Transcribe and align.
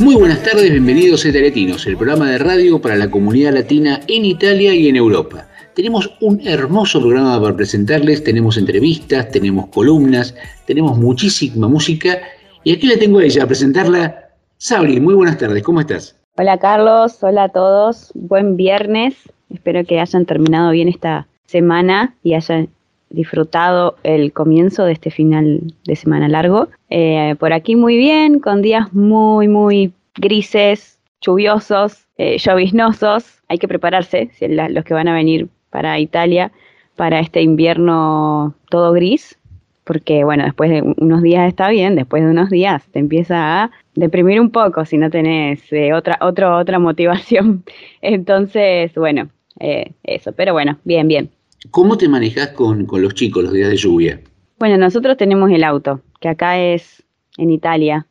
Muy 0.00 0.16
buenas 0.16 0.42
tardes, 0.42 0.72
bienvenidos 0.72 1.24
a 1.24 1.28
Eteretinos, 1.28 1.86
el 1.86 1.96
programa 1.96 2.28
de 2.28 2.38
radio 2.38 2.80
para 2.80 2.96
la 2.96 3.08
comunidad 3.08 3.52
latina 3.52 4.00
en 4.08 4.24
Italia 4.24 4.74
y 4.74 4.88
en 4.88 4.96
Europa. 4.96 5.46
Tenemos 5.74 6.10
un 6.20 6.44
hermoso 6.44 7.00
programa 7.00 7.40
para 7.40 7.54
presentarles, 7.54 8.24
tenemos 8.24 8.58
entrevistas, 8.58 9.30
tenemos 9.30 9.68
columnas, 9.68 10.34
tenemos 10.66 10.98
muchísima 10.98 11.68
música 11.68 12.18
y 12.64 12.72
aquí 12.72 12.88
la 12.88 12.98
tengo 12.98 13.20
a 13.20 13.24
ella 13.24 13.44
a 13.44 13.46
presentarla. 13.46 14.30
Sabri, 14.56 15.00
muy 15.00 15.14
buenas 15.14 15.38
tardes, 15.38 15.62
¿cómo 15.62 15.80
estás? 15.80 16.16
Hola 16.36 16.58
Carlos, 16.58 17.22
hola 17.22 17.44
a 17.44 17.48
todos, 17.50 18.10
buen 18.14 18.56
viernes, 18.56 19.14
espero 19.48 19.84
que 19.84 20.00
hayan 20.00 20.26
terminado 20.26 20.72
bien 20.72 20.88
esta 20.88 21.28
semana 21.46 22.16
y 22.24 22.34
hayan 22.34 22.68
disfrutado 23.14 23.96
el 24.02 24.32
comienzo 24.32 24.84
de 24.84 24.92
este 24.92 25.10
final 25.10 25.74
de 25.84 25.96
semana 25.96 26.28
largo. 26.28 26.68
Eh, 26.90 27.36
por 27.38 27.52
aquí 27.52 27.76
muy 27.76 27.96
bien, 27.96 28.40
con 28.40 28.62
días 28.62 28.92
muy, 28.92 29.48
muy 29.48 29.92
grises, 30.16 30.98
lluviosos, 31.20 32.06
eh, 32.18 32.38
lloviznosos. 32.38 33.42
Hay 33.48 33.58
que 33.58 33.68
prepararse, 33.68 34.30
los 34.40 34.84
que 34.84 34.94
van 34.94 35.08
a 35.08 35.14
venir 35.14 35.48
para 35.70 35.98
Italia, 35.98 36.52
para 36.96 37.20
este 37.20 37.42
invierno 37.42 38.54
todo 38.68 38.92
gris, 38.92 39.38
porque 39.84 40.24
bueno, 40.24 40.44
después 40.44 40.70
de 40.70 40.82
unos 40.82 41.22
días 41.22 41.48
está 41.48 41.68
bien, 41.68 41.94
después 41.96 42.24
de 42.24 42.30
unos 42.30 42.50
días 42.50 42.84
te 42.92 42.98
empieza 42.98 43.64
a 43.64 43.70
deprimir 43.94 44.40
un 44.40 44.50
poco 44.50 44.84
si 44.84 44.96
no 44.96 45.10
tenés 45.10 45.60
eh, 45.72 45.92
otra, 45.92 46.18
otra, 46.20 46.56
otra 46.56 46.78
motivación. 46.78 47.64
Entonces, 48.00 48.94
bueno, 48.94 49.28
eh, 49.60 49.92
eso, 50.02 50.32
pero 50.32 50.52
bueno, 50.52 50.78
bien, 50.84 51.08
bien. 51.08 51.30
¿Cómo 51.70 51.96
te 51.96 52.08
manejas 52.08 52.48
con, 52.50 52.86
con 52.86 53.02
los 53.02 53.14
chicos 53.14 53.44
los 53.44 53.52
días 53.52 53.70
de 53.70 53.76
lluvia? 53.76 54.20
Bueno, 54.58 54.76
nosotros 54.76 55.16
tenemos 55.16 55.50
el 55.50 55.64
auto, 55.64 56.00
que 56.20 56.28
acá 56.28 56.58
es 56.58 57.02
en 57.38 57.50
Italia, 57.50 58.06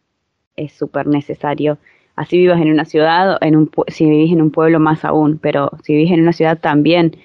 es 0.55 0.73
súper 0.73 1.07
necesario. 1.07 1.77
Así 2.15 2.37
vivas 2.37 2.61
en 2.61 2.71
una 2.71 2.85
ciudad, 2.85 3.37
en 3.41 3.55
un, 3.55 3.71
si 3.87 4.05
vivís 4.05 4.31
en 4.31 4.41
un 4.41 4.51
pueblo 4.51 4.79
más 4.79 5.03
aún, 5.05 5.39
pero 5.41 5.71
si 5.83 5.93
vivís 5.93 6.11
en 6.11 6.21
una 6.21 6.33
ciudad 6.33 6.59
también 6.59 7.15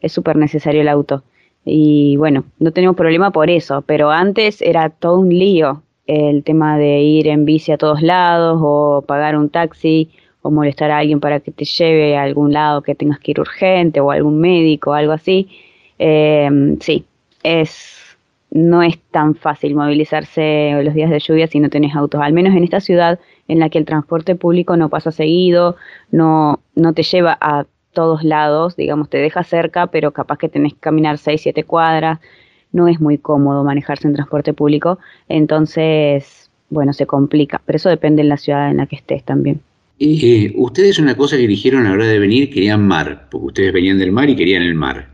es 0.00 0.12
súper 0.12 0.36
necesario 0.36 0.80
el 0.80 0.88
auto. 0.88 1.22
Y 1.64 2.16
bueno, 2.16 2.44
no 2.58 2.72
tenemos 2.72 2.96
problema 2.96 3.30
por 3.30 3.50
eso, 3.50 3.82
pero 3.82 4.10
antes 4.10 4.60
era 4.62 4.90
todo 4.90 5.20
un 5.20 5.28
lío 5.28 5.82
el 6.06 6.42
tema 6.42 6.76
de 6.78 7.00
ir 7.02 7.28
en 7.28 7.44
bici 7.44 7.70
a 7.70 7.78
todos 7.78 8.02
lados 8.02 8.58
o 8.60 9.04
pagar 9.06 9.36
un 9.36 9.48
taxi 9.48 10.10
o 10.42 10.50
molestar 10.50 10.90
a 10.90 10.98
alguien 10.98 11.20
para 11.20 11.38
que 11.38 11.52
te 11.52 11.64
lleve 11.64 12.16
a 12.16 12.22
algún 12.22 12.52
lado 12.52 12.82
que 12.82 12.96
tengas 12.96 13.20
que 13.20 13.30
ir 13.30 13.40
urgente 13.40 14.00
o 14.00 14.10
algún 14.10 14.40
médico 14.40 14.90
o 14.90 14.94
algo 14.94 15.12
así. 15.12 15.48
Em, 16.04 16.80
sí, 16.80 17.04
es 17.44 17.96
no 18.50 18.82
es 18.82 18.98
tan 19.12 19.36
fácil 19.36 19.76
movilizarse 19.76 20.72
los 20.82 20.94
días 20.94 21.10
de 21.10 21.20
lluvia 21.20 21.46
si 21.46 21.60
no 21.60 21.70
tenés 21.70 21.94
autos, 21.94 22.20
al 22.20 22.32
menos 22.32 22.56
en 22.56 22.64
esta 22.64 22.80
ciudad 22.80 23.20
en 23.46 23.60
la 23.60 23.70
que 23.70 23.78
el 23.78 23.84
transporte 23.84 24.34
público 24.34 24.76
no 24.76 24.88
pasa 24.88 25.12
seguido, 25.12 25.76
no, 26.10 26.58
no 26.74 26.92
te 26.92 27.04
lleva 27.04 27.38
a 27.40 27.66
todos 27.92 28.24
lados, 28.24 28.74
digamos, 28.74 29.10
te 29.10 29.18
deja 29.18 29.44
cerca, 29.44 29.86
pero 29.86 30.10
capaz 30.10 30.38
que 30.38 30.48
tenés 30.48 30.72
que 30.74 30.80
caminar 30.80 31.18
6, 31.18 31.40
7 31.40 31.62
cuadras, 31.62 32.18
no 32.72 32.88
es 32.88 33.00
muy 33.00 33.16
cómodo 33.16 33.62
manejarse 33.62 34.08
en 34.08 34.14
transporte 34.14 34.52
público, 34.52 34.98
entonces, 35.28 36.50
bueno, 36.68 36.92
se 36.94 37.06
complica, 37.06 37.62
pero 37.64 37.76
eso 37.76 37.88
depende 37.88 38.24
de 38.24 38.28
la 38.28 38.38
ciudad 38.38 38.70
en 38.70 38.78
la 38.78 38.86
que 38.86 38.96
estés 38.96 39.22
también. 39.22 39.60
Eh, 40.00 40.52
ustedes 40.56 40.98
una 40.98 41.16
cosa 41.16 41.36
que 41.36 41.46
dijeron 41.46 41.86
a 41.86 41.90
la 41.90 41.94
hora 41.94 42.06
de 42.06 42.18
venir, 42.18 42.50
querían 42.50 42.86
mar, 42.88 43.28
porque 43.30 43.46
ustedes 43.46 43.72
venían 43.72 44.00
del 44.00 44.10
mar 44.10 44.28
y 44.28 44.34
querían 44.34 44.64
el 44.64 44.74
mar. 44.74 45.12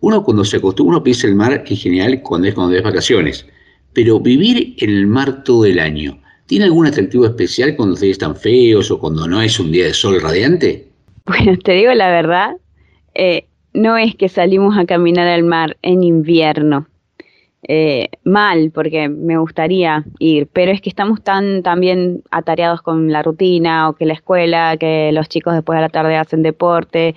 Uno 0.00 0.24
cuando 0.24 0.44
se 0.44 0.56
acostumbra, 0.56 0.96
uno 0.96 1.02
piensa 1.02 1.26
el 1.26 1.34
mar 1.34 1.64
en 1.66 1.76
general 1.76 2.22
cuando 2.22 2.48
es 2.48 2.54
cuando 2.54 2.76
es 2.76 2.82
vacaciones, 2.82 3.46
pero 3.92 4.18
vivir 4.18 4.74
en 4.78 4.90
el 4.90 5.06
mar 5.06 5.44
todo 5.44 5.64
el 5.66 5.78
año, 5.78 6.18
¿tiene 6.46 6.64
algún 6.64 6.86
atractivo 6.86 7.26
especial 7.26 7.76
cuando 7.76 7.94
ustedes 7.94 8.12
están 8.12 8.34
feos 8.34 8.90
o 8.90 8.98
cuando 8.98 9.26
no 9.26 9.42
es 9.42 9.60
un 9.60 9.70
día 9.70 9.86
de 9.86 9.94
sol 9.94 10.20
radiante? 10.20 10.86
Bueno, 11.26 11.56
te 11.62 11.72
digo 11.72 11.92
la 11.92 12.10
verdad, 12.10 12.56
eh, 13.14 13.44
no 13.72 13.96
es 13.96 14.16
que 14.16 14.28
salimos 14.28 14.76
a 14.76 14.84
caminar 14.84 15.28
al 15.28 15.44
mar 15.44 15.76
en 15.82 16.02
invierno. 16.02 16.88
Eh, 17.68 18.08
mal, 18.24 18.72
porque 18.74 19.08
me 19.08 19.36
gustaría 19.36 20.04
ir, 20.18 20.48
pero 20.50 20.72
es 20.72 20.80
que 20.80 20.88
estamos 20.88 21.22
tan 21.22 21.62
también 21.62 22.22
atareados 22.30 22.80
con 22.80 23.12
la 23.12 23.22
rutina 23.22 23.90
o 23.90 23.92
que 23.92 24.06
la 24.06 24.14
escuela, 24.14 24.76
que 24.78 25.12
los 25.12 25.28
chicos 25.28 25.54
después 25.54 25.76
de 25.76 25.82
la 25.82 25.90
tarde 25.90 26.16
hacen 26.16 26.42
deporte, 26.42 27.14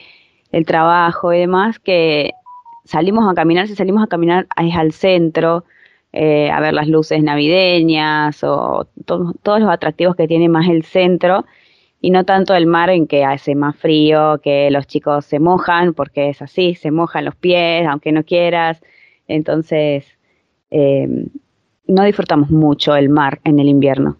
el 0.51 0.65
trabajo 0.65 1.33
y 1.33 1.39
demás, 1.39 1.79
que 1.79 2.31
salimos 2.85 3.29
a 3.29 3.33
caminar, 3.33 3.67
si 3.67 3.75
salimos 3.75 4.03
a 4.03 4.07
caminar 4.07 4.47
es 4.57 4.75
al 4.75 4.91
centro, 4.91 5.65
eh, 6.11 6.51
a 6.51 6.59
ver 6.59 6.73
las 6.73 6.87
luces 6.87 7.23
navideñas 7.23 8.43
o 8.43 8.87
todos 9.05 9.59
los 9.59 9.69
atractivos 9.69 10.15
que 10.15 10.27
tiene 10.27 10.47
más 10.49 10.67
el 10.67 10.83
centro 10.83 11.45
y 12.01 12.11
no 12.11 12.25
tanto 12.25 12.53
el 12.53 12.67
mar 12.67 12.89
en 12.89 13.07
que 13.07 13.23
hace 13.23 13.55
más 13.55 13.77
frío, 13.77 14.39
que 14.43 14.69
los 14.69 14.85
chicos 14.87 15.25
se 15.25 15.39
mojan, 15.39 15.93
porque 15.93 16.29
es 16.29 16.41
así, 16.41 16.75
se 16.75 16.91
mojan 16.91 17.23
los 17.23 17.35
pies, 17.35 17.87
aunque 17.87 18.11
no 18.11 18.25
quieras. 18.25 18.81
Entonces, 19.25 20.05
eh, 20.69 21.07
no 21.87 22.03
disfrutamos 22.03 22.49
mucho 22.49 22.93
el 22.95 23.07
mar 23.07 23.39
en 23.45 23.57
el 23.59 23.69
invierno. 23.69 24.17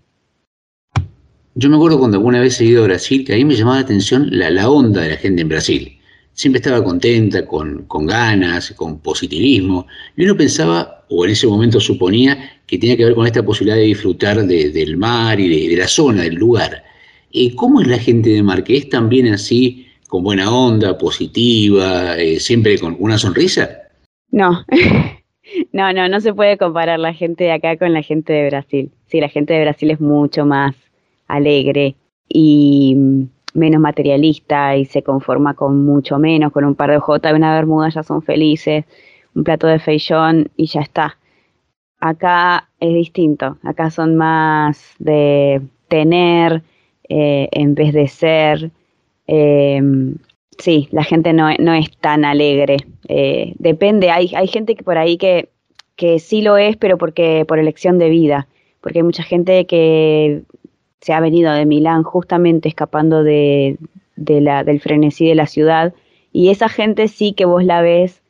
Yo 1.56 1.69
me 1.69 1.75
acuerdo 1.75 2.00
cuando 2.00 2.18
alguna 2.18 2.40
vez 2.40 2.59
he 2.62 2.66
ido 2.66 2.84
a 2.84 2.88
Brasil, 2.88 3.25
que 3.25 3.34
a 3.34 3.35
mí 3.35 3.44
me 3.44 3.53
llamaba 3.53 3.75
la 3.75 3.84
atención 3.84 4.28
la, 4.31 4.50
la 4.50 4.69
onda 4.69 5.01
de 5.01 5.09
la 5.09 5.18
gente 5.18 5.41
en 5.41 5.50
Brasil. 5.50 6.00
Siempre 6.33 6.59
estaba 6.59 6.83
contenta, 6.83 7.45
con, 7.45 7.85
ganas, 7.88 8.71
con 8.71 8.99
positivismo. 8.99 9.88
Y 10.17 10.25
uno 10.25 10.35
pensaba, 10.35 11.05
o 11.09 11.25
en 11.25 11.31
ese 11.31 11.47
momento 11.47 11.79
suponía, 11.79 12.59
que 12.66 12.77
tenía 12.77 12.97
que 12.97 13.05
ver 13.05 13.16
con 13.16 13.27
esta 13.27 13.44
posibilidad 13.44 13.77
de 13.77 13.83
disfrutar 13.83 14.44
del 14.45 14.97
mar 14.97 15.39
y 15.39 15.67
de 15.67 15.77
la 15.77 15.88
zona, 15.88 16.23
del 16.23 16.35
lugar. 16.35 16.83
¿Cómo 17.55 17.81
es 17.81 17.88
la 17.88 17.97
gente 17.97 18.29
de 18.29 18.44
Mar? 18.44 18.63
¿Que 18.63 18.77
es 18.77 18.89
también 18.89 19.27
así, 19.33 19.88
con 20.07 20.23
buena 20.23 20.53
onda, 20.55 20.97
positiva, 20.97 22.16
eh, 22.17 22.39
siempre 22.39 22.77
con 22.77 22.95
una 23.00 23.17
sonrisa? 23.17 23.69
No, 24.29 24.63
no, 25.71 25.94
no, 25.94 26.07
no 26.07 26.19
se 26.19 26.33
puede 26.33 26.57
comparar 26.57 27.00
la 27.00 27.13
gente 27.13 27.45
de 27.45 27.51
acá 27.51 27.75
con 27.77 27.91
la 27.91 28.03
gente 28.03 28.33
de 28.33 28.50
Brasil. 28.50 28.91
Sí, 29.07 29.19
la 29.19 29.29
gente 29.29 29.53
de 29.53 29.61
Brasil 29.61 29.89
es 29.89 30.00
mucho 30.00 30.45
más 30.45 30.75
alegre 31.27 31.95
y 32.29 32.95
menos 33.53 33.81
materialista 33.81 34.75
y 34.75 34.86
se 34.86 35.03
conforma 35.03 35.53
con 35.53 35.84
mucho 35.86 36.18
menos, 36.19 36.52
con 36.52 36.66
un 36.66 36.75
par 36.75 36.90
de 36.90 36.97
hojotas 36.97 37.31
y 37.31 37.36
una 37.36 37.53
bermuda 37.53 37.90
ya 37.90 38.03
son 38.03 38.22
felices, 38.22 38.86
un 39.36 39.44
plato 39.44 39.68
de 39.68 39.80
feijón 39.80 40.50
y 40.56 40.68
ya 40.68 40.81
está. 40.81 41.18
Acá 42.00 42.69
es 42.80 42.94
distinto, 42.94 43.58
acá 43.63 43.90
son 43.90 44.16
más 44.16 44.94
de 45.00 45.62
tener, 45.88 46.63
eh, 47.08 47.47
en 47.52 47.75
vez 47.75 47.94
de 47.94 48.08
ser, 48.08 48.72
em, 49.28 50.16
sí, 50.58 50.90
la 50.92 51.03
gente 51.03 51.34
no, 51.34 51.50
no, 51.59 51.74
es 51.74 51.96
tan 51.97 52.25
alegre. 52.25 52.78
Eh, 53.08 53.53
depende, 53.59 54.12
hay, 54.12 54.31
hay 54.36 54.47
gente 54.47 54.75
que 54.75 54.84
por 54.84 54.97
ahí 54.97 55.18
que, 55.18 55.50
que 55.96 56.19
sí 56.19 56.42
lo 56.42 56.58
es, 56.58 56.75
pero 56.78 56.97
porque 56.97 57.46
por 57.47 57.59
elección 57.59 58.00
de 58.00 58.09
vida, 58.09 58.47
porque 58.81 59.00
hay 59.00 59.03
mucha 59.03 59.24
gente 59.24 59.66
que 59.66 60.44
se 61.03 61.12
ha 61.12 61.19
venido 61.19 61.52
de 61.52 61.66
Milán 61.66 62.03
justamente 62.03 62.69
escapando 62.69 63.24
de, 63.24 63.78
de 64.16 64.40
la, 64.40 64.63
del 64.63 64.80
frenesí 64.80 65.27
de 65.27 65.36
la 65.36 65.48
ciudad, 65.48 65.94
y 66.31 66.50
esa 66.50 66.69
gente 66.69 67.10
sí 67.10 67.33
que 67.33 67.44
vos 67.44 67.66
la 67.66 67.81
ves 67.81 68.22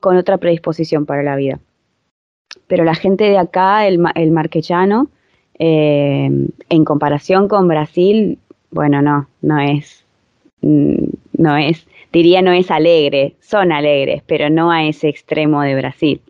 con 0.00 0.16
otra 0.16 0.38
predisposición 0.38 1.06
para 1.06 1.22
la 1.22 1.36
vida. 1.36 1.60
Pero 2.66 2.82
la 2.82 2.96
gente 2.96 3.24
de 3.24 3.38
acá, 3.38 3.86
el, 3.86 4.02
el 4.16 4.32
marquechano, 4.32 5.10
eh, 5.60 6.28
en 6.68 6.84
comparación 6.84 7.46
con 7.46 7.68
Brasil, 7.68 8.38
bueno, 8.72 9.00
no, 9.00 9.28
no 9.40 9.60
es, 9.60 10.04
mm, 10.60 11.04
no 11.38 11.56
es, 11.56 11.86
diría 12.12 12.42
no 12.42 12.50
es 12.50 12.72
alegre, 12.72 13.36
son 13.40 13.70
alegres, 13.70 14.24
pero 14.26 14.50
no 14.50 14.72
a 14.72 14.84
ese 14.84 15.08
extremo 15.08 15.62
de 15.62 15.76
Brasil. 15.76 16.20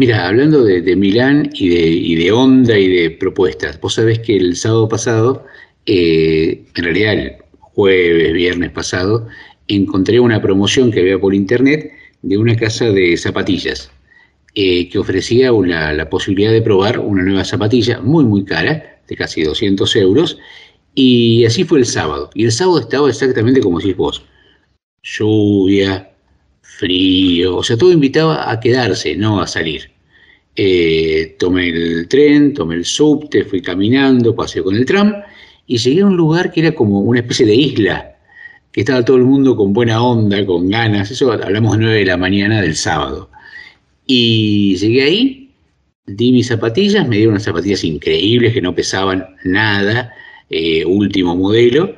Mira, 0.00 0.26
hablando 0.26 0.64
de, 0.64 0.96
Milán 0.96 1.50
y 1.52 1.68
de, 1.68 1.86
y 1.90 2.14
de, 2.14 2.32
onda 2.32 2.78
y 2.78 2.88
de 2.88 3.10
propuestas, 3.10 3.78
vos 3.82 3.92
sabés 3.96 4.20
que 4.20 4.34
el 4.34 4.56
sábado 4.56 4.88
pasado, 4.88 5.44
eh, 5.84 6.64
en 6.74 6.84
realidad 6.84 7.12
el 7.12 7.36
jueves, 7.60 8.32
viernes 8.32 8.70
pasado, 8.70 9.28
encontré 9.68 10.18
una 10.18 10.40
promoción 10.40 10.90
que 10.90 11.00
había 11.00 11.18
por 11.18 11.34
internet 11.34 11.92
de 12.22 12.38
una 12.38 12.56
casa 12.56 12.86
de 12.86 13.14
zapatillas. 13.18 13.90
Eh, 14.54 14.88
que 14.88 14.98
ofrecía 14.98 15.52
la 15.52 16.08
posibilidad 16.08 16.50
de 16.50 16.62
probar 16.62 16.98
una 16.98 17.22
nueva 17.22 17.44
zapatilla 17.44 18.00
muy, 18.00 18.24
muy 18.24 18.46
cara, 18.46 19.02
de 19.06 19.16
casi 19.16 19.42
200 19.42 19.96
euros, 19.96 20.38
Y 20.94 21.44
así 21.44 21.64
fue 21.64 21.80
el 21.80 21.84
sábado. 21.84 22.30
Y 22.34 22.46
el 22.46 22.52
sábado 22.52 22.80
estaba 22.80 23.10
exactamente 23.10 23.60
como 23.60 23.80
decís 23.80 23.96
vos. 23.98 24.24
Lluvia, 25.02 26.09
frío, 26.80 27.58
o 27.58 27.62
sea, 27.62 27.76
todo 27.76 27.92
invitaba 27.92 28.50
a 28.50 28.58
quedarse, 28.58 29.14
no 29.14 29.40
a 29.40 29.46
salir. 29.46 29.90
Eh, 30.56 31.36
tomé 31.38 31.68
el 31.68 32.08
tren, 32.08 32.54
tomé 32.54 32.76
el 32.76 32.84
subte, 32.86 33.44
fui 33.44 33.60
caminando, 33.60 34.34
pasé 34.34 34.62
con 34.62 34.74
el 34.74 34.86
tram 34.86 35.14
y 35.66 35.76
llegué 35.76 36.00
a 36.00 36.06
un 36.06 36.16
lugar 36.16 36.50
que 36.50 36.60
era 36.60 36.72
como 36.74 37.00
una 37.00 37.20
especie 37.20 37.46
de 37.46 37.54
isla, 37.54 38.16
que 38.72 38.80
estaba 38.80 39.04
todo 39.04 39.18
el 39.18 39.24
mundo 39.24 39.56
con 39.56 39.72
buena 39.74 40.02
onda, 40.02 40.44
con 40.46 40.70
ganas. 40.70 41.10
Eso 41.10 41.30
hablamos 41.32 41.72
de 41.76 41.84
9 41.84 41.98
de 41.98 42.04
la 42.06 42.16
mañana 42.16 42.62
del 42.62 42.74
sábado. 42.76 43.30
Y 44.06 44.76
llegué 44.76 45.02
ahí, 45.02 45.50
di 46.06 46.32
mis 46.32 46.48
zapatillas, 46.48 47.06
me 47.06 47.16
dieron 47.16 47.34
unas 47.34 47.44
zapatillas 47.44 47.84
increíbles 47.84 48.54
que 48.54 48.62
no 48.62 48.74
pesaban 48.74 49.26
nada, 49.44 50.12
eh, 50.48 50.84
último 50.86 51.36
modelo. 51.36 51.94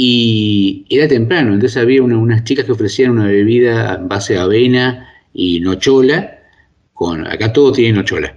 Y 0.00 0.86
era 0.90 1.08
temprano, 1.08 1.54
entonces 1.54 1.76
había 1.76 2.02
unas 2.02 2.44
chicas 2.44 2.64
que 2.64 2.72
ofrecían 2.72 3.10
una 3.10 3.26
bebida 3.26 3.96
en 3.96 4.08
base 4.08 4.34
de 4.34 4.38
avena 4.38 5.08
y 5.34 5.58
nochola 5.58 6.38
acá 7.28 7.52
todo 7.52 7.72
tiene 7.72 7.98
nochola. 7.98 8.34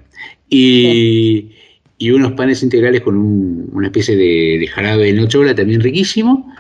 Y, 0.50 1.52
y 1.98 2.12
unos 2.12 2.34
panes 2.34 2.62
integrales 2.64 3.02
con 3.02 3.18
una 3.18 3.88
especie 3.88 4.16
de, 4.16 4.68
jarabe 4.68 5.06
de 5.06 5.14
nochola 5.14 5.56
también 5.56 5.82
riquísimo. 5.82 6.54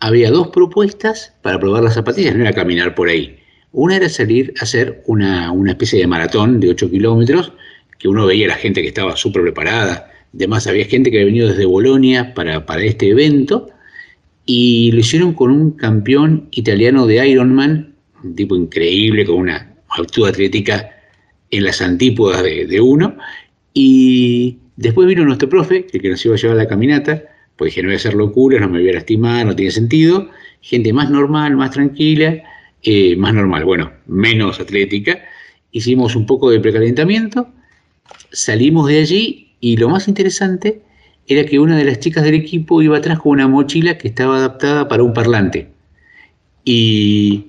Había 0.00 0.30
dos 0.30 0.48
propuestas 0.48 1.32
para 1.42 1.58
probar 1.58 1.82
las 1.82 1.94
zapatillas, 1.94 2.34
no 2.34 2.42
era 2.42 2.52
caminar 2.52 2.94
por 2.94 3.08
ahí. 3.08 3.36
Una 3.72 3.96
era 3.96 4.08
salir 4.08 4.52
a 4.60 4.64
hacer 4.64 5.02
una, 5.06 5.52
especie 5.68 5.98
de 5.98 6.06
maratón 6.06 6.60
de 6.60 6.70
8 6.70 6.90
kilómetros, 6.90 7.52
que 7.98 8.08
uno 8.08 8.26
veía 8.26 8.46
a 8.46 8.50
la 8.50 8.56
gente 8.56 8.82
que 8.82 8.88
estaba 8.88 9.16
súper 9.16 9.42
preparada. 9.42 10.10
Además, 10.34 10.66
había 10.66 10.84
gente 10.84 11.10
que 11.10 11.16
había 11.18 11.26
venido 11.26 11.48
desde 11.48 11.64
Bolonia 11.64 12.34
para, 12.34 12.66
para 12.66 12.82
este 12.82 13.08
evento 13.08 13.68
y 14.46 14.92
lo 14.92 15.00
hicieron 15.00 15.32
con 15.34 15.50
un 15.50 15.72
campeón 15.72 16.48
italiano 16.50 17.06
de 17.06 17.26
Ironman, 17.28 17.94
un 18.22 18.34
tipo 18.34 18.56
increíble, 18.56 19.24
con 19.24 19.36
una 19.36 19.74
altura 19.88 20.30
atlética 20.30 20.90
en 21.50 21.64
las 21.64 21.80
antípodas 21.80 22.42
de, 22.42 22.80
uno. 22.80 23.16
Y 23.72 24.58
después 24.76 25.08
vino 25.08 25.24
nuestro 25.24 25.48
profe, 25.48 25.86
el 25.92 26.00
que 26.00 26.08
nos 26.10 26.24
iba 26.24 26.34
a 26.34 26.38
llevar 26.38 26.56
a 26.56 26.62
la 26.62 26.68
caminata, 26.68 27.22
pues 27.56 27.70
dije, 27.70 27.82
no 27.82 27.88
voy 27.88 27.94
a 27.94 27.96
hacer 27.96 28.14
locuras, 28.14 28.60
no 28.60 28.68
me 28.68 28.80
voy 28.80 28.90
a 28.90 28.94
lastimar, 28.94 29.46
no 29.46 29.54
tiene 29.54 29.70
sentido. 29.70 30.28
Gente 30.60 30.92
más 30.92 31.10
normal, 31.10 31.56
más 31.56 31.70
tranquila, 31.70 32.42
eh, 32.82 33.16
más 33.16 33.34
normal, 33.34 33.64
bueno, 33.64 33.92
menos 34.06 34.60
atlética. 34.60 35.20
Hicimos 35.70 36.16
un 36.16 36.26
poco 36.26 36.50
de 36.50 36.60
precalentamiento, 36.60 37.48
salimos 38.32 38.88
de 38.88 38.98
allí 38.98 39.54
y 39.60 39.76
lo 39.76 39.88
más 39.88 40.08
interesante 40.08 40.82
era 41.26 41.44
que 41.44 41.58
una 41.58 41.76
de 41.76 41.84
las 41.84 42.00
chicas 42.00 42.24
del 42.24 42.34
equipo 42.34 42.82
iba 42.82 42.98
atrás 42.98 43.18
con 43.18 43.32
una 43.32 43.48
mochila 43.48 43.96
que 43.96 44.08
estaba 44.08 44.36
adaptada 44.36 44.88
para 44.88 45.02
un 45.02 45.14
parlante. 45.14 45.68
Y 46.64 47.46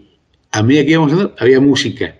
a 0.51 0.63
medida 0.63 0.85
que 0.85 0.91
íbamos 0.91 1.11
andando, 1.11 1.35
había 1.37 1.59
música. 1.59 2.15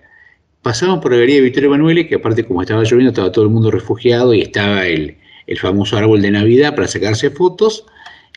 Pasamos 0.61 0.99
por 0.99 1.11
la 1.11 1.17
galería 1.17 1.35
de 1.35 1.41
Victoria 1.43 1.67
Emanuele, 1.67 2.07
que 2.07 2.15
aparte 2.15 2.43
como 2.43 2.61
estaba 2.61 2.83
lloviendo 2.83 3.09
estaba 3.09 3.31
todo 3.31 3.45
el 3.45 3.51
mundo 3.51 3.71
refugiado 3.71 4.33
y 4.33 4.41
estaba 4.41 4.87
el, 4.87 5.15
famoso 5.57 5.95
árbol 5.95 6.21
de 6.21 6.31
Navidad 6.31 6.75
para 6.75 6.87
sacarse 6.87 7.29
fotos, 7.29 7.85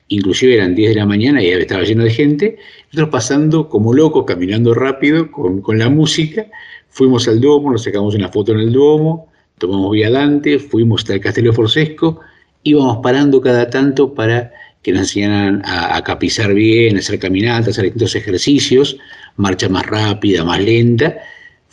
inclusive 0.08 0.54
eran 0.54 0.74
10 0.74 0.90
de 0.90 0.94
la 0.96 1.06
mañana 1.06 1.42
y 1.42 1.48
estaba 1.48 1.82
lleno 1.82 2.04
de 2.04 2.10
gente, 2.10 2.58
nosotros 2.88 3.08
pasando 3.08 3.68
como 3.70 3.94
locos, 3.94 4.24
caminando 4.26 4.74
rápido 4.74 5.30
con, 5.30 5.78
la 5.78 5.88
música, 5.88 6.46
fuimos 6.90 7.26
al 7.26 7.40
Duomo, 7.40 7.72
nos 7.72 7.84
sacamos 7.84 8.14
una 8.14 8.28
foto 8.28 8.52
en 8.52 8.60
el 8.60 8.72
Duomo, 8.72 9.28
tomamos 9.56 9.90
vía 9.92 10.10
Dante, 10.10 10.58
fuimos 10.58 11.00
hasta 11.00 11.14
el 11.14 11.20
Castillo 11.20 11.54
Forsesco, 11.54 12.20
íbamos 12.68 12.98
parando 13.02 13.40
cada 13.40 13.70
tanto 13.70 14.14
para 14.14 14.52
que 14.82 14.92
nos 14.92 15.02
enseñaran 15.02 15.62
a, 15.64 16.02
capizar 16.04 16.54
bien, 16.54 16.96
a 16.96 17.00
hacer 17.00 17.18
caminatas, 17.18 17.70
hacer 17.70 17.84
distintos 17.84 18.14
ejercicios, 18.14 18.96
marcha 19.36 19.68
más 19.68 19.84
rápida, 19.86 20.44
más 20.44 20.62
lenta, 20.62 21.16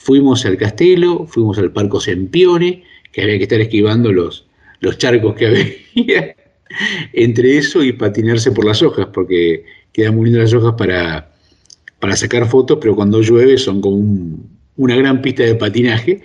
Fuimos 0.05 0.45
al 0.45 0.55
castelo, 0.57 1.25
fuimos 1.25 1.57
al 1.57 1.71
Parco 1.71 1.99
Sempione, 1.99 2.83
que 3.11 3.23
había 3.23 3.37
que 3.37 3.43
estar 3.43 3.59
esquivando 3.59 4.11
los, 4.11 4.45
los 4.79 4.99
charcos 4.99 5.33
que 5.33 5.47
había 5.95 6.35
entre 7.13 7.57
eso 7.57 7.83
y 7.83 7.91
patinarse 7.91 8.51
por 8.51 8.65
las 8.65 8.83
hojas, 8.83 9.07
porque 9.11 9.65
quedan 9.93 10.15
muy 10.15 10.25
lindas 10.25 10.51
las 10.51 10.61
hojas 10.61 10.75
para, 10.77 11.31
para 11.99 12.15
sacar 12.15 12.47
fotos, 12.47 12.77
pero 12.79 12.95
cuando 12.95 13.19
llueve 13.21 13.57
son 13.57 13.81
como 13.81 13.97
una 14.75 14.95
gran 14.95 15.23
pista 15.23 15.41
de 15.41 15.55
patinaje. 15.55 16.21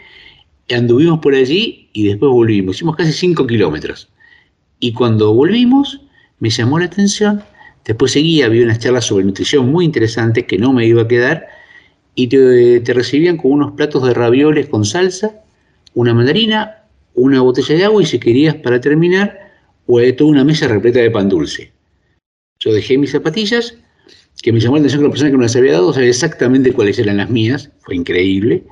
Anduvimos 0.69 1.21
por 1.21 1.35
allí 1.35 1.89
y 1.95 2.07
después 2.07 2.31
volvimos. 2.31 2.77
Hicimos 2.77 2.97
casi 2.97 3.13
5 3.13 3.47
kilómetros. 3.47 4.11
Y 4.81 4.95
cuando 4.95 5.35
volvimos, 5.35 6.01
me 6.39 6.49
llamó 6.49 6.79
la 6.79 6.87
atención. 6.87 7.43
Después 7.85 8.13
seguía, 8.13 8.47
había 8.47 8.65
unas 8.65 8.79
charlas 8.79 9.05
sobre 9.05 9.25
nutrición 9.25 9.71
muy 9.71 9.85
interesantes 9.85 10.45
que 10.47 10.59
no 10.59 10.73
me 10.73 10.87
iba 10.87 11.03
a 11.03 11.09
quedar 11.09 11.47
y 12.15 12.27
te, 12.27 12.83
recibían 12.93 13.37
con 13.37 13.53
unos 13.53 13.73
platos 13.73 14.03
de 14.05 14.15
ravioles 14.15 14.69
con 14.69 14.85
salsa, 14.85 15.43
una 15.95 16.15
mandarina, 16.15 16.85
una 17.15 17.41
botella 17.43 17.75
de 17.75 17.85
agua 17.85 18.03
y 18.03 18.07
si 18.07 18.19
querías 18.19 18.55
para 18.57 18.81
terminar, 18.81 19.39
pues 19.87 20.17
toda 20.17 20.31
una 20.31 20.45
mesa 20.45 20.67
repleta 20.67 20.99
de 20.99 21.11
pan 21.11 21.29
dulce. 21.29 21.73
Yo 22.59 22.73
dejé 22.73 22.99
mis 22.99 23.13
zapatillas, 23.13 23.77
que 24.43 24.53
me 24.53 24.61
llamó 24.61 24.77
la 24.77 24.81
atención 24.81 25.01
que 25.01 25.05
la 25.05 25.11
persona 25.11 25.31
que 25.31 25.37
me 25.37 25.43
las 25.45 25.57
había 25.57 25.73
dado 25.73 25.93
sabía 25.93 26.09
exactamente 26.09 26.73
cuáles 26.73 26.99
eran 26.99 27.19
las 27.19 27.29
mías, 27.29 27.71
fue 27.81 27.97
increíble. 27.97 28.65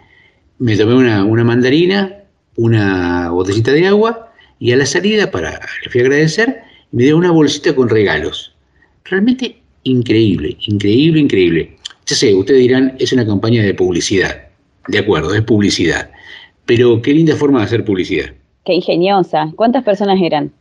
Me 0.59 0.77
tomé 0.77 0.95
una, 0.95 1.25
una 1.25 1.45
mandarina, 1.45 2.25
una 2.57 3.31
botellita 3.31 3.73
de 3.73 3.87
agua 3.87 4.28
y 4.59 4.73
a 4.73 4.77
la 4.77 4.87
salida, 4.87 5.31
para, 5.31 5.61
le 5.85 5.91
fui 5.91 6.01
a 6.01 6.05
agradecer, 6.05 6.63
me 6.93 7.05
dio 7.05 7.17
una 7.17 7.31
bolsita 7.31 7.75
con 7.75 7.89
regalos. 7.89 8.55
Realmente 9.05 9.61
increíble, 9.85 10.57
increíble, 10.67 11.21
increíble. 11.21 11.77
Ya 12.07 12.17
sé, 12.17 12.35
ustedes 12.35 12.61
dirán, 12.61 12.95
es 12.99 13.13
una 13.13 13.27
campaña 13.27 13.63
de 13.63 13.75
publicidad. 13.75 14.49
De 14.89 14.99
acuerdo, 14.99 15.35
es 15.35 15.43
publicidad. 15.43 16.11
Pero 16.67 17.01
qué 17.03 17.13
linda 17.13 17.37
forma 17.37 17.61
de 17.61 17.67
hacer 17.67 17.85
publicidad. 17.85 18.33
Qué 18.65 18.75
ingeniosa. 18.75 19.53
¿Cuántas 19.57 19.85
personas 19.85 20.19
eran? 20.21 20.53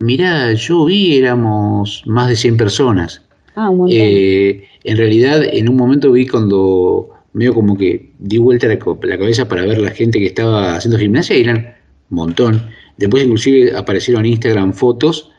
Mirá, 0.00 0.52
yo 0.52 0.84
vi, 0.84 1.16
éramos 1.16 2.02
más 2.06 2.28
de 2.28 2.36
100 2.36 2.56
personas. 2.56 3.22
Ah, 3.56 3.70
un 3.70 3.78
montón. 3.78 3.96
Eh, 3.98 4.64
en 4.84 4.96
realidad, 4.96 5.42
en 5.44 5.68
un 5.68 5.76
momento 5.76 6.12
vi 6.12 6.26
cuando 6.26 7.10
medio 7.32 7.54
como 7.54 7.76
que 7.76 8.12
di 8.18 8.38
vuelta 8.38 8.68
la, 8.68 8.78
la, 9.02 9.18
cabeza 9.18 9.48
para 9.48 9.62
ver 9.62 9.78
la 9.78 9.90
gente 9.90 10.18
que 10.18 10.26
estaba 10.26 10.76
haciendo 10.76 10.98
gimnasia 10.98 11.36
y 11.36 11.42
eran 11.42 11.74
un 12.10 12.16
montón. 12.16 12.62
Después 12.98 13.24
inclusive 13.24 13.76
aparecieron 13.76 14.26
en 14.26 14.32
Instagram 14.32 14.74
fotos 14.74 15.30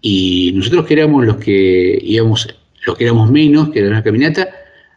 y 0.00 0.52
nosotros 0.54 0.86
que 0.86 0.94
éramos 0.94 1.24
los 1.24 1.36
que 1.36 1.98
íbamos, 2.02 2.48
los 2.86 2.96
que 2.96 3.04
éramos 3.04 3.30
menos, 3.30 3.68
que 3.68 3.78
era 3.78 3.88
una 3.88 4.02
caminata, 4.02 4.48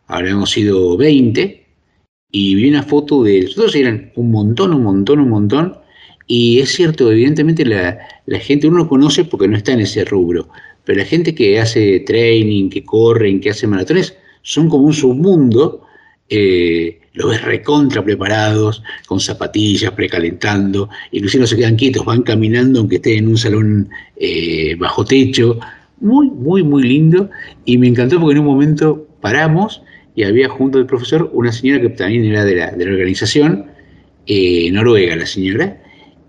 habríamos 0.07 0.50
sido 0.50 0.98
20, 0.98 1.65
y 2.31 2.55
vi 2.55 2.69
una 2.69 2.84
foto 2.84 3.24
de 3.24 3.43
nosotros, 3.43 3.75
eran 3.75 4.12
un 4.15 4.31
montón, 4.31 4.74
un 4.74 4.84
montón, 4.84 5.19
un 5.19 5.29
montón, 5.29 5.77
y 6.27 6.60
es 6.60 6.72
cierto, 6.72 7.12
evidentemente 7.12 7.65
la, 7.65 8.00
gente 8.39 8.67
uno 8.67 8.79
lo 8.79 8.89
conoce 8.89 9.25
porque 9.25 9.48
no 9.48 9.55
está 9.57 9.74
en 9.74 9.81
ese 9.81 10.05
rubro, 10.05 10.50
pero 10.84 11.00
la 11.00 11.05
gente 11.05 11.36
que 11.36 11.60
hace 11.60 12.00
training, 12.01 12.69
que 12.69 12.84
corren, 12.84 13.39
que 13.39 13.51
hace 13.51 13.67
maratones, 13.67 14.17
son 14.41 14.69
como 14.69 14.86
un 14.86 14.93
submundo, 14.93 15.86
eh, 16.29 17.00
los 17.15 17.29
ves 17.29 17.41
recontra 17.41 18.03
preparados, 18.03 18.84
con 19.07 19.19
zapatillas, 19.19 19.91
precalentando, 19.91 20.89
inclusive 21.12 21.41
no 21.41 21.48
se 21.48 21.57
quedan 21.57 21.75
quietos, 21.75 22.05
van 22.05 22.22
caminando 22.22 22.79
aunque 22.79 22.98
estén 22.98 23.19
en 23.19 23.27
un 23.29 23.38
salón 23.38 23.89
eh, 24.17 24.75
bajo 24.77 25.03
techo, 25.03 25.60
muy, 26.00 26.29
muy, 26.29 26.63
muy 26.63 26.84
lindo, 26.84 27.29
y 27.65 27.77
me 27.77 27.88
encantó 27.88 28.19
porque 28.19 28.34
en 28.34 28.39
un 28.39 28.45
momento 28.45 29.07
paramos 29.22 29.81
y 30.15 30.24
había 30.24 30.50
junto 30.50 30.77
al 30.77 30.86
profesor 30.86 31.29
una 31.34 31.51
señora 31.51 31.81
que 31.81 31.89
también 31.89 32.25
era 32.25 32.45
de 32.45 32.55
la, 32.55 32.72
de 32.72 32.86
la 32.86 32.91
organización, 32.91 33.65
eh, 34.27 34.72
noruega 34.72 35.15
la 35.15 35.25
señora, 35.25 35.81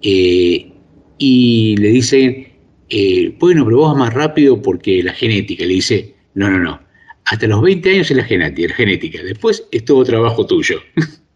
eh, 0.03 0.73
y 1.19 1.77
le 1.77 1.89
dice, 1.89 2.53
eh, 2.89 3.35
bueno, 3.39 3.65
pero 3.65 3.79
vos 3.79 3.97
más 3.97 4.13
rápido 4.13 4.61
porque 4.61 5.03
la 5.03 5.13
genética, 5.13 5.65
le 5.65 5.75
dice, 5.75 6.15
no, 6.35 6.51
no, 6.51 6.59
no, 6.59 6.81
hasta 7.27 7.47
los 7.47 7.61
20 7.61 7.91
años 7.91 8.11
es 8.11 8.17
la 8.17 8.25
genética, 8.25 9.23
después 9.23 9.67
es 9.73 9.85
todo 9.85 10.05
trabajo 10.05 10.47
tuyo. 10.47 10.79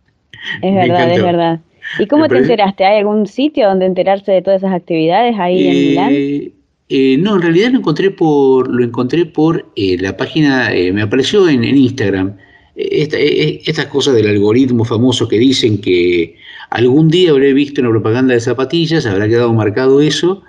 Es 0.62 0.75
verdad, 0.75 1.12
es 1.12 1.23
verdad. 1.23 1.61
¿Y 1.99 2.06
cómo 2.06 2.26
te 2.26 2.38
enteraste? 2.38 2.82
¿Hay 2.85 2.99
algún 3.00 3.26
sitio 3.26 3.68
donde 3.68 3.85
enterarse 3.85 4.32
de 4.32 4.40
todas 4.40 4.62
esas 4.62 4.75
actividades 4.75 5.38
ahí 5.38 5.66
en 5.66 5.75
Milán? 5.75 6.52
Eh, 6.88 7.16
no, 7.18 7.37
en 7.37 7.42
realidad 7.42 7.70
lo 7.70 7.78
encontré 7.78 8.11
por, 8.11 8.68
lo 8.68 8.82
encontré 8.82 9.26
por 9.26 9.70
eh, 9.76 9.99
la 10.00 10.16
página, 10.16 10.75
eh, 10.75 10.92
me 10.92 11.02
apareció 11.02 11.49
en, 11.49 11.62
Instagram. 11.62 12.37
estas 12.75 13.87
cosas 13.87 14.14
del 14.14 14.28
algoritmo 14.28 14.85
famoso 14.85 15.28
que 15.28 15.38
dicen 15.38 15.80
que 15.80 16.37
algún 16.70 17.09
día 17.09 17.30
habré 17.30 17.52
visto 17.52 17.80
una 17.82 17.90
propaganda 17.90 18.32
de 18.32 18.40
zapatillas, 18.40 19.04
habrá 19.04 19.28
quedado 19.28 19.52
marcado 19.52 20.00
eso, 20.00 20.42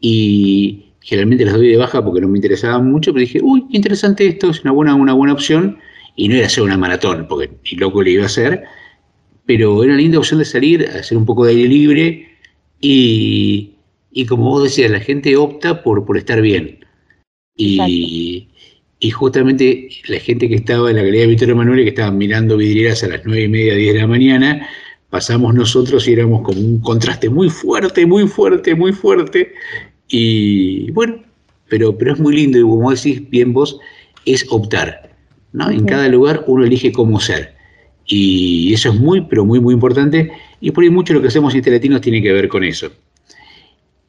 y 0.00 0.85
generalmente 1.06 1.44
las 1.44 1.54
doy 1.54 1.68
de 1.68 1.76
baja 1.76 2.04
porque 2.04 2.20
no 2.20 2.28
me 2.28 2.38
interesaban 2.38 2.90
mucho, 2.90 3.12
pero 3.12 3.20
dije, 3.20 3.40
uy, 3.42 3.64
qué 3.70 3.76
interesante 3.76 4.26
esto, 4.26 4.50
es 4.50 4.62
una 4.62 4.72
buena, 4.72 4.94
una 4.94 5.14
buena 5.14 5.32
opción, 5.32 5.78
y 6.16 6.28
no 6.28 6.34
era 6.34 6.46
hacer 6.46 6.64
una 6.64 6.76
maratón, 6.76 7.26
porque 7.28 7.50
ni 7.64 7.78
loco 7.78 8.02
le 8.02 8.12
iba 8.12 8.24
a 8.24 8.26
hacer, 8.26 8.64
pero 9.46 9.82
era 9.82 9.92
una 9.92 10.02
linda 10.02 10.18
opción 10.18 10.38
de 10.38 10.44
salir, 10.44 10.88
hacer 10.88 11.16
un 11.16 11.24
poco 11.24 11.44
de 11.44 11.52
aire 11.52 11.68
libre 11.68 12.28
y 12.80 13.76
y 14.16 14.24
como 14.24 14.44
vos 14.44 14.62
decías, 14.62 14.90
la 14.90 15.00
gente 15.00 15.36
opta 15.36 15.82
por, 15.82 16.06
por 16.06 16.16
estar 16.16 16.40
bien. 16.40 16.78
Y, 17.54 18.48
y 18.98 19.10
justamente 19.10 19.90
la 20.08 20.18
gente 20.20 20.48
que 20.48 20.54
estaba 20.54 20.88
en 20.88 20.96
la 20.96 21.02
galería 21.02 21.20
de 21.20 21.26
Víctor 21.26 21.50
Emanuel, 21.50 21.82
que 21.82 21.90
estaban 21.90 22.16
mirando 22.16 22.56
vidrieras 22.56 23.04
a 23.04 23.08
las 23.08 23.20
nueve 23.26 23.42
y 23.42 23.48
media, 23.48 23.74
10 23.74 23.92
de 23.92 24.00
la 24.00 24.06
mañana, 24.06 24.68
pasamos 25.10 25.54
nosotros 25.54 26.08
y 26.08 26.14
éramos 26.14 26.40
como 26.44 26.58
un 26.58 26.80
contraste 26.80 27.28
muy 27.28 27.50
fuerte, 27.50 28.06
muy 28.06 28.26
fuerte, 28.26 28.74
muy 28.74 28.94
fuerte. 28.94 29.52
Y 30.08 30.90
bueno, 30.92 31.22
pero, 31.68 31.96
pero 31.96 32.12
es 32.12 32.18
muy 32.18 32.36
lindo 32.36 32.58
y 32.58 32.62
como 32.62 32.90
decís 32.90 33.28
bien 33.30 33.52
vos, 33.52 33.78
es 34.24 34.46
optar. 34.50 35.16
¿no? 35.52 35.70
En 35.70 35.84
cada 35.86 36.08
lugar 36.08 36.44
uno 36.46 36.64
elige 36.64 36.92
cómo 36.92 37.20
ser. 37.20 37.54
Y 38.04 38.72
eso 38.72 38.90
es 38.90 39.00
muy, 39.00 39.22
pero 39.22 39.44
muy, 39.44 39.60
muy 39.60 39.74
importante. 39.74 40.30
Y 40.60 40.70
por 40.70 40.84
ahí 40.84 40.90
mucho 40.90 41.14
lo 41.14 41.20
que 41.20 41.28
hacemos 41.28 41.54
en 41.54 41.72
Latinos 41.72 42.00
tiene 42.00 42.22
que 42.22 42.32
ver 42.32 42.48
con 42.48 42.62
eso. 42.62 42.90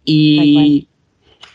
Y 0.05 0.87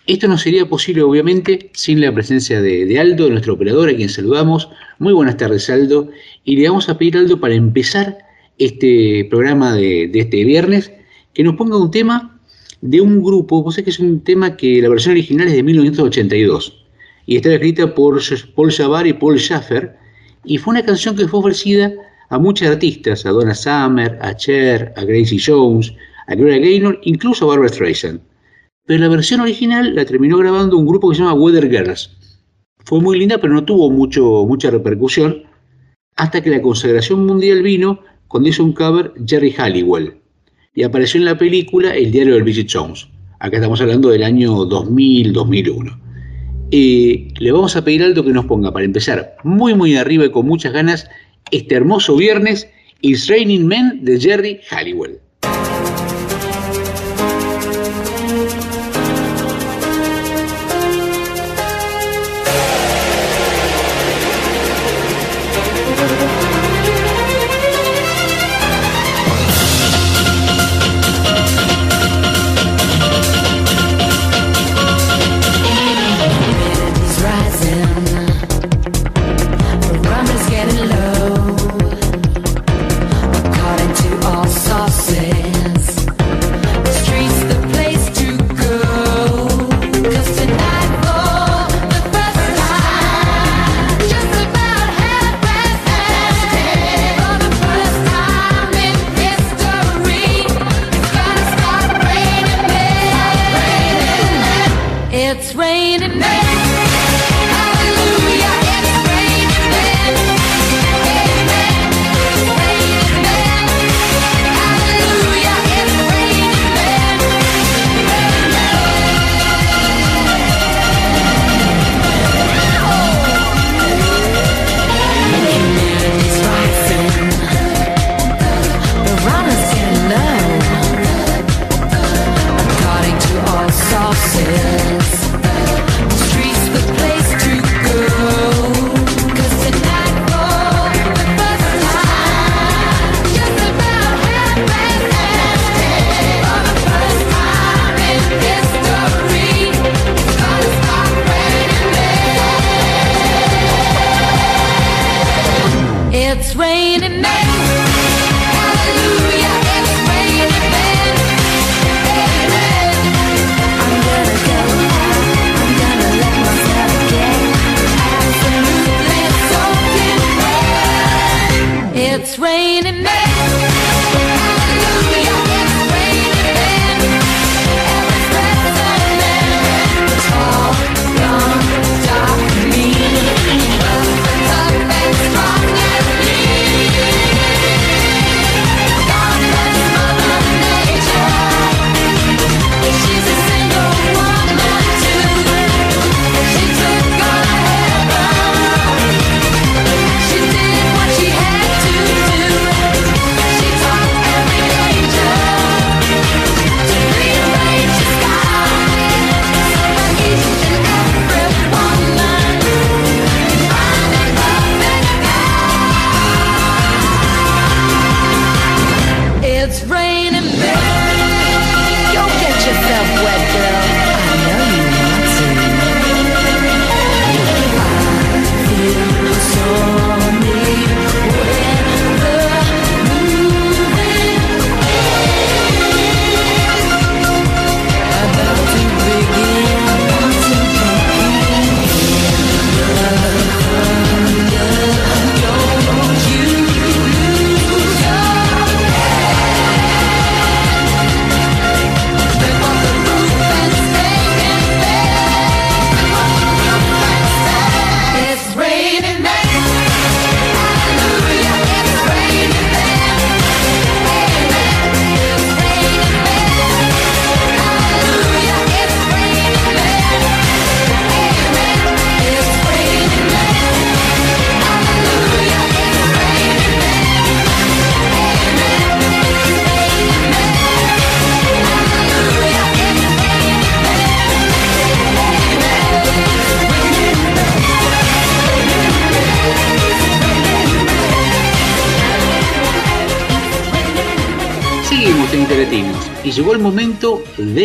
esto 0.06 0.26
no 0.26 0.36
sería 0.36 0.68
posible, 0.68 1.02
obviamente, 1.02 1.70
sin 1.74 2.00
la 2.00 2.12
presencia 2.12 2.60
de, 2.60 2.98
Aldo, 2.98 3.30
nuestro 3.30 3.54
operador, 3.54 3.88
a 3.88 3.94
quien 3.94 4.08
saludamos. 4.08 4.68
Muy 4.98 5.12
buenas 5.12 5.36
tardes, 5.36 5.70
Aldo. 5.70 6.10
Y 6.44 6.56
le 6.56 6.68
vamos 6.68 6.88
a 6.88 6.98
pedir 6.98 7.16
a 7.16 7.20
Aldo 7.20 7.40
para 7.40 7.54
empezar 7.54 8.18
este 8.58 9.26
programa 9.30 9.74
de, 9.74 10.10
este 10.12 10.44
viernes, 10.44 10.92
que 11.32 11.44
nos 11.44 11.54
ponga 11.54 11.78
un 11.78 11.90
tema 11.90 12.31
de 12.82 13.00
un 13.00 13.22
grupo, 13.22 13.62
vos 13.62 13.74
sabés 13.74 13.84
que 13.84 13.90
es 13.90 14.00
un 14.00 14.20
tema 14.20 14.56
que 14.56 14.82
la 14.82 14.88
versión 14.88 15.12
original 15.12 15.46
es 15.46 15.54
de 15.54 15.62
1982 15.62 16.84
y 17.26 17.36
está 17.36 17.54
escrita 17.54 17.94
por 17.94 18.20
Paul 18.54 18.72
Jabbar 18.72 19.06
y 19.06 19.12
Paul 19.12 19.38
Schaffer 19.38 19.96
y 20.44 20.58
fue 20.58 20.72
una 20.72 20.84
canción 20.84 21.16
que 21.16 21.28
fue 21.28 21.38
ofrecida 21.38 21.92
a 22.28 22.38
muchos 22.38 22.68
artistas, 22.68 23.24
a 23.24 23.30
Donna 23.30 23.54
Summer, 23.54 24.18
a 24.20 24.34
Cher, 24.34 24.92
a 24.96 25.04
Gracie 25.04 25.40
Jones, 25.44 25.94
a 26.26 26.34
Gloria 26.34 26.58
Gaynor, 26.58 26.98
incluso 27.04 27.44
a 27.44 27.48
Barbara 27.48 27.68
Streisand. 27.68 28.20
Pero 28.84 29.00
la 29.00 29.08
versión 29.08 29.40
original 29.40 29.94
la 29.94 30.04
terminó 30.04 30.38
grabando 30.38 30.76
un 30.76 30.86
grupo 30.86 31.10
que 31.10 31.16
se 31.16 31.22
llama 31.22 31.34
Weather 31.34 31.70
Girls. 31.70 32.10
Fue 32.84 33.00
muy 33.00 33.16
linda, 33.16 33.38
pero 33.38 33.54
no 33.54 33.64
tuvo 33.64 33.90
mucho, 33.90 34.44
mucha 34.44 34.70
repercusión 34.70 35.44
hasta 36.16 36.42
que 36.42 36.50
la 36.50 36.60
consagración 36.60 37.26
mundial 37.26 37.62
vino 37.62 38.00
cuando 38.26 38.48
hizo 38.48 38.64
un 38.64 38.72
cover 38.72 39.12
Jerry 39.24 39.52
Halliwell 39.52 40.21
y 40.74 40.82
apareció 40.82 41.18
en 41.18 41.26
la 41.26 41.36
película 41.36 41.94
El 41.94 42.10
diario 42.10 42.34
del 42.34 42.44
Bridget 42.44 42.68
Jones. 42.72 43.06
Acá 43.40 43.56
estamos 43.56 43.80
hablando 43.80 44.10
del 44.10 44.22
año 44.22 44.64
2000-2001. 44.66 45.98
Eh, 46.70 47.28
le 47.38 47.52
vamos 47.52 47.76
a 47.76 47.84
pedir 47.84 48.02
algo 48.02 48.24
que 48.24 48.32
nos 48.32 48.46
ponga 48.46 48.72
para 48.72 48.84
empezar 48.84 49.36
muy 49.44 49.74
muy 49.74 49.96
arriba 49.96 50.24
y 50.24 50.30
con 50.30 50.46
muchas 50.46 50.72
ganas 50.72 51.06
este 51.50 51.74
hermoso 51.74 52.16
viernes 52.16 52.68
It's 53.02 53.28
Raining 53.28 53.66
Men 53.66 54.04
de 54.04 54.18
Jerry 54.18 54.60
Halliwell. 54.70 55.18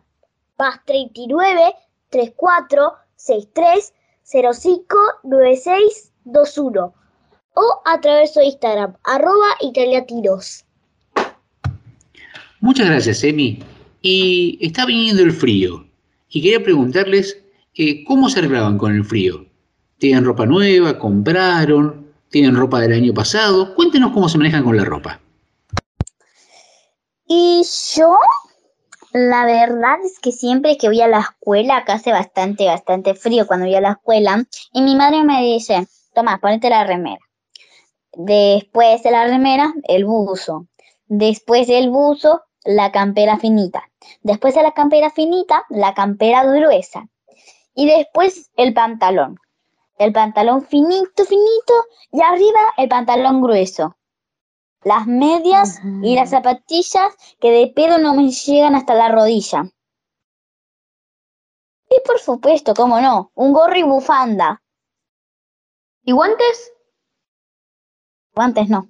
más 0.57 0.79
39 0.85 1.75
34 2.09 2.93
63 3.15 3.93
05 4.23 4.97
96 5.23 6.11
21 6.23 6.93
o 7.55 7.81
a 7.85 7.99
través 7.99 8.33
de 8.33 8.45
Instagram 8.45 8.95
arroba 9.03 9.57
italiatinos. 9.61 10.65
Muchas 12.61 12.87
gracias, 12.87 13.23
Emi. 13.23 13.61
Y 14.07 14.59
está 14.61 14.85
viniendo 14.85 15.23
el 15.23 15.31
frío. 15.31 15.83
Y 16.29 16.39
quería 16.39 16.61
preguntarles 16.61 17.41
eh, 17.73 18.03
cómo 18.03 18.29
se 18.29 18.37
arreglaban 18.37 18.77
con 18.77 18.93
el 18.93 19.03
frío. 19.03 19.47
¿Tienen 19.97 20.23
ropa 20.23 20.45
nueva? 20.45 20.99
¿Compraron? 20.99 22.13
¿Tienen 22.29 22.55
ropa 22.55 22.79
del 22.81 22.93
año 22.93 23.15
pasado? 23.15 23.73
Cuéntenos 23.73 24.11
cómo 24.11 24.29
se 24.29 24.37
manejan 24.37 24.63
con 24.63 24.77
la 24.77 24.85
ropa. 24.85 25.19
Y 27.27 27.63
yo, 27.95 28.15
la 29.11 29.43
verdad 29.47 29.95
es 30.05 30.19
que 30.19 30.31
siempre 30.31 30.77
que 30.77 30.87
voy 30.87 31.01
a 31.01 31.07
la 31.07 31.21
escuela, 31.21 31.77
acá 31.77 31.93
hace 31.93 32.11
bastante, 32.11 32.67
bastante 32.67 33.15
frío 33.15 33.47
cuando 33.47 33.65
voy 33.65 33.73
a 33.73 33.81
la 33.81 33.93
escuela, 33.93 34.45
y 34.71 34.83
mi 34.83 34.95
madre 34.95 35.23
me 35.23 35.41
dice, 35.41 35.87
toma, 36.13 36.39
ponete 36.39 36.69
la 36.69 36.83
remera. 36.83 37.21
Después 38.13 39.01
de 39.01 39.09
la 39.09 39.25
remera, 39.25 39.73
el 39.87 40.05
buzo. 40.05 40.67
Después 41.07 41.65
del 41.65 41.89
buzo, 41.89 42.43
la 42.65 42.91
campera 42.91 43.39
finita. 43.39 43.89
Después 44.21 44.55
de 44.55 44.63
la 44.63 44.73
campera 44.73 45.09
finita, 45.09 45.65
la 45.69 45.93
campera 45.93 46.43
gruesa. 46.43 47.07
Y 47.73 47.87
después 47.87 48.51
el 48.55 48.73
pantalón. 48.73 49.39
El 49.97 50.11
pantalón 50.13 50.65
finito, 50.65 51.25
finito. 51.25 51.73
Y 52.11 52.21
arriba 52.21 52.59
el 52.77 52.89
pantalón 52.89 53.41
grueso. 53.41 53.97
Las 54.83 55.07
medias 55.07 55.79
y 56.03 56.15
las 56.15 56.29
zapatillas 56.29 57.15
que 57.39 57.51
de 57.51 57.67
pedo 57.67 57.97
no 57.97 58.13
me 58.13 58.29
llegan 58.29 58.75
hasta 58.75 58.93
la 58.93 59.09
rodilla. 59.09 59.63
Y 61.89 62.01
por 62.05 62.19
supuesto, 62.19 62.73
cómo 62.73 62.99
no, 63.01 63.31
un 63.35 63.53
gorro 63.53 63.77
y 63.77 63.83
bufanda. 63.83 64.61
¿Y 66.03 66.11
guantes? 66.11 66.71
Guantes 68.35 68.69
no. 68.69 68.89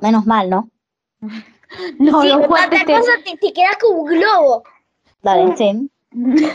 Menos 0.00 0.26
mal, 0.26 0.48
¿no? 0.48 0.70
No, 1.98 2.22
Sí, 2.22 2.28
tanta 2.30 2.84
te- 2.84 2.92
cosa 2.92 3.12
te, 3.24 3.36
te 3.36 3.52
quedas 3.52 3.76
como 3.80 4.02
un 4.02 4.10
globo. 4.10 4.62
Dale, 5.22 5.56
sí. 5.56 5.90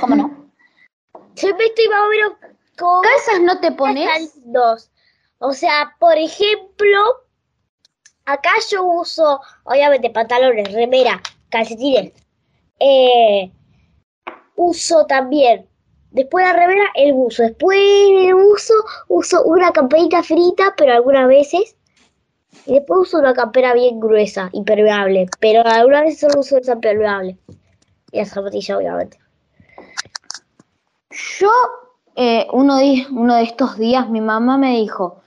¿Cómo 0.02 0.16
no? 0.16 0.48
Yo 1.36 1.56
me 1.56 1.66
estoy 1.66 1.88
más 1.90 2.00
o 2.06 2.10
menos 2.10 2.32
como 2.78 3.02
¿Calzas 3.02 3.42
no 3.42 3.60
te 3.60 3.72
pones? 3.72 4.08
están 4.08 4.52
dos. 4.54 4.92
O 5.40 5.54
sea, 5.54 5.96
por 6.00 6.18
ejemplo, 6.18 7.00
acá 8.26 8.52
yo 8.70 8.84
uso, 8.84 9.40
obviamente, 9.64 10.10
pantalones, 10.10 10.72
remera, 10.74 11.22
calcetines. 11.50 12.12
Eh, 12.80 13.52
uso 14.56 15.06
también, 15.06 15.68
después 16.12 16.46
de 16.46 16.54
la 16.54 16.60
remera, 16.60 16.90
el 16.96 17.14
buzo. 17.14 17.44
Después 17.44 17.80
del 17.80 18.36
buzo, 18.36 18.74
uso 19.08 19.44
una 19.44 19.72
camperita 19.72 20.22
frita, 20.24 20.74
pero 20.78 20.94
algunas 20.94 21.28
veces. 21.28 21.76
Y 22.68 22.74
después 22.74 23.00
uso 23.04 23.20
una 23.20 23.34
campera 23.34 23.74
bien 23.74 23.98
gruesa, 23.98 24.50
impermeable. 24.52 25.28
Pero 25.40 25.66
algunas 25.66 26.04
veces 26.04 26.20
solo 26.20 26.42
uso 26.42 26.58
esa 26.58 26.74
impermeable. 26.74 27.38
Y 28.12 28.18
la 28.18 28.26
zapatilla, 28.26 28.78
obviamente. 28.78 29.18
Yo, 31.10 31.52
eh, 32.18 32.46
uno, 32.52 32.76
de, 32.76 33.08
uno 33.10 33.36
de 33.36 33.44
estos 33.44 33.78
días, 33.78 34.10
mi 34.10 34.20
mamá 34.20 34.58
me 34.58 34.72
dijo, 34.80 35.22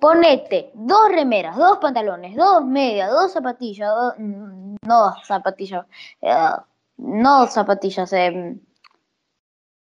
ponete 0.00 0.70
dos 0.72 1.10
remeras, 1.10 1.58
dos 1.58 1.76
pantalones, 1.78 2.34
dos 2.34 2.64
medias, 2.64 3.10
dos 3.10 3.30
zapatillas, 3.30 3.90
dos, 3.94 4.14
mm, 4.16 4.76
no 4.82 5.14
zapatillas, 5.22 5.84
eh, 6.22 6.50
no 6.96 7.46
zapatillas, 7.46 8.10
eh, 8.14 8.56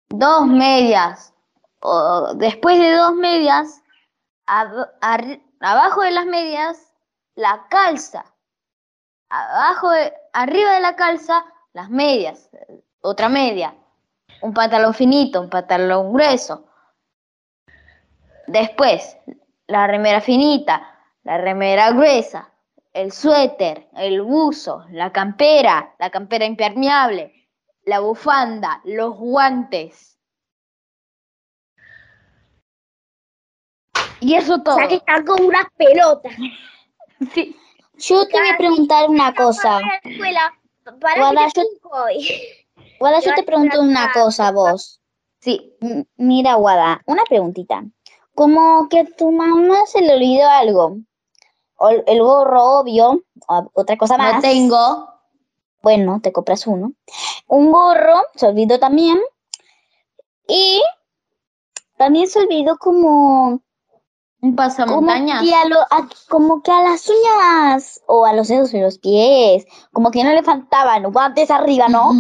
dos 0.09 0.47
medias. 0.47 1.35
O, 1.81 2.33
después 2.37 2.79
de 2.79 2.93
dos 2.97 3.15
medias, 3.17 3.83
abajo 4.47 6.01
de 6.01 6.11
las 6.11 6.25
medias, 6.25 6.92
la 7.35 7.67
calza. 7.69 8.25
Abajo, 9.29 9.91
de- 9.91 10.13
arriba 10.33 10.73
de 10.75 10.81
la 10.81 10.97
calza, 10.97 11.45
las 11.73 11.89
medias, 11.91 12.51
eh, 12.53 12.83
otra 13.01 13.29
media 13.29 13.75
un 14.43 14.53
pantalón 14.53 14.93
finito, 14.93 15.41
un 15.41 15.49
pantalón 15.49 16.13
grueso. 16.13 16.67
Después, 18.47 19.17
la 19.69 19.87
remera 19.87 20.21
finita, 20.21 20.99
la 21.23 21.39
remera 21.39 21.93
gruesa, 21.93 22.51
el 22.93 23.13
suéter, 23.13 23.89
el 23.97 24.21
buzo, 24.21 24.85
la 24.91 25.13
campera, 25.13 25.95
la 25.99 26.11
campera 26.11 26.45
impermeable, 26.45 27.49
la 27.85 28.01
bufanda, 28.01 28.81
los 28.85 29.17
guantes. 29.17 30.19
Y 34.21 34.35
eso 34.35 34.55
O 34.55 34.63
todo. 34.63 34.77
sea 34.77 34.89
que 34.89 34.97
están 34.97 35.25
como 35.25 35.47
unas 35.47 35.67
pelotas. 35.77 36.33
Sí. 37.35 37.57
Yo 37.99 38.27
te 38.27 38.39
voy 38.39 38.49
a 38.49 38.57
preguntar 38.57 39.09
una 39.09 39.35
cosa. 39.35 39.81
Para 39.81 40.01
la 40.05 40.11
escuela, 40.11 40.53
para 41.01 41.21
Guarda, 41.21 41.49
que 41.55 41.61
yo-. 41.61 42.83
Guada, 42.99 43.21
yo 43.21 43.35
te 43.35 43.43
pregunto 43.43 43.81
una 43.81 44.13
cosa 44.13 44.49
a 44.49 44.53
vos. 44.53 45.01
Sí. 45.41 45.75
Mira, 46.17 46.55
Guada, 46.55 47.03
una 47.07 47.25
preguntita. 47.25 47.85
Como 48.35 48.89
que 48.89 49.01
a 49.01 49.05
tu 49.05 49.31
mamá 49.33 49.87
se 49.87 50.01
le 50.01 50.15
olvidó 50.15 50.49
algo. 50.49 50.99
O 51.77 51.89
el 51.89 52.05
el 52.07 52.23
gorro, 52.23 52.81
obvio. 52.81 53.23
o 53.49 53.71
otra 53.75 53.97
cosa 53.97 54.17
más. 54.17 54.37
No 54.37 54.41
tengo. 54.41 55.09
Bueno, 55.83 56.21
te 56.23 56.33
compras 56.33 56.67
uno. 56.67 56.93
Un 57.49 57.73
gorro, 57.73 58.23
se 58.37 58.47
olvidó 58.47 58.79
también. 58.79 59.21
Y 60.47 60.81
también 61.97 62.29
se 62.29 62.41
olvidó 62.41 62.79
como, 62.79 63.61
Un 64.43 64.51
como, 64.51 64.57
pasamontañas. 64.57 65.41
que 65.43 65.55
a 65.55 65.65
lo- 65.67 65.81
a- 65.89 66.09
como 66.29 66.63
que 66.63 66.73
a 66.73 66.83
las 66.83 67.09
uñas 67.09 68.03
o 68.07 68.27
a 68.27 68.33
los 68.33 68.49
dedos 68.49 68.73
de 68.73 68.81
los 68.83 68.99
pies, 68.99 69.65
como 69.93 70.11
que 70.11 70.25
no 70.25 70.31
le 70.33 70.43
faltaban 70.43 71.05
guantes 71.13 71.49
arriba, 71.51 71.87
¿no? 71.89 72.11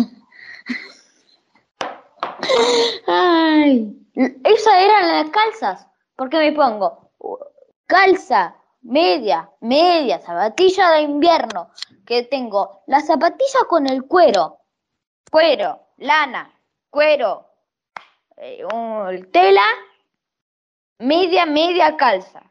Ay, 3.08 3.92
esas 4.44 4.74
eran 4.78 5.08
las 5.08 5.30
calzas. 5.30 5.86
¿Por 6.16 6.28
qué 6.30 6.38
me 6.38 6.52
pongo? 6.52 7.10
Calza, 7.86 8.54
media, 8.82 9.50
media, 9.60 10.20
zapatilla 10.20 10.90
de 10.92 11.00
invierno. 11.02 11.70
Que 12.06 12.22
tengo 12.24 12.82
la 12.86 13.00
zapatilla 13.00 13.64
con 13.68 13.86
el 13.88 14.04
cuero. 14.06 14.58
Cuero, 15.30 15.80
lana, 15.96 16.52
cuero, 16.90 17.46
eh, 18.36 18.64
un- 18.72 19.30
tela, 19.32 19.62
media, 21.02 21.46
media 21.46 21.96
calza. 21.96 22.42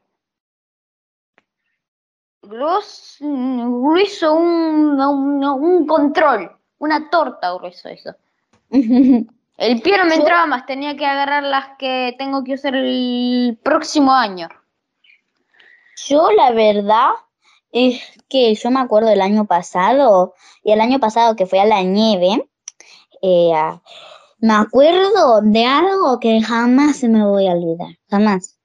Gros- 2.41 3.17
grueso, 3.19 4.33
un, 4.33 4.99
un, 4.99 5.43
un 5.43 5.87
control, 5.87 6.51
una 6.79 7.09
torta 7.09 7.53
grueso 7.53 7.89
eso. 7.89 8.15
El 9.57 9.81
pie 9.81 9.97
no 9.97 10.05
me 10.05 10.15
entraba 10.15 10.47
más, 10.47 10.65
tenía 10.65 10.95
que 10.95 11.05
agarrar 11.05 11.43
las 11.43 11.77
que 11.77 12.15
tengo 12.17 12.43
que 12.43 12.55
usar 12.55 12.73
el 12.75 13.59
próximo 13.61 14.11
año. 14.11 14.47
Yo 16.07 16.31
la 16.31 16.51
verdad 16.51 17.11
es 17.71 18.01
que 18.27 18.55
yo 18.55 18.71
me 18.71 18.79
acuerdo 18.79 19.09
del 19.09 19.21
año 19.21 19.45
pasado, 19.45 20.33
y 20.63 20.71
el 20.71 20.81
año 20.81 20.99
pasado 20.99 21.35
que 21.35 21.45
fui 21.45 21.59
a 21.59 21.65
la 21.65 21.83
nieve, 21.83 22.49
eh, 23.21 23.51
me 24.41 24.53
acuerdo 24.53 25.41
de 25.41 25.65
algo 25.65 26.19
que 26.19 26.41
jamás 26.41 26.97
se 26.97 27.07
me 27.07 27.25
voy 27.25 27.47
a 27.47 27.53
olvidar, 27.53 27.99
jamás. 28.09 28.57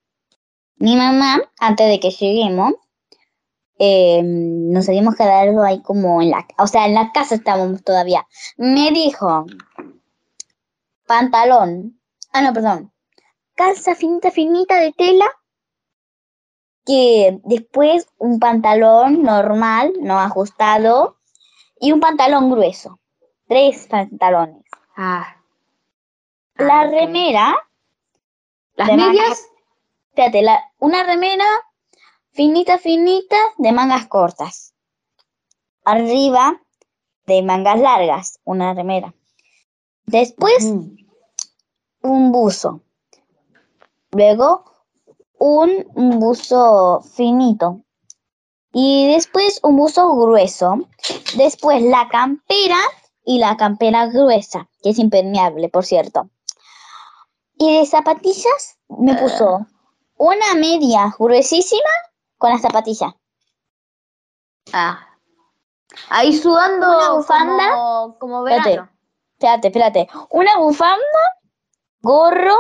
Mi 0.77 0.97
mamá, 0.97 1.43
antes 1.61 1.89
de 1.89 2.01
que 2.01 2.11
lleguemos, 2.11 2.73
eh, 3.79 4.23
nos 4.25 4.89
habíamos 4.89 5.17
quedado 5.17 5.63
ahí 5.63 5.83
como 5.83 6.23
en 6.23 6.31
la, 6.31 6.47
o 6.59 6.67
sea, 6.67 6.87
en 6.87 6.95
la 6.95 7.13
casa 7.13 7.35
estábamos 7.35 7.85
todavía. 7.85 8.27
Me 8.57 8.91
dijo, 8.91 9.45
pantalón, 11.07 12.01
ah, 12.33 12.41
no, 12.41 12.55
perdón, 12.55 12.93
calza 13.55 13.95
finita, 13.95 14.31
finita 14.31 14.81
de 14.81 14.93
tela 14.93 15.27
que 16.87 17.39
después 17.45 18.09
un 18.19 18.39
pantalón 18.39 19.23
normal, 19.23 19.93
no 20.01 20.19
ajustado, 20.21 21.19
y 21.79 21.93
un 21.93 22.01
pantalón 22.01 22.51
grueso. 22.51 22.99
Tres 23.47 23.87
pantalones. 23.89 24.65
Ah. 24.97 25.36
La 26.59 26.83
ok. 26.87 26.91
remera, 26.91 27.57
¿Las 28.77 28.89
de 28.89 28.97
mangas- 28.97 29.15
medias? 29.15 29.47
fíjate, 30.15 30.43
la, 30.43 30.61
una 30.79 31.03
remera 31.05 31.45
finita, 32.33 32.79
finita, 32.79 33.37
de 33.59 33.73
mangas 33.73 34.07
cortas. 34.07 34.75
Arriba, 35.85 36.61
de 37.27 37.43
mangas 37.43 37.79
largas, 37.81 38.41
una 38.45 38.75
remera. 38.75 39.15
Después 40.07 40.65
Mm. 40.73 40.97
un 42.03 42.33
buzo. 42.33 42.81
Luego 44.13 44.65
un 45.39 45.85
buzo 46.21 47.03
finito. 47.03 47.83
Y 48.73 49.07
después 49.13 49.61
un 49.63 49.77
buzo 49.77 50.15
grueso. 50.17 50.77
Después 51.37 51.83
la 51.83 52.09
campera 52.09 52.79
y 53.25 53.39
la 53.39 53.57
campera 53.57 54.07
gruesa, 54.07 54.69
que 54.83 54.91
es 54.91 54.99
impermeable, 54.99 55.69
por 55.69 55.85
cierto. 55.85 56.29
Y 57.59 57.79
de 57.79 57.87
zapatillas 57.87 58.79
me 58.89 59.15
puso 59.15 59.67
una 60.17 60.55
media 60.57 61.15
gruesísima 61.19 61.89
con 62.39 62.51
las 62.51 62.63
zapatillas. 62.63 63.13
Ah. 64.73 65.07
Ahí 66.11 66.37
sudando 66.37 66.87
Una 66.99 67.11
bufanda. 67.13 67.71
como, 67.71 68.19
como 68.19 68.47
Espérate. 68.47 68.71
verano. 68.71 68.91
Espérate, 69.39 69.69
espérate. 69.69 70.09
Una 70.31 70.59
bufanda, 70.59 71.39
gorro, 72.01 72.57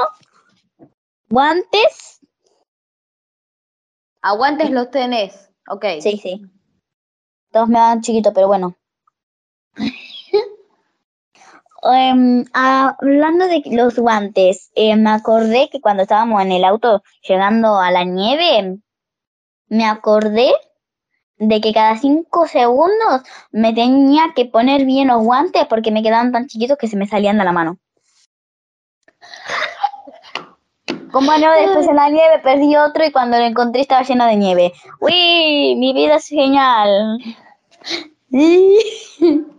guantes. 1.28 2.20
Aguantes 4.22 4.70
los 4.70 4.90
tenés. 4.90 5.50
Ok. 5.68 5.84
Sí, 6.00 6.18
sí. 6.18 6.42
Todos 7.52 7.68
me 7.68 7.78
dan 7.78 8.00
chiquito, 8.00 8.32
pero 8.32 8.46
bueno. 8.48 8.76
Em, 11.92 12.44
hablando 12.52 13.46
de 13.46 13.62
los 13.70 13.98
guantes, 13.98 14.70
eh, 14.74 14.96
me 14.96 15.10
acordé 15.10 15.68
que 15.70 15.80
cuando 15.80 16.02
estábamos 16.02 16.42
en 16.42 16.52
el 16.52 16.64
auto 16.64 17.02
llegando 17.22 17.78
a 17.78 17.90
la 17.90 18.04
nieve, 18.04 18.78
me 19.68 19.84
acordé 19.84 20.52
de 21.38 21.60
que 21.60 21.72
cada 21.72 21.96
cinco 21.96 22.46
segundos 22.46 23.22
me 23.50 23.74
tenía 23.74 24.32
que 24.34 24.46
poner 24.46 24.84
bien 24.84 25.08
los 25.08 25.22
guantes 25.22 25.66
porque 25.66 25.90
me 25.90 26.02
quedaban 26.02 26.32
tan 26.32 26.46
chiquitos 26.46 26.78
que 26.78 26.88
se 26.88 26.96
me 26.96 27.06
salían 27.06 27.38
de 27.38 27.44
la 27.44 27.52
mano. 27.52 27.78
Como 31.12 31.32
no, 31.32 31.52
después 31.52 31.88
en 31.88 31.96
la 31.96 32.08
nieve 32.08 32.40
perdí 32.42 32.76
otro 32.76 33.04
y 33.04 33.12
cuando 33.12 33.38
lo 33.38 33.44
encontré 33.44 33.80
estaba 33.80 34.02
lleno 34.02 34.26
de 34.26 34.36
nieve. 34.36 34.72
¡Uy! 35.00 35.74
Mi 35.76 35.92
vida 35.92 36.16
es 36.16 36.26
genial. 36.26 37.18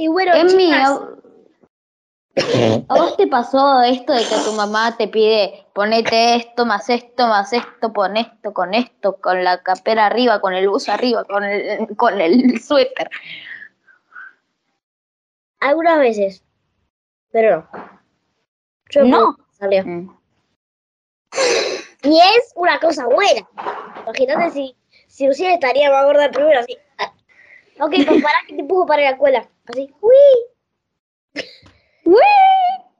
Y 0.00 0.08
bueno, 0.08 0.32
¿a, 0.32 0.40
a 2.88 2.94
vos 2.94 3.16
te 3.18 3.26
pasó 3.26 3.82
esto 3.82 4.14
de 4.14 4.20
que 4.20 4.36
tu 4.46 4.52
mamá 4.52 4.96
te 4.96 5.08
pide 5.08 5.66
ponete 5.74 6.36
esto, 6.36 6.64
más 6.64 6.88
esto, 6.88 7.26
más 7.26 7.52
esto, 7.52 7.92
pon 7.92 8.16
esto, 8.16 8.54
con 8.54 8.72
esto, 8.72 9.20
con 9.20 9.44
la 9.44 9.62
capera 9.62 10.06
arriba, 10.06 10.40
con 10.40 10.54
el 10.54 10.70
buzo 10.70 10.90
arriba, 10.90 11.24
con 11.24 11.44
el, 11.44 11.86
con 11.98 12.18
el 12.18 12.58
suéter? 12.62 13.10
algunas 15.60 15.98
veces. 15.98 16.42
Pero 17.30 17.68
no. 17.74 18.00
Yo 18.88 19.04
No. 19.04 19.36
Salió. 19.50 19.84
Mm. 19.84 20.18
Y 22.04 22.20
es 22.20 22.52
una 22.54 22.80
cosa 22.80 23.04
buena. 23.04 23.46
Imagínate 24.04 24.50
si, 24.52 24.74
si 25.08 25.26
Lucía 25.26 25.52
estaría 25.52 25.90
más 25.90 26.06
gorda 26.06 26.30
primero, 26.30 26.58
así. 26.58 26.78
Ah. 27.80 27.86
Ok, 27.86 27.94
compará 28.06 28.38
que 28.48 28.54
te 28.56 28.64
puso 28.64 28.86
para 28.86 29.02
la 29.02 29.10
escuela. 29.10 29.48
Así. 29.66 29.92
¡Uy! 32.04 32.20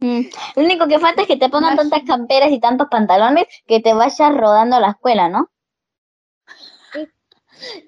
Mm, 0.01 0.23
Lo 0.57 0.63
único 0.63 0.89
que 0.89 0.99
falta 0.99 1.23
es 1.23 1.29
que 1.29 1.37
te 1.37 1.51
pongan 1.51 1.77
tantas 1.77 2.03
camperas 2.07 2.51
y 2.51 2.59
tantos 2.61 2.89
pantalones 2.91 3.47
que 3.67 3.81
te 3.81 3.93
vayas 3.93 4.35
rodando 4.35 4.77
a 4.77 4.81
la 4.81 4.91
escuela, 4.91 5.29
¿no? 5.29 5.51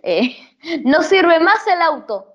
Eh, 0.03 0.37
no 0.85 1.03
sirve 1.03 1.41
más 1.41 1.67
el 1.67 1.81
auto. 1.81 2.27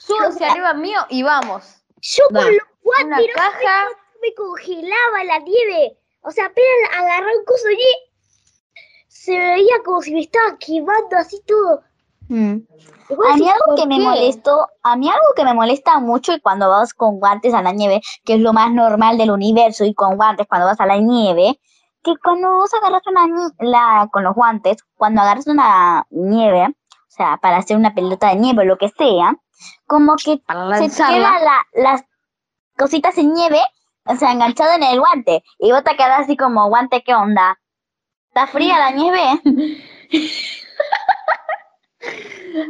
Súbanse 0.00 0.46
arriba 0.46 0.72
mío 0.72 1.00
y 1.10 1.22
vamos. 1.22 1.82
Yo 2.00 2.24
Va. 2.34 2.42
con 2.42 2.52
los 2.54 2.62
no 3.06 3.16
caja. 3.34 3.88
me 4.22 4.32
congelaba 4.34 5.24
la 5.24 5.38
nieve. 5.40 5.98
O 6.22 6.30
sea, 6.30 6.46
apenas 6.46 6.96
agarré 6.96 7.36
un 7.36 7.44
coso 7.44 7.70
y 7.70 7.78
se 9.08 9.38
veía 9.38 9.74
como 9.84 10.00
si 10.00 10.14
me 10.14 10.20
estaba 10.20 10.56
quemando 10.58 11.18
así 11.18 11.42
todo. 11.46 11.82
Mm. 12.28 12.58
A 13.30 13.36
mí 13.36 13.48
algo 13.48 13.64
¿por 13.66 13.76
que 13.76 13.86
me 13.86 13.98
molestó, 14.00 14.68
a 14.82 14.96
mí 14.96 15.08
algo 15.08 15.26
que 15.34 15.44
me 15.44 15.54
molesta 15.54 15.98
mucho 15.98 16.34
y 16.34 16.40
cuando 16.40 16.68
vas 16.68 16.92
con 16.92 17.18
guantes 17.18 17.54
a 17.54 17.62
la 17.62 17.72
nieve, 17.72 18.02
que 18.24 18.34
es 18.34 18.40
lo 18.40 18.52
más 18.52 18.70
normal 18.70 19.16
del 19.16 19.30
universo 19.30 19.84
y 19.84 19.94
con 19.94 20.16
guantes 20.16 20.46
cuando 20.46 20.66
vas 20.66 20.78
a 20.80 20.86
la 20.86 20.98
nieve, 20.98 21.58
que 22.02 22.12
cuando 22.22 22.52
vos 22.52 22.70
agarras 22.74 23.02
una 23.06 23.26
la 23.60 24.08
con 24.12 24.24
los 24.24 24.34
guantes, 24.34 24.76
cuando 24.96 25.22
agarras 25.22 25.46
una 25.46 26.06
nieve, 26.10 26.66
o 26.66 27.10
sea, 27.10 27.38
para 27.38 27.56
hacer 27.56 27.76
una 27.78 27.94
pelota 27.94 28.28
de 28.28 28.36
nieve 28.36 28.62
o 28.62 28.66
lo 28.66 28.76
que 28.76 28.90
sea, 28.90 29.34
como 29.86 30.14
que 30.16 30.40
se 30.76 30.88
te 30.90 30.96
quedan 30.96 31.44
la- 31.44 31.66
las 31.72 32.04
cositas 32.76 33.16
en 33.16 33.32
nieve, 33.32 33.60
o 34.04 34.14
sea, 34.16 34.32
enganchado 34.32 34.72
en 34.74 34.82
el 34.82 35.00
guante, 35.00 35.42
y 35.58 35.72
vos 35.72 35.82
te 35.82 35.96
quedas 35.96 36.20
así 36.20 36.36
como, 36.36 36.68
guante, 36.68 37.02
¿qué 37.02 37.14
onda? 37.14 37.58
¿Está 38.28 38.46
fría 38.46 38.78
la 38.78 38.90
nieve? 38.90 39.40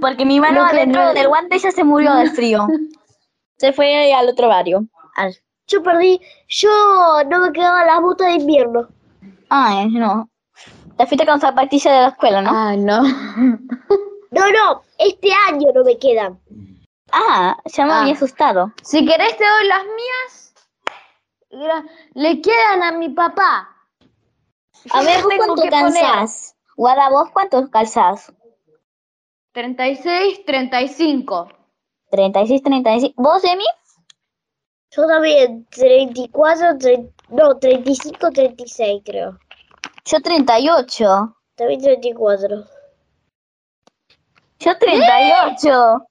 Porque 0.00 0.24
mi 0.24 0.40
mano 0.40 0.64
adentro 0.64 1.02
no- 1.04 1.14
del 1.14 1.28
guante 1.28 1.58
ya 1.58 1.70
se 1.70 1.84
murió 1.84 2.14
del 2.14 2.30
frío. 2.30 2.66
Se 3.58 3.72
fue 3.72 4.12
al 4.14 4.28
otro 4.28 4.46
barrio. 4.48 4.86
Al- 5.16 5.34
Yo 5.66 5.82
perdí. 5.82 6.20
Yo 6.48 6.68
no 7.28 7.38
me 7.40 7.52
quedaba 7.52 7.84
las 7.84 8.00
botas 8.00 8.28
de 8.28 8.34
invierno. 8.34 8.88
Ay, 9.48 9.88
no. 9.90 10.28
Te 10.96 11.06
fuiste 11.06 11.26
con 11.26 11.40
zapatillas 11.40 11.92
de 11.92 12.00
la 12.00 12.08
escuela, 12.08 12.40
¿no? 12.42 12.50
Ah, 12.54 12.76
no. 12.76 13.02
No, 14.30 14.46
no. 14.52 14.82
Este 14.98 15.30
año 15.48 15.68
no 15.74 15.82
me 15.84 15.96
quedan. 15.98 16.38
Ah, 17.10 17.56
ya 17.64 17.86
me 17.86 17.92
Ah. 17.92 18.00
había 18.02 18.12
asustado. 18.12 18.72
Si 18.82 19.04
querés 19.06 19.36
te 19.38 19.44
doy 19.44 19.66
las 19.66 19.84
mías. 19.84 20.54
Le 22.14 22.40
quedan 22.42 22.82
a 22.82 22.92
mi 22.92 23.08
papá. 23.08 23.74
A 24.92 25.02
ver, 25.02 25.22
¿vos 25.22 25.32
cuánto 25.36 25.62
calzás? 25.70 26.54
Guarda, 26.76 27.08
¿vos 27.08 27.30
cuántos 27.32 27.68
calzás? 27.70 28.32
36, 29.62 30.44
35. 30.44 31.48
36, 32.12 32.62
35. 32.62 33.14
¿Vos, 33.20 33.42
Emi? 33.44 33.64
Yo 34.92 35.04
también. 35.08 35.66
34, 35.70 36.78
tre- 36.78 37.12
no, 37.30 37.58
35, 37.58 38.30
36 38.30 39.02
creo. 39.04 39.36
Yo 40.04 40.20
38. 40.20 41.36
También 41.56 41.80
34. 41.80 42.64
Yo 44.60 44.78
38. 44.78 46.06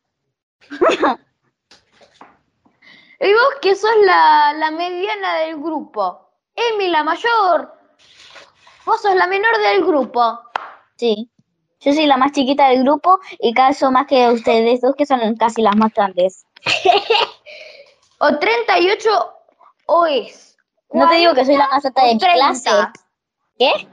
Y 3.20 3.34
vos 3.34 3.56
que 3.62 3.74
sos 3.76 3.90
la, 4.04 4.54
la 4.58 4.72
mediana 4.72 5.38
del 5.40 5.56
grupo. 5.56 6.30
Emi, 6.54 6.90
la 6.90 7.04
mayor. 7.04 7.74
Vos 8.86 9.02
sos 9.02 9.16
la 9.16 9.26
menor 9.26 9.58
del 9.58 9.84
grupo. 9.86 10.40
Sí. 10.98 11.32
Yo 11.80 11.94
soy 11.94 12.08
la 12.08 12.18
más 12.18 12.32
chiquita 12.32 12.70
del 12.70 12.84
grupo 12.84 13.20
y 13.40 13.54
calzo 13.54 13.92
más 13.92 14.08
que 14.08 14.30
ustedes 14.30 14.82
dos, 14.82 14.96
que 14.96 15.06
son 15.06 15.36
casi 15.36 15.62
las 15.62 15.76
más 15.76 15.94
grandes. 15.94 16.46
O 18.20 18.40
38 18.40 19.10
o 19.86 20.06
es. 20.08 20.58
No 20.92 21.08
te 21.08 21.16
digo 21.16 21.34
que 21.34 21.46
soy 21.46 21.56
la 21.56 21.68
más 21.68 21.86
alta 21.86 22.04
de 22.04 22.13
mi 22.13 22.20
30. 22.20 22.36
clase. 22.36 22.70
¿Qué? 23.60 23.88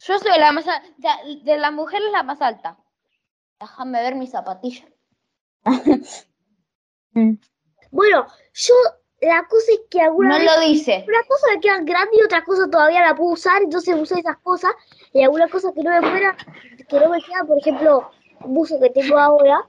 Yo 0.00 0.18
soy 0.18 0.38
la 0.38 0.52
más 0.52 0.66
alta. 0.68 1.18
De 1.42 1.56
las 1.56 1.72
mujeres 1.72 2.12
la 2.12 2.22
más 2.22 2.42
alta. 2.42 2.76
Déjame 3.58 4.02
ver 4.02 4.14
mis 4.14 4.30
zapatillas. 4.30 4.86
Mm. 7.12 7.38
Bueno, 7.90 8.26
yo. 8.52 8.74
La 9.20 9.44
cosa 9.48 9.72
es 9.72 9.80
que 9.90 10.00
alguna 10.02 10.30
No 10.30 10.38
vez. 10.38 10.44
lo 10.44 10.60
dice. 10.60 11.04
Una 11.08 11.22
cosa 11.26 11.46
me 11.54 11.60
quedan 11.60 11.84
grande 11.84 12.10
y 12.20 12.24
otra 12.24 12.44
cosa 12.44 12.68
todavía 12.70 13.00
la 13.00 13.14
puedo 13.14 13.32
usar, 13.32 13.62
entonces 13.62 13.94
uso 13.98 14.14
esas 14.16 14.36
cosas. 14.38 14.72
Y 15.12 15.22
alguna 15.22 15.48
cosa 15.48 15.72
que 15.72 15.82
no 15.82 15.90
me 15.90 16.00
fuera, 16.10 16.36
que 16.88 17.00
no 17.00 17.08
me 17.08 17.20
queda, 17.22 17.44
por 17.46 17.58
ejemplo, 17.58 18.10
un 18.40 18.54
buzo 18.54 18.78
que 18.80 18.90
tengo 18.90 19.18
ahora. 19.18 19.64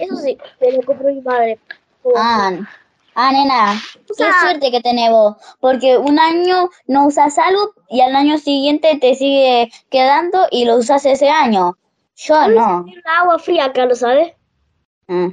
Eso 0.00 0.16
sí, 0.16 0.38
me 0.60 0.72
lo 0.72 0.82
compró 0.82 1.08
mi 1.08 1.20
madre. 1.20 1.58
Como- 2.02 2.16
Ah, 2.18 2.50
ah, 3.14 3.32
nena, 3.32 3.74
O 3.74 4.14
qué 4.16 4.24
suerte 4.40 4.70
que 4.70 4.80
tenés 4.80 5.10
vos, 5.10 5.36
porque 5.60 5.98
un 5.98 6.18
año 6.18 6.70
no 6.86 7.06
usas 7.06 7.38
algo 7.38 7.74
y 7.88 8.00
al 8.00 8.16
año 8.16 8.38
siguiente 8.38 8.96
te 9.00 9.14
sigue 9.14 9.70
quedando 9.90 10.46
y 10.50 10.64
lo 10.64 10.76
usas 10.76 11.04
ese 11.04 11.28
año. 11.28 11.76
Yo 12.16 12.48
no. 12.48 12.86
agua 13.20 13.38
fría 13.38 13.66
acá, 13.66 13.84
¿lo 13.86 13.94
sabes? 13.94 14.32
Mm. 15.08 15.28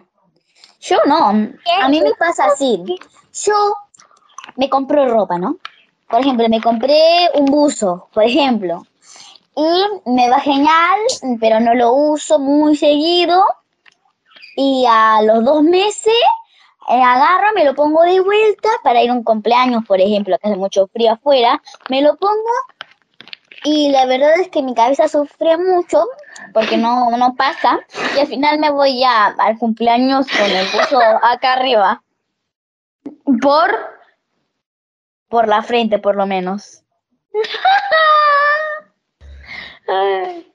Yo 0.80 0.98
no. 1.06 1.28
A 1.28 1.90
mí 1.90 2.02
me 2.02 2.14
pasa 2.18 2.46
así. 2.46 2.84
Yo 3.46 3.76
me 4.56 4.70
compro 4.70 5.08
ropa, 5.08 5.38
¿no? 5.38 5.58
Por 6.10 6.22
ejemplo, 6.22 6.48
me 6.50 6.62
compré 6.62 7.30
un 7.36 7.46
buzo, 7.46 8.08
por 8.14 8.24
ejemplo. 8.24 8.86
Y 9.56 10.10
me 10.10 10.30
va 10.30 10.40
genial, 10.40 11.00
pero 11.40 11.60
no 11.60 11.74
lo 11.74 11.94
uso 11.94 12.40
muy 12.40 12.76
seguido. 12.76 13.44
Y 14.56 14.86
a 14.90 15.22
los 15.22 15.44
dos 15.44 15.64
meses 15.64 16.14
eh, 16.90 17.04
agarro, 17.04 17.54
me 17.54 17.66
lo 17.66 17.76
pongo 17.76 18.02
de 18.02 18.20
vuelta 18.20 18.70
para 18.84 19.04
ir 19.04 19.12
a 19.12 19.14
un 19.14 19.24
cumpleaños, 19.24 19.86
por 19.86 20.02
ejemplo, 20.02 20.38
que 20.40 20.48
hace 20.48 20.58
mucho 20.58 20.88
frío 20.88 21.12
afuera. 21.12 21.62
Me 21.88 22.02
lo 22.02 22.18
pongo 22.18 22.50
Y 23.64 23.90
la 23.90 24.06
verdad 24.06 24.40
es 24.40 24.50
que 24.50 24.62
mi 24.62 24.74
cabeza 24.74 25.08
sufre 25.08 25.58
mucho 25.58 26.06
porque 26.54 26.78
no, 26.78 27.10
no 27.18 27.36
pasa. 27.36 27.80
Y 28.16 28.20
al 28.20 28.28
final 28.28 28.60
me 28.60 28.72
voy 28.72 29.00
ya 29.00 29.28
al 29.38 29.58
cumpleaños 29.58 30.28
con 30.28 30.50
el 30.50 30.66
buzo 30.68 31.00
acá 31.24 31.54
arriba. 31.54 32.04
Por 33.42 33.76
Por 35.28 35.48
la 35.48 35.62
frente, 35.62 36.00
por 36.00 36.16
lo 36.16 36.26
menos. 36.26 36.84
Ay, 39.88 40.52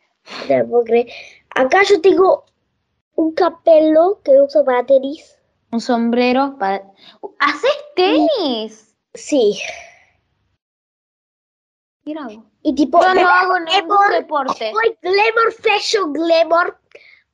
No 0.49 0.59
lo 0.59 0.69
puedo 0.69 0.85
creer. 0.85 1.09
Acá 1.55 1.83
yo 1.88 2.01
tengo 2.01 2.45
un 3.17 3.33
capello 3.35 4.21
que 4.25 4.33
uso 4.40 4.64
para 4.64 4.85
tenis. 4.85 5.38
un 5.71 5.81
sombrero 5.81 6.57
para. 6.59 6.83
¿Haces 7.38 7.77
tenis? 7.97 8.95
Sí. 9.14 9.59
Mira 12.05 12.25
vos. 12.25 12.45
Y 12.66 12.74
tipo, 12.74 12.98
Yo 13.00 13.09
no 13.14 13.20
voy 13.20 13.31
hago 13.31 13.59
ningún 13.61 13.85
glamour, 13.87 14.11
deporte. 14.12 14.72
voy 14.72 14.96
glamour, 15.03 15.53
fashion 15.53 16.12
glamour. 16.14 16.79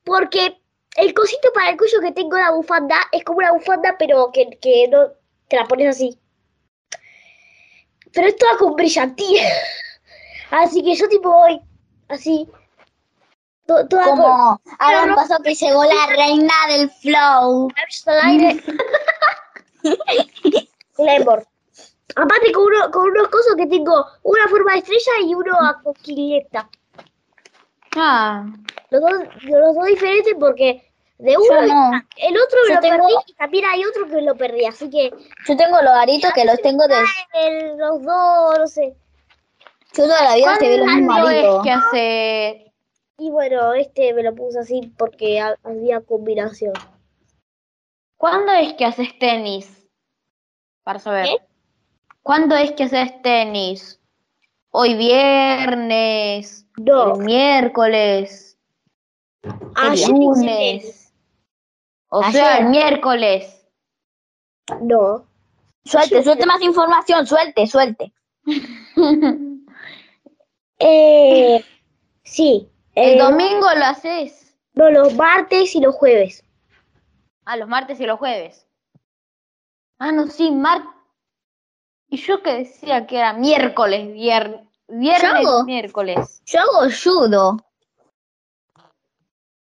Porque 0.03 0.61
el 0.97 1.13
cosito 1.13 1.53
para 1.53 1.69
el 1.69 1.77
cuello 1.77 2.01
que 2.01 2.11
tengo 2.11 2.37
la 2.37 2.51
bufanda 2.51 2.97
es 3.13 3.23
como 3.23 3.37
una 3.39 3.53
bufanda, 3.53 3.95
pero 3.97 4.29
que, 4.33 4.49
que 4.61 4.89
no 4.89 5.07
te 5.47 5.55
la 5.55 5.65
pones 5.65 5.87
así. 5.95 6.19
Pero 8.11 8.27
es 8.27 8.35
toda 8.35 8.57
con 8.57 8.75
brillantina. 8.75 9.47
Así 10.51 10.83
que 10.83 10.95
yo 10.95 11.07
tipo 11.07 11.31
voy 11.31 11.61
así. 12.09 12.45
to- 13.65 13.87
toda 13.87 14.03
con 14.07 14.17
Como 14.17 14.59
no- 15.05 15.15
paso 15.15 15.37
que 15.41 15.55
llegó 15.55 15.85
la 15.85 16.07
reina 16.17 16.53
del 16.67 16.89
flow. 16.91 17.69
glamour. 20.97 21.47
Aparte 22.15 22.51
con, 22.51 22.63
uno, 22.65 22.91
con 22.91 23.09
unos 23.09 23.27
cosos 23.29 23.55
que 23.55 23.67
tengo 23.67 24.05
una 24.23 24.47
forma 24.47 24.73
de 24.73 24.79
estrella 24.79 25.11
y 25.25 25.33
uno 25.35 25.53
a 25.59 25.81
coquileta. 25.81 26.69
Ah, 27.95 28.45
Los 28.89 29.01
dos, 29.01 29.11
los 29.43 29.75
dos 29.75 29.85
diferentes 29.85 30.33
porque 30.39 30.83
de 31.17 31.35
uno 31.37 31.61
no. 31.67 32.01
el 32.17 32.37
otro 32.37 32.59
Yo 32.67 32.75
lo 32.75 32.79
tengo- 32.79 32.97
perdí 33.07 33.13
y 33.27 33.33
también 33.33 33.65
hay 33.65 33.83
otro 33.85 34.07
que 34.07 34.21
lo 34.21 34.35
perdí. 34.35 34.65
Así 34.65 34.89
que 34.89 35.09
Yo 35.47 35.57
tengo 35.57 35.81
los 35.81 35.91
aritos 35.91 36.31
que 36.33 36.45
los 36.45 36.61
tengo 36.61 36.87
de. 36.87 36.95
el- 37.33 37.77
los 37.77 38.01
dos, 38.01 38.59
no 38.59 38.67
sé. 38.67 38.95
Yo 39.93 40.03
toda 40.05 40.23
la 40.23 40.35
vida 40.35 40.57
te 40.57 40.69
veo 40.69 40.77
los 40.79 40.87
mismos 40.87 41.05
¿cuándo 41.15 41.29
es 41.29 41.37
aritos. 41.43 41.63
que 41.63 41.71
hace 41.71 42.73
Y 43.17 43.29
bueno, 43.29 43.73
este 43.73 44.13
me 44.13 44.23
lo 44.23 44.33
puse 44.33 44.59
así 44.59 44.93
porque 44.97 45.39
ha- 45.41 45.57
había 45.63 46.01
combinación. 46.01 46.73
¿Cuándo 48.17 48.51
es 48.53 48.73
que 48.73 48.85
haces 48.85 49.17
tenis? 49.19 49.87
Para 50.83 50.99
saber. 50.99 51.25
¿Qué? 51.25 51.37
¿Cuándo 52.23 52.55
es 52.55 52.71
que 52.73 52.83
haces 52.83 53.21
tenis? 53.21 53.99
Hoy 54.69 54.95
viernes, 54.95 56.65
No, 56.77 57.15
el 57.15 57.23
miércoles, 57.23 58.57
el 59.43 59.51
ayer 59.75 59.97
hice 59.97 60.11
lunes. 60.11 61.13
O 62.09 62.21
Ayer. 62.23 62.31
sea, 62.33 62.57
el 62.59 62.69
miércoles. 62.69 63.65
No. 64.81 65.25
Suelte, 65.83 66.23
suelte 66.23 66.45
más 66.45 66.61
información, 66.61 67.25
suelte, 67.25 67.67
suelte. 67.67 68.13
Eh, 70.83 71.63
sí. 72.23 72.67
El 72.95 73.19
eh, 73.19 73.21
domingo 73.21 73.67
lo 73.75 73.85
haces. 73.85 74.57
No, 74.73 74.89
los 74.89 75.13
martes 75.13 75.75
y 75.75 75.79
los 75.79 75.93
jueves. 75.93 76.43
Ah, 77.45 77.55
los 77.55 77.67
martes 77.67 77.99
y 77.99 78.05
los 78.07 78.17
jueves. 78.17 78.65
Ah, 79.99 80.11
no, 80.11 80.25
sí, 80.25 80.49
mar... 80.49 80.81
Y 82.11 82.17
yo 82.17 82.43
que 82.43 82.53
decía 82.53 83.07
que 83.07 83.19
era 83.19 83.31
miércoles, 83.31 84.11
vier... 84.11 84.67
viernes, 84.89 85.47
hago? 85.47 85.63
miércoles. 85.63 86.43
Yo 86.45 86.59
hago 86.59 86.91
judo. 86.91 87.57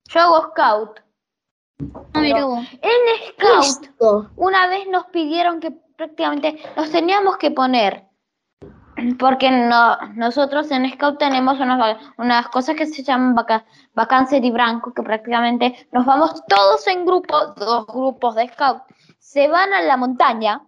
Yo 0.09 0.21
hago 0.21 0.51
scout. 0.51 1.01
Ah, 2.13 2.21
mira 2.21 2.45
vos. 2.45 2.67
En 2.83 3.61
scout, 3.61 4.31
una 4.35 4.67
vez 4.67 4.89
nos 4.89 5.07
pidieron 5.07 5.61
que 5.61 5.71
prácticamente 5.71 6.61
nos 6.77 6.91
teníamos 6.91 7.37
que 7.37 7.53
poner. 7.53 8.05
Porque 9.17 9.53
no, 9.53 9.97
nosotros 10.15 10.71
en 10.73 10.91
Scout 10.93 11.19
tenemos 11.19 11.59
unas, 11.61 11.99
unas 12.17 12.49
cosas 12.49 12.77
que 12.77 12.87
se 12.87 13.03
llaman 13.03 13.35
vaca, 13.35 13.65
vacancia 13.93 14.41
de 14.41 14.51
blanco, 14.51 14.93
que 14.93 15.03
prácticamente 15.03 15.89
nos 15.93 16.07
vamos 16.07 16.45
todos 16.47 16.87
en 16.87 17.05
grupos, 17.05 17.55
dos 17.57 17.87
grupos 17.87 18.37
de 18.37 18.49
Scout, 18.49 18.83
se 19.19 19.49
van 19.49 19.73
a 19.73 19.83
la 19.83 19.97
montaña, 19.97 20.65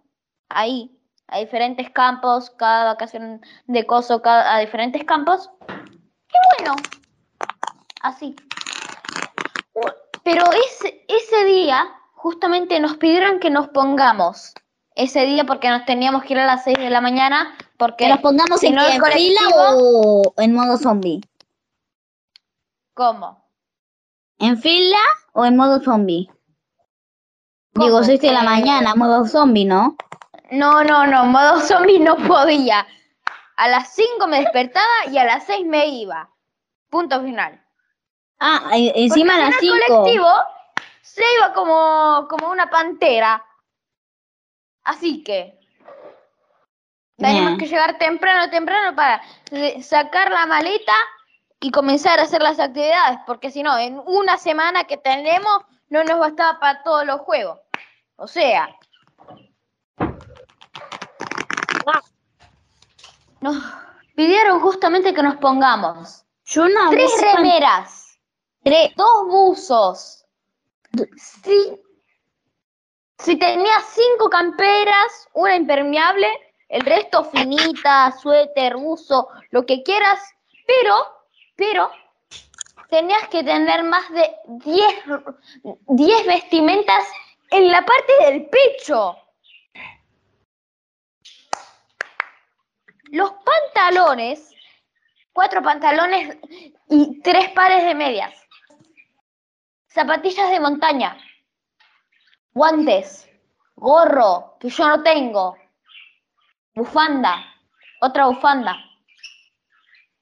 ahí, 0.48 0.95
a 1.28 1.38
diferentes 1.38 1.90
campos, 1.90 2.50
cada 2.50 2.84
vacación 2.84 3.40
de 3.66 3.86
coso, 3.86 4.22
cada, 4.22 4.54
a 4.54 4.60
diferentes 4.60 5.04
campos, 5.04 5.50
y 5.68 6.62
bueno, 6.62 6.76
así. 8.02 8.34
Pero 10.22 10.44
ese, 10.52 11.04
ese 11.08 11.44
día, 11.44 11.86
justamente 12.14 12.80
nos 12.80 12.96
pidieron 12.96 13.40
que 13.40 13.50
nos 13.50 13.68
pongamos 13.68 14.54
ese 14.94 15.26
día 15.26 15.44
porque 15.44 15.68
nos 15.68 15.84
teníamos 15.84 16.24
que 16.24 16.32
ir 16.32 16.40
a 16.40 16.46
las 16.46 16.64
6 16.64 16.78
de 16.78 16.90
la 16.90 17.00
mañana 17.00 17.54
porque 17.76 18.04
Que 18.04 18.10
nos 18.10 18.20
pongamos 18.20 18.60
si 18.60 18.68
en, 18.68 18.74
no, 18.74 18.82
qué, 18.86 18.96
el 18.96 19.02
en 19.04 19.12
fila 19.12 19.40
o 19.52 20.32
en 20.38 20.54
modo 20.54 20.78
zombie. 20.78 21.20
¿Cómo? 22.94 23.44
¿En 24.38 24.58
fila 24.58 24.98
o 25.32 25.44
en 25.44 25.56
modo 25.56 25.80
zombie? 25.80 26.30
Digo, 27.74 28.02
6 28.02 28.20
de 28.22 28.32
la 28.32 28.42
mañana, 28.42 28.94
modo 28.94 29.26
zombie, 29.26 29.66
¿no? 29.66 29.96
No, 30.50 30.84
no, 30.84 31.06
no, 31.06 31.24
modo 31.24 31.60
zombie 31.66 31.98
no 31.98 32.16
podía. 32.16 32.86
A 33.56 33.68
las 33.68 33.94
5 33.94 34.26
me 34.26 34.40
despertaba 34.40 35.06
y 35.10 35.18
a 35.18 35.24
las 35.24 35.44
6 35.46 35.66
me 35.66 35.86
iba. 35.86 36.30
Punto 36.90 37.22
final. 37.22 37.62
Ah, 38.38 38.70
encima 38.72 39.34
a 39.34 39.38
las 39.38 39.56
si 39.56 39.68
no, 39.68 39.74
5. 39.74 39.76
el 39.76 39.86
colectivo 39.86 40.28
se 41.00 41.24
iba 41.38 41.52
como, 41.54 42.26
como 42.28 42.50
una 42.50 42.68
pantera. 42.68 43.44
Así 44.84 45.24
que 45.24 45.58
tenemos 47.16 47.58
que 47.58 47.66
llegar 47.66 47.98
temprano, 47.98 48.50
temprano 48.50 48.94
para 48.94 49.22
sacar 49.82 50.30
la 50.30 50.46
maleta 50.46 50.92
y 51.60 51.70
comenzar 51.70 52.20
a 52.20 52.24
hacer 52.24 52.42
las 52.42 52.60
actividades, 52.60 53.18
porque 53.26 53.50
si 53.50 53.62
no, 53.62 53.76
en 53.78 54.00
una 54.04 54.36
semana 54.36 54.84
que 54.84 54.98
tenemos 54.98 55.62
no 55.88 56.04
nos 56.04 56.18
bastaba 56.18 56.60
para 56.60 56.82
todos 56.82 57.06
los 57.06 57.20
juegos. 57.22 57.58
O 58.16 58.26
sea, 58.26 58.68
nos 63.40 63.56
pidieron 64.14 64.60
justamente 64.60 65.14
que 65.14 65.22
nos 65.22 65.36
pongamos 65.36 66.24
Yo 66.44 66.66
tres 66.90 67.10
remeras, 67.34 68.18
tres- 68.62 68.92
dos 68.96 69.26
buzos. 69.28 70.24
Si, 71.16 71.80
si 73.18 73.36
tenías 73.36 73.84
cinco 73.94 74.30
camperas, 74.30 75.28
una 75.34 75.56
impermeable, 75.56 76.28
el 76.68 76.80
resto 76.82 77.24
finita, 77.24 78.12
suéter, 78.20 78.76
buzo, 78.76 79.28
lo 79.50 79.64
que 79.66 79.82
quieras, 79.82 80.20
pero, 80.66 80.94
pero, 81.56 81.90
tenías 82.88 83.28
que 83.28 83.44
tener 83.44 83.84
más 83.84 84.08
de 84.10 84.34
10 84.64 85.04
10 85.88 86.26
vestimentas 86.26 87.04
en 87.50 87.70
la 87.70 87.84
parte 87.84 88.12
del 88.24 88.48
pecho. 88.48 89.16
Los 93.10 93.32
pantalones, 93.32 94.52
cuatro 95.32 95.62
pantalones 95.62 96.36
y 96.88 97.20
tres 97.22 97.50
pares 97.50 97.84
de 97.84 97.94
medias. 97.94 98.34
Zapatillas 99.88 100.50
de 100.50 100.60
montaña. 100.60 101.16
Guantes. 102.52 103.30
Gorro, 103.74 104.56
que 104.58 104.70
yo 104.70 104.88
no 104.88 105.02
tengo. 105.02 105.56
Bufanda. 106.74 107.44
Otra 108.00 108.26
bufanda. 108.26 108.76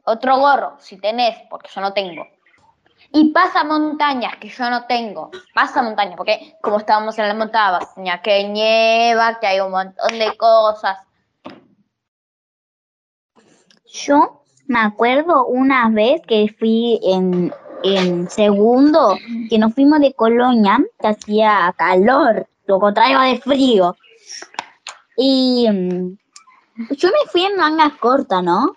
Otro 0.04 0.36
gorro, 0.38 0.76
si 0.80 0.98
tenés, 0.98 1.36
porque 1.48 1.70
yo 1.74 1.80
no 1.80 1.92
tengo. 1.92 2.26
Y 3.12 3.32
pasamontañas, 3.32 4.36
que 4.36 4.48
yo 4.48 4.68
no 4.68 4.86
tengo. 4.86 5.30
Pasamontañas, 5.54 6.16
porque 6.16 6.56
como 6.60 6.78
estábamos 6.78 7.18
en 7.18 7.28
la 7.28 7.34
montaña, 7.34 8.20
que 8.20 8.44
nieva, 8.44 9.38
que 9.40 9.46
hay 9.46 9.60
un 9.60 9.70
montón 9.70 10.18
de 10.18 10.36
cosas. 10.36 10.98
Yo 13.94 14.42
me 14.66 14.80
acuerdo 14.80 15.46
una 15.46 15.88
vez 15.88 16.20
que 16.26 16.52
fui 16.58 16.98
en, 17.04 17.52
en 17.84 18.28
segundo, 18.28 19.16
que 19.48 19.56
nos 19.56 19.72
fuimos 19.72 20.00
de 20.00 20.12
Colonia, 20.14 20.84
que 20.98 21.06
hacía 21.06 21.72
calor, 21.78 22.48
lo 22.66 22.80
contrario 22.80 23.20
de 23.20 23.40
frío. 23.40 23.96
Y 25.16 25.68
mm, 25.70 26.16
yo 26.96 27.08
me 27.08 27.30
fui 27.30 27.44
en 27.44 27.56
manga 27.56 27.96
corta, 28.00 28.42
¿no? 28.42 28.74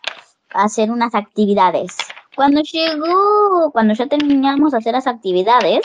A 0.53 0.65
hacer 0.65 0.91
unas 0.91 1.15
actividades. 1.15 1.97
Cuando 2.35 2.61
llegó, 2.61 3.71
cuando 3.71 3.95
ya 3.95 4.05
terminamos 4.05 4.71
de 4.71 4.77
hacer 4.77 4.93
las 4.93 5.07
actividades, 5.07 5.81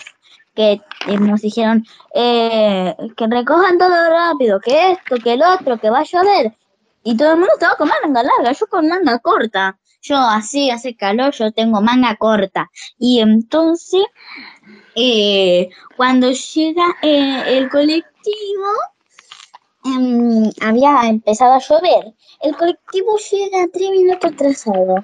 que 0.55 0.73
eh, 1.07 1.19
nos 1.19 1.41
dijeron 1.41 1.87
eh, 2.15 2.95
que 3.17 3.27
recojan 3.27 3.79
todo 3.79 4.11
rápido, 4.11 4.61
que 4.61 4.93
esto, 4.93 5.17
que 5.17 5.33
el 5.33 5.43
otro, 5.43 5.79
que 5.79 5.89
va 5.89 6.01
a 6.01 6.05
llover. 6.05 6.55
Y 7.05 7.17
todo 7.17 7.33
el 7.33 7.39
mundo 7.39 7.53
estaba 7.55 7.77
con 7.77 7.89
manga 7.89 8.23
larga, 8.23 8.53
yo 8.53 8.67
con 8.67 8.89
manga 8.89 9.19
corta. 9.19 9.79
yo 10.03 10.17
así 10.17 10.71
hace 10.71 10.97
calor, 10.97 11.33
yo 11.33 11.53
tengo 11.53 11.81
manga 11.81 12.17
corta. 12.17 12.71
Y 12.99 13.21
entonces, 13.21 14.03
eh, 14.97 15.69
cuando 15.97 16.31
llega 16.33 16.85
eh, 17.03 17.45
el 17.59 17.71
colectivo, 17.71 18.67
em, 19.85 20.51
había 20.61 21.03
empezado 21.09 21.55
a 21.55 21.59
llover. 21.59 22.15
El 22.41 22.57
colectivo 22.57 23.17
llega 23.31 23.67
tres 23.73 23.91
minutos 23.91 24.33
atrasado. 24.33 24.95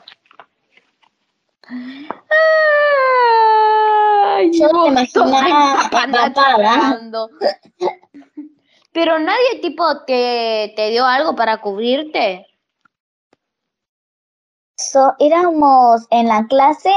Ay, 4.36 4.50
Yo 4.52 4.68
te 4.68 4.88
imaginaba. 4.88 5.90
Pero 8.92 9.18
nadie 9.18 9.60
tipo 9.60 9.84
te, 10.06 10.72
te 10.76 10.90
dio 10.90 11.04
algo 11.04 11.34
para 11.36 11.60
cubrirte. 11.60 12.46
So, 14.76 15.14
éramos 15.18 16.06
en 16.10 16.28
la 16.28 16.46
clase, 16.46 16.90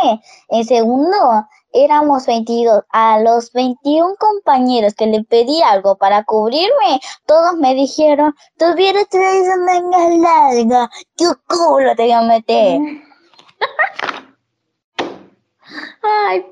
en 0.49 0.65
segundo, 0.65 1.47
éramos 1.73 2.27
22. 2.27 2.83
A 2.91 3.19
los 3.19 3.51
21 3.53 4.15
compañeros 4.19 4.93
que 4.93 5.07
le 5.07 5.23
pedí 5.23 5.61
algo 5.63 5.97
para 5.97 6.23
cubrirme, 6.23 6.99
todos 7.25 7.57
me 7.57 7.73
dijeron, 7.73 8.35
tú 8.57 8.65
hubieras 8.73 9.09
traído 9.09 9.57
manga 9.65 10.09
larga, 10.09 10.89
qué 11.17 11.25
culo 11.47 11.95
te 11.95 12.07
iba 12.07 12.19
a 12.19 12.23
meter. 12.23 12.79
Ay, 16.03 16.45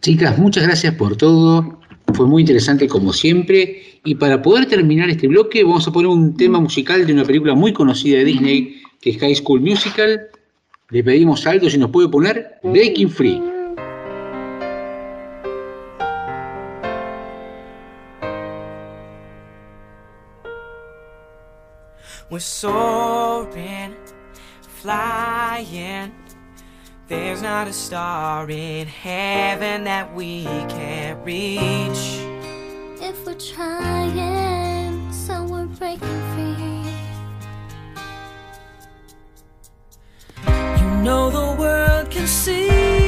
Chicas, 0.00 0.38
muchas 0.38 0.64
gracias 0.64 0.94
por 0.94 1.16
todo. 1.16 1.77
Fue 2.14 2.26
muy 2.26 2.42
interesante 2.42 2.88
como 2.88 3.12
siempre. 3.12 4.00
Y 4.04 4.14
para 4.14 4.40
poder 4.42 4.66
terminar 4.66 5.10
este 5.10 5.28
bloque, 5.28 5.64
vamos 5.64 5.86
a 5.86 5.92
poner 5.92 6.08
un 6.08 6.36
tema 6.36 6.60
musical 6.60 7.06
de 7.06 7.12
una 7.12 7.24
película 7.24 7.54
muy 7.54 7.72
conocida 7.72 8.18
de 8.18 8.24
Disney, 8.24 8.82
que 9.00 9.10
es 9.10 9.18
High 9.18 9.36
School 9.36 9.60
Musical. 9.60 10.28
Le 10.90 11.04
pedimos 11.04 11.46
a 11.46 11.50
Aldo 11.50 11.68
si 11.68 11.78
nos 11.78 11.90
puede 11.90 12.08
poner 12.08 12.58
Breaking 12.62 13.10
Free. 13.10 13.42
We're 22.30 22.40
soaring, 22.40 23.96
flying. 24.82 26.27
There's 27.08 27.40
not 27.40 27.66
a 27.68 27.72
star 27.72 28.50
in 28.50 28.86
heaven 28.86 29.84
that 29.84 30.14
we 30.14 30.44
can't 30.44 31.24
reach. 31.24 32.20
If 33.00 33.24
we're 33.24 33.32
trying, 33.32 35.10
so 35.10 35.42
we're 35.44 35.64
breaking 35.64 36.20
free. 36.34 36.84
You 40.46 41.02
know 41.02 41.30
the 41.30 41.56
world 41.58 42.10
can 42.10 42.26
see 42.26 43.07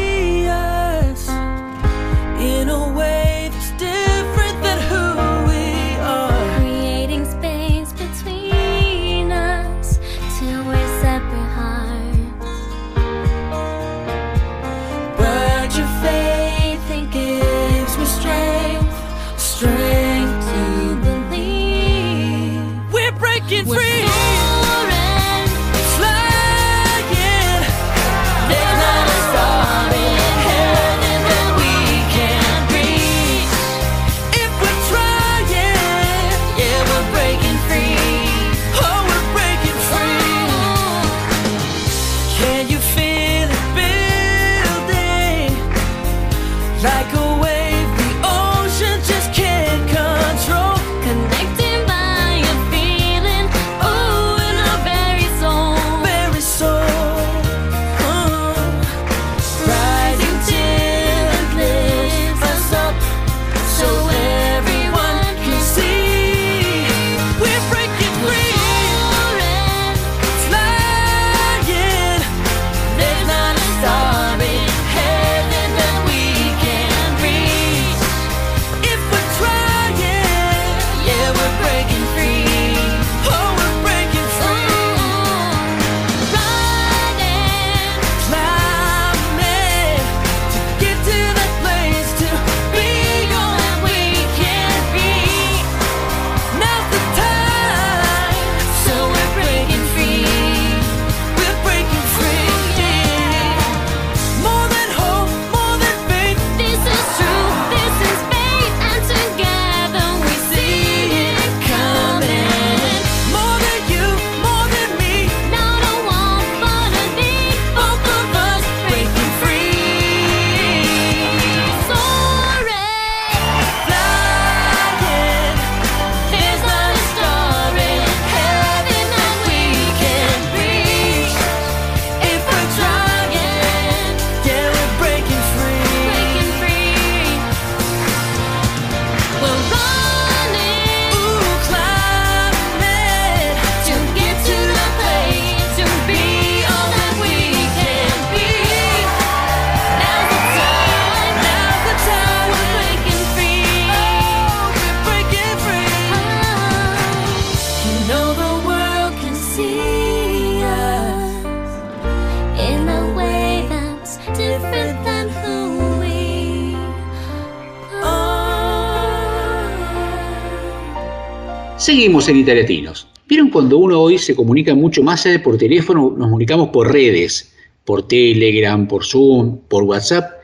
Seguimos 171.91 172.29
en 172.29 172.37
Italiatinos. 172.37 173.09
¿Vieron 173.27 173.51
cuando 173.51 173.77
uno 173.79 174.01
hoy 174.01 174.17
se 174.17 174.37
comunica 174.37 174.77
mucho 174.77 175.03
más 175.03 175.25
de 175.25 175.41
por 175.41 175.59
teléfono? 175.59 176.15
Nos 176.17 176.29
comunicamos 176.29 176.69
por 176.69 176.93
redes, 176.93 177.53
por 177.85 178.07
Telegram, 178.07 178.87
por 178.87 179.05
Zoom, 179.05 179.59
por 179.67 179.83
WhatsApp. 179.83 180.35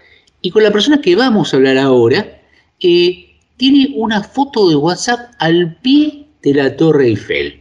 Y 0.43 0.51
con 0.51 0.65
la 0.65 0.73
persona 0.73 1.01
que 1.01 1.15
vamos 1.15 1.55
a 1.55 1.57
hablar 1.59 1.79
ahora, 1.79 2.41
eh, 2.81 3.37
tiene 3.57 3.95
una 3.95 4.25
foto 4.25 4.69
de 4.69 4.75
WhatsApp 4.75 5.35
al 5.39 5.77
pie 5.83 6.27
de 6.43 6.55
la 6.55 6.77
Torre 6.77 7.07
Eiffel. 7.07 7.61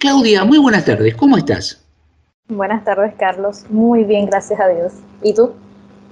Claudia, 0.00 0.44
muy 0.44 0.58
buenas 0.58 0.84
tardes, 0.84 1.14
¿cómo 1.14 1.36
estás? 1.36 1.86
Buenas 2.48 2.82
tardes, 2.82 3.14
Carlos. 3.16 3.64
Muy 3.70 4.02
bien, 4.02 4.26
gracias 4.26 4.58
a 4.58 4.66
Dios. 4.66 4.92
¿Y 5.22 5.32
tú? 5.34 5.52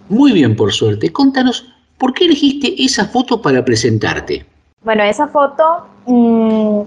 Muy 0.09 0.31
bien, 0.31 0.55
por 0.55 0.73
suerte. 0.73 1.11
Contanos, 1.11 1.67
¿por 1.99 2.15
qué 2.15 2.27
elegiste 2.27 2.81
esa 2.81 3.07
foto 3.07 3.43
para 3.43 3.65
presentarte? 3.65 4.52
Bueno, 4.85 5.05
esa 5.05 5.29
foto 5.29 5.87
mm, 6.07 6.81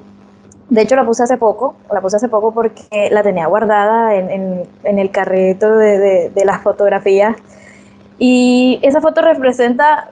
De 0.70 0.82
hecho, 0.82 0.96
la 0.96 1.06
puse 1.06 1.24
hace 1.24 1.38
poco, 1.38 1.76
la 1.92 2.02
puse 2.02 2.18
hace 2.18 2.28
poco 2.28 2.52
porque 2.54 3.10
la 3.12 3.24
tenía 3.24 3.48
guardada 3.48 4.16
en, 4.16 4.68
el 4.84 5.12
carrito 5.12 5.78
de, 5.78 6.32
las 6.44 6.62
fotografías. 6.62 7.38
Y 8.18 8.80
esa 8.82 9.02
foto 9.02 9.22
representa, 9.22 10.12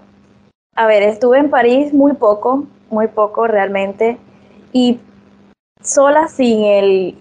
a 0.75 0.87
ver, 0.87 1.03
estuve 1.03 1.39
en 1.39 1.49
París 1.49 1.93
muy 1.93 2.13
poco, 2.13 2.65
muy 2.89 3.07
poco 3.07 3.47
realmente, 3.47 4.17
y 4.73 4.99
sola, 5.81 6.27
sin 6.27 6.63
el 6.65 7.17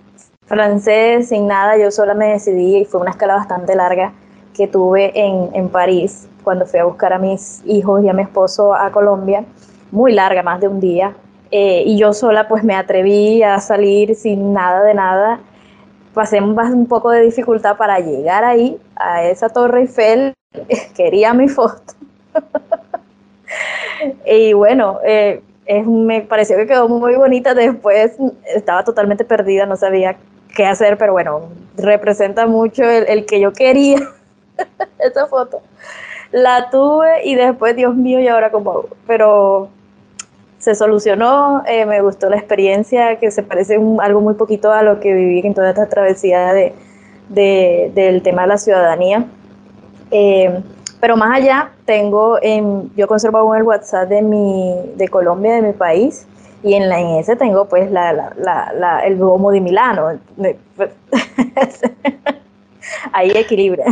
francés, 0.46 1.28
sin 1.28 1.46
nada, 1.46 1.78
yo 1.78 1.90
sola 1.90 2.14
me 2.14 2.28
decidí 2.28 2.78
y 2.78 2.84
fue 2.84 3.00
una 3.00 3.12
escala 3.12 3.36
bastante 3.36 3.74
larga 3.74 4.12
que 4.54 4.66
tuve 4.66 5.12
en 5.14 5.68
París 5.70 6.28
cuando 6.44 6.66
fui 6.66 6.80
a 6.80 6.84
buscar 6.84 7.12
a 7.12 7.18
mis 7.18 7.62
hijos 7.64 8.02
y 8.04 8.08
a 8.08 8.12
mi 8.12 8.22
esposo 8.22 8.74
a 8.74 8.90
Colombia, 8.90 9.44
muy 9.92 10.12
larga, 10.12 10.42
más 10.42 10.60
de 10.60 10.66
un 10.66 10.80
día. 10.80 11.14
Eh, 11.52 11.84
y 11.86 11.98
yo 11.98 12.14
sola 12.14 12.48
pues 12.48 12.64
me 12.64 12.74
atreví 12.74 13.42
a 13.42 13.60
salir 13.60 14.16
sin 14.16 14.52
nada 14.52 14.82
de 14.82 14.94
nada. 14.94 15.40
Pasé 16.14 16.40
un, 16.40 16.86
poco 16.86 17.10
de 17.10 17.20
dificultad 17.20 17.76
para 17.76 18.00
llegar 18.00 18.42
ahí, 18.42 18.78
a 18.96 19.22
esa 19.24 19.48
Torre 19.50 19.82
Eiffel, 19.82 20.34
quería 20.96 21.32
mi 21.34 21.48
foto. 21.48 21.94
y 24.26 24.52
bueno, 24.54 24.98
eh, 25.04 25.42
me 25.86 26.22
pareció 26.22 26.56
que 26.56 26.66
quedó 26.66 26.88
muy 26.88 27.14
bonita. 27.16 27.54
Después 27.54 28.16
estaba 28.46 28.82
totalmente 28.84 29.24
perdida, 29.24 29.66
no 29.66 29.76
sabía 29.76 30.16
qué 30.56 30.66
hacer, 30.66 30.96
pero 30.98 31.12
bueno, 31.12 31.48
representa 31.76 32.46
mucho 32.46 32.82
el, 32.82 33.06
el 33.08 33.26
que 33.26 33.40
yo 33.40 33.52
quería 33.52 34.00
esa 34.98 35.26
foto. 35.26 35.60
La 36.30 36.70
tuve 36.70 37.26
y 37.26 37.34
después, 37.34 37.76
Dios 37.76 37.94
mío, 37.94 38.20
y 38.20 38.28
ahora 38.28 38.50
cómo? 38.50 38.86
Pero 39.06 39.68
se 40.62 40.76
solucionó, 40.76 41.62
eh, 41.66 41.84
me 41.86 42.00
gustó 42.02 42.30
la 42.30 42.36
experiencia, 42.36 43.18
que 43.18 43.32
se 43.32 43.42
parece 43.42 43.78
un- 43.78 44.00
algo 44.00 44.20
muy 44.20 44.34
poquito 44.34 44.70
a 44.70 44.84
lo 44.84 45.00
que 45.00 45.12
viví 45.12 45.40
en 45.44 45.54
toda 45.54 45.70
esta 45.70 45.88
travesía 45.88 46.52
de, 46.52 46.72
de- 47.30 47.90
del 47.96 48.22
tema 48.22 48.42
de 48.42 48.48
la 48.48 48.58
ciudadanía. 48.58 49.24
Eh, 50.12 50.60
pero 51.00 51.16
más 51.16 51.36
allá, 51.36 51.70
tengo, 51.84 52.38
en, 52.40 52.92
yo 52.96 53.08
conservo 53.08 53.38
aún 53.38 53.56
el 53.56 53.64
WhatsApp 53.64 54.08
de, 54.08 54.22
mi, 54.22 54.72
de 54.94 55.08
Colombia, 55.08 55.54
de 55.56 55.62
mi 55.62 55.72
país, 55.72 56.28
y 56.62 56.74
en, 56.74 56.88
la, 56.88 57.00
en 57.00 57.08
ese 57.18 57.34
tengo 57.34 57.64
pues 57.68 57.90
la, 57.90 58.12
la- 58.12 58.72
la- 58.78 59.00
el 59.04 59.18
Duomo 59.18 59.50
de 59.50 59.60
Milano. 59.60 60.10
Ahí 63.12 63.30
equilibra. 63.34 63.84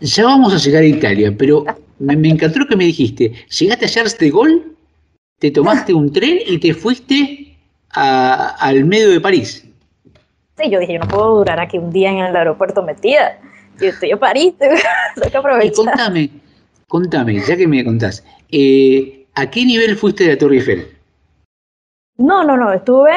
Ya 0.00 0.24
vamos 0.24 0.52
a 0.52 0.58
llegar 0.58 0.82
a 0.82 0.86
Italia, 0.86 1.32
pero 1.38 1.64
me, 2.00 2.16
me 2.16 2.28
encantó 2.30 2.66
que 2.68 2.74
me 2.76 2.84
dijiste. 2.84 3.32
Llegaste 3.58 3.84
a 3.86 3.88
Charles 3.88 4.18
de 4.18 4.30
Gaulle, 4.30 4.62
te 5.44 5.50
tomaste 5.50 5.92
un 5.92 6.10
tren 6.10 6.38
y 6.46 6.56
te 6.56 6.72
fuiste 6.72 7.54
a- 7.90 8.56
al 8.58 8.86
medio 8.86 9.10
de 9.10 9.20
París. 9.20 9.62
Sí, 10.56 10.70
yo 10.70 10.78
dije, 10.80 10.94
yo 10.94 11.00
no 11.00 11.06
puedo 11.06 11.36
durar 11.36 11.60
aquí 11.60 11.76
un 11.76 11.92
día 11.92 12.10
en 12.10 12.16
el 12.20 12.34
aeropuerto 12.34 12.82
metida. 12.82 13.38
Yo 13.78 13.88
estoy 13.88 14.12
en 14.12 14.18
París, 14.18 14.54
tengo 14.58 14.74
que 15.20 15.28
Y 15.28 15.36
aprovechar. 15.36 15.74
contame, 15.74 16.30
contame, 16.88 17.40
ya 17.46 17.58
que 17.58 17.66
me 17.68 17.84
contás, 17.84 18.24
eh, 18.50 19.26
¿a 19.34 19.50
qué 19.50 19.66
nivel 19.66 19.98
fuiste 19.98 20.24
de 20.24 20.30
la 20.32 20.38
Torre 20.38 20.54
Eiffel? 20.56 20.88
No, 22.16 22.42
no, 22.42 22.56
no, 22.56 22.72
estuve 22.72 23.12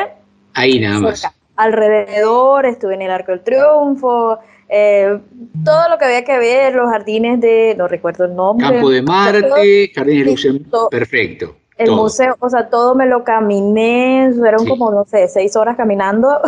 Ahí 0.53 0.81
nada 0.81 0.99
más. 0.99 1.21
cerca, 1.21 1.33
alrededor, 1.55 2.65
estuve 2.65 2.95
en 2.95 3.03
el 3.03 3.11
Arco 3.11 3.31
del 3.31 3.41
Triunfo, 3.41 4.39
eh, 4.67 5.17
todo 5.63 5.87
lo 5.87 5.97
que 5.97 6.03
había 6.03 6.25
que 6.25 6.37
ver, 6.39 6.75
los 6.75 6.89
jardines 6.89 7.39
de, 7.39 7.73
no 7.77 7.87
recuerdo 7.87 8.25
el 8.25 8.35
nombre. 8.35 8.67
Campo 8.67 8.89
de 8.89 9.01
Marte, 9.01 9.91
Jardines 9.95 10.25
de 10.25 10.31
Luxemburgo, 10.31 10.89
perfecto. 10.89 11.55
El 11.77 11.87
todo. 11.87 11.97
museo, 12.03 12.35
o 12.39 12.49
sea, 12.49 12.69
todo 12.69 12.95
me 12.95 13.05
lo 13.05 13.23
caminé, 13.23 14.31
fueron 14.37 14.61
Sí. 14.61 14.67
como, 14.69 14.91
no 14.91 15.05
sé, 15.05 15.27
seis 15.27 15.55
horas 15.55 15.75
caminando, 15.77 16.39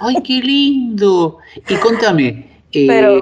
¡Ay, 0.00 0.16
qué 0.22 0.40
lindo! 0.40 1.38
Y 1.68 1.74
contame, 1.76 2.60
eh, 2.72 2.86
pero 2.86 3.20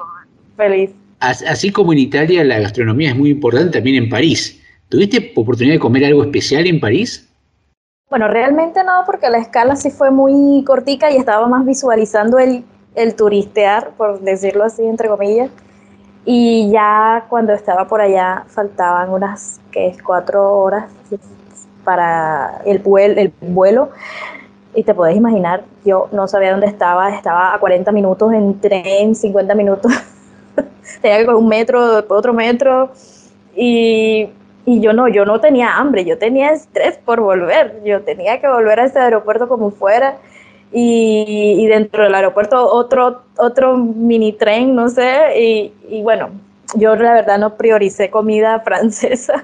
feliz. 0.57 0.91
as- 1.19 1.43
así 1.43 1.71
como 1.71 1.93
en 1.93 1.99
Italia 1.99 2.43
la 2.43 2.59
gastronomía 2.59 3.09
es 3.11 3.15
muy 3.15 3.29
importante, 3.29 3.77
también 3.77 4.03
en 4.03 4.09
París. 4.09 4.59
¿Tuviste 4.89 5.31
oportunidad 5.35 5.75
de 5.75 5.79
comer 5.79 6.05
algo 6.05 6.23
especial 6.23 6.67
en 6.67 6.79
París? 6.79 7.29
Bueno, 8.09 8.27
realmente 8.27 8.83
no, 8.83 9.03
porque 9.05 9.29
la 9.29 9.37
escala 9.39 9.75
sí 9.75 9.89
fue 9.89 10.11
muy 10.11 10.63
cortica 10.65 11.09
y 11.11 11.17
estaba 11.17 11.47
más 11.47 11.65
visualizando 11.65 12.37
el, 12.37 12.63
el 12.95 13.15
turistear, 13.15 13.91
por 13.97 14.19
decirlo 14.19 14.65
así, 14.65 14.83
entre 14.83 15.07
comillas. 15.07 15.49
Y 16.25 16.69
ya 16.71 17.25
cuando 17.29 17.53
estaba 17.53 17.87
por 17.87 18.01
allá 18.01 18.43
faltaban 18.47 19.09
unas 19.09 19.59
que 19.71 19.95
cuatro 20.05 20.53
horas 20.59 20.91
para 21.83 22.61
el 22.65 22.79
vuelo, 22.79 23.19
el 23.19 23.33
vuelo. 23.41 23.89
Y 24.75 24.83
te 24.83 24.93
puedes 24.93 25.15
imaginar, 25.15 25.63
yo 25.85 26.09
no 26.11 26.27
sabía 26.27 26.51
dónde 26.51 26.67
estaba, 26.67 27.15
estaba 27.15 27.53
a 27.53 27.59
40 27.59 27.91
minutos 27.91 28.33
en 28.33 28.59
tren, 28.59 29.15
50 29.15 29.53
minutos. 29.53 29.91
Tenía 31.01 31.19
que 31.19 31.25
coger 31.25 31.39
un 31.39 31.47
metro, 31.47 32.03
otro 32.09 32.33
metro. 32.33 32.91
Y, 33.55 34.29
y 34.65 34.81
yo 34.81 34.93
no, 34.93 35.07
yo 35.07 35.25
no 35.25 35.39
tenía 35.39 35.75
hambre, 35.75 36.05
yo 36.05 36.17
tenía 36.17 36.51
estrés 36.51 36.97
por 36.97 37.21
volver. 37.21 37.81
Yo 37.85 38.01
tenía 38.01 38.41
que 38.41 38.47
volver 38.47 38.79
a 38.79 38.85
ese 38.85 38.99
aeropuerto 38.99 39.47
como 39.47 39.69
fuera. 39.69 40.17
Y, 40.71 41.55
y 41.59 41.67
dentro 41.67 42.03
del 42.03 42.15
aeropuerto 42.15 42.67
otro, 42.67 43.21
otro 43.37 43.77
mini 43.77 44.33
tren, 44.33 44.73
no 44.73 44.89
sé. 44.89 45.39
Y, 45.39 45.73
y 45.87 46.01
bueno, 46.01 46.31
yo 46.75 46.95
la 46.95 47.13
verdad 47.13 47.37
no 47.37 47.55
prioricé 47.55 48.09
comida 48.09 48.59
francesa, 48.65 49.43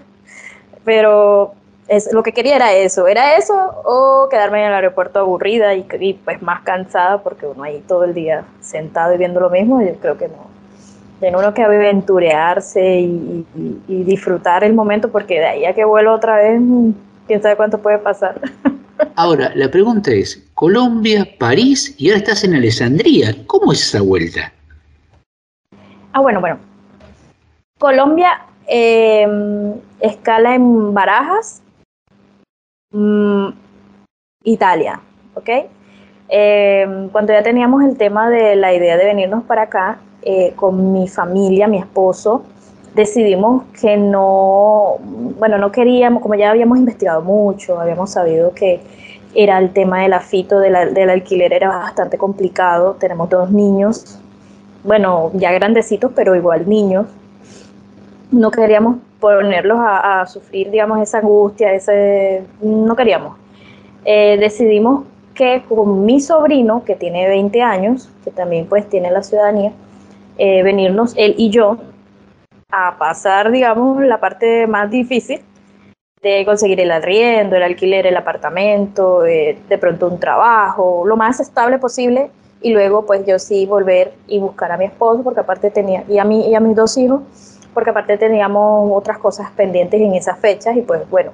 pero 0.83 1.53
es, 1.89 2.13
lo 2.13 2.23
que 2.23 2.31
quería 2.31 2.55
era 2.55 2.71
eso, 2.73 3.07
era 3.07 3.35
eso 3.35 3.53
o 3.83 4.27
quedarme 4.29 4.61
en 4.61 4.67
el 4.69 4.73
aeropuerto 4.75 5.19
aburrida 5.19 5.73
y, 5.75 5.85
y, 5.99 6.13
pues 6.13 6.41
más 6.41 6.61
cansada 6.61 7.21
porque 7.21 7.47
uno 7.47 7.63
ahí 7.63 7.83
todo 7.87 8.03
el 8.05 8.13
día 8.13 8.45
sentado 8.61 9.13
y 9.13 9.17
viendo 9.17 9.39
lo 9.39 9.49
mismo, 9.49 9.81
yo 9.81 9.95
creo 9.95 10.17
que 10.17 10.27
no. 10.27 10.47
Tiene 11.19 11.35
uno 11.35 11.53
que 11.53 11.63
aventurearse 11.63 12.99
y, 13.01 13.45
y- 13.55 13.81
y 13.87 14.03
disfrutar 14.03 14.63
el 14.63 14.73
momento 14.73 15.09
porque 15.09 15.39
de 15.39 15.45
ahí 15.45 15.65
a 15.65 15.73
que 15.73 15.83
vuelva 15.83 16.13
otra 16.13 16.37
vez, 16.37 16.61
quién 17.27 17.41
sabe 17.41 17.55
cuánto 17.57 17.79
puede 17.79 17.97
pasar. 17.97 18.39
Ahora, 19.15 19.51
la 19.55 19.69
pregunta 19.69 20.11
es, 20.11 20.47
Colombia, 20.53 21.27
París 21.39 21.95
y 21.97 22.09
ahora 22.09 22.19
estás 22.19 22.43
en 22.43 22.53
Alessandría. 22.53 23.35
¿Cómo 23.47 23.71
es 23.73 23.81
esa 23.81 24.01
vuelta? 24.01 24.51
Ah, 26.13 26.21
bueno, 26.21 26.39
bueno. 26.39 26.59
Colombia, 27.77 28.41
eh, 28.67 29.27
escala 30.01 30.55
en 30.55 30.93
Barajas, 30.93 31.61
mm, 32.91 33.47
Italia, 34.43 35.01
¿ok? 35.35 35.49
Eh, 36.29 37.09
cuando 37.11 37.33
ya 37.33 37.41
teníamos 37.41 37.83
el 37.83 37.97
tema 37.97 38.29
de 38.29 38.55
la 38.55 38.73
idea 38.73 38.97
de 38.97 39.05
venirnos 39.05 39.43
para 39.43 39.63
acá, 39.63 39.99
eh, 40.21 40.53
con 40.55 40.93
mi 40.93 41.07
familia, 41.07 41.67
mi 41.67 41.77
esposo, 41.77 42.43
decidimos 42.93 43.63
que 43.79 43.97
no, 43.97 44.97
bueno, 45.39 45.57
no 45.57 45.71
queríamos, 45.71 46.21
como 46.21 46.35
ya 46.35 46.51
habíamos 46.51 46.77
investigado 46.77 47.21
mucho, 47.21 47.79
habíamos 47.79 48.11
sabido 48.11 48.53
que 48.53 48.81
era 49.35 49.57
el 49.59 49.71
tema 49.71 50.01
del 50.01 50.13
afito, 50.13 50.59
del 50.59 50.75
alquiler 51.09 51.53
era 51.53 51.69
bastante 51.69 52.17
complicado, 52.17 52.95
tenemos 52.99 53.29
dos 53.29 53.51
niños, 53.51 54.19
bueno, 54.83 55.31
ya 55.33 55.51
grandecitos, 55.51 56.11
pero 56.15 56.35
igual 56.35 56.67
niños. 56.67 57.05
No 58.31 58.51
queríamos 58.51 58.97
ponerlos 59.19 59.79
a, 59.81 60.25
sufrir, 60.27 60.69
digamos, 60.69 60.99
esa 61.01 61.19
angustia, 61.19 61.73
ese, 61.73 62.43
no 62.61 62.95
queríamos. 62.95 63.37
Eh, 64.05 64.37
decidimos 64.39 65.05
que 65.33 65.63
con 65.67 66.05
mi 66.05 66.19
sobrino, 66.19 66.83
que 66.83 66.95
tiene 66.95 67.27
20 67.27 67.61
años, 67.61 68.09
que 68.23 68.31
también 68.31 68.65
pues 68.67 68.87
tiene 68.89 69.11
la 69.11 69.23
ciudadanía, 69.23 69.71
eh, 70.37 70.63
venirnos 70.63 71.13
él 71.17 71.35
y 71.37 71.49
yo 71.49 71.77
a 72.71 72.97
pasar, 72.97 73.51
digamos, 73.51 74.01
la 74.03 74.19
parte 74.19 74.67
más 74.67 74.91
difícil 74.91 75.41
de 76.21 76.45
conseguir 76.45 76.79
el 76.81 76.91
arriendo, 76.91 77.55
el 77.55 77.63
alquiler, 77.63 78.05
el 78.05 78.17
apartamento, 78.17 79.25
eh, 79.25 79.57
de 79.67 79.77
pronto 79.77 80.07
un 80.07 80.19
trabajo, 80.19 81.03
lo 81.05 81.15
más 81.15 81.39
estable 81.39 81.79
posible 81.79 82.29
y 82.61 82.73
luego 82.73 83.05
pues 83.05 83.25
yo 83.25 83.39
sí 83.39 83.65
volver 83.65 84.13
y 84.27 84.39
buscar 84.39 84.71
a 84.71 84.77
mi 84.77 84.85
esposo 84.85 85.23
porque 85.23 85.39
aparte 85.39 85.71
tenía 85.71 86.03
y 86.09 86.17
a 86.17 86.25
mí 86.25 86.49
y 86.49 86.55
a 86.55 86.59
mis 86.59 86.75
dos 86.75 86.97
hijos 86.97 87.21
porque 87.73 87.89
aparte 87.91 88.17
teníamos 88.17 88.91
otras 88.93 89.17
cosas 89.17 89.49
pendientes 89.51 90.01
en 90.01 90.13
esas 90.13 90.39
fechas 90.39 90.75
y 90.75 90.81
pues 90.81 91.07
bueno 91.09 91.31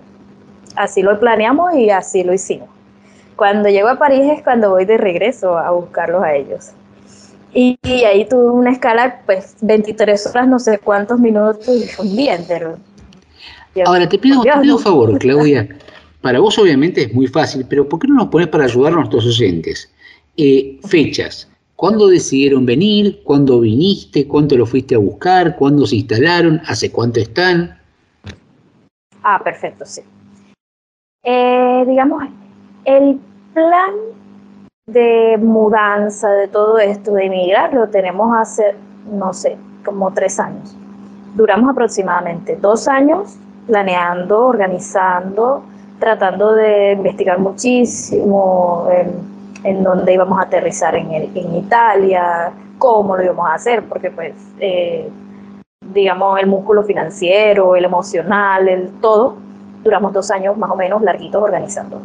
así 0.75 1.01
lo 1.01 1.19
planeamos 1.19 1.73
y 1.75 1.89
así 1.89 2.23
lo 2.23 2.33
hicimos 2.33 2.69
cuando 3.36 3.69
llego 3.69 3.89
a 3.89 3.97
París 3.97 4.31
es 4.31 4.43
cuando 4.43 4.71
voy 4.71 4.86
de 4.86 4.97
regreso 4.97 5.57
a 5.57 5.71
buscarlos 5.71 6.23
a 6.23 6.33
ellos 6.33 6.71
y, 7.53 7.77
y 7.83 8.03
ahí 8.03 8.25
tuve 8.25 8.49
una 8.49 8.71
escala 8.71 9.21
pues 9.25 9.55
23 9.61 10.27
horas 10.27 10.47
no 10.47 10.59
sé 10.59 10.79
cuántos 10.79 11.19
minutos 11.19 11.67
un 11.99 12.15
día 12.15 12.36
entero 12.36 12.77
Dios, 13.75 13.89
Ahora, 13.89 14.07
te 14.07 14.17
pido, 14.17 14.41
te 14.41 14.71
un 14.71 14.79
favor, 14.79 15.19
Claudia. 15.19 15.67
Para 16.21 16.39
vos 16.39 16.57
obviamente 16.57 17.03
es 17.03 17.13
muy 17.13 17.27
fácil, 17.27 17.65
pero 17.69 17.88
¿por 17.88 17.99
qué 17.99 18.07
no 18.07 18.15
nos 18.15 18.27
pones 18.27 18.47
para 18.47 18.63
ayudar 18.63 18.93
a 18.93 18.95
nuestros 18.95 19.25
oyentes? 19.27 19.91
Eh, 20.38 20.79
fechas. 20.88 21.49
¿Cuándo 21.76 22.07
decidieron 22.07 22.65
venir? 22.65 23.21
¿Cuándo 23.23 23.59
viniste? 23.59 24.28
¿Cuánto 24.28 24.55
lo 24.55 24.65
fuiste 24.65 24.95
a 24.95 24.97
buscar? 24.97 25.57
¿Cuándo 25.57 25.86
se 25.86 25.97
instalaron? 25.97 26.61
¿Hace 26.67 26.89
cuánto 26.89 27.19
están? 27.19 27.78
Ah, 29.23 29.41
perfecto, 29.43 29.86
sí. 29.86 30.01
Eh, 31.23 31.84
digamos, 31.86 32.23
el 32.86 33.19
plan 33.53 33.93
de 34.86 35.38
mudanza, 35.41 36.30
de 36.30 36.47
todo 36.47 36.78
esto, 36.80 37.13
de 37.13 37.26
emigrar, 37.26 37.73
lo 37.73 37.89
tenemos 37.89 38.34
hace, 38.38 38.76
no 39.11 39.34
sé, 39.34 39.57
como 39.84 40.13
tres 40.13 40.39
años. 40.39 40.78
Duramos 41.36 41.71
aproximadamente 41.71 42.55
dos 42.55 42.88
años 42.88 43.36
planeando, 43.67 44.45
organizando, 44.45 45.63
tratando 45.99 46.53
de 46.53 46.93
investigar 46.93 47.39
muchísimo 47.39 48.88
en, 48.91 49.34
en 49.66 49.84
dónde 49.84 50.13
íbamos 50.13 50.39
a 50.39 50.43
aterrizar 50.43 50.95
en, 50.95 51.11
el- 51.11 51.32
en 51.38 51.55
Italia, 51.55 52.51
cómo 52.78 53.18
lo 53.18 53.24
íbamos 53.24 53.49
a 53.49 53.55
hacer, 53.55 53.84
porque 53.89 54.11
pues, 54.11 54.34
eh, 54.59 55.09
digamos, 55.93 56.39
el 56.39 56.47
músculo 56.47 56.84
financiero, 56.84 57.76
el 57.76 57.86
emocional, 57.86 58.68
el 58.70 58.89
todo, 59.01 59.38
duramos 59.84 60.13
dos 60.13 60.32
años 60.32 60.57
más 60.57 60.70
o 60.72 60.76
menos 60.76 61.01
larguitos 61.01 61.41
organizando. 61.41 61.99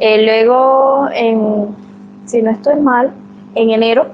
Eh, 0.00 0.24
luego, 0.24 1.08
en, 1.12 1.74
si 2.26 2.42
no 2.42 2.50
estoy 2.50 2.76
mal, 2.80 3.10
en 3.54 3.70
enero 3.70 4.06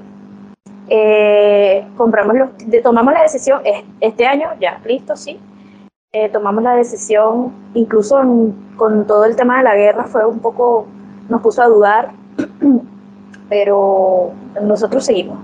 eh, 0.87 1.85
compramos 1.97 2.35
los, 2.35 2.49
tomamos 2.83 3.13
la 3.13 3.23
decisión 3.23 3.61
es- 3.65 3.83
este 4.01 4.25
año, 4.27 4.49
ya, 4.59 4.79
listo, 4.85 5.15
sí. 5.15 5.39
Eh, 6.13 6.29
tomamos 6.29 6.63
la 6.63 6.75
decisión, 6.75 7.51
incluso 7.73 8.21
en- 8.21 8.55
con 8.77 9.05
todo 9.07 9.25
el 9.25 9.35
tema 9.35 9.57
de 9.57 9.63
la 9.63 9.75
guerra, 9.75 10.05
fue 10.05 10.25
un 10.25 10.39
poco, 10.39 10.85
nos 11.29 11.41
puso 11.41 11.61
a 11.61 11.67
dudar, 11.67 12.11
pero 13.49 14.31
nosotros 14.61 15.05
seguimos. 15.05 15.39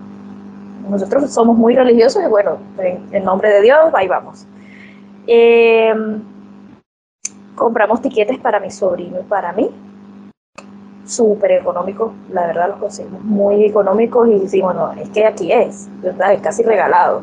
Nosotros 0.89 1.31
somos 1.31 1.57
muy 1.57 1.75
religiosos 1.75 2.23
y 2.23 2.27
bueno, 2.27 2.57
en, 2.77 3.07
en 3.11 3.23
nombre 3.23 3.49
de 3.49 3.61
Dios, 3.61 3.93
ahí 3.93 4.07
vamos. 4.07 4.47
Eh, 5.27 5.93
compramos 7.55 8.01
tiquetes 8.01 8.39
para 8.39 8.59
mi 8.59 8.71
sobrino 8.71 9.19
y 9.19 9.23
para 9.23 9.53
mí, 9.53 9.69
súper 11.05 11.51
económicos, 11.51 12.11
la 12.31 12.47
verdad 12.47 12.69
los 12.69 12.77
conseguimos 12.77 13.23
muy 13.23 13.65
económicos 13.65 14.27
y 14.29 14.39
decimos, 14.39 14.75
no, 14.75 14.91
es 14.93 15.09
que 15.09 15.25
aquí 15.25 15.51
es, 15.51 15.87
¿verdad? 16.01 16.33
es 16.33 16.41
casi 16.41 16.63
regalado. 16.63 17.21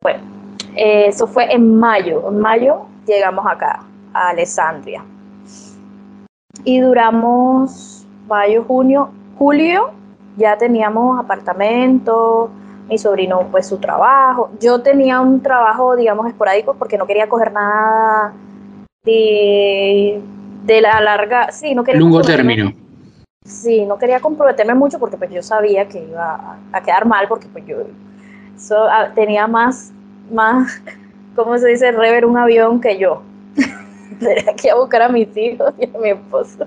Bueno, 0.00 0.20
eso 0.76 1.26
fue 1.26 1.52
en 1.52 1.78
mayo, 1.78 2.28
en 2.28 2.38
mayo 2.38 2.86
llegamos 3.06 3.44
acá, 3.46 3.84
a 4.14 4.30
Alessandria. 4.30 5.04
Y 6.64 6.80
duramos 6.80 7.97
mayo, 8.28 8.64
junio, 8.64 9.08
julio, 9.38 9.90
ya 10.36 10.56
teníamos 10.56 11.18
apartamento, 11.18 12.50
mi 12.88 12.98
sobrino 12.98 13.48
pues 13.50 13.66
su 13.66 13.78
trabajo. 13.78 14.50
Yo 14.60 14.80
tenía 14.82 15.20
un 15.20 15.40
trabajo, 15.42 15.96
digamos, 15.96 16.26
esporádico 16.28 16.74
porque 16.74 16.96
no 16.98 17.06
quería 17.06 17.28
coger 17.28 17.52
nada 17.52 18.32
de, 19.04 20.20
de 20.64 20.80
la 20.80 21.00
larga, 21.00 21.50
sí, 21.50 21.74
no 21.74 21.82
quería 21.84 22.00
Lungo 22.00 22.20
comprometerme- 22.20 22.26
término. 22.56 22.72
Sí, 23.44 23.86
no 23.86 23.96
quería 23.98 24.20
comprometerme 24.20 24.74
mucho 24.74 24.98
porque 24.98 25.16
pues 25.16 25.30
yo 25.30 25.42
sabía 25.42 25.88
que 25.88 26.00
iba 26.04 26.34
a, 26.34 26.56
a 26.72 26.82
quedar 26.82 27.06
mal 27.06 27.26
porque 27.28 27.46
pues 27.50 27.64
yo 27.66 27.76
so- 28.58 28.84
a- 28.88 29.10
tenía 29.14 29.46
más, 29.46 29.90
más, 30.30 30.82
¿cómo 31.36 31.56
se 31.58 31.68
dice? 31.68 31.90
Rever 31.92 32.26
un 32.26 32.36
avión 32.36 32.80
que 32.80 32.98
yo. 32.98 33.22
Tenía 34.18 34.54
que 34.54 34.68
ir 34.68 34.72
a 34.72 34.76
buscar 34.76 35.02
a 35.02 35.08
mis 35.08 35.34
hijos 35.36 35.72
y 35.78 35.84
a 35.86 35.98
mi 35.98 36.10
esposo. 36.10 36.66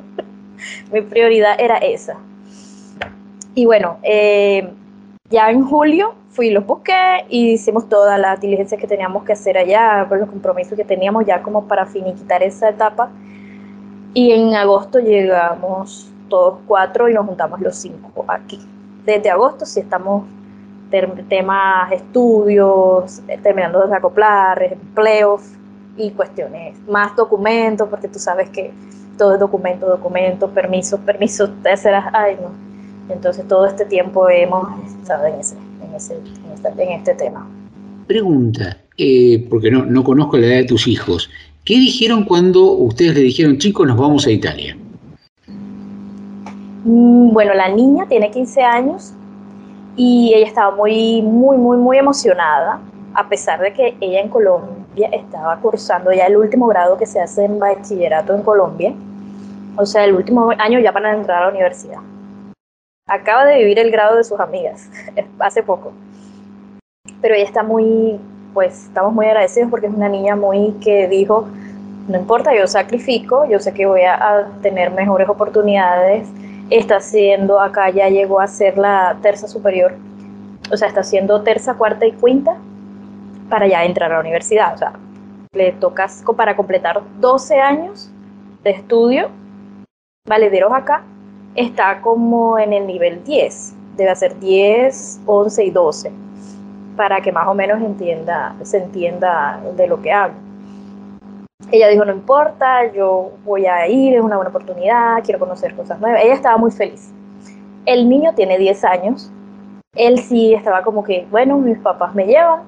Mi 0.92 1.02
prioridad 1.02 1.60
era 1.60 1.78
esa. 1.78 2.18
Y 3.54 3.66
bueno, 3.66 3.98
eh, 4.04 4.70
ya 5.30 5.50
en 5.50 5.64
julio 5.64 6.14
fui 6.30 6.48
y 6.48 6.52
los 6.52 6.66
busqué 6.66 7.26
y 7.30 7.54
hicimos 7.54 7.90
todas 7.90 8.20
las 8.20 8.40
diligencias 8.40 8.80
que 8.80 8.88
teníamos 8.88 9.24
que 9.24 9.34
hacer 9.34 9.58
allá, 9.58 10.06
con 10.08 10.20
los 10.20 10.30
compromisos 10.30 10.78
que 10.78 10.86
teníamos 10.86 11.26
ya 11.26 11.42
como 11.42 11.68
para 11.68 11.86
finiquitar 11.86 12.42
esa 12.44 12.70
etapa. 12.70 13.10
Y 14.14 14.32
en 14.32 14.56
agosto 14.56 15.00
llegamos 15.00 16.10
todos 16.30 16.60
cuatro 16.68 17.10
y 17.10 17.14
nos 17.14 17.26
juntamos 17.26 17.60
los 17.62 17.76
cinco 17.76 18.26
aquí. 18.28 18.60
Desde 19.06 19.30
agosto 19.30 19.66
sí 19.66 19.82
estamos 19.82 20.24
temas 21.30 21.92
estudios, 21.92 23.22
eh, 23.28 23.38
terminando 23.42 23.88
de 23.88 23.96
acoplar, 23.96 24.62
empleos 24.64 25.42
y 25.98 26.12
cuestiones, 26.12 26.78
más 26.88 27.16
documentos, 27.16 27.88
porque 27.90 28.08
tú 28.08 28.20
sabes 28.20 28.50
que 28.50 28.72
todo 29.18 29.34
es 29.34 29.40
documento, 29.40 29.88
documento, 29.88 30.50
permisos, 30.50 31.50
terceras, 31.64 32.06
ay 32.14 32.38
no. 32.42 32.52
Entonces 33.14 33.48
todo 33.48 33.66
este 33.66 33.86
tiempo 33.86 34.30
hemos 34.30 34.68
estado 35.02 35.26
en 35.26 35.40
ese, 35.40 35.56
en 35.56 35.96
ese, 35.96 36.16
en 36.16 36.52
este, 36.54 36.84
en 36.84 36.92
este 36.92 37.14
tema. 37.16 37.48
Pregunta, 38.08 38.78
eh, 38.98 39.46
porque 39.50 39.70
no, 39.72 39.86
no 39.86 40.04
conozco 40.04 40.38
la 40.38 40.48
edad 40.48 40.56
de 40.58 40.66
tus 40.66 40.88
hijos. 40.88 41.30
¿Qué 41.66 41.76
dijeron 41.76 42.24
cuando 42.24 42.72
ustedes 42.72 43.16
le 43.16 43.22
dijeron, 43.22 43.58
chicos, 43.58 43.88
nos 43.88 43.98
vamos 43.98 44.26
a 44.28 44.32
Italia? 44.32 44.78
Mm, 46.84 47.32
Bueno, 47.34 47.54
la 47.54 47.70
niña 47.70 48.08
tiene 48.08 48.32
15 48.32 48.62
años 48.64 49.14
y 49.96 50.34
ella 50.34 50.48
estaba 50.48 50.76
muy, 50.76 51.22
muy, 51.22 51.58
muy, 51.58 51.78
muy 51.78 51.98
emocionada, 51.98 52.80
a 53.14 53.28
pesar 53.28 53.60
de 53.60 53.74
que 53.74 53.96
ella 54.00 54.22
en 54.22 54.30
Colombia 54.30 54.81
estaba 54.96 55.58
cursando 55.58 56.12
ya 56.12 56.28
el 56.28 56.38
último 56.38 56.68
grado 56.68 56.98
que 56.98 57.06
se 57.06 57.22
hace 57.22 57.46
en 57.46 57.60
bachillerato 57.60 58.36
en 58.36 58.44
Colombia, 58.44 58.94
o 59.78 59.86
sea, 59.86 60.04
el 60.04 60.14
último 60.14 60.52
año 60.58 60.80
ya 60.80 60.92
para 60.92 61.14
entrar 61.14 61.40
a 61.40 61.46
la 61.46 61.52
universidad. 61.52 62.00
Acaba 63.08 63.46
de 63.46 63.58
vivir 63.58 63.80
el 63.80 63.92
grado 63.92 64.18
de 64.18 64.24
sus 64.24 64.40
amigas 64.40 64.90
hace 65.40 65.64
poco, 65.64 65.94
pero 67.22 67.36
ella 67.36 67.46
está 67.46 67.64
muy, 67.64 68.20
pues 68.54 68.86
estamos 68.86 69.14
muy 69.14 69.26
agradecidos 69.26 69.70
porque 69.70 69.88
es 69.88 69.94
una 69.94 70.10
niña 70.10 70.36
muy 70.36 70.72
que 70.84 71.08
dijo, 71.08 71.48
no 72.08 72.18
importa, 72.18 72.54
yo 72.56 72.68
sacrifico, 72.68 73.46
yo 73.46 73.60
sé 73.60 73.74
que 73.74 73.86
voy 73.86 74.02
a, 74.02 74.16
a 74.16 74.46
tener 74.62 74.92
mejores 74.92 75.30
oportunidades. 75.30 76.28
Está 76.70 76.98
haciendo, 76.98 77.60
acá 77.60 77.90
ya 77.90 78.08
llegó 78.08 78.40
a 78.40 78.48
ser 78.48 78.78
la 78.78 79.18
terza 79.22 79.48
superior, 79.48 79.94
o 80.72 80.78
sea, 80.78 80.88
está 80.88 81.02
haciendo 81.02 81.42
terza, 81.42 81.74
cuarta 81.74 82.06
y 82.06 82.14
quinta 82.14 82.58
para 83.52 83.68
ya 83.68 83.84
entrar 83.84 84.12
a 84.12 84.16
la 84.16 84.22
universidad, 84.22 84.74
o 84.74 84.78
sea, 84.78 84.94
le 85.52 85.74
tocas 85.74 86.24
para 86.38 86.56
completar 86.56 87.02
12 87.20 87.60
años 87.60 88.10
de 88.64 88.72
estudio, 88.72 89.30
valederos 90.26 90.72
acá, 90.72 91.04
está 91.56 92.00
como 92.02 92.58
en 92.58 92.72
el 92.72 92.88
nivel 92.88 93.22
10, 93.26 93.76
debe 93.98 94.16
ser 94.16 94.40
10, 94.40 95.22
11 95.26 95.66
y 95.66 95.70
12, 95.70 96.12
para 96.96 97.20
que 97.20 97.34
más 97.34 97.46
o 97.48 97.54
menos 97.54 97.80
se 98.64 98.78
entienda 98.78 99.60
de 99.76 99.88
lo 99.88 100.02
que 100.02 100.14
hablo. 100.14 100.36
Ella 101.72 101.90
dijo, 101.90 102.06
no 102.06 102.14
importa, 102.14 102.92
yo 102.94 103.32
voy 103.44 103.66
a 103.66 103.86
ir, 103.88 104.16
es 104.16 104.22
una 104.22 104.38
buena 104.38 104.50
oportunidad, 104.50 105.22
quiero 105.24 105.40
conocer 105.40 105.76
cosas 105.76 106.00
nuevas. 106.00 106.22
Ella 106.24 106.34
estaba 106.34 106.58
muy 106.58 106.72
feliz. 106.72 107.12
El 107.86 108.10
niño 108.10 108.34
tiene 108.34 108.58
10 108.58 108.84
años. 108.86 109.32
Él 109.96 110.20
sí 110.20 110.54
estaba 110.54 110.84
como 110.84 111.04
que, 111.04 111.28
bueno, 111.30 111.58
mis 111.58 111.78
papás 111.78 112.16
me 112.16 112.26
llevan. 112.26 112.62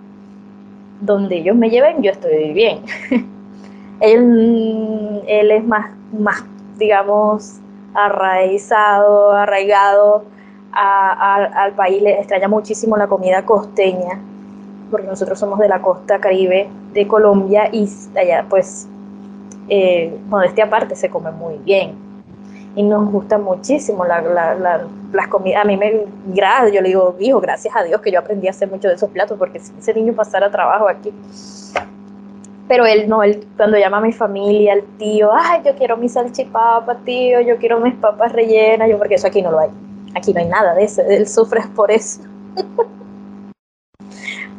Donde 1.05 1.37
ellos 1.37 1.55
me 1.55 1.69
lleven, 1.69 2.01
yo 2.01 2.11
estoy 2.11 2.53
bien. 2.53 2.79
él, 3.99 5.21
él 5.27 5.51
es 5.51 5.65
más, 5.65 5.91
más, 6.17 6.43
digamos, 6.77 7.59
arraizado, 7.93 9.31
arraigado 9.31 10.25
al 10.71 11.73
país. 11.73 12.01
Le 12.01 12.19
extraña 12.19 12.47
muchísimo 12.47 12.97
la 12.97 13.07
comida 13.07 13.45
costeña 13.45 14.19
porque 14.93 15.07
nosotros 15.07 15.39
somos 15.39 15.57
de 15.57 15.67
la 15.67 15.81
costa 15.81 16.19
caribe 16.19 16.69
de 16.93 17.07
Colombia 17.07 17.67
y 17.71 17.89
allá 18.15 18.45
pues 18.47 18.87
eh, 19.67 20.15
modestia 20.29 20.65
aparte 20.65 20.95
se 20.95 21.09
come 21.09 21.31
muy 21.31 21.57
bien 21.65 22.02
y 22.75 22.83
nos 22.83 23.09
gusta 23.11 23.37
muchísimo 23.37 24.05
la, 24.05 24.21
la- 24.21 24.55
la- 24.55 24.87
las 25.11 25.27
comidas. 25.27 25.63
A 25.63 25.67
mí 25.67 25.77
me 25.77 26.05
gra- 26.33 26.69
yo 26.71 26.81
le 26.81 26.89
digo, 26.89 27.15
hijo, 27.19 27.39
gracias 27.39 27.75
a 27.75 27.83
Dios 27.83 28.01
que 28.01 28.11
yo 28.11 28.19
aprendí 28.19 28.47
a 28.47 28.51
hacer 28.51 28.67
muchos 28.69 28.89
de 28.89 28.95
esos 28.95 29.09
platos 29.09 29.37
porque 29.37 29.59
si 29.59 29.71
ese 29.77 29.93
niño 29.93 30.13
pasara 30.13 30.49
trabajo 30.49 30.87
aquí. 30.87 31.13
Pero 32.67 32.85
él 32.85 33.07
no, 33.09 33.21
él 33.23 33.45
cuando 33.57 33.77
llama 33.77 33.97
a 33.97 34.01
mi 34.01 34.13
familia, 34.13 34.73
al 34.73 34.83
tío, 34.97 35.31
ay, 35.33 35.61
yo 35.65 35.75
quiero 35.75 35.97
mi 35.97 36.09
salchipapa, 36.09 36.95
tío, 37.05 37.41
yo 37.41 37.57
quiero 37.57 37.79
mis 37.79 37.93
papas 37.95 38.31
rellenas, 38.31 38.89
yo 38.89 38.97
porque 38.97 39.15
eso 39.15 39.27
aquí 39.27 39.41
no 39.41 39.51
lo 39.51 39.59
hay. 39.59 39.69
Aquí 40.15 40.33
no 40.33 40.39
hay 40.39 40.47
nada 40.47 40.73
de 40.73 40.83
eso, 40.85 41.01
él 41.07 41.27
sufre 41.27 41.61
por 41.75 41.91
eso. 41.91 42.21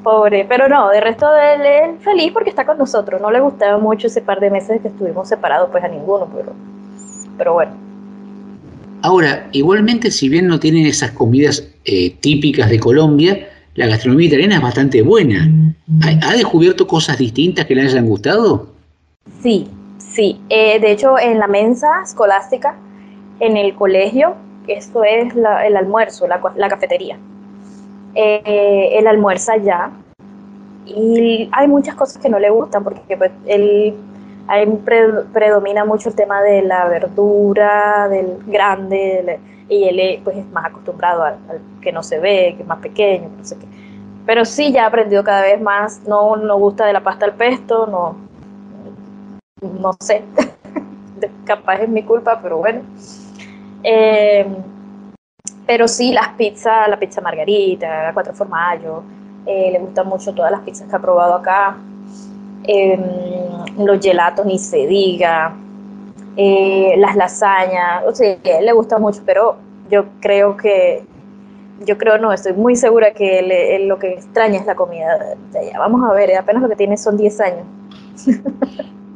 Pobre, 0.03 0.45
pero 0.47 0.69
no, 0.69 0.91
de 0.91 1.01
resto 1.01 1.31
de 1.33 1.55
él, 1.55 1.61
él 1.67 1.99
feliz 2.01 2.31
porque 2.33 2.51
está 2.51 2.67
con 2.67 2.77
nosotros. 2.77 3.21
No 3.23 3.31
le 3.31 3.41
gustaba 3.41 3.79
mucho 3.79 4.07
ese 4.09 4.21
par 4.21 4.39
de 4.39 4.51
meses 4.51 4.83
que 4.83 4.89
estuvimos 4.89 5.29
separados, 5.29 5.71
pues 5.71 5.83
a 5.83 5.89
ninguno, 5.89 6.29
pero, 6.35 6.53
pero 7.39 7.55
bueno. 7.55 7.73
Ahora, 9.05 9.49
igualmente, 9.53 10.11
si 10.11 10.31
bien 10.31 10.47
no 10.47 10.59
tienen 10.59 10.87
esas 10.87 11.11
comidas 11.11 11.69
eh, 11.85 12.17
típicas 12.21 12.71
de 12.71 12.81
Colombia, 12.81 13.49
la 13.75 13.87
gastronomía 13.87 14.29
italiana 14.29 14.55
es 14.57 14.63
bastante 14.63 15.03
buena. 15.03 15.47
¿Ha, 16.03 16.31
ha 16.31 16.33
descubierto 16.33 16.87
cosas 16.87 17.19
distintas 17.19 17.67
que 17.67 17.75
le 17.75 17.83
hayan 17.83 18.07
gustado? 18.07 18.69
Sí, 19.43 19.69
sí. 19.99 20.41
Eh, 20.49 20.81
de 20.81 20.91
hecho, 20.93 21.19
en 21.19 21.39
la 21.39 21.47
mensa 21.47 21.89
escolástica, 22.03 22.77
en 23.41 23.59
el 23.59 23.75
colegio, 23.75 24.37
esto 24.69 25.05
es 25.05 25.35
la- 25.35 25.67
el 25.67 25.77
almuerzo, 25.77 26.27
la 26.27 26.69
cafetería. 26.71 27.19
Eh, 28.15 28.89
él 28.99 29.07
almuerza 29.07 29.59
ya 29.59 29.91
y 30.87 31.49
hay 31.53 31.69
muchas 31.69 31.95
cosas 31.95 32.23
que 32.23 32.31
no 32.31 32.39
le 32.39 32.49
gustan 32.49 32.85
porque 32.85 33.17
pues, 33.19 33.33
él 33.47 33.93
ahí 34.47 34.67
pre- 34.85 35.25
predomina 35.33 35.85
mucho 35.85 36.09
el 36.09 36.15
tema 36.15 36.43
de 36.43 36.63
la 36.63 36.87
verdura, 36.89 38.09
del 38.09 38.39
grande, 38.47 39.39
y 39.69 39.85
él 39.85 39.99
eh, 40.01 40.21
pues 40.23 40.37
es 40.37 40.47
más 40.53 40.67
acostumbrado 40.67 41.23
al, 41.25 41.37
que 41.81 41.93
no 41.93 42.03
se 42.03 42.19
ve, 42.19 42.55
que 42.57 42.63
es 42.63 42.69
más 42.69 42.79
pequeño, 42.79 43.31
no 43.37 43.45
sé 43.45 43.59
qué. 43.59 43.67
Pero 44.27 44.45
sí, 44.45 44.73
ya 44.73 44.85
ha 44.85 44.87
aprendido 44.89 45.23
cada 45.25 45.43
vez 45.43 45.61
más, 45.61 46.03
no, 46.07 46.37
no 46.37 46.59
gusta 46.59 46.87
de 46.87 46.93
la 46.93 47.03
pasta 47.03 47.27
al 47.27 47.35
pesto, 47.35 47.87
no, 47.87 48.17
no 49.61 49.93
sé, 50.01 50.23
capaz 51.45 51.77
es 51.81 51.89
mi 51.89 52.03
culpa, 52.03 52.41
pero 52.43 52.59
bueno. 52.59 52.83
Eh, 53.83 54.47
pero 55.67 55.89
sí, 55.89 56.13
las 56.13 56.29
pizzas, 56.35 56.89
la 56.89 56.99
pizza 56.99 57.21
margarita, 57.21 58.05
la 58.05 58.15
cuatro 58.15 58.35
formaggio, 58.35 59.03
eh, 59.47 59.71
le 59.73 59.79
gustan 59.79 60.07
mucho 60.07 60.35
todas 60.35 60.51
las 60.51 60.61
pizzas 60.61 60.89
que 60.89 60.97
ha 60.97 60.99
probado 60.99 61.35
acá. 61.35 61.77
Em, 62.67 63.01
los 63.79 64.01
gelatos 64.01 64.47
ni 64.47 64.59
se 64.59 64.87
diga, 64.87 65.55
eh, 66.37 66.95
las 66.99 67.17
lasañas, 67.17 68.05
o 68.07 68.15
sea, 68.15 68.37
le 68.63 68.73
gusta 68.73 68.99
mucho, 68.99 69.23
pero 69.27 69.57
yo 69.91 70.07
creo 70.21 70.57
que, 70.57 71.05
yo 71.87 71.99
creo 71.99 72.19
no, 72.19 72.33
estoy 72.33 72.55
muy 72.55 72.77
segura 72.77 73.13
que 73.13 73.81
lo 73.87 73.99
que 73.99 74.15
extraña 74.15 74.61
es 74.61 74.67
la 74.67 74.75
comida 74.75 75.37
allá. 75.55 75.79
Vamos 75.79 76.09
a 76.09 76.15
ver, 76.15 76.37
apenas 76.37 76.63
lo 76.63 76.69
que 76.69 76.77
tiene 76.77 76.97
son 76.97 77.17
10 77.17 77.41
años. 77.41 77.67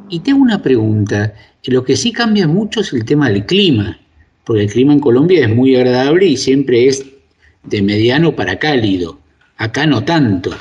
Y 0.09 0.19
tengo 0.21 0.41
una 0.41 0.61
pregunta. 0.61 1.33
Lo 1.65 1.83
que 1.83 1.95
sí 1.95 2.11
cambia 2.11 2.47
mucho 2.47 2.81
es 2.81 2.93
el 2.93 3.05
tema 3.05 3.29
del 3.29 3.45
clima, 3.45 3.99
porque 4.43 4.63
el 4.63 4.71
clima 4.71 4.93
en 4.93 4.99
Colombia 4.99 5.41
es 5.45 5.55
muy 5.55 5.75
agradable 5.75 6.25
y 6.25 6.37
siempre 6.37 6.87
es 6.87 7.05
de 7.63 7.81
mediano 7.81 8.35
para 8.35 8.57
cálido. 8.57 9.19
Acá 9.57 9.85
no 9.85 10.03
tanto. 10.03 10.51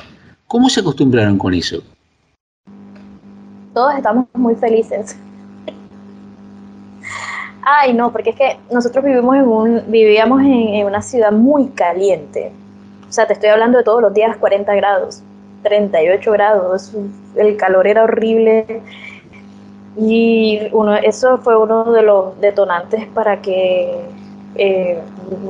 ¿Cómo 0.47 0.69
se 0.69 0.81
acostumbraron 0.81 1.39
con 1.39 1.55
eso? 1.55 1.83
Todos 3.75 3.95
estamos 3.95 4.27
muy 4.35 4.55
felices. 4.55 5.17
Ay, 7.63 7.93
no, 7.93 8.11
porque 8.13 8.31
es 8.31 8.37
que 8.37 8.57
nosotros 8.73 9.05
vivimos 9.05 9.37
en 9.37 9.47
un, 9.47 9.83
vivíamos 9.89 10.41
en, 10.41 10.87
una 10.87 11.03
ciudad 11.03 11.33
muy 11.33 11.67
caliente. 11.69 12.51
O 13.09 13.13
sea, 13.13 13.27
te 13.27 13.35
estoy 13.35 13.51
hablando 13.51 13.79
de 13.79 13.85
todos 13.85 14.01
los 14.01 14.15
días 14.15 14.37
40 14.39 14.75
grados, 14.75 15.23
38 15.65 16.33
grados, 16.33 16.95
el 17.37 17.57
calor 17.57 17.87
era 17.87 18.05
horrible. 18.05 18.81
Y 19.99 20.69
uno, 20.73 20.95
eso 20.97 21.39
fue 21.39 21.59
uno 21.59 21.93
de 21.93 22.03
los 22.03 22.41
detonantes 22.41 23.07
para 23.09 23.43
que 23.43 24.01
eh, 24.55 25.01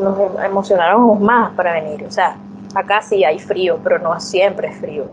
nos 0.00 0.44
emocionáramos 0.44 1.20
más 1.20 1.52
para 1.52 1.74
venir. 1.74 2.04
O 2.04 2.10
sea, 2.10 2.36
acá 2.74 3.00
sí 3.00 3.24
hay 3.24 3.38
frío, 3.38 3.78
pero 3.84 3.98
no 3.98 4.18
siempre 4.18 4.68
es 4.68 4.78
frío. 4.78 5.04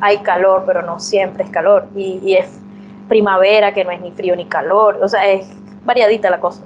Hay 0.00 0.18
calor, 0.18 0.64
pero 0.66 0.82
no 0.82 1.00
siempre 1.00 1.44
es 1.44 1.50
calor. 1.50 1.86
Y, 1.94 2.34
es 2.34 2.60
primavera, 3.08 3.72
que 3.72 3.84
no 3.84 3.90
es 3.90 4.00
ni 4.00 4.10
frío 4.10 4.34
ni 4.36 4.46
calor. 4.46 4.98
O 5.02 5.08
sea, 5.08 5.26
es 5.30 5.48
variadita 5.84 6.30
la 6.30 6.40
cosa. 6.40 6.62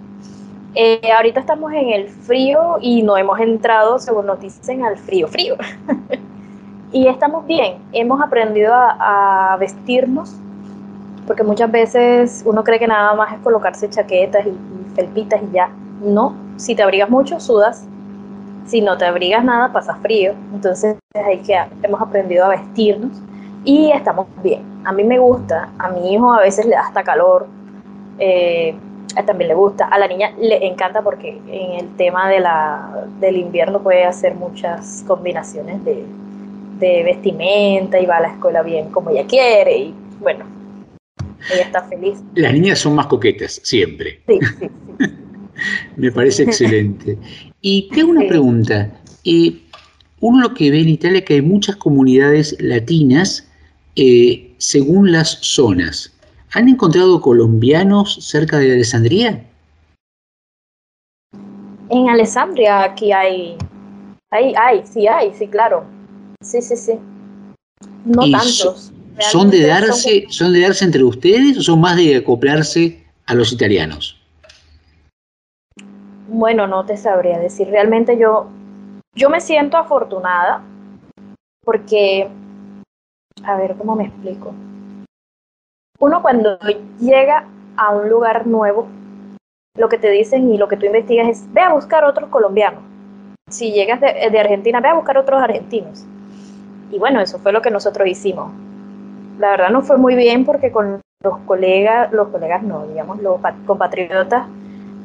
Eh, 0.75 1.11
ahorita 1.17 1.41
estamos 1.41 1.73
en 1.73 1.91
el 1.91 2.09
frío 2.09 2.77
y 2.81 3.03
no 3.03 3.17
hemos 3.17 3.41
entrado, 3.41 3.99
según 3.99 4.27
nos 4.27 4.41
dicen, 4.41 4.85
al 4.85 4.97
frío, 4.97 5.27
frío. 5.29 5.57
y 6.93 7.07
estamos 7.09 7.47
bien, 7.47 7.79
hemos 7.93 8.21
aprendido 8.21 8.75
a, 8.75 9.53
a 9.53 9.57
vestirnos, 9.57 10.37
porque 11.27 11.43
muchas 11.43 11.71
veces 11.71 12.43
uno 12.47 12.63
cree 12.65 12.79
que 12.79 12.87
nada 12.87 13.15
más 13.15 13.33
es 13.33 13.41
colocarse 13.41 13.91
chaquetas 13.91 14.47
y, 14.47 14.51
y 14.51 14.95
felpitas 14.95 15.43
y 15.43 15.55
ya. 15.55 15.71
No, 16.03 16.35
si 16.57 16.75
te 16.75 16.83
abrigas 16.83 17.11
mucho, 17.11 17.41
sudas. 17.41 17.87
Si 18.69 18.81
no 18.81 18.99
te 18.99 19.07
abrigas 19.07 19.45
nada, 19.45 19.73
pasas 19.73 19.99
frío. 20.03 20.35
Entonces 20.53 20.97
hay 21.15 21.39
que, 21.39 21.59
hemos 21.83 22.01
aprendido 22.01 22.45
a 22.45 22.49
vestirnos 22.51 23.13
y 23.65 23.91
estamos 23.91 24.27
bien. 24.43 24.63
A 24.85 24.93
mí 24.93 25.05
me 25.05 25.19
gusta, 25.19 25.71
a 25.79 25.89
mi 25.89 26.13
hijo 26.13 26.33
a 26.33 26.41
veces 26.41 26.67
le 26.67 26.73
da 26.73 26.83
hasta 26.83 27.03
calor. 27.03 27.47
eh, 28.19 28.75
también 29.27 29.49
le 29.49 29.55
gusta, 29.55 29.87
a 29.89 29.99
la 29.99 30.07
niña 30.07 30.33
le 30.39 30.65
encanta 30.65 31.03
porque 31.03 31.41
en 31.49 31.73
el 31.73 31.97
tema 31.97 32.29
de 32.29 32.39
la, 32.39 33.05
del 33.19 33.37
invierno 33.37 33.81
puede 33.81 34.05
hacer 34.05 34.35
muchas 34.35 35.03
combinaciones 35.09 35.85
de, 35.85 36.05
de 36.79 37.03
vestimenta 37.03 37.99
y 37.99 38.07
va 38.07 38.19
a 38.19 38.21
la 38.21 38.29
escuela 38.29 38.63
bien 38.63 38.91
como 38.91 39.11
ella 39.11 39.27
quiere 39.27 39.77
y 39.77 39.95
bueno, 40.21 40.45
ella 41.53 41.63
está 41.63 41.83
feliz. 41.83 42.23
Las 42.35 42.53
niñas 42.53 42.79
son 42.79 42.95
más 42.95 43.07
coquetas, 43.07 43.61
siempre. 43.65 44.21
Sí, 44.29 44.39
sí, 44.59 44.71
sí. 44.99 45.07
Me 45.97 46.11
parece 46.11 46.45
excelente. 46.45 47.19
Y 47.61 47.89
tengo 47.91 48.11
una 48.11 48.27
pregunta. 48.27 48.91
Eh, 49.25 49.61
uno 50.21 50.41
lo 50.41 50.55
que 50.55 50.71
ve 50.71 50.81
en 50.81 50.89
Italia 50.89 51.19
es 51.19 51.25
que 51.25 51.35
hay 51.35 51.43
muchas 51.43 51.77
comunidades 51.77 52.57
latinas 52.61 53.49
eh, 53.97 54.53
según 54.59 55.13
las 55.13 55.39
zonas. 55.43 56.13
¿Han 56.53 56.69
encontrado 56.69 57.21
colombianos 57.21 58.19
cerca 58.21 58.59
de 58.59 58.73
Alessandría? 58.73 59.45
En 61.91 62.09
Alessandria 62.09 62.85
aquí 62.85 63.13
hay, 63.13 63.57
hay, 64.31 64.55
hay, 64.55 64.83
sí 64.85 65.07
hay, 65.07 65.33
sí, 65.35 65.47
claro. 65.47 65.85
Sí, 66.43 66.61
sí, 66.63 66.77
sí. 66.77 66.93
No 68.05 68.31
tantos. 68.31 68.93
¿Son 69.21 69.51
de 69.51 69.67
darse, 69.67 70.27
son 70.29 70.53
de 70.53 70.61
darse 70.61 70.85
entre 70.85 71.03
ustedes 71.03 71.59
o 71.59 71.63
son 71.63 71.81
más 71.81 71.97
de 71.97 72.17
acoplarse 72.17 73.05
a 73.27 73.35
los 73.35 73.53
italianos? 73.53 74.18
Bueno, 76.29 76.67
no 76.69 76.85
te 76.85 76.97
sabría 76.97 77.39
decir. 77.39 77.69
Realmente 77.71 78.17
yo, 78.19 78.47
yo 79.15 79.31
me 79.31 79.41
siento 79.41 79.77
afortunada 79.77 80.63
porque, 81.65 82.29
a 83.43 83.57
ver, 83.57 83.77
¿cómo 83.77 83.97
me 83.97 84.05
explico? 84.05 84.55
Uno 86.01 86.23
cuando 86.23 86.59
llega 87.01 87.47
a 87.77 87.91
un 87.95 88.09
lugar 88.09 88.47
nuevo, 88.47 88.87
lo 89.77 89.89
que 89.89 89.99
te 89.99 90.11
dicen 90.11 90.53
y 90.53 90.59
lo 90.59 90.69
que 90.69 90.77
tú 90.77 90.87
investigas 90.87 91.29
es, 91.29 91.53
ve 91.53 91.63
a 91.63 91.73
buscar 91.75 92.05
otros 92.05 92.31
colombianos. 92.31 92.83
Si 93.51 93.73
llegas 93.73 94.01
de, 94.01 94.31
de 94.31 94.41
Argentina, 94.41 94.81
ve 94.81 94.89
a 94.89 94.95
buscar 94.95 95.19
otros 95.19 95.43
argentinos. 95.43 96.07
Y 96.91 96.99
bueno, 96.99 97.21
eso 97.21 97.39
fue 97.39 97.53
lo 97.53 97.63
que 97.63 97.71
nosotros 97.71 98.09
hicimos. 98.09 98.53
La 99.39 99.51
verdad 99.51 99.71
no 99.71 99.83
fue 99.83 99.99
muy 99.99 100.17
bien 100.17 100.45
porque 100.45 100.73
con 100.73 101.01
los 101.23 101.39
colegas, 101.41 102.13
los 102.13 102.29
colegas 102.29 102.63
no, 102.63 102.87
digamos, 102.87 103.21
los 103.23 103.41
pa- 103.41 103.57
compatriotas, 103.67 104.47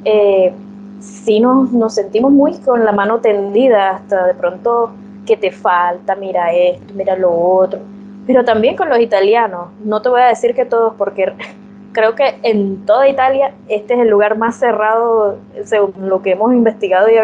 eh, 0.05 0.53
sí 1.00 1.39
nos, 1.39 1.94
sentimos 1.94 2.32
muy 2.32 2.58
con 2.60 2.84
la 2.86 2.91
mano 2.91 3.20
tendida, 3.20 3.91
hasta 3.91 4.28
de 4.28 4.34
pronto 4.34 4.91
que 5.26 5.38
te 5.38 5.52
falta, 5.52 6.16
mira 6.16 6.54
esto, 6.54 6.94
mira 6.94 7.16
lo 7.16 7.32
otro. 7.32 7.80
Pero 8.26 8.44
también 8.46 8.76
con 8.76 8.89
los 8.89 9.00
italianos, 9.00 9.68
no 9.84 10.02
te 10.02 10.10
voy 10.10 10.22
a 10.22 10.28
decir 10.28 10.54
que 10.54 10.66
todos, 10.66 10.94
porque 10.98 11.34
creo 11.94 12.16
que 12.16 12.38
en 12.44 12.86
toda 12.86 13.08
Italia 13.08 13.54
este 13.68 13.94
es 13.96 14.00
el 14.02 14.10
lugar 14.10 14.38
más 14.38 14.56
cerrado, 14.56 15.38
según 15.64 16.10
lo 16.10 16.22
que 16.22 16.32
hemos 16.32 16.54
investigado. 16.54 17.10
Y 17.10 17.16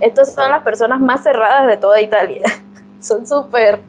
estas 0.00 0.34
son 0.34 0.50
las 0.50 0.62
personas 0.62 1.00
más 1.00 1.22
cerradas 1.22 1.66
de 1.66 1.76
toda 1.76 2.00
Italia. 2.00 2.42
Son 3.00 3.26
súper, 3.26 3.80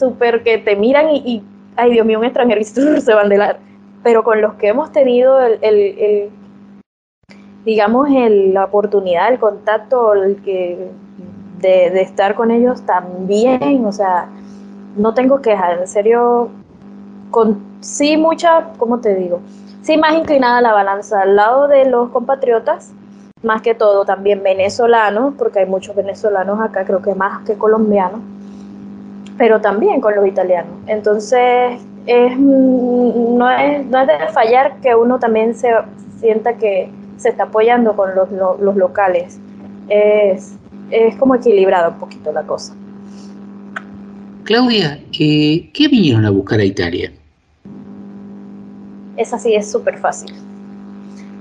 súper 0.00 0.42
que 0.42 0.58
te 0.58 0.74
miran 0.74 1.10
y, 1.10 1.18
y, 1.18 1.44
ay 1.76 1.92
Dios 1.92 2.04
mío, 2.04 2.18
un 2.18 2.24
extranjero 2.24 2.60
y 2.60 2.64
se 3.00 3.14
van 3.14 3.28
de 3.28 3.38
la... 3.38 3.56
Pero 4.02 4.24
con 4.24 4.40
los 4.40 4.54
que 4.54 4.66
hemos 4.66 4.90
tenido 4.90 5.40
el 5.40 6.28
digamos, 7.64 8.08
el, 8.10 8.54
la 8.54 8.64
oportunidad, 8.64 9.32
el 9.32 9.38
contacto, 9.38 10.14
el 10.14 10.42
que 10.42 10.90
de, 11.58 11.90
de 11.90 12.02
estar 12.02 12.34
con 12.34 12.50
ellos 12.50 12.82
también, 12.82 13.84
o 13.84 13.92
sea, 13.92 14.28
no 14.96 15.14
tengo 15.14 15.40
quejas, 15.40 15.80
en 15.80 15.86
serio, 15.86 16.50
con 17.30 17.60
sí 17.80 18.16
mucha, 18.16 18.72
¿cómo 18.78 19.00
te 19.00 19.14
digo? 19.14 19.40
Sí 19.82 19.96
más 19.96 20.14
inclinada 20.14 20.60
la 20.60 20.72
balanza 20.72 21.22
al 21.22 21.36
lado 21.36 21.68
de 21.68 21.84
los 21.84 22.10
compatriotas, 22.10 22.92
más 23.42 23.62
que 23.62 23.74
todo 23.74 24.04
también 24.04 24.42
venezolanos, 24.42 25.34
porque 25.36 25.60
hay 25.60 25.66
muchos 25.66 25.96
venezolanos 25.96 26.60
acá, 26.60 26.84
creo 26.84 27.02
que 27.02 27.14
más 27.14 27.42
que 27.44 27.54
colombianos, 27.54 28.20
pero 29.36 29.60
también 29.60 30.00
con 30.00 30.14
los 30.14 30.26
italianos. 30.26 30.72
Entonces, 30.86 31.80
es, 32.06 32.38
mm, 32.38 33.36
no, 33.36 33.50
es, 33.50 33.86
no 33.86 34.00
es 34.00 34.06
de 34.06 34.18
fallar 34.32 34.76
que 34.80 34.94
uno 34.94 35.18
también 35.18 35.54
se 35.54 35.68
sienta 36.18 36.54
que 36.54 36.90
se 37.22 37.28
está 37.30 37.44
apoyando 37.44 37.94
con 37.94 38.14
los, 38.16 38.30
lo- 38.32 38.58
los 38.60 38.76
locales. 38.76 39.38
Es, 39.88 40.54
es 40.90 41.14
como 41.16 41.34
equilibrada 41.36 41.88
un 41.90 41.98
poquito 41.98 42.32
la 42.32 42.42
cosa. 42.42 42.74
Claudia, 44.44 45.00
eh, 45.18 45.70
¿qué 45.72 45.88
vinieron 45.88 46.26
a 46.26 46.30
buscar 46.30 46.58
a 46.58 46.64
Italia? 46.64 47.12
Esa 49.16 49.38
sí 49.38 49.54
es 49.54 49.70
súper 49.70 49.98
fácil. 49.98 50.34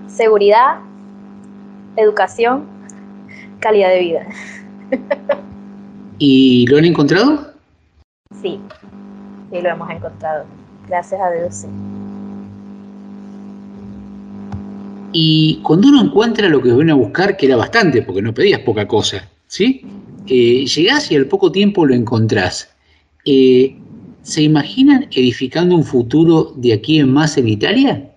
Seguridad, 0.07 0.79
educación, 1.95 2.65
calidad 3.59 3.89
de 3.89 3.99
vida. 3.99 4.27
¿Y 6.19 6.67
lo 6.67 6.77
han 6.77 6.85
encontrado? 6.85 7.53
Sí, 8.39 8.59
sí 9.51 9.61
lo 9.61 9.69
hemos 9.69 9.89
encontrado. 9.89 10.45
Gracias 10.87 11.19
a 11.19 11.31
Dios, 11.31 11.55
sí. 11.55 11.67
Y 15.13 15.59
cuando 15.63 15.89
uno 15.89 16.01
encuentra 16.01 16.47
lo 16.47 16.61
que 16.61 16.73
viene 16.73 16.91
a 16.91 16.95
buscar, 16.95 17.35
que 17.37 17.47
era 17.47 17.57
bastante, 17.57 18.01
porque 18.01 18.21
no 18.21 18.33
pedías 18.33 18.61
poca 18.61 18.87
cosa, 18.87 19.27
¿sí? 19.47 19.85
Eh, 20.27 20.65
llegás 20.65 21.11
y 21.11 21.15
al 21.15 21.25
poco 21.25 21.51
tiempo 21.51 21.85
lo 21.85 21.93
encontrás. 21.93 22.69
Eh, 23.25 23.75
¿Se 24.23 24.41
imaginan 24.43 25.07
edificando 25.11 25.75
un 25.75 25.83
futuro 25.83 26.53
de 26.55 26.73
aquí 26.73 26.99
en 26.99 27.11
más 27.11 27.37
en 27.37 27.47
Italia? 27.47 28.11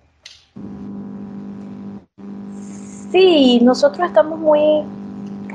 Sí, 3.11 3.59
nosotros 3.61 4.07
estamos 4.07 4.39
muy, 4.39 4.83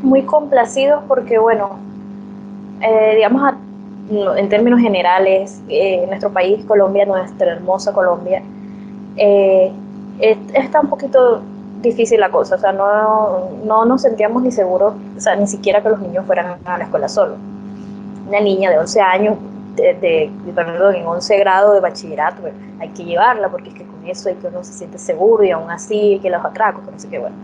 muy 0.02 0.22
complacidos 0.22 1.02
porque, 1.06 1.38
bueno, 1.38 1.78
eh, 2.80 3.14
digamos, 3.16 3.54
en 4.36 4.48
términos 4.48 4.80
generales, 4.80 5.62
eh, 5.68 6.04
nuestro 6.08 6.32
país, 6.32 6.64
Colombia, 6.64 7.06
nuestra 7.06 7.52
hermosa 7.52 7.92
Colombia, 7.92 8.42
eh, 9.16 9.70
es- 10.20 10.38
está 10.54 10.80
un 10.80 10.88
poquito 10.88 11.40
difícil 11.82 12.20
la 12.20 12.30
cosa, 12.30 12.56
o 12.56 12.58
sea, 12.58 12.72
no, 12.72 13.48
no 13.64 13.84
nos 13.86 14.02
sentíamos 14.02 14.42
ni 14.42 14.52
seguros, 14.52 14.94
o 15.16 15.20
sea, 15.20 15.34
ni 15.36 15.46
siquiera 15.46 15.82
que 15.82 15.88
los 15.88 16.00
niños 16.00 16.26
fueran 16.26 16.58
a 16.64 16.78
la 16.78 16.84
escuela 16.84 17.08
solos. 17.08 17.38
Una 18.28 18.40
niña 18.40 18.70
de 18.70 18.78
11 18.78 19.00
años, 19.00 19.36
de, 19.76 19.94
de- 19.94 20.30
perdón, 20.54 20.94
en 20.96 21.06
11 21.06 21.38
grado 21.38 21.72
de 21.72 21.80
bachillerato, 21.80 22.42
pues, 22.42 22.52
hay 22.80 22.88
que 22.90 23.04
llevarla 23.04 23.48
porque 23.48 23.70
es 23.70 23.74
que 23.74 23.84
con 23.84 24.06
eso 24.06 24.28
hay 24.28 24.34
que 24.36 24.46
uno 24.48 24.62
se 24.62 24.72
siente 24.74 24.98
seguro 24.98 25.42
y 25.42 25.50
aún 25.50 25.70
así 25.70 26.18
que 26.22 26.28
los 26.30 26.44
atracos, 26.44 26.84
que 26.84 26.90
no 26.90 26.98
sé 26.98 27.18
bueno. 27.18 27.36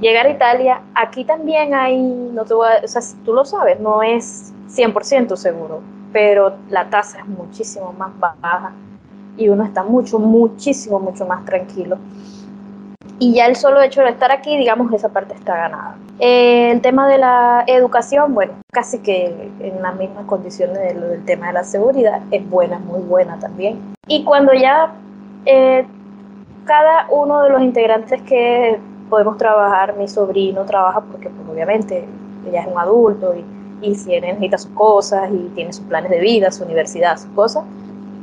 Llegar 0.00 0.24
a 0.26 0.30
Italia, 0.30 0.80
aquí 0.94 1.24
también 1.24 1.74
hay, 1.74 2.00
no 2.00 2.44
te 2.44 2.54
voy 2.54 2.68
a- 2.68 2.84
o 2.84 2.88
sea, 2.88 3.02
tú 3.24 3.34
lo 3.34 3.44
sabes, 3.44 3.78
no 3.80 4.02
es 4.02 4.52
100% 4.68 5.36
seguro, 5.36 5.80
pero 6.12 6.54
la 6.70 6.88
tasa 6.88 7.18
es 7.18 7.26
muchísimo 7.26 7.92
más 7.98 8.10
baja 8.18 8.72
y 9.36 9.48
uno 9.48 9.64
está 9.64 9.82
mucho, 9.82 10.18
muchísimo, 10.18 11.00
mucho 11.00 11.26
más 11.26 11.44
tranquilo. 11.44 11.98
Y 13.18 13.34
ya 13.34 13.46
el 13.46 13.56
solo 13.56 13.82
hecho 13.82 14.00
de 14.00 14.08
estar 14.08 14.32
aquí, 14.32 14.56
digamos, 14.56 14.90
esa 14.94 15.10
parte 15.10 15.34
está 15.34 15.54
ganada. 15.54 15.96
Eh, 16.20 16.70
el 16.70 16.80
tema 16.80 17.06
de 17.06 17.18
la 17.18 17.64
educación, 17.66 18.34
bueno, 18.34 18.54
casi 18.72 18.98
que 19.00 19.50
en 19.60 19.82
las 19.82 19.94
mismas 19.96 20.24
condiciones 20.24 20.78
de 20.78 20.94
del 20.94 21.24
tema 21.26 21.48
de 21.48 21.52
la 21.52 21.64
seguridad, 21.64 22.22
es 22.30 22.48
buena, 22.48 22.78
muy 22.78 23.00
buena 23.00 23.38
también. 23.38 23.78
Y 24.06 24.24
cuando 24.24 24.54
ya 24.54 24.94
eh, 25.44 25.86
cada 26.64 27.08
uno 27.10 27.42
de 27.42 27.50
los 27.50 27.62
integrantes 27.62 28.22
que 28.22 28.80
podemos 29.10 29.36
trabajar, 29.36 29.96
mi 29.96 30.08
sobrino 30.08 30.64
trabaja 30.64 31.00
porque 31.00 31.28
pues, 31.28 31.48
obviamente 31.48 32.06
ella 32.48 32.62
es 32.62 32.68
un 32.68 32.78
adulto 32.78 33.34
y, 33.34 33.44
y 33.86 34.14
él 34.14 34.22
necesita 34.22 34.56
sus 34.56 34.70
cosas 34.72 35.30
y 35.30 35.50
tiene 35.54 35.72
sus 35.72 35.84
planes 35.84 36.10
de 36.10 36.20
vida, 36.20 36.50
su 36.50 36.64
universidad, 36.64 37.18
sus 37.18 37.30
cosas, 37.32 37.64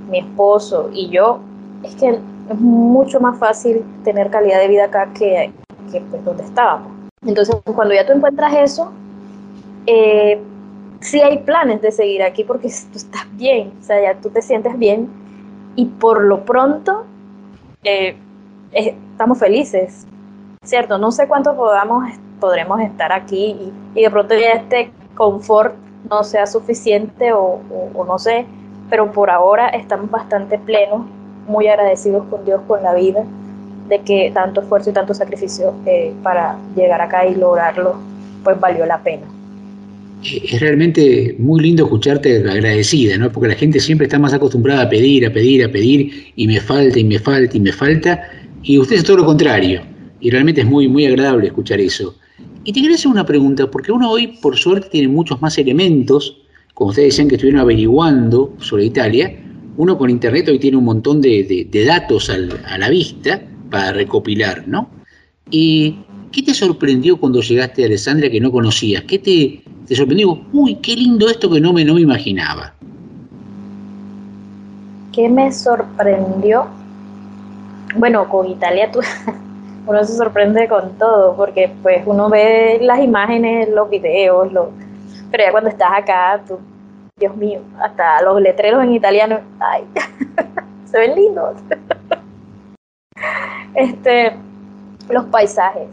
mi 0.09 0.19
esposo 0.19 0.89
y 0.93 1.09
yo, 1.09 1.39
es 1.83 1.95
que 1.95 2.09
es 2.49 2.59
mucho 2.59 3.19
más 3.19 3.37
fácil 3.37 3.83
tener 4.03 4.29
calidad 4.29 4.59
de 4.59 4.67
vida 4.67 4.85
acá 4.85 5.09
que, 5.13 5.51
que 5.91 6.01
pues, 6.01 6.23
donde 6.25 6.43
estábamos. 6.43 6.91
Entonces, 7.25 7.55
cuando 7.75 7.93
ya 7.93 8.05
tú 8.05 8.13
encuentras 8.13 8.53
eso, 8.55 8.91
eh, 9.85 10.41
sí 10.99 11.21
hay 11.21 11.39
planes 11.39 11.81
de 11.81 11.91
seguir 11.91 12.23
aquí 12.23 12.43
porque 12.43 12.67
tú 12.91 12.97
estás 12.97 13.25
bien, 13.37 13.73
o 13.79 13.83
sea, 13.83 14.01
ya 14.01 14.19
tú 14.19 14.29
te 14.29 14.41
sientes 14.41 14.77
bien 14.77 15.07
y 15.75 15.85
por 15.85 16.21
lo 16.23 16.43
pronto 16.45 17.05
eh, 17.83 18.15
estamos 18.71 19.37
felices, 19.39 20.05
¿cierto? 20.63 20.97
No 20.97 21.11
sé 21.11 21.27
cuánto 21.27 21.55
podamos, 21.55 22.05
podremos 22.39 22.79
estar 22.81 23.11
aquí 23.11 23.55
y, 23.95 23.99
y 23.99 24.03
de 24.03 24.09
pronto 24.09 24.35
ya 24.35 24.51
este 24.53 24.91
confort 25.15 25.75
no 26.09 26.23
sea 26.23 26.45
suficiente 26.47 27.33
o, 27.33 27.39
o- 27.41 27.91
o 27.95 28.05
no 28.05 28.17
sé, 28.19 28.45
pero 28.89 29.11
por 29.11 29.29
ahora 29.29 29.69
estamos 29.69 30.09
bastante 30.09 30.57
plenos, 30.59 31.05
muy 31.47 31.67
agradecidos 31.67 32.25
con 32.27 32.43
Dios, 32.45 32.61
con 32.67 32.83
la 32.83 32.93
vida, 32.93 33.23
de 33.89 33.99
que 33.99 34.31
tanto 34.33 34.61
esfuerzo 34.61 34.89
y 34.89 34.93
tanto 34.93 35.13
sacrificio 35.13 35.73
eh, 35.85 36.13
para 36.23 36.57
llegar 36.75 37.01
acá 37.01 37.25
y 37.25 37.35
lograrlo, 37.35 37.95
pues 38.43 38.59
valió 38.59 38.85
la 38.85 39.01
pena. 39.01 39.23
Es 40.23 40.59
realmente 40.59 41.35
muy 41.37 41.61
lindo 41.61 41.83
escucharte 41.83 42.37
agradecida, 42.37 43.17
¿no? 43.17 43.31
Porque 43.31 43.49
la 43.49 43.55
gente 43.55 43.79
siempre 43.79 44.07
está 44.07 44.17
más 44.17 44.33
acostumbrada 44.33 44.83
a 44.83 44.89
pedir, 44.89 45.25
a 45.25 45.31
pedir, 45.31 45.63
a 45.63 45.71
pedir, 45.71 46.31
y 46.35 46.47
me 46.47 46.59
falta, 46.59 46.99
y 46.99 47.03
me 47.03 47.19
falta, 47.19 47.55
y 47.55 47.59
me 47.59 47.71
falta, 47.71 48.23
y 48.63 48.79
usted 48.79 48.97
es 48.97 49.03
todo 49.03 49.17
lo 49.17 49.25
contrario. 49.25 49.81
Y 50.19 50.31
realmente 50.31 50.61
es 50.61 50.67
muy, 50.67 50.87
muy 50.87 51.05
agradable 51.05 51.47
escuchar 51.47 51.79
eso. 51.79 52.15
Y 52.63 52.73
te 52.73 52.81
quería 52.81 52.95
hacer 52.95 53.11
una 53.11 53.25
pregunta, 53.25 53.69
porque 53.69 53.91
uno 53.91 54.09
hoy, 54.09 54.39
por 54.41 54.57
suerte, 54.57 54.89
tiene 54.89 55.07
muchos 55.07 55.39
más 55.41 55.57
elementos, 55.57 56.41
como 56.77 56.91
ustedes 56.91 57.15
decían 57.15 57.27
que 57.27 57.37
estuvieron 57.37 57.59
averiguando 57.59 58.53
sobre 58.59 58.85
Italia, 58.85 59.33
uno 59.77 59.97
con 59.97 60.11
internet 60.11 60.47
hoy 60.47 60.59
tiene 60.59 60.77
un 60.77 60.83
montón 60.83 61.19
de, 61.21 61.67
datos 61.87 62.29
a 62.29 62.77
la 62.77 62.89
vista 62.89 63.41
para 63.71 63.93
recopilar, 63.93 64.67
¿no? 64.67 64.87
¿Y 65.49 65.97
qué 66.31 66.43
te 66.43 66.53
sorprendió 66.53 67.17
cuando 67.17 67.41
llegaste 67.41 67.81
a 67.81 67.87
Alessandria 67.87 68.29
que 68.29 68.39
no 68.39 68.51
conocías? 68.51 69.01
¿Qué 69.05 69.17
te, 69.17 69.95
sorprendió? 69.95 70.39
Uy, 70.53 70.75
qué 70.75 70.95
lindo 70.95 71.27
esto 71.29 71.49
que 71.49 71.59
no 71.59 71.73
me, 71.73 71.83
no 71.83 71.95
me 71.95 72.01
imaginaba. 72.01 72.75
¿Qué 75.13 75.29
me 75.29 75.51
sorprendió? 75.51 76.67
Bueno, 77.95 78.29
con 78.29 78.45
Italia 78.45 78.91
tú, 78.91 78.99
uno 79.87 80.03
se 80.03 80.15
sorprende 80.15 80.67
con 80.67 80.91
todo, 80.99 81.35
porque 81.35 81.71
pues 81.81 82.03
uno 82.05 82.29
ve 82.29 82.77
las 82.83 82.99
imágenes, 82.99 83.67
los 83.73 83.89
videos, 83.89 84.53
lo- 84.53 84.69
pero 85.31 85.43
ya 85.43 85.51
cuando 85.51 85.69
estás 85.69 85.89
acá, 85.93 86.41
tú, 86.47 86.59
Dios 87.17 87.35
mío, 87.35 87.61
hasta 87.81 88.21
los 88.21 88.39
letreros 88.41 88.83
en 88.83 88.93
italiano, 88.93 89.39
ay, 89.59 89.85
se 90.85 90.99
ven 90.99 91.15
lindos. 91.15 91.55
Este, 93.75 94.33
los 95.09 95.25
paisajes. 95.25 95.89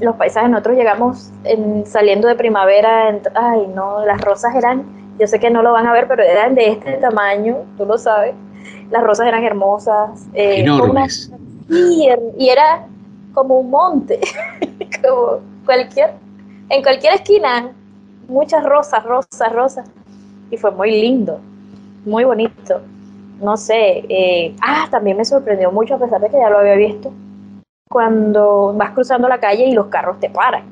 Los 0.00 0.16
paisajes, 0.16 0.50
nosotros 0.50 0.76
llegamos 0.76 1.30
en- 1.44 1.86
saliendo 1.86 2.28
de 2.28 2.34
primavera, 2.34 3.08
en- 3.08 3.22
ay 3.34 3.66
no, 3.74 4.04
las 4.04 4.20
rosas 4.20 4.54
eran, 4.54 4.84
yo 5.18 5.26
sé 5.26 5.38
que 5.40 5.50
no 5.50 5.62
lo 5.62 5.72
van 5.72 5.86
a 5.86 5.92
ver, 5.92 6.06
pero 6.08 6.22
eran 6.22 6.54
de 6.54 6.70
este 6.70 6.92
tamaño, 6.94 7.56
tú 7.76 7.84
lo 7.84 7.98
sabes. 7.98 8.34
Las 8.90 9.02
rosas 9.02 9.26
eran 9.26 9.42
hermosas. 9.44 10.26
eh, 10.34 10.60
Enormes. 10.60 11.32
Y 12.38 12.48
era 12.48 12.86
como 13.34 13.58
un 13.60 13.70
monte, 13.70 14.20
como 15.02 15.38
cualquier, 15.64 16.12
en 16.68 16.82
cualquier 16.82 17.14
esquina, 17.14 17.70
muchas 18.32 18.64
rosas, 18.64 19.04
rosas, 19.04 19.52
rosas, 19.52 19.90
y 20.50 20.56
fue 20.56 20.70
muy 20.70 20.90
lindo, 20.90 21.40
muy 22.04 22.24
bonito. 22.24 22.80
No 23.40 23.56
sé, 23.56 24.04
eh, 24.08 24.54
ah, 24.60 24.88
también 24.90 25.16
me 25.16 25.24
sorprendió 25.24 25.70
mucho, 25.70 25.94
a 25.94 25.98
pesar 25.98 26.20
de 26.20 26.30
que 26.30 26.38
ya 26.38 26.50
lo 26.50 26.58
había 26.58 26.76
visto, 26.76 27.12
cuando 27.88 28.72
vas 28.74 28.90
cruzando 28.90 29.28
la 29.28 29.38
calle 29.38 29.66
y 29.66 29.72
los 29.72 29.86
carros 29.86 30.18
te 30.20 30.30
paran. 30.30 30.64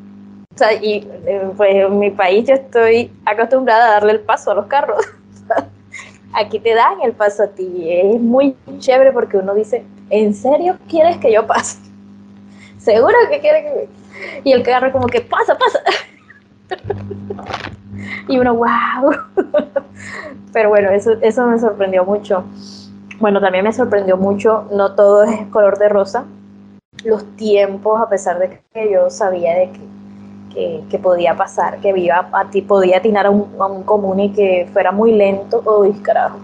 O 0.54 0.58
sea, 0.58 0.72
y 0.72 1.08
eh, 1.26 1.50
pues 1.56 1.74
en 1.74 1.98
mi 1.98 2.10
país 2.10 2.48
yo 2.48 2.54
estoy 2.54 3.12
acostumbrada 3.24 3.86
a 3.86 3.90
darle 3.92 4.12
el 4.12 4.20
paso 4.20 4.50
a 4.50 4.54
los 4.54 4.66
carros. 4.66 5.04
Aquí 6.32 6.58
te 6.60 6.74
dan 6.74 7.00
el 7.02 7.12
paso 7.12 7.44
a 7.44 7.48
ti. 7.48 7.86
Es 7.88 8.20
muy 8.20 8.56
chévere 8.78 9.12
porque 9.12 9.36
uno 9.36 9.54
dice, 9.54 9.84
¿en 10.10 10.34
serio 10.34 10.76
quieres 10.88 11.18
que 11.18 11.32
yo 11.32 11.46
pase? 11.46 11.78
¿Seguro 12.78 13.14
que 13.30 13.40
quieres 13.40 13.64
que.? 13.64 13.88
Y 14.44 14.52
el 14.52 14.62
carro, 14.62 14.92
como 14.92 15.06
que 15.06 15.20
pasa, 15.20 15.56
pasa. 15.56 15.80
y 18.28 18.38
uno, 18.38 18.54
wow. 18.54 19.12
Pero 20.52 20.68
bueno, 20.68 20.90
eso, 20.90 21.12
eso 21.22 21.46
me 21.46 21.58
sorprendió 21.58 22.04
mucho. 22.04 22.44
Bueno, 23.20 23.40
también 23.40 23.64
me 23.64 23.72
sorprendió 23.72 24.16
mucho, 24.16 24.66
no 24.72 24.94
todo 24.94 25.24
es 25.24 25.46
color 25.48 25.78
de 25.78 25.88
rosa. 25.88 26.24
Los 27.04 27.24
tiempos, 27.36 28.00
a 28.00 28.08
pesar 28.08 28.38
de 28.38 28.60
que 28.74 28.92
yo 28.92 29.10
sabía 29.10 29.54
de 29.56 29.70
que, 29.72 29.80
que, 30.54 30.84
que 30.90 30.98
podía 30.98 31.36
pasar, 31.36 31.80
que 31.80 31.90
iba 31.98 32.28
a 32.32 32.50
ti, 32.50 32.62
podía 32.62 32.98
atinar 32.98 33.26
a 33.26 33.30
un, 33.30 33.48
a 33.60 33.66
un 33.66 33.82
común 33.84 34.20
y 34.20 34.32
que 34.32 34.68
fuera 34.72 34.92
muy 34.92 35.12
lento. 35.12 35.62
Uy, 35.80 35.92
carajo. 36.02 36.38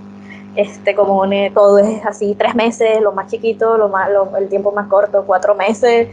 Este 0.57 0.95
comune, 0.95 1.53
todo 1.55 1.79
es 1.79 2.05
así, 2.07 2.35
tres 2.39 2.55
meses, 2.55 3.01
lo 3.03 3.13
más 3.13 3.31
chiquito, 3.31 3.79
lo 3.79 3.89
más, 3.89 4.11
lo- 4.11 4.37
el 4.37 4.49
tiempo 4.49 4.73
más 4.73 4.89
corto, 4.89 5.25
cuatro 5.27 5.55
meses. 5.55 6.09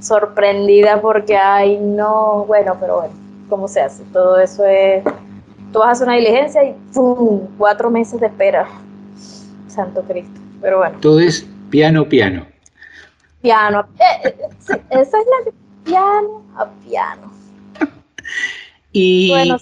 Sorprendida 0.00 1.00
porque, 1.00 1.36
ay, 1.36 1.78
no, 1.78 2.44
bueno, 2.46 2.76
pero 2.80 2.96
bueno, 3.00 3.14
¿cómo 3.52 3.68
se 3.68 3.82
hace? 3.82 4.02
Todo 4.14 4.40
eso 4.40 4.64
es, 4.64 5.04
tú 5.74 5.80
vas 5.80 5.88
a 5.88 5.90
hacer 5.90 6.06
una 6.08 6.16
diligencia 6.16 6.64
y 6.64 6.74
¡pum! 6.94 7.48
Cuatro 7.58 7.90
meses 7.90 8.18
de 8.18 8.28
espera. 8.28 8.66
Santo 9.68 10.00
Cristo. 10.08 10.40
Pero 10.62 10.78
bueno, 10.78 10.96
Todo 11.02 11.20
es 11.20 11.46
piano, 11.68 12.08
piano. 12.08 12.46
piano. 13.42 13.86
eh, 13.98 14.28
eh, 14.28 14.34
sí, 14.58 14.72
esa 14.88 15.00
es 15.02 15.12
la 15.12 15.44
de 15.44 15.52
piano 15.84 16.42
a 16.56 16.70
piano. 16.88 17.30
Y 18.90 19.28
Bueno, 19.28 19.58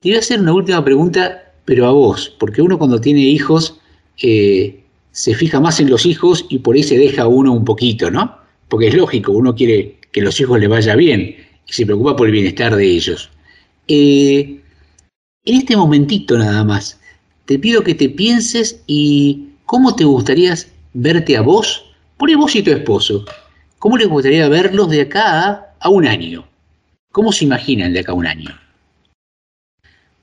te 0.00 0.08
iba 0.08 0.16
a 0.16 0.20
hacer 0.20 0.40
una 0.40 0.54
última 0.54 0.82
pregunta, 0.82 1.52
pero 1.66 1.86
a 1.86 1.90
vos, 1.90 2.34
porque 2.40 2.62
uno 2.62 2.78
cuando 2.78 3.02
tiene 3.02 3.20
hijos 3.20 3.78
eh, 4.22 4.82
se 5.10 5.34
fija 5.34 5.60
más 5.60 5.78
en 5.80 5.90
los 5.90 6.06
hijos 6.06 6.46
y 6.48 6.60
por 6.60 6.74
ahí 6.74 6.82
se 6.82 6.96
deja 6.96 7.26
uno 7.26 7.52
un 7.52 7.66
poquito, 7.66 8.10
¿no? 8.10 8.38
Porque 8.68 8.88
es 8.88 8.94
lógico, 8.94 9.32
uno 9.32 9.54
quiere 9.54 9.98
que 10.10 10.22
los 10.22 10.40
hijos 10.40 10.58
le 10.58 10.68
vaya 10.68 10.94
bien 10.96 11.47
se 11.68 11.86
preocupa 11.86 12.16
por 12.16 12.26
el 12.26 12.32
bienestar 12.32 12.74
de 12.74 12.84
ellos. 12.84 13.30
Eh, 13.86 14.60
en 15.44 15.54
este 15.54 15.76
momentito 15.76 16.36
nada 16.36 16.64
más, 16.64 17.00
te 17.44 17.58
pido 17.58 17.82
que 17.82 17.94
te 17.94 18.08
pienses 18.08 18.82
y 18.86 19.50
cómo 19.64 19.94
te 19.94 20.04
gustaría 20.04 20.54
verte 20.94 21.36
a 21.36 21.42
vos, 21.42 21.84
por 22.16 22.34
vos 22.36 22.54
y 22.56 22.62
tu 22.62 22.70
esposo, 22.70 23.24
cómo 23.78 23.96
les 23.96 24.08
gustaría 24.08 24.48
verlos 24.48 24.90
de 24.90 25.02
acá 25.02 25.48
a, 25.48 25.66
a 25.80 25.88
un 25.88 26.06
año. 26.06 26.44
¿Cómo 27.12 27.32
se 27.32 27.44
imaginan 27.44 27.92
de 27.92 28.00
acá 28.00 28.12
a 28.12 28.16
un 28.16 28.26
año? 28.26 28.50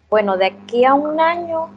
Bueno, 0.10 0.38
de 0.38 0.46
aquí 0.46 0.86
a 0.86 0.94
un 0.94 1.20
año, 1.20 1.70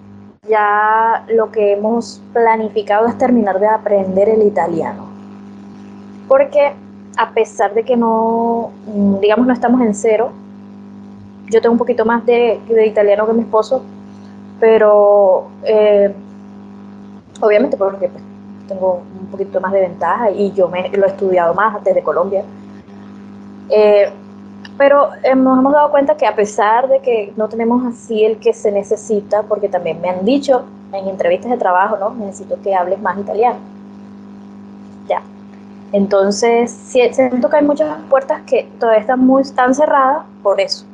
ya 0.49 1.25
lo 1.35 1.51
que 1.51 1.73
hemos 1.73 2.21
planificado 2.33 3.07
es 3.09 3.17
terminar 3.19 3.59
de 3.59 3.67
aprender 3.67 4.29
el 4.29 4.43
italiano. 4.43 5.09
Porque 6.29 6.75
a 7.19 7.31
pesar 7.31 7.75
de 7.75 7.83
que 7.83 7.97
no, 7.97 8.71
mm, 8.87 9.19
digamos, 9.19 9.47
no 9.47 9.53
estamos 9.53 9.81
en 9.81 9.93
cero, 9.93 10.31
yo 11.51 11.61
tengo 11.61 11.73
un 11.73 11.79
poquito 11.79 12.05
más 12.05 12.25
de, 12.25 12.61
italiano 12.87 13.27
que 13.27 13.33
mi 13.33 13.41
esposo, 13.41 13.83
pero 14.61 15.49
eh, 15.65 16.15
obviamente 17.41 17.77
pues, 17.77 17.97
tengo 18.69 19.03
un 19.21 19.27
poquito 19.27 19.61
más 19.61 19.73
de 19.73 19.81
ventaja 19.81 20.31
y 20.31 20.53
yo 20.53 20.69
me, 20.69 20.89
lo 20.91 21.07
he 21.07 21.09
estudiado 21.09 21.55
más 21.55 21.83
desde 21.83 22.03
Colombia. 22.05 22.45
Eh, 23.69 24.13
pero 24.77 25.09
nos 25.37 25.59
hemos 25.59 25.73
dado 25.73 25.91
cuenta 25.91 26.17
que 26.17 26.25
a 26.25 26.37
pesar 26.37 26.89
de 26.89 27.01
que 27.01 27.33
no 27.37 27.49
tenemos 27.49 27.85
así 27.85 28.25
el 28.25 28.39
que 28.39 28.53
se 28.53 28.71
necesita, 28.71 29.43
porque 29.43 29.69
también 29.69 30.01
me 30.01 30.09
han 30.09 30.25
dicho 30.25 30.63
en 30.93 31.09
entrevistas 31.09 31.51
de 31.51 31.57
trabajo, 31.57 31.97
¿no? 31.97 32.11
Necesito 32.11 32.61
que 32.63 32.77
hables 32.77 33.01
más 33.01 33.19
italiano. 33.19 33.59
Entonces, 35.93 36.71
siento 36.71 37.49
que 37.49 37.57
hay 37.57 37.65
muchas 37.65 37.97
puertas 38.11 38.43
que 38.43 38.69
todavía 38.79 39.01
están 39.01 39.21
muy 39.21 39.43
están 39.43 39.75
cerradas 39.75 40.25
por 40.43 40.61
eso. 40.61 40.85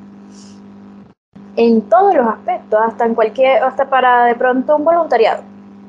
En 1.56 1.82
todos 1.82 2.14
los 2.14 2.26
aspectos, 2.26 2.80
hasta 2.84 3.06
en 3.06 3.14
cualquier, 3.14 3.62
hasta 3.62 3.88
para 3.88 4.26
de 4.26 4.34
pronto 4.34 4.76
un 4.76 4.84
voluntariado, 4.84 5.42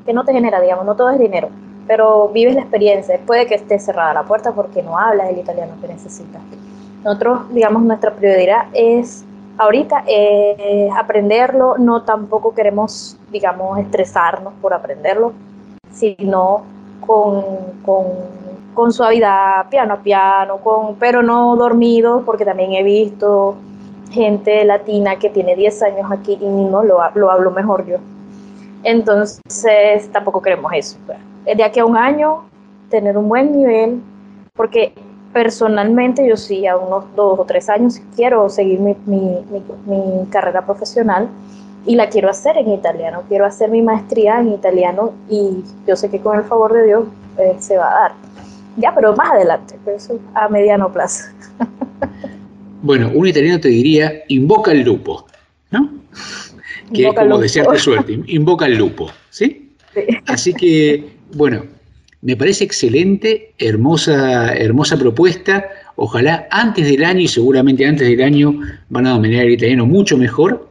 que 0.05 0.13
no 0.13 0.23
te 0.23 0.31
genera, 0.31 0.59
digamos, 0.61 0.85
no 0.85 0.95
todo 0.95 1.09
es 1.11 1.19
dinero, 1.19 1.49
pero 1.87 2.29
vives 2.29 2.55
la 2.55 2.61
experiencia. 2.61 3.19
Puede 3.25 3.45
que 3.45 3.55
esté 3.55 3.79
cerrada 3.79 4.13
la 4.13 4.23
puerta 4.23 4.51
porque 4.51 4.81
no 4.81 4.97
hablas 4.97 5.29
el 5.29 5.39
italiano 5.39 5.73
que 5.81 5.87
necesitas. 5.87 6.41
Nosotros, 7.03 7.53
digamos, 7.53 7.83
nuestra 7.83 8.11
prioridad 8.11 8.65
es 8.73 9.23
ahorita 9.57 10.03
eh, 10.07 10.89
aprenderlo, 10.95 11.77
no 11.77 12.03
tampoco 12.03 12.53
queremos, 12.53 13.17
digamos, 13.31 13.77
estresarnos 13.79 14.53
por 14.61 14.73
aprenderlo, 14.73 15.33
sino 15.91 16.63
con, 17.05 17.43
con, 17.85 18.05
con 18.75 18.93
suavidad, 18.93 19.67
piano 19.69 19.95
a 19.95 19.97
piano, 19.97 20.57
con, 20.57 20.95
pero 20.95 21.23
no 21.23 21.55
dormido, 21.55 22.21
porque 22.25 22.45
también 22.45 22.73
he 22.73 22.83
visto 22.83 23.55
gente 24.11 24.63
latina 24.65 25.15
que 25.17 25.29
tiene 25.31 25.55
10 25.55 25.81
años 25.81 26.11
aquí 26.11 26.37
y 26.39 26.45
no 26.45 26.83
lo, 26.83 26.99
lo 27.15 27.31
hablo 27.31 27.49
mejor 27.51 27.85
yo. 27.87 27.97
Entonces, 28.83 30.09
tampoco 30.11 30.41
queremos 30.41 30.71
eso. 30.73 30.97
De 31.45 31.63
aquí 31.63 31.79
a 31.79 31.85
un 31.85 31.97
año, 31.97 32.43
tener 32.89 33.17
un 33.17 33.27
buen 33.27 33.51
nivel, 33.57 34.01
porque 34.55 34.93
personalmente 35.33 36.25
yo 36.27 36.37
sí, 36.37 36.65
a 36.67 36.77
unos 36.77 37.03
dos 37.15 37.39
o 37.39 37.43
tres 37.45 37.67
años 37.69 37.99
quiero 38.15 38.47
seguir 38.49 38.79
mi, 38.79 38.95
mi- 39.05 39.43
mi- 39.49 39.63
mi 39.97 40.25
carrera 40.27 40.65
profesional 40.65 41.27
y 41.85 41.95
la 41.95 42.09
quiero 42.09 42.29
hacer 42.29 42.57
en 42.57 42.69
italiano. 42.71 43.23
Quiero 43.27 43.45
hacer 43.45 43.69
mi 43.69 43.81
maestría 43.81 44.39
en 44.39 44.53
italiano 44.53 45.11
y 45.29 45.63
yo 45.87 45.95
sé 45.95 46.09
que 46.09 46.19
con 46.21 46.37
el 46.37 46.43
favor 46.43 46.73
de 46.73 46.83
Dios 46.85 47.03
eh, 47.37 47.55
se 47.59 47.77
va 47.77 47.89
a 47.89 47.99
dar. 48.01 48.11
Ya, 48.77 48.93
pero 48.93 49.15
más 49.15 49.31
adelante, 49.31 49.75
pero 49.85 49.97
eso 49.97 50.19
a 50.33 50.49
mediano 50.49 50.91
plazo. 50.91 51.25
Bueno, 52.81 53.09
un 53.15 53.27
italiano 53.27 53.59
te 53.59 53.69
diría, 53.69 54.23
invoca 54.27 54.71
el 54.71 54.83
lupo, 54.83 55.25
¿no? 55.71 55.89
Que 56.93 57.01
Invoca 57.01 57.21
es 57.21 57.27
como 57.27 57.39
desearte 57.39 57.79
suerte, 57.79 58.19
invoca 58.27 58.67
el 58.67 58.77
lupo, 58.77 59.09
¿sí? 59.31 59.71
Sí. 59.93 60.01
Así 60.27 60.53
que, 60.53 61.15
bueno, 61.33 61.63
me 62.21 62.35
parece 62.35 62.63
excelente, 62.63 63.53
hermosa, 63.59 64.53
hermosa 64.55 64.97
propuesta. 64.97 65.65
Ojalá 65.95 66.47
antes 66.49 66.87
del 66.87 67.03
año 67.03 67.21
y 67.21 67.27
seguramente 67.27 67.85
antes 67.85 68.07
del 68.07 68.21
año 68.21 68.59
van 68.89 69.07
a 69.07 69.11
dominar 69.11 69.45
el 69.45 69.53
italiano 69.53 69.85
mucho 69.85 70.17
mejor. 70.17 70.69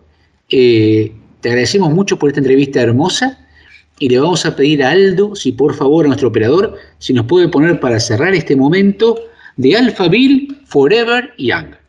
Eh, 0.50 1.12
te 1.40 1.48
agradecemos 1.50 1.92
mucho 1.92 2.18
por 2.18 2.28
esta 2.28 2.40
entrevista 2.40 2.80
hermosa 2.80 3.43
y 3.98 4.08
le 4.08 4.18
vamos 4.18 4.44
a 4.44 4.56
pedir 4.56 4.82
a 4.82 4.90
Aldo, 4.90 5.34
si 5.34 5.52
por 5.52 5.74
favor, 5.74 6.04
a 6.04 6.08
nuestro 6.08 6.28
operador, 6.28 6.76
si 6.98 7.12
nos 7.12 7.26
puede 7.26 7.48
poner 7.48 7.80
para 7.80 8.00
cerrar 8.00 8.34
este 8.34 8.56
momento 8.56 9.18
de 9.56 9.76
Alphaville 9.76 10.48
Forever 10.66 11.32
Young. 11.38 11.83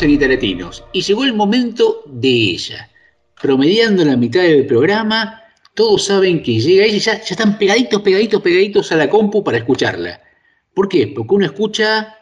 En 0.00 0.10
Italiatinos 0.10 0.84
y 0.92 1.02
llegó 1.02 1.24
el 1.24 1.32
momento 1.32 2.04
de 2.06 2.28
ella. 2.28 2.88
Promediando 3.42 4.04
la 4.04 4.16
mitad 4.16 4.42
del 4.42 4.64
programa, 4.64 5.42
todos 5.74 6.04
saben 6.04 6.40
que 6.40 6.60
llega 6.60 6.84
ella 6.84 6.96
y 6.96 7.00
ya, 7.00 7.14
ya 7.14 7.26
están 7.30 7.58
pegaditos, 7.58 8.02
pegaditos, 8.02 8.40
pegaditos 8.40 8.92
a 8.92 8.96
la 8.96 9.10
compu 9.10 9.42
para 9.42 9.58
escucharla. 9.58 10.20
¿Por 10.72 10.88
qué? 10.88 11.08
Porque 11.08 11.34
uno 11.34 11.46
escucha... 11.46 12.14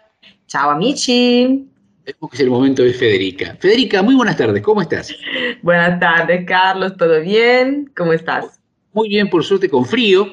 Ciao 0.47 0.71
amici. 0.71 1.69
Vemos 2.05 2.31
que 2.31 2.37
es 2.37 2.41
el 2.41 2.51
momento 2.51 2.83
de 2.83 2.95
Federica. 2.95 3.57
Federica, 3.61 4.03
muy 4.03 4.15
buenas 4.15 4.39
tardes, 4.39 4.63
¿cómo 4.63 4.81
estás? 4.81 5.15
Buenas 5.61 6.01
tardes, 6.01 6.47
Carlos. 6.47 6.97
¿Todo 6.97 7.21
bien? 7.21 7.93
¿Cómo 7.95 8.15
estás? 8.15 8.59
Muy 8.95 9.11
bien, 9.11 9.29
por 9.29 9.45
suerte, 9.45 9.69
con 9.69 9.85
frío. 9.85 10.27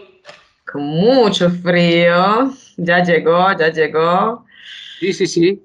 Con 0.71 0.83
mucho 0.83 1.49
frío. 1.49 2.53
Ya 2.77 3.03
llegó, 3.03 3.57
ya 3.59 3.69
llegó. 3.69 4.45
Sí, 4.99 5.11
sí, 5.11 5.27
sí. 5.27 5.61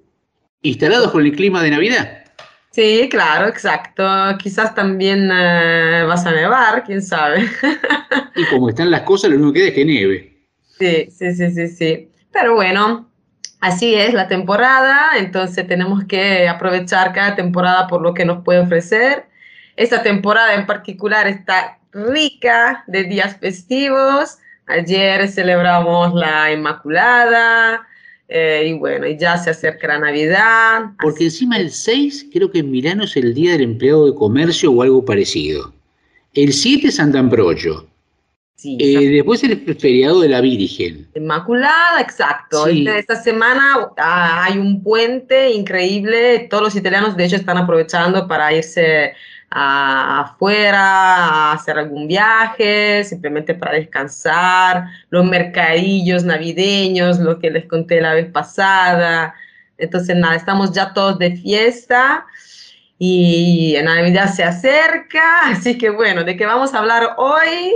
¿Instalados 0.62 1.12
con 1.12 1.24
el 1.24 1.36
clima 1.36 1.62
de 1.62 1.70
Navidad? 1.70 2.24
Sí, 2.72 3.08
claro, 3.10 3.48
exacto. 3.48 4.04
Quizás 4.38 4.74
también 4.74 5.30
eh, 5.32 6.04
vas 6.06 6.26
a 6.26 6.32
nevar, 6.32 6.84
quién 6.84 7.02
sabe. 7.02 7.48
Y 8.34 8.44
como 8.46 8.68
están 8.68 8.90
las 8.90 9.02
cosas, 9.02 9.30
lo 9.30 9.36
único 9.36 9.52
que 9.52 9.58
queda 9.58 9.68
es 9.68 9.74
que 9.74 9.84
nieve. 9.84 10.46
Sí, 10.78 11.08
sí, 11.10 11.34
sí, 11.34 11.50
sí, 11.50 11.68
sí. 11.68 12.12
Pero 12.32 12.54
bueno, 12.54 13.10
así 13.60 13.94
es 13.94 14.14
la 14.14 14.28
temporada, 14.28 15.12
entonces 15.16 15.66
tenemos 15.66 16.04
que 16.04 16.48
aprovechar 16.48 17.12
cada 17.12 17.34
temporada 17.34 17.88
por 17.88 18.00
lo 18.00 18.14
que 18.14 18.24
nos 18.24 18.44
puede 18.44 18.60
ofrecer. 18.60 19.26
Esta 19.76 20.02
temporada 20.02 20.54
en 20.54 20.66
particular 20.66 21.26
está 21.26 21.78
rica 21.92 22.84
de 22.86 23.04
días 23.04 23.36
festivos. 23.38 24.38
Ayer 24.66 25.26
celebramos 25.28 26.14
la 26.14 26.52
Inmaculada 26.52 27.88
eh, 28.28 28.66
y 28.68 28.78
bueno, 28.78 29.06
y 29.06 29.16
ya 29.16 29.38
se 29.38 29.50
acerca 29.50 29.88
la 29.88 30.00
Navidad. 30.00 30.92
Porque 31.00 31.24
encima 31.24 31.56
el 31.56 31.70
6 31.70 32.28
creo 32.32 32.50
que 32.50 32.58
en 32.58 32.70
Milano 32.70 33.04
es 33.04 33.16
el 33.16 33.32
Día 33.32 33.52
del 33.52 33.62
Empleado 33.62 34.06
de 34.06 34.14
Comercio 34.14 34.70
o 34.70 34.82
algo 34.82 35.04
parecido. 35.04 35.72
El 36.34 36.52
7 36.52 36.88
es 36.88 36.96
Sant'Ambrogio. 36.96 37.88
Sí, 38.54 38.76
Eh, 38.80 39.08
después 39.10 39.42
el 39.44 39.76
feriado 39.76 40.20
de 40.20 40.28
la 40.28 40.40
Virgen. 40.40 41.08
Inmaculada, 41.14 42.00
exacto. 42.00 42.66
Sí. 42.66 42.86
Esta 42.88 43.14
semana 43.14 43.88
ah, 43.96 44.44
hay 44.44 44.58
un 44.58 44.82
puente 44.82 45.52
increíble. 45.52 46.48
Todos 46.50 46.64
los 46.64 46.76
italianos, 46.76 47.16
de 47.16 47.24
hecho, 47.24 47.36
están 47.36 47.56
aprovechando 47.56 48.26
para 48.26 48.52
irse 48.52 49.14
a- 49.50 50.20
afuera, 50.20 50.80
a 50.80 51.52
hacer 51.52 51.78
algún 51.78 52.06
viaje, 52.08 53.04
simplemente 53.04 53.54
para 53.54 53.72
descansar. 53.72 54.84
Los 55.10 55.24
mercadillos 55.24 56.24
navideños, 56.24 57.18
lo 57.18 57.38
que 57.38 57.50
les 57.50 57.66
conté 57.66 58.00
la 58.00 58.14
vez 58.14 58.30
pasada. 58.30 59.34
Entonces, 59.78 60.16
nada, 60.16 60.34
estamos 60.36 60.72
ya 60.72 60.92
todos 60.92 61.18
de 61.18 61.36
fiesta. 61.36 62.26
Y 62.98 63.76
Navidad 63.84 64.32
se 64.32 64.42
acerca, 64.42 65.22
así 65.50 65.78
que 65.78 65.90
bueno, 65.90 66.24
¿de 66.24 66.36
qué 66.36 66.46
vamos 66.46 66.74
a 66.74 66.78
hablar 66.78 67.14
hoy? 67.16 67.72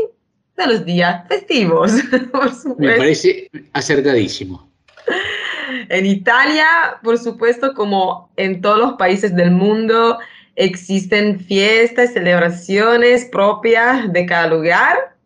De 0.56 0.66
los 0.66 0.84
días 0.84 1.26
festivos, 1.28 1.92
por 2.32 2.50
Me 2.78 2.96
parece 2.96 3.48
acertadísimo. 3.72 4.68
En 5.88 6.04
Italia, 6.04 6.66
por 7.02 7.18
supuesto, 7.18 7.72
como 7.72 8.30
en 8.36 8.60
todos 8.60 8.78
los 8.78 8.92
países 8.94 9.34
del 9.34 9.50
mundo, 9.50 10.18
existen 10.56 11.40
fiestas, 11.40 12.12
celebraciones 12.12 13.24
propias 13.26 14.12
de 14.12 14.26
cada 14.26 14.46
lugar. 14.46 15.16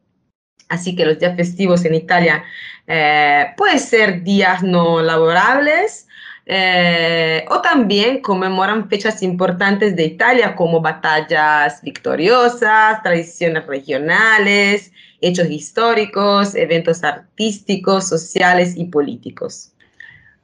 Así 0.69 0.97
que 0.97 1.07
los 1.07 1.19
días 1.19 1.37
festivos 1.37 1.85
en 1.85 1.95
Italia 1.95 2.45
eh, 2.87 3.47
pueden 3.57 3.79
ser 3.79 4.23
días 4.23 4.63
no 4.63 5.03
laborables 5.03 6.07
eh, 6.49 7.45
o 7.51 7.61
también 7.61 8.21
conmemoran 8.21 8.89
fechas 8.89 9.21
importantes 9.25 9.97
de 9.97 10.05
Italia 10.05 10.55
como 10.55 10.81
batallas 10.81 11.83
victoriosas, 11.83 13.03
tradiciones 13.03 13.67
regionales, 13.67 14.93
hechos 15.21 15.51
históricos, 15.51 16.55
eventos 16.55 17.03
artísticos, 17.03 18.09
sociales 18.09 18.77
y 18.77 18.85
políticos. 18.85 19.73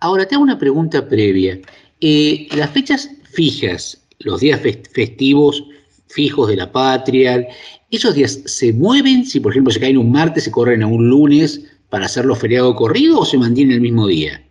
Ahora 0.00 0.26
te 0.26 0.34
hago 0.34 0.42
una 0.42 0.58
pregunta 0.58 1.06
previa. 1.06 1.60
Eh, 2.00 2.48
las 2.56 2.70
fechas 2.70 3.08
fijas, 3.32 4.01
los 4.24 4.40
días 4.40 4.60
fest- 4.60 4.88
festivos 4.92 5.64
fijos 6.08 6.48
de 6.48 6.56
la 6.56 6.70
patria, 6.70 7.46
¿esos 7.90 8.14
días 8.14 8.40
se 8.44 8.72
mueven? 8.72 9.24
Si 9.24 9.40
por 9.40 9.52
ejemplo 9.52 9.72
se 9.72 9.80
caen 9.80 9.96
un 9.96 10.12
martes, 10.12 10.44
se 10.44 10.50
corren 10.50 10.82
a 10.82 10.86
un 10.86 11.08
lunes 11.08 11.62
para 11.88 12.06
hacerlo 12.06 12.34
feriado 12.34 12.74
corrido 12.74 13.20
o 13.20 13.24
se 13.24 13.38
mantiene 13.38 13.74
el 13.74 13.80
mismo 13.80 14.06
día? 14.06 14.42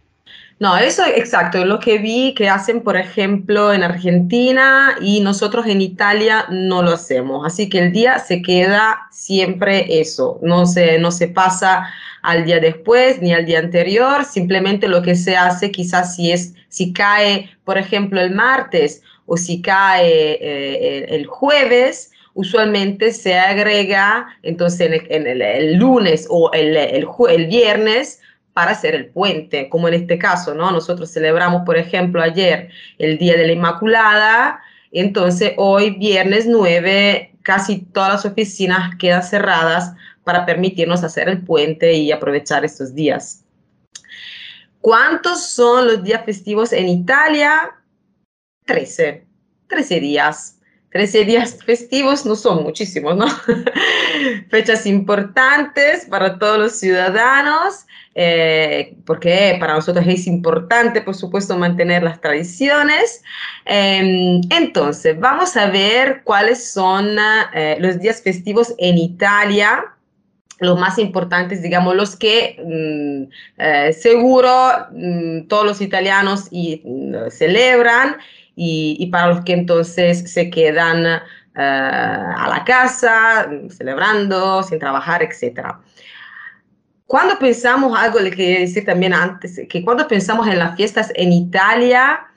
No, 0.59 0.77
eso 0.77 1.03
exacto, 1.07 1.57
es 1.57 1.65
lo 1.65 1.79
que 1.79 1.97
vi 1.97 2.35
que 2.35 2.47
hacen, 2.47 2.81
por 2.81 2.95
ejemplo, 2.95 3.73
en 3.73 3.81
Argentina 3.81 4.95
y 5.01 5.19
nosotros 5.19 5.65
en 5.65 5.81
Italia 5.81 6.45
no 6.51 6.83
lo 6.83 6.91
hacemos. 6.91 7.43
Así 7.47 7.67
que 7.67 7.79
el 7.79 7.91
día 7.91 8.19
se 8.19 8.43
queda 8.43 9.07
siempre 9.11 9.99
eso, 9.99 10.37
no 10.43 10.67
se, 10.67 10.99
no 10.99 11.09
se 11.11 11.27
pasa 11.29 11.87
al 12.21 12.45
día 12.45 12.59
después 12.59 13.19
ni 13.23 13.33
al 13.33 13.47
día 13.47 13.57
anterior, 13.57 14.23
simplemente 14.23 14.87
lo 14.87 15.01
que 15.01 15.15
se 15.15 15.35
hace 15.35 15.71
quizás 15.71 16.15
si 16.15 16.31
es, 16.31 16.53
si 16.69 16.93
cae, 16.93 17.49
por 17.65 17.79
ejemplo, 17.79 18.21
el 18.21 18.29
martes 18.29 19.01
o 19.33 19.37
si 19.37 19.61
cae 19.61 20.37
eh, 20.41 21.05
el, 21.07 21.25
jueves, 21.25 22.11
usualmente 22.33 23.13
se 23.13 23.33
agrega 23.39 24.27
entonces 24.43 24.81
en 24.81 24.93
el, 24.93 25.07
en 25.09 25.25
el- 25.25 25.41
el 25.41 25.75
lunes 25.77 26.27
o 26.29 26.51
el, 26.51 26.75
el 26.75 27.47
viernes 27.47 28.19
para 28.51 28.71
hacer 28.71 28.93
el 28.93 29.05
puente, 29.05 29.69
como 29.69 29.87
en 29.87 29.93
este 29.93 30.17
caso, 30.17 30.53
¿no? 30.53 30.69
Nosotros 30.69 31.13
celebramos, 31.13 31.61
por 31.65 31.77
ejemplo, 31.77 32.21
ayer 32.21 32.71
el 32.99 33.17
Día 33.17 33.37
de 33.37 33.47
la 33.47 33.53
Inmaculada, 33.53 34.59
entonces 34.91 35.53
hoy, 35.55 35.91
viernes 35.91 36.45
9, 36.45 37.31
casi 37.41 37.77
todas 37.93 38.11
las 38.11 38.25
oficinas 38.25 38.97
quedan 38.99 39.23
cerradas 39.23 39.93
para 40.25 40.45
permitirnos 40.45 41.05
hacer 41.05 41.29
el 41.29 41.41
puente 41.41 41.93
y 41.93 42.11
aprovechar 42.11 42.65
estos 42.65 42.93
días. 42.93 43.45
¿Cuántos 44.81 45.45
son 45.45 45.87
los 45.87 46.03
días 46.03 46.25
festivos 46.25 46.73
en 46.73 46.89
Italia? 46.89 47.75
13. 48.71 49.25
13 49.67 49.99
días. 49.99 50.57
13 50.91 51.23
días 51.23 51.57
festivos 51.65 52.25
no 52.25 52.35
son 52.35 52.63
muchísimos, 52.63 53.15
¿no? 53.15 53.25
Fechas 54.49 54.85
importantes 54.85 56.05
para 56.05 56.37
todos 56.37 56.57
los 56.57 56.79
ciudadanos, 56.79 57.85
eh, 58.13 58.95
porque 59.05 59.55
para 59.57 59.75
nosotros 59.75 60.05
es 60.07 60.27
importante, 60.27 61.01
por 61.01 61.15
supuesto, 61.15 61.57
mantener 61.57 62.03
las 62.03 62.19
tradiciones. 62.19 63.23
Eh, 63.65 64.41
entonces, 64.49 65.17
vamos 65.17 65.55
a 65.55 65.69
ver 65.69 66.21
cuáles 66.25 66.71
son 66.71 67.17
eh, 67.53 67.77
los 67.79 67.99
días 67.99 68.21
festivos 68.21 68.73
en 68.77 68.97
Italia 68.97 69.95
los 70.61 70.79
más 70.79 70.99
importantes, 70.99 71.61
digamos, 71.61 71.95
los 71.95 72.15
que 72.15 72.55
mm, 72.63 73.61
eh, 73.61 73.93
seguro 73.93 74.51
mm, 74.91 75.47
todos 75.47 75.65
los 75.65 75.81
italianos 75.81 76.49
mm, 76.51 77.29
celebran 77.29 78.17
y, 78.63 78.95
y 78.99 79.07
para 79.07 79.29
los 79.29 79.43
que 79.43 79.53
entonces 79.53 80.31
se 80.31 80.51
quedan 80.51 81.03
eh, 81.05 81.19
a 81.55 82.47
la 82.47 82.63
casa, 82.63 83.49
celebrando, 83.69 84.61
sin 84.61 84.77
trabajar, 84.77 85.23
etc. 85.23 85.79
Cuando 87.07 87.39
pensamos, 87.39 87.97
algo 87.97 88.19
le 88.19 88.29
quería 88.29 88.59
decir 88.59 88.85
también 88.85 89.15
antes, 89.15 89.59
que 89.67 89.83
cuando 89.83 90.07
pensamos 90.07 90.47
en 90.47 90.59
las 90.59 90.75
fiestas 90.75 91.11
en 91.15 91.31
Italia, 91.33 92.27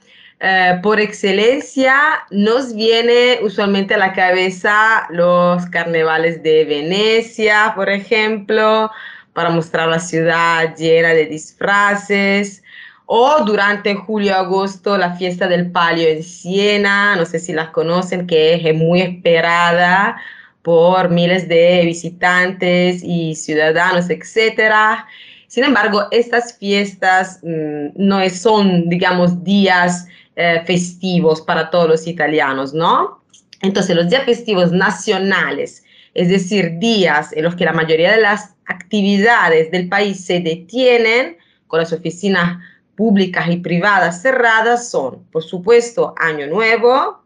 eh, 0.40 0.80
por 0.82 0.98
excelencia 0.98 1.94
nos 2.30 2.74
viene 2.74 3.40
usualmente 3.42 3.92
a 3.92 3.98
la 3.98 4.14
cabeza 4.14 5.06
los 5.10 5.66
carnavales 5.66 6.42
de 6.42 6.64
Venecia, 6.64 7.72
por 7.76 7.90
ejemplo, 7.90 8.90
para 9.34 9.50
mostrar 9.50 9.88
la 9.88 10.00
ciudad 10.00 10.74
llena 10.74 11.10
de 11.10 11.26
disfraces. 11.26 12.63
O 13.06 13.44
durante 13.44 13.94
julio-agosto 13.94 14.96
la 14.96 15.14
fiesta 15.14 15.46
del 15.46 15.70
palio 15.70 16.08
en 16.08 16.22
Siena, 16.22 17.16
no 17.16 17.26
sé 17.26 17.38
si 17.38 17.52
las 17.52 17.68
conocen, 17.68 18.26
que 18.26 18.54
es 18.54 18.74
muy 18.74 19.02
esperada 19.02 20.16
por 20.62 21.10
miles 21.10 21.46
de 21.46 21.82
visitantes 21.84 23.02
y 23.04 23.34
ciudadanos, 23.34 24.08
etcétera. 24.08 25.06
Sin 25.46 25.64
embargo, 25.64 26.08
estas 26.10 26.56
fiestas 26.56 27.40
mm, 27.42 27.88
no 27.96 28.28
son, 28.30 28.88
digamos, 28.88 29.44
días 29.44 30.06
eh, 30.36 30.62
festivos 30.66 31.42
para 31.42 31.70
todos 31.70 31.88
los 31.88 32.06
italianos, 32.06 32.72
¿no? 32.72 33.22
Entonces, 33.60 33.94
los 33.94 34.08
días 34.08 34.24
festivos 34.24 34.72
nacionales, 34.72 35.84
es 36.14 36.28
decir, 36.30 36.78
días 36.78 37.32
en 37.34 37.44
los 37.44 37.54
que 37.54 37.66
la 37.66 37.72
mayoría 37.74 38.12
de 38.12 38.22
las 38.22 38.54
actividades 38.66 39.70
del 39.70 39.88
país 39.90 40.24
se 40.24 40.40
detienen, 40.40 41.36
con 41.66 41.80
las 41.80 41.92
oficinas 41.92 42.58
públicas 42.96 43.48
y 43.48 43.56
privadas 43.58 44.22
cerradas, 44.22 44.90
son, 44.90 45.24
por 45.30 45.42
supuesto, 45.42 46.14
Año 46.16 46.46
Nuevo, 46.46 47.22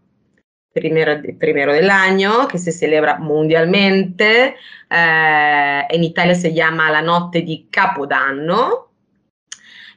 primero, 0.73 1.21
de- 1.21 1.35
primero 1.35 1.73
del 1.73 1.91
año, 1.91 2.47
que 2.49 2.59
se 2.59 2.73
celebra 2.73 3.19
mundialmente. 3.19 4.57
Eh, 4.91 5.83
en 5.89 6.05
Italia 6.05 6.35
se 6.35 6.53
llama 6.55 6.91
la 6.91 7.03
notte 7.03 7.43
di 7.43 7.69
Capodanno. 7.71 8.87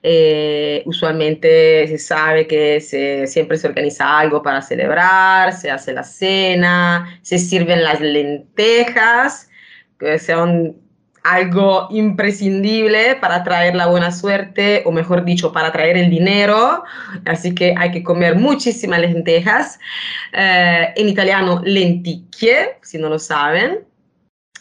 Eh, 0.03 0.81
usualmente 0.87 1.87
se 1.87 1.99
sabe 1.99 2.47
que 2.47 2.81
se- 2.81 3.27
siempre 3.27 3.57
se 3.57 3.67
organiza 3.67 4.17
algo 4.17 4.41
para 4.41 4.61
celebrar, 4.63 5.53
se 5.53 5.69
hace 5.69 5.93
la 5.93 6.03
cena, 6.03 7.19
se 7.21 7.37
sirven 7.37 7.83
las 7.83 8.01
lentejas, 8.01 9.47
que 9.99 10.17
son 10.17 10.80
algo 11.23 11.87
imprescindible 11.91 13.15
para 13.15 13.43
traer 13.43 13.75
la 13.75 13.87
buena 13.87 14.11
suerte, 14.11 14.81
o 14.85 14.91
mejor 14.91 15.23
dicho, 15.23 15.51
para 15.51 15.71
traer 15.71 15.97
el 15.97 16.09
dinero. 16.09 16.83
Así 17.25 17.53
que 17.53 17.75
hay 17.77 17.91
que 17.91 18.03
comer 18.03 18.35
muchísimas 18.35 18.99
lentejas. 18.99 19.79
Eh, 20.33 20.93
en 20.95 21.09
italiano, 21.09 21.61
lenticchie, 21.63 22.77
si 22.81 22.97
no 22.97 23.09
lo 23.09 23.19
saben. 23.19 23.79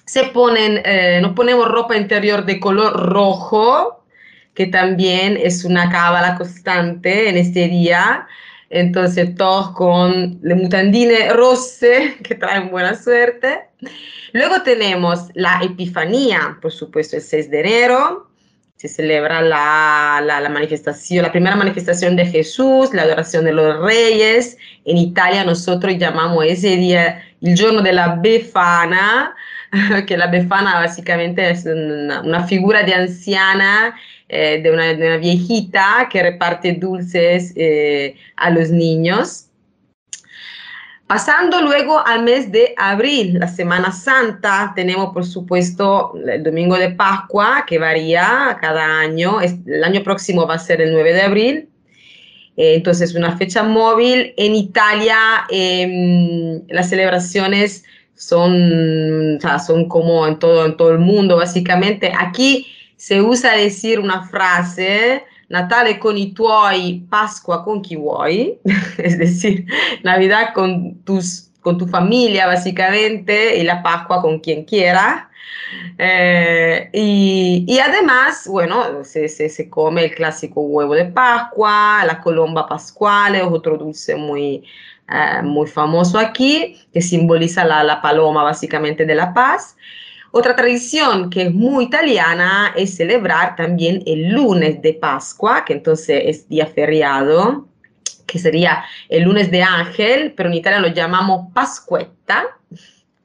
Se 0.05 0.25
ponen, 0.25 0.83
eh, 0.85 1.21
nos 1.23 1.33
ponemos 1.33 1.69
ropa 1.69 1.97
interior 1.97 2.45
de 2.45 2.61
color 2.61 3.11
rojo, 3.11 4.05
que 4.55 4.67
también 4.67 5.39
es 5.43 5.65
una 5.65 5.89
cábala 5.91 6.37
constante 6.37 7.29
en 7.29 7.37
este 7.37 7.69
día. 7.69 8.27
Entonces, 8.71 9.35
todos 9.35 9.73
con 9.73 10.39
le 10.43 10.55
mutandine 10.55 11.33
rosse, 11.33 12.17
que 12.23 12.35
traen 12.37 12.71
buena 12.71 12.95
suerte. 12.95 13.63
Luego 14.33 14.63
tenemos 14.63 15.27
la 15.35 15.61
Epifanía, 15.63 16.57
por 16.63 16.71
supuesto, 16.73 17.17
el 17.17 17.23
6 17.23 17.51
de 17.51 17.61
enero. 17.61 18.29
Se 18.77 18.89
celebra 18.89 19.43
la, 19.43 20.23
la- 20.25 20.41
la 20.41 20.49
manifestación, 20.49 21.23
la 21.25 21.33
primera 21.33 21.55
manifestación 21.57 22.17
de 22.17 22.25
Jesús, 22.25 22.95
la 22.95 23.03
adoración 23.03 23.45
de 23.45 23.53
los 23.53 23.79
reyes. 23.85 24.57
En 24.87 24.97
Italia 24.97 25.45
nosotros 25.45 25.99
llamamos 25.99 26.45
ese 26.47 26.77
día 26.77 27.23
el 27.43 27.57
giorno 27.57 27.83
de 27.83 27.93
la 27.93 28.15
Befana, 28.23 29.35
que 30.07 30.17
la 30.17 30.29
Befana 30.29 30.75
básicamente 30.81 31.51
es 31.51 31.67
una, 31.67 32.23
una 32.23 32.45
figura 32.47 32.83
de 32.83 32.95
anciana, 32.95 33.95
eh, 34.33 34.61
de, 34.63 34.71
una, 34.71 35.17
viejita 35.17 36.09
que 36.09 36.23
reparte 36.23 36.75
dulces 36.75 37.53
eh, 37.57 38.15
a 38.37 38.51
los 38.51 38.71
niños. 38.71 39.47
Pasando 41.09 41.61
luego 41.61 42.07
al 42.07 42.23
mes 42.23 42.53
de 42.53 42.73
abril, 42.77 43.41
la 43.41 43.49
Semana 43.49 43.91
Santa, 43.91 44.73
tenemos 44.77 45.13
por 45.13 45.27
supuesto 45.27 46.15
el 46.25 46.45
domingo 46.45 46.79
de 46.79 46.91
Pascua, 46.91 47.65
que 47.67 47.81
varía 47.81 48.57
cada 48.61 49.01
año. 49.01 49.41
El 49.41 49.83
año 49.83 50.05
próximo 50.05 50.47
va 50.47 50.55
a 50.55 50.59
ser 50.61 50.81
el 50.81 50.93
9 50.93 51.13
de 51.13 51.23
abril. 51.23 51.69
Eh, 52.57 52.75
entonces, 52.77 53.17
una 53.17 53.37
fecha 53.37 53.65
móvil. 53.65 54.33
En 54.37 54.55
Italia, 54.55 55.19
em, 55.51 56.63
las 56.69 56.89
celebraciones 56.89 57.83
son, 58.15 59.39
o 59.39 59.41
sea, 59.41 59.59
son 59.59 59.89
como 59.89 60.25
en 60.29 60.39
todo, 60.39 60.65
en 60.67 60.77
todo 60.77 60.93
el 60.93 61.01
mundo, 61.01 61.39
básicamente. 61.39 62.13
Aquí 62.17 62.69
se 63.01 63.23
usa 63.23 63.53
decir 63.57 63.99
una 63.99 64.23
frase, 64.29 65.25
Natale 65.49 65.99
con 65.99 66.17
i 66.17 66.33
tuoi, 66.33 67.07
Pascua 67.09 67.65
con 67.65 67.81
chi 67.83 67.97
vuoi, 67.97 68.61
es 68.99 69.19
decir, 69.19 69.67
Navidad 70.05 70.53
con, 70.55 71.03
tus, 71.03 71.51
con 71.61 71.79
tu 71.79 71.87
familia, 71.89 72.47
básicamente, 72.47 73.57
y 73.59 73.65
la 73.65 73.83
Pascua 73.83 74.21
con 74.23 74.39
quien 74.41 74.65
quiera. 74.65 75.31
Eh, 75.99 76.89
y, 76.93 77.79
además, 77.79 78.47
bueno, 78.49 79.05
se, 79.05 79.29
se- 79.29 79.49
se 79.49 79.69
come 79.69 80.05
el 80.05 80.15
clásico 80.15 80.61
huevo 80.63 80.95
de 80.95 81.07
Pascua, 81.07 82.05
la 82.07 82.21
colomba 82.21 82.67
pascual, 82.69 83.35
es 83.37 83.43
otro 83.43 83.77
dulce 83.79 84.15
muy, 84.17 84.65
eh, 85.09 85.43
muy 85.43 85.67
famoso 85.67 86.19
aquí, 86.19 86.77
que 86.93 87.01
simboliza 87.03 87.65
la, 87.65 87.83
la 87.85 88.01
paloma 88.03 88.43
básicamente 88.43 89.05
de 89.07 89.15
la 89.15 89.33
paz. 89.35 89.77
Otra 90.33 90.55
tradición 90.55 91.29
que 91.29 91.43
es 91.43 91.53
muy 91.55 91.85
italiana 91.87 92.73
es 92.77 92.95
celebrar 92.97 93.57
también 93.57 94.03
el 94.07 94.29
lunes 94.31 94.81
de 94.81 94.95
Pascua, 94.95 95.65
que 95.65 95.73
entonces 95.73 96.23
es 96.25 96.49
día 96.49 96.67
feriado, 96.67 97.67
que 98.27 98.39
sería 98.39 98.85
el 99.09 99.25
lunes 99.25 99.51
de 99.51 99.63
Ángel, 99.63 100.33
pero 100.37 100.49
en 100.49 100.55
Italia 100.55 100.79
lo 100.79 100.89
llamamos 100.89 101.53
Pascuetta, 101.53 102.45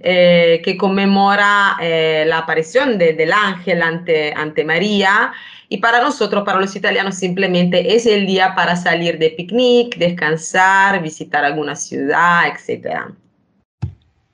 eh, 0.00 0.62
que 0.64 0.76
conmemora 0.76 1.76
eh, 1.80 2.24
la 2.28 2.38
aparición 2.38 2.96
de- 2.96 3.12
del 3.14 3.32
ángel 3.32 3.82
ante, 3.82 4.32
ante 4.32 4.64
María. 4.64 5.32
Y 5.68 5.78
para 5.78 6.00
nosotros, 6.00 6.44
para 6.44 6.60
los 6.60 6.76
italianos, 6.76 7.16
simplemente 7.16 7.96
es 7.96 8.06
el 8.06 8.24
día 8.24 8.54
para 8.54 8.76
salir 8.76 9.18
de 9.18 9.30
picnic, 9.30 9.96
descansar, 9.96 11.02
visitar 11.02 11.44
alguna 11.44 11.74
ciudad, 11.74 12.44
etc. 12.46 13.00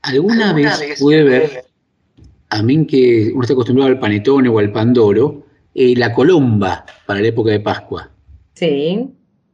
¿Alguna, 0.02 0.52
vez, 0.52 0.98
pude 1.00 1.22
ver, 1.24 1.64
a 2.58 2.62
mí 2.62 2.86
que 2.86 3.30
uno 3.32 3.42
está 3.42 3.54
acostumbrado 3.54 3.90
al 3.90 3.98
panetone 3.98 4.48
o 4.48 4.58
al 4.58 4.70
pandoro, 4.72 5.46
eh, 5.74 5.94
la 5.96 6.12
colomba 6.12 6.84
para 7.06 7.20
la 7.20 7.28
época 7.28 7.50
de 7.50 7.60
Pascua? 7.60 8.10
Sí. 8.54 9.08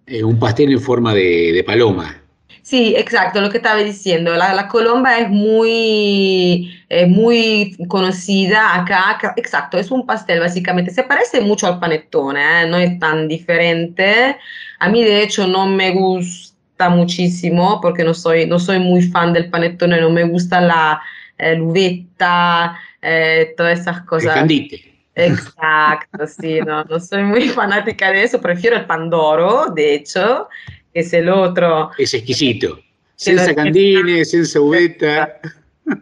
Eh, 0.06 0.24
un 0.24 0.38
pastel 0.38 0.72
en 0.72 0.80
forma 0.80 1.14
de, 1.14 1.52
de 1.52 1.64
paloma. 1.64 2.22
Sí, 2.62 2.94
exacto, 2.96 3.40
lo 3.40 3.48
que 3.50 3.58
estaba 3.58 3.80
diciendo. 3.80 4.34
La, 4.34 4.52
la 4.52 4.68
colomba 4.68 5.18
es 5.20 5.30
muy, 5.30 6.70
es 6.88 7.08
muy 7.08 7.76
conocida 7.88 8.74
acá. 8.74 9.10
acá- 9.10 9.32
Exacto, 9.36 9.78
es 9.78 9.90
un 9.90 10.04
pastel 10.04 10.40
básicamente. 10.40 10.90
Se 10.90 11.02
parece 11.04 11.40
mucho 11.40 11.66
al 11.66 11.78
panettone, 11.78 12.40
¿eh? 12.40 12.66
No 12.68 12.76
es 12.76 12.98
tan 12.98 13.26
diferente. 13.28 14.36
A 14.80 14.88
mí, 14.88 15.02
de 15.04 15.22
hecho, 15.22 15.46
no 15.46 15.66
me 15.66 15.92
gusta 15.92 16.88
muchísimo 16.90 17.80
porque 17.80 18.04
no 18.04 18.12
soy, 18.12 18.46
no 18.46 18.58
soy 18.58 18.80
muy 18.80 19.02
fan 19.02 19.32
del 19.32 19.48
panettone, 19.50 20.00
no 20.00 20.10
me 20.10 20.24
gusta 20.24 20.60
la 20.60 21.00
eh, 21.38 21.54
l'uvetta, 21.56 22.76
eh, 23.08 23.54
todas 23.56 23.80
esas 23.80 23.98
El 23.98 24.04
cosas. 24.04 24.34
candite. 24.34 24.94
Exacto, 25.14 26.26
sí, 26.26 26.60
no, 26.60 26.84
no 26.84 27.00
soy 27.00 27.24
muy 27.24 27.48
fanática 27.60 28.12
de 28.12 28.22
eso, 28.22 28.40
prefiero 28.40 28.76
el 28.76 28.86
Pandoro, 28.86 29.66
de 29.74 29.94
hecho, 29.94 30.48
que 30.92 31.00
es 31.00 31.12
el 31.12 31.28
otro. 31.28 31.90
Es 31.98 32.14
exquisito. 32.14 32.78
Es. 33.18 33.52
candine, 33.54 34.24
senza 34.24 34.60
uvetta. 34.60 35.40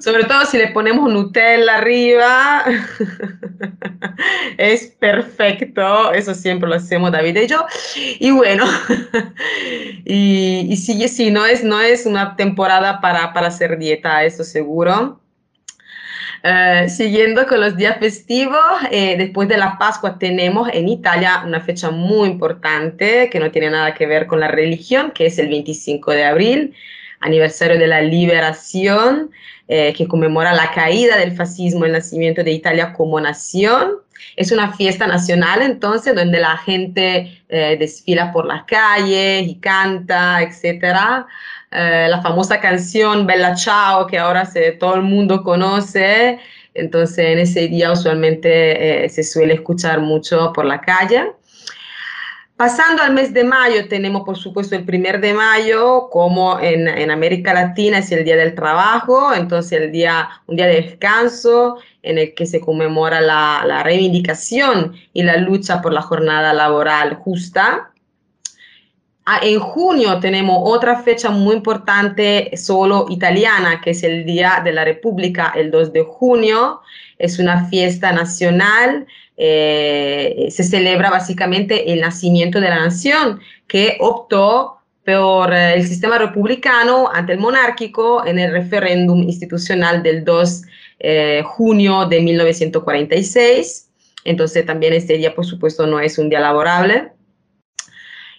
Sobre 0.00 0.24
todo 0.24 0.44
si 0.44 0.58
le 0.58 0.68
ponemos 0.68 1.10
Nutella 1.10 1.76
arriba, 1.76 2.64
es 4.58 4.88
perfecto, 4.98 6.12
eso 6.12 6.34
siempre 6.34 6.68
lo 6.68 6.74
hacemos 6.74 7.12
David 7.12 7.36
y 7.36 7.46
yo. 7.46 7.64
Y 8.18 8.32
bueno, 8.32 8.66
y, 10.04 10.66
y 10.68 10.76
sí, 10.76 11.08
sí, 11.08 11.30
no 11.30 11.46
es, 11.46 11.62
no 11.62 11.80
es 11.80 12.04
una 12.04 12.36
temporada 12.36 13.00
para, 13.00 13.32
para 13.32 13.46
hacer 13.46 13.78
dieta, 13.78 14.24
eso 14.24 14.42
seguro. 14.42 15.20
Eh, 16.48 16.88
siguiendo 16.88 17.44
con 17.44 17.60
los 17.60 17.76
días 17.76 17.98
festivos, 17.98 18.62
eh, 18.92 19.16
después 19.18 19.48
de 19.48 19.56
la 19.56 19.78
Pascua 19.78 20.16
tenemos 20.16 20.68
en 20.72 20.88
Italia 20.88 21.42
una 21.44 21.60
fecha 21.60 21.90
muy 21.90 22.28
importante 22.28 23.28
que 23.30 23.40
no 23.40 23.50
tiene 23.50 23.70
nada 23.70 23.94
que 23.94 24.06
ver 24.06 24.28
con 24.28 24.38
la 24.38 24.46
religión, 24.46 25.10
que 25.10 25.26
es 25.26 25.40
el 25.40 25.48
25 25.48 26.12
de 26.12 26.24
abril, 26.24 26.74
aniversario 27.18 27.80
de 27.80 27.88
la 27.88 28.00
liberación, 28.00 29.32
eh, 29.66 29.92
que 29.94 30.06
conmemora 30.06 30.54
la 30.54 30.70
caída 30.70 31.16
del 31.16 31.32
fascismo, 31.32 31.84
el 31.84 31.90
nacimiento 31.90 32.44
de 32.44 32.52
Italia 32.52 32.92
como 32.92 33.20
nación. 33.20 33.96
Es 34.36 34.52
una 34.52 34.72
fiesta 34.72 35.06
nacional 35.06 35.62
entonces 35.62 36.14
donde 36.14 36.40
la 36.40 36.56
gente 36.58 37.42
eh, 37.48 37.76
desfila 37.78 38.32
por 38.32 38.46
las 38.46 38.64
calles 38.64 39.46
y 39.46 39.56
canta, 39.56 40.42
etcétera. 40.42 41.26
Eh, 41.70 42.06
la 42.08 42.22
famosa 42.22 42.60
canción 42.60 43.26
Bella 43.26 43.54
Ciao 43.54 44.06
que 44.06 44.18
ahora 44.18 44.44
se, 44.44 44.72
todo 44.72 44.94
el 44.94 45.02
mundo 45.02 45.42
conoce. 45.42 46.38
Entonces 46.74 47.18
en 47.18 47.38
ese 47.38 47.68
día 47.68 47.92
usualmente 47.92 49.04
eh, 49.04 49.08
se 49.08 49.22
suele 49.22 49.54
escuchar 49.54 50.00
mucho 50.00 50.52
por 50.52 50.64
la 50.64 50.80
calle. 50.80 51.32
Pasando 52.56 53.02
al 53.02 53.12
mes 53.12 53.34
de 53.34 53.44
mayo, 53.44 53.86
tenemos 53.86 54.22
por 54.22 54.38
supuesto 54.38 54.74
el 54.74 54.86
primer 54.86 55.20
de 55.20 55.34
mayo, 55.34 56.08
como 56.08 56.58
en, 56.58 57.10
América 57.10 57.52
Latina 57.52 57.98
es 57.98 58.10
el 58.12 58.24
Día 58.24 58.36
del 58.36 58.54
Trabajo, 58.54 59.34
entonces 59.34 59.78
el 59.78 59.92
día, 59.92 60.30
un 60.46 60.56
día 60.56 60.66
de 60.66 60.80
descanso 60.80 61.76
en 62.02 62.16
el 62.16 62.34
que 62.34 62.46
se 62.46 62.60
conmemora 62.60 63.20
la, 63.20 63.62
la 63.66 63.82
reivindicación 63.82 64.94
y 65.12 65.22
la 65.22 65.36
lucha 65.36 65.82
por 65.82 65.92
la 65.92 66.00
jornada 66.00 66.54
laboral 66.54 67.16
justa. 67.16 67.92
Ah, 69.26 69.40
en 69.42 69.58
junio 69.58 70.20
tenemos 70.20 70.56
otra 70.62 71.02
fecha 71.02 71.30
muy 71.30 71.56
importante, 71.56 72.56
solo 72.56 73.06
italiana, 73.10 73.80
que 73.82 73.90
es 73.90 74.02
el 74.02 74.24
Día 74.24 74.62
de 74.64 74.72
la 74.72 74.84
República, 74.84 75.52
el 75.56 75.72
2 75.72 75.92
de 75.92 76.04
junio. 76.04 76.80
Es 77.18 77.40
una 77.40 77.68
fiesta 77.68 78.12
nacional, 78.12 79.06
eh, 79.36 80.48
se 80.50 80.64
celebra 80.64 81.10
básicamente 81.10 81.92
el 81.92 82.00
nacimiento 82.00 82.60
de 82.60 82.70
la 82.70 82.80
nación, 82.80 83.40
que 83.66 83.96
optó 84.00 84.78
por 85.04 85.52
eh, 85.52 85.74
el 85.74 85.86
sistema 85.86 86.18
republicano 86.18 87.10
ante 87.12 87.32
el 87.32 87.38
monárquico 87.38 88.26
en 88.26 88.38
el 88.38 88.52
referéndum 88.52 89.22
institucional 89.22 90.02
del 90.02 90.24
2 90.24 90.62
de 90.98 91.44
junio 91.46 92.06
de 92.06 92.20
1946. 92.20 93.90
Entonces 94.24 94.66
también 94.66 94.92
este 94.92 95.16
día, 95.16 95.34
por 95.34 95.46
supuesto, 95.46 95.86
no 95.86 96.00
es 96.00 96.18
un 96.18 96.28
día 96.28 96.40
laborable. 96.40 97.12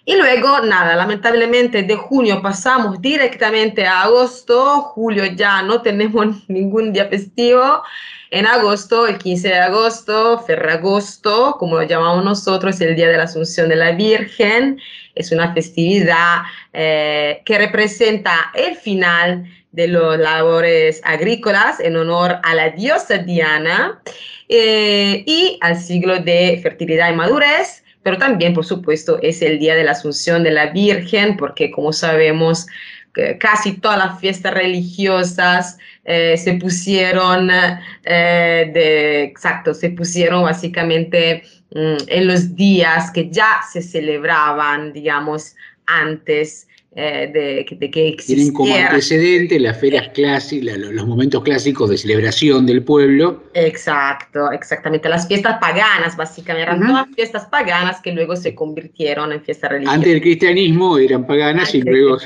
Y 0.04 0.16
luego, 0.16 0.60
nada, 0.60 0.96
lamentablemente 0.96 1.82
de 1.82 1.94
junio 1.94 2.40
pasamos 2.40 2.98
directamente 3.00 3.86
a 3.86 4.04
agosto, 4.04 4.80
julio 4.94 5.26
ya 5.26 5.60
no 5.62 5.82
tenemos 5.82 6.26
ningún 6.48 6.92
día 6.92 7.08
festivo. 7.08 7.82
En 8.30 8.46
agosto, 8.46 9.06
el 9.06 9.16
15 9.16 9.48
de 9.48 9.58
agosto, 9.58 10.40
Ferragosto, 10.46 11.56
como 11.58 11.76
lo 11.76 11.82
llamamos 11.84 12.24
nosotros, 12.24 12.74
es 12.74 12.80
el 12.82 12.94
Día 12.94 13.08
de 13.08 13.16
la 13.16 13.24
Asunción 13.24 13.70
de 13.70 13.76
la 13.76 13.92
Virgen. 13.92 14.78
Es 15.14 15.32
una 15.32 15.54
festividad 15.54 16.42
eh, 16.74 17.40
que 17.46 17.56
representa 17.56 18.50
el 18.54 18.76
final 18.76 19.46
de 19.72 19.88
los 19.88 20.18
labores 20.18 21.00
agrícolas 21.04 21.80
en 21.80 21.96
honor 21.96 22.38
a 22.42 22.54
la 22.54 22.70
diosa 22.70 23.18
Diana 23.18 24.02
eh, 24.48 25.24
y 25.26 25.58
al 25.62 25.78
siglo 25.80 26.18
de 26.18 26.58
fertilidad 26.62 27.10
y 27.10 27.16
madurez, 27.16 27.82
pero 28.02 28.18
también, 28.18 28.52
por 28.52 28.66
supuesto, 28.66 29.18
es 29.22 29.40
el 29.40 29.58
día 29.58 29.74
de 29.74 29.84
la 29.84 29.92
Asunción 29.92 30.42
de 30.42 30.50
la 30.50 30.66
Virgen, 30.66 31.36
porque 31.36 31.70
como 31.70 31.92
sabemos, 31.92 32.66
que 33.14 33.38
casi 33.38 33.72
todas 33.72 33.98
las 33.98 34.20
fiestas 34.20 34.52
religiosas 34.52 35.78
eh, 36.10 36.38
se 36.38 36.54
pusieron, 36.54 37.50
eh, 37.50 38.70
de, 38.72 39.24
exacto, 39.24 39.74
se 39.74 39.90
pusieron 39.90 40.42
básicamente 40.44 41.42
mm, 41.74 41.96
en 42.06 42.26
los 42.26 42.56
días 42.56 43.10
que 43.10 43.28
ya 43.28 43.60
se 43.70 43.82
celebraban, 43.82 44.94
digamos, 44.94 45.54
antes 45.84 46.66
eh, 46.96 47.30
de, 47.30 47.76
de 47.76 47.90
que 47.90 48.16
Tienen 48.26 48.54
como 48.54 48.68
existiera. 48.70 48.88
antecedente 48.88 49.60
las 49.60 49.78
ferias 49.78 50.08
clásicas, 50.14 50.78
los 50.78 51.06
momentos 51.06 51.42
clásicos 51.42 51.90
de 51.90 51.98
celebración 51.98 52.64
del 52.64 52.82
pueblo. 52.82 53.44
Exacto, 53.52 54.50
exactamente. 54.50 55.10
Las 55.10 55.28
fiestas 55.28 55.58
paganas, 55.60 56.16
básicamente, 56.16 56.62
eran 56.62 56.86
todas 56.86 57.06
fiestas 57.14 57.44
paganas 57.44 58.00
que 58.00 58.12
luego 58.12 58.34
se 58.34 58.54
convirtieron 58.54 59.30
en 59.30 59.42
fiestas 59.42 59.72
religiosas. 59.72 59.96
Antes 59.96 60.10
del 60.10 60.22
cristianismo 60.22 60.96
eran 60.96 61.26
paganas 61.26 61.74
y 61.74 61.82
luego... 61.82 62.16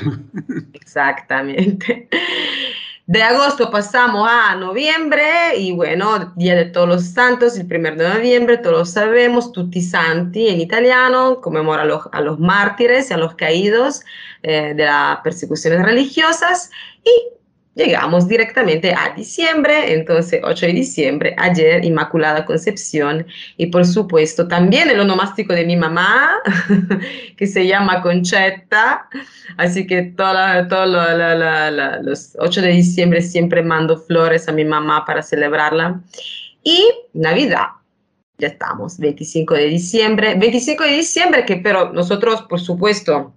Exactamente. 0.73 2.07
De 3.05 3.21
agosto 3.21 3.69
pasamos 3.69 4.29
a 4.31 4.55
noviembre 4.55 5.57
y 5.57 5.73
bueno, 5.73 6.31
Día 6.37 6.55
de 6.55 6.65
Todos 6.65 6.87
los 6.87 7.03
Santos, 7.03 7.57
el 7.57 7.67
primero 7.67 7.97
de 7.97 8.07
noviembre, 8.07 8.57
todos 8.57 8.77
lo 8.77 8.85
sabemos, 8.85 9.51
Tutti 9.51 9.81
Santi 9.81 10.47
en 10.47 10.61
italiano, 10.61 11.41
conmemora 11.41 11.81
a 11.81 11.85
los, 11.85 12.07
a 12.13 12.21
los 12.21 12.39
mártires 12.39 13.11
y 13.11 13.13
a 13.13 13.17
los 13.17 13.35
caídos 13.35 14.03
eh, 14.41 14.73
de 14.73 14.85
las 14.85 15.17
persecuciones 15.17 15.83
religiosas. 15.83 16.71
Y 17.03 17.11
llegamos 17.75 18.27
directamente 18.27 18.93
a 18.93 19.13
diciembre, 19.15 19.93
entonces 19.93 20.41
8 20.43 20.67
de 20.67 20.73
diciembre, 20.73 21.35
ayer 21.37 21.83
Inmaculada 21.83 22.45
Concepción 22.45 23.25
y 23.57 23.67
por 23.67 23.85
supuesto 23.85 24.47
también 24.47 24.89
el 24.89 24.99
onomástico 24.99 25.53
de 25.53 25.65
mi 25.65 25.75
mamá, 25.75 26.35
que 27.37 27.47
se 27.47 27.65
llama 27.67 28.01
Conchetta, 28.01 29.09
así 29.57 29.87
que 29.87 30.03
toda 30.03 30.33
la- 30.33 30.67
todo 30.67 30.85
los 32.03 32.35
8 32.39 32.61
de 32.61 32.69
diciembre 32.69 33.21
siempre 33.21 33.63
mando 33.63 33.97
flores 33.97 34.47
a 34.47 34.51
mi 34.51 34.65
mamá 34.65 35.05
para 35.05 35.21
celebrarla. 35.21 36.01
Y 36.63 36.87
Navidad, 37.13 37.67
ya 38.37 38.47
estamos, 38.47 38.97
25 38.97 39.53
de 39.55 39.65
diciembre, 39.65 40.35
25 40.35 40.83
de 40.83 40.91
diciembre 40.91 41.45
que 41.45 41.57
pero 41.57 41.91
nosotros 41.91 42.43
por 42.43 42.59
supuesto 42.59 43.33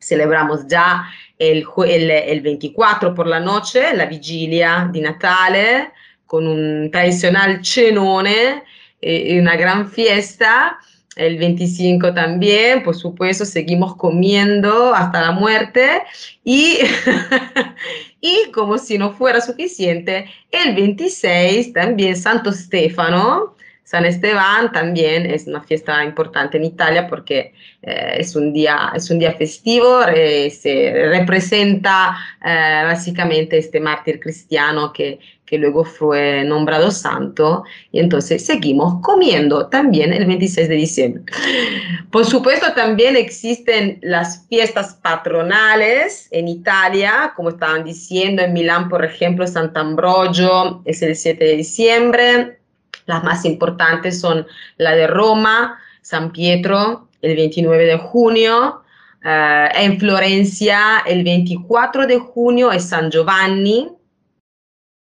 celebramos 0.00 0.66
ya 0.66 1.04
el, 1.50 1.64
el, 1.86 2.10
el 2.10 2.40
24 2.40 3.14
por 3.14 3.26
la 3.26 3.40
noche, 3.40 3.94
la 3.94 4.06
vigilia 4.06 4.88
di 4.92 5.00
Natale, 5.00 5.90
con 6.26 6.46
un 6.46 6.90
tradicional 6.90 7.64
cenone 7.64 8.62
y 9.00 9.38
una 9.38 9.56
gran 9.56 9.90
fiesta. 9.90 10.78
El 11.16 11.36
25 11.36 12.14
también, 12.14 12.82
por 12.82 12.94
supuesto, 12.94 13.44
seguimos 13.44 13.96
comiendo 13.96 14.94
hasta 14.94 15.20
la 15.20 15.32
muerte 15.32 16.02
y, 16.42 16.78
y 18.20 18.50
como 18.52 18.78
si 18.78 18.96
no 18.96 19.12
fuera 19.12 19.40
suficiente, 19.42 20.30
el 20.50 20.74
26 20.74 21.74
también 21.74 22.16
Santo 22.16 22.50
Stefano, 22.50 23.56
San 23.92 24.06
Esteban 24.06 24.72
también 24.72 25.26
es 25.26 25.46
una 25.46 25.62
fiesta 25.62 26.02
importante 26.02 26.56
en 26.56 26.64
Italia 26.64 27.06
porque 27.06 27.52
eh, 27.82 28.14
es, 28.16 28.34
un 28.34 28.50
día, 28.50 28.90
es 28.94 29.10
un 29.10 29.18
día 29.18 29.32
festivo, 29.32 30.00
eh, 30.08 30.48
se 30.48 31.10
representa 31.10 32.16
eh, 32.42 32.84
básicamente 32.84 33.58
este 33.58 33.80
mártir 33.80 34.18
cristiano 34.18 34.94
que, 34.94 35.18
que 35.44 35.58
luego 35.58 35.84
fue 35.84 36.42
nombrado 36.42 36.90
santo 36.90 37.64
y 37.90 38.00
entonces 38.00 38.46
seguimos 38.46 39.02
comiendo 39.02 39.66
también 39.66 40.14
el 40.14 40.24
26 40.24 40.70
de 40.70 40.74
diciembre. 40.74 41.24
Por 42.10 42.24
supuesto 42.24 42.72
también 42.72 43.14
existen 43.14 43.98
las 44.00 44.46
fiestas 44.48 44.94
patronales 45.02 46.28
en 46.30 46.48
Italia, 46.48 47.34
como 47.36 47.50
estaban 47.50 47.84
diciendo 47.84 48.40
en 48.40 48.54
Milán, 48.54 48.88
por 48.88 49.04
ejemplo, 49.04 49.46
Sant'Ambrogio 49.46 50.80
es 50.86 51.02
el 51.02 51.14
7 51.14 51.44
de 51.44 51.56
diciembre. 51.56 52.61
Las 53.06 53.24
más 53.24 53.44
importantes 53.44 54.20
son 54.20 54.46
la 54.76 54.92
de 54.92 55.06
Roma, 55.06 55.78
San 56.02 56.32
Pietro, 56.32 57.08
el 57.20 57.36
29 57.36 57.84
de 57.86 57.98
junio. 57.98 58.82
eh, 59.24 59.68
en 59.76 60.00
Florencia, 60.00 61.02
el 61.06 61.22
24 61.22 62.06
de 62.08 62.18
junio 62.18 62.72
es 62.72 62.88
San 62.88 63.10
Giovanni. 63.10 63.88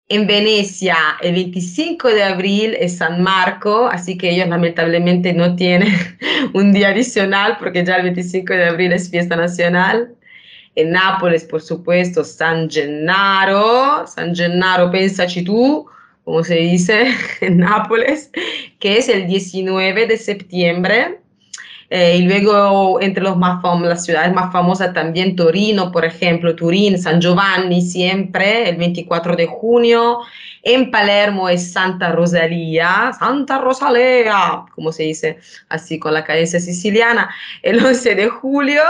En 0.10 0.28
Venecia, 0.28 0.96
el 1.22 1.34
25 1.34 2.10
de 2.10 2.24
abril 2.24 2.76
es 2.80 2.98
San 2.98 3.24
Marco, 3.24 3.88
así 3.88 4.18
que 4.18 4.30
ellos 4.30 4.48
lamentablemente 4.50 5.34
no 5.34 5.56
tienen 5.56 5.94
un 6.54 6.74
día 6.74 6.90
adicional 6.90 7.58
porque 7.58 7.84
ya 7.84 7.96
el 7.96 8.04
25 8.04 8.54
de 8.54 8.66
abril 8.66 8.94
es 8.94 9.10
fiesta 9.10 9.36
nacional. 9.36 10.14
En 10.76 10.92
Nápoles, 10.92 11.46
por 11.46 11.62
supuesto, 11.62 12.24
San 12.24 12.70
Gennaro, 12.70 14.06
San 14.06 14.36
Gennaro, 14.36 14.92
pensaci 14.92 15.44
tú, 15.44 15.88
como 16.24 16.44
se 16.44 16.56
dice 16.56 17.14
en 17.42 17.60
Nápoles, 17.60 18.32
que 18.80 18.98
es 18.98 19.10
el 19.10 19.28
19 19.28 20.08
de 20.08 20.18
septiembre. 20.18 21.20
Eh, 21.90 22.18
y 22.18 22.22
luego 22.24 23.00
entre 23.02 23.22
los 23.22 23.38
más 23.38 23.62
las 23.84 24.04
ciudades 24.04 24.34
más 24.34 24.52
famosas 24.52 24.94
también 24.94 25.36
Torino, 25.36 25.92
por 25.92 26.06
ejemplo, 26.06 26.56
Turín, 26.56 27.00
San 27.00 27.22
Giovanni 27.22 27.84
siempre, 27.84 28.68
el 28.68 28.78
24 28.78 29.36
de 29.36 29.46
junio. 29.46 30.22
En 30.64 30.90
Palermo 30.90 31.50
es 31.50 31.72
Santa 31.72 32.12
Rosalía, 32.12 33.12
Santa 33.20 33.60
Rosalía, 33.60 34.64
como 34.74 34.92
se 34.92 35.04
dice 35.04 35.38
así 35.70 36.00
con 36.00 36.16
la 36.16 36.24
cadencia 36.24 36.60
siciliana, 36.60 37.30
el 37.62 37.86
11 37.86 38.16
de 38.16 38.30
julio. 38.30 38.82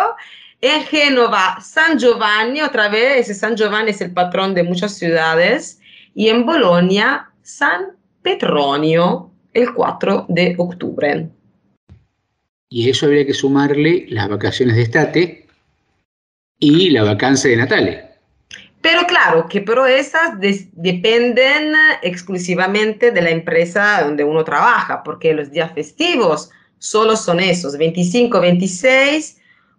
En 0.61 0.83
Génova, 0.83 1.59
San 1.59 1.99
Giovanni, 1.99 2.61
otra 2.61 2.87
vez, 2.87 3.37
San 3.37 3.57
Giovanni 3.57 3.89
es 3.89 3.99
el 3.99 4.13
patrón 4.13 4.53
de 4.53 4.63
muchas 4.63 4.97
ciudades. 4.97 5.81
Y 6.15 6.29
en 6.29 6.45
Bolonia, 6.45 7.31
San 7.41 7.97
Petronio, 8.21 9.31
el 9.53 9.73
4 9.73 10.25
de 10.29 10.55
octubre. 10.57 11.29
Y 12.69 12.87
a 12.87 12.91
eso 12.91 13.05
habría 13.05 13.25
que 13.25 13.33
sumarle 13.33 14.05
las 14.09 14.29
vacaciones 14.29 14.75
de 14.75 14.81
estate 14.83 15.47
y 16.59 16.89
la 16.89 17.03
vacancia 17.03 17.49
de 17.49 17.57
Natale. 17.57 18.13
Pero 18.81 19.05
claro, 19.07 19.47
que 19.47 19.61
pero 19.61 19.85
esas 19.85 20.39
dependen 20.73 21.73
exclusivamente 22.01 23.11
de 23.11 23.21
la 23.21 23.29
empresa 23.29 24.01
donde 24.03 24.23
uno 24.23 24.43
trabaja, 24.43 25.03
porque 25.03 25.33
los 25.33 25.51
días 25.51 25.71
festivos 25.73 26.49
solo 26.79 27.15
son 27.15 27.39
esos, 27.39 27.77
25, 27.77 28.41
26, 28.41 29.37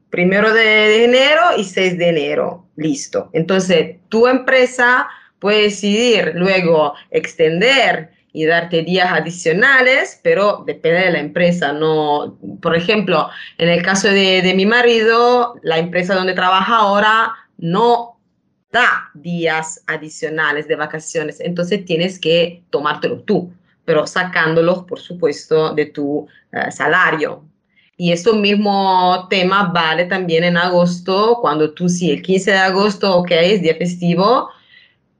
primero 0.09 0.55
de, 0.55 0.62
de 0.62 1.05
enero 1.05 1.43
y 1.59 1.65
6 1.65 1.98
de 1.98 2.09
enero, 2.09 2.66
listo. 2.77 3.28
Entonces, 3.35 3.97
tu 4.09 4.27
empresa 4.27 5.06
puede 5.44 5.64
decidir 5.64 6.32
luego 6.36 6.94
extender 7.10 8.08
y 8.32 8.46
darte 8.46 8.82
días 8.82 9.12
adicionales, 9.12 10.18
pero 10.22 10.64
depende 10.66 11.00
de 11.00 11.10
la 11.10 11.18
empresa. 11.18 11.70
No, 11.70 12.38
por 12.62 12.74
ejemplo, 12.74 13.28
en 13.58 13.68
el 13.68 13.82
caso 13.82 14.08
de, 14.08 14.40
de 14.40 14.54
mi 14.54 14.64
marido, 14.64 15.56
la 15.62 15.76
empresa 15.76 16.14
donde 16.14 16.32
trabaja 16.32 16.76
ahora 16.76 17.34
no 17.58 18.18
da 18.72 19.10
días 19.12 19.84
adicionales 19.86 20.66
de 20.66 20.76
vacaciones, 20.76 21.40
entonces 21.40 21.84
tienes 21.84 22.18
que 22.18 22.62
tomártelo 22.70 23.20
tú, 23.20 23.52
pero 23.84 24.06
sacándolos, 24.06 24.84
por 24.84 24.98
supuesto, 24.98 25.74
de 25.74 25.84
tu 25.84 26.26
eh, 26.52 26.70
salario. 26.70 27.44
Y 27.98 28.12
eso 28.12 28.34
mismo 28.34 29.26
tema 29.28 29.70
vale 29.74 30.06
también 30.06 30.42
en 30.42 30.56
agosto, 30.56 31.36
cuando 31.42 31.74
tú 31.74 31.90
sí, 31.90 32.10
el 32.10 32.22
15 32.22 32.50
de 32.50 32.56
agosto, 32.56 33.14
ok, 33.18 33.30
es 33.32 33.60
día 33.60 33.74
festivo, 33.76 34.48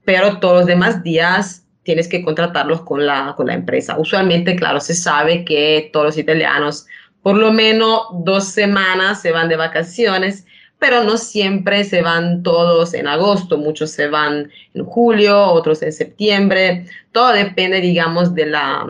pero 0.05 0.39
todos 0.39 0.59
los 0.59 0.67
demás 0.67 1.03
días 1.03 1.67
tienes 1.83 2.09
que 2.09 2.23
contratarlos 2.23 2.83
con 2.83 3.07
la, 3.07 3.35
con 3.37 3.47
la 3.47 3.55
empresa. 3.55 3.99
Usualmente, 3.99 4.57
claro, 4.57 4.81
se 4.81 4.95
sabe 4.95 5.45
que 5.45 5.91
todos 5.93 6.07
los 6.07 6.19
italianos 6.19 6.87
por 7.23 7.37
lo 7.37 7.53
menos 7.53 8.03
dos 8.13 8.45
semanas 8.45 9.23
se 9.23 9.33
van 9.33 9.49
de 9.49 9.57
vacaciones, 9.57 10.47
pero 10.79 11.05
no 11.05 11.17
siempre 11.17 11.83
se 11.85 12.03
van 12.03 12.43
todos 12.43 12.93
en 12.93 13.09
agosto, 13.09 13.57
muchos 13.57 13.91
se 13.91 14.09
van 14.09 14.51
en 14.75 14.85
julio, 14.85 15.43
otros 15.47 15.83
en 15.83 15.93
septiembre, 15.95 16.87
todo 17.13 17.33
depende, 17.33 17.81
digamos, 17.81 18.35
de 18.35 18.45
la, 18.45 18.87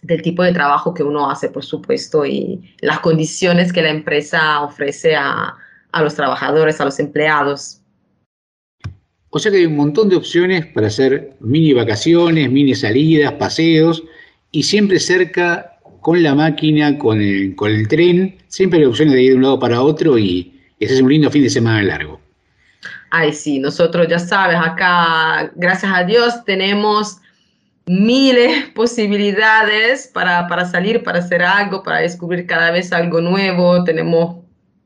del 0.00 0.22
tipo 0.22 0.42
de 0.42 0.54
trabajo 0.54 0.94
que 0.94 1.02
uno 1.02 1.30
hace, 1.30 1.50
por 1.50 1.62
supuesto, 1.62 2.24
y 2.24 2.74
las 2.80 3.00
condiciones 3.00 3.74
que 3.74 3.82
la 3.82 3.90
empresa 3.90 4.62
ofrece 4.62 5.14
a, 5.14 5.54
a 5.92 6.02
los 6.02 6.14
trabajadores, 6.14 6.80
a 6.80 6.86
los 6.86 6.98
empleados. 6.98 7.79
O 9.30 9.38
sea 9.38 9.52
que 9.52 9.58
hay 9.58 9.66
un 9.66 9.76
montón 9.76 10.08
de 10.08 10.16
opciones 10.16 10.66
para 10.66 10.88
hacer 10.88 11.34
mini 11.40 11.72
vacaciones, 11.72 12.50
mini 12.50 12.74
salidas, 12.74 13.32
paseos, 13.34 14.02
y 14.50 14.64
siempre 14.64 14.98
cerca 14.98 15.78
con 16.00 16.22
la 16.22 16.34
máquina, 16.34 16.98
con 16.98 17.20
el, 17.20 17.54
con 17.54 17.70
el 17.70 17.86
tren, 17.88 18.36
siempre 18.48 18.80
hay 18.80 18.86
opciones 18.86 19.14
de 19.14 19.22
ir 19.22 19.30
de 19.30 19.36
un 19.36 19.42
lado 19.42 19.58
para 19.58 19.82
otro 19.82 20.18
y 20.18 20.60
ese 20.80 20.94
es 20.94 21.00
un 21.00 21.10
lindo 21.10 21.30
fin 21.30 21.42
de 21.42 21.50
semana 21.50 21.82
largo. 21.82 22.20
Ay, 23.10 23.32
sí, 23.32 23.58
nosotros 23.58 24.08
ya 24.08 24.18
sabes, 24.18 24.56
acá, 24.56 25.52
gracias 25.56 25.92
a 25.94 26.04
Dios, 26.04 26.44
tenemos 26.44 27.18
miles 27.86 28.68
posibilidades 28.74 30.08
para, 30.12 30.46
para 30.48 30.64
salir, 30.64 31.02
para 31.02 31.18
hacer 31.18 31.42
algo, 31.42 31.82
para 31.82 31.98
descubrir 31.98 32.46
cada 32.46 32.70
vez 32.70 32.92
algo 32.92 33.20
nuevo. 33.20 33.84
Tenemos 33.84 34.36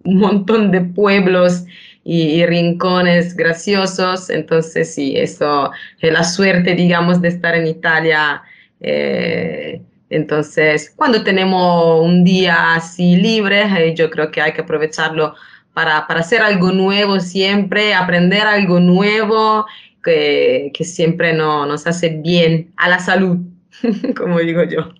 un 0.04 0.18
montón 0.18 0.70
de 0.70 0.80
pueblos 0.80 1.64
y, 2.04 2.22
y 2.22 2.46
rincones 2.46 3.34
graciosos. 3.36 4.30
Entonces, 4.30 4.94
sí, 4.94 5.16
eso 5.16 5.70
es 6.00 6.12
la 6.12 6.24
suerte, 6.24 6.74
digamos, 6.74 7.20
de 7.20 7.28
estar 7.28 7.54
en 7.54 7.66
Italia. 7.66 8.42
eh, 8.80 9.80
entonces, 10.10 10.92
cuando 10.94 11.24
tenemos 11.24 12.00
un 12.04 12.22
día 12.24 12.74
así 12.74 13.16
libre, 13.16 13.62
eh, 13.62 13.94
yo 13.96 14.10
creo 14.10 14.30
que 14.30 14.40
hay 14.40 14.52
que 14.52 14.60
aprovecharlo 14.60 15.34
para, 15.72 16.06
para 16.06 16.20
hacer 16.20 16.40
algo 16.40 16.70
nuevo 16.70 17.18
siempre, 17.18 17.94
aprender 17.94 18.42
algo 18.42 18.78
nuevo 18.78 19.66
que, 20.04 20.70
que 20.72 20.84
siempre 20.84 21.32
no, 21.32 21.66
nos 21.66 21.86
hace 21.86 22.10
bien 22.10 22.72
a 22.76 22.88
la 22.88 23.00
salud, 23.00 23.38
como 24.16 24.38
digo 24.38 24.62
yo. 24.62 24.92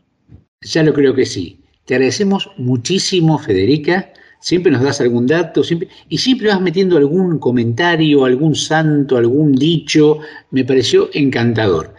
Ya 0.62 0.82
lo 0.82 0.92
creo 0.92 1.14
que 1.14 1.26
sí. 1.26 1.60
Te 1.84 1.94
agradecemos 1.94 2.50
muchísimo, 2.56 3.38
Federica. 3.38 4.12
Siempre 4.44 4.70
nos 4.70 4.82
das 4.82 5.00
algún 5.00 5.26
dato 5.26 5.64
siempre, 5.64 5.88
y 6.10 6.18
siempre 6.18 6.48
vas 6.48 6.60
metiendo 6.60 6.98
algún 6.98 7.38
comentario, 7.38 8.26
algún 8.26 8.54
santo, 8.54 9.16
algún 9.16 9.54
dicho. 9.54 10.18
Me 10.50 10.66
pareció 10.66 11.08
encantador. 11.14 11.94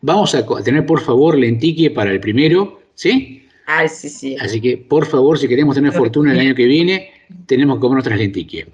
Vamos 0.00 0.34
a 0.34 0.44
tener, 0.64 0.84
por 0.84 1.00
favor, 1.00 1.38
lentique 1.38 1.92
para 1.92 2.10
el 2.10 2.18
primero, 2.18 2.82
¿sí? 2.96 3.46
Ay, 3.66 3.88
sí, 3.88 4.08
sí. 4.08 4.36
Así 4.40 4.60
que, 4.60 4.78
por 4.78 5.06
favor, 5.06 5.38
si 5.38 5.46
queremos 5.46 5.76
tener 5.76 5.92
fortuna 5.92 6.32
el 6.32 6.40
año 6.40 6.56
que 6.56 6.64
viene, 6.64 7.08
tenemos 7.46 7.76
que 7.76 7.82
comer 7.82 7.94
nuestras 7.94 8.18
lentique. 8.18 8.66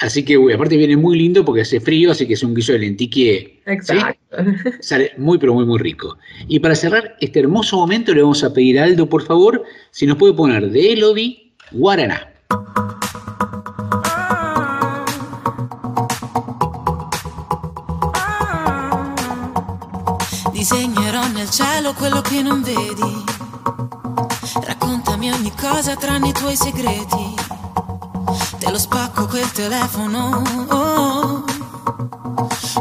Así 0.00 0.22
que, 0.22 0.36
uy, 0.36 0.52
aparte 0.52 0.76
viene 0.76 0.98
muy 0.98 1.16
lindo 1.16 1.42
porque 1.42 1.62
hace 1.62 1.80
frío, 1.80 2.10
así 2.10 2.26
que 2.26 2.34
es 2.34 2.42
un 2.42 2.54
guiso 2.54 2.72
de 2.74 2.80
lentique 2.80 3.62
Exacto. 3.64 4.36
Sale 4.80 5.12
muy, 5.16 5.38
pero 5.38 5.54
muy, 5.54 5.64
muy 5.64 5.78
rico. 5.78 6.18
Y 6.48 6.60
para 6.60 6.74
cerrar 6.74 7.16
este 7.22 7.40
hermoso 7.40 7.78
momento, 7.78 8.12
le 8.12 8.20
vamos 8.20 8.44
a 8.44 8.52
pedir 8.52 8.78
a 8.78 8.84
Aldo, 8.84 9.08
por 9.08 9.22
favor, 9.22 9.64
si 9.90 10.04
nos 10.04 10.18
puede 10.18 10.34
poner 10.34 10.68
de 10.68 10.92
Elodie 10.92 11.45
Guaraná. 11.76 12.18
Disegnerò 20.52 21.26
nel 21.28 21.50
cielo 21.50 21.92
quello 21.92 22.22
che 22.22 22.40
non 22.40 22.62
vedi. 22.62 23.24
Raccontami 24.62 25.30
ogni 25.30 25.52
cosa 25.54 25.94
tranne 25.96 26.28
i 26.28 26.32
tuoi 26.32 26.56
segreti. 26.56 27.34
Te 28.58 28.70
lo 28.70 28.78
spacco 28.78 29.26
quel 29.26 29.50
telefono. 29.52 30.42
oh. 30.70 31.44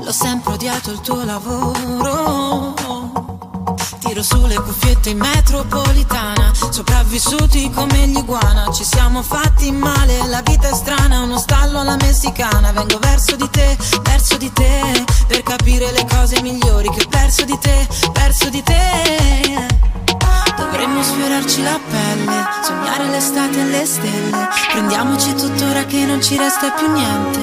L'ho 0.01 0.11
sempre 0.11 0.53
odiato 0.53 0.91
il 0.91 1.01
tuo 1.01 1.23
lavoro. 1.25 2.84
Tiro 4.15 4.23
sulle 4.23 4.55
cuffiette 4.55 5.09
in 5.09 5.17
metropolitana. 5.17 6.53
Sopravvissuti 6.69 7.69
come 7.71 8.07
gli 8.07 8.17
iguana. 8.17 8.71
Ci 8.71 8.85
siamo 8.85 9.21
fatti 9.21 9.73
male, 9.73 10.25
la 10.27 10.41
vita 10.41 10.69
è 10.69 10.73
strana. 10.73 11.19
Uno 11.19 11.37
stallo 11.37 11.81
alla 11.81 11.97
messicana. 11.97 12.71
Vengo 12.71 12.97
verso 12.99 13.35
di 13.35 13.49
te, 13.49 13.77
verso 14.03 14.37
di 14.37 14.49
te. 14.53 15.03
Per 15.27 15.43
capire 15.43 15.91
le 15.91 16.05
cose 16.09 16.41
migliori 16.41 16.89
che 16.91 17.05
perso 17.09 17.43
di 17.43 17.57
te, 17.59 17.87
perso 18.13 18.47
di 18.47 18.63
te. 18.63 19.67
Dovremmo 20.55 21.03
sfiorarci 21.03 21.61
la 21.63 21.77
pelle, 21.89 22.45
sognare 22.63 23.09
l'estate 23.09 23.59
e 23.59 23.65
le 23.65 23.85
stelle. 23.85 24.47
Prendiamoci 24.71 25.35
tuttora 25.35 25.83
che 25.83 26.05
non 26.05 26.23
ci 26.23 26.37
resta 26.37 26.71
più 26.71 26.89
niente, 26.89 27.39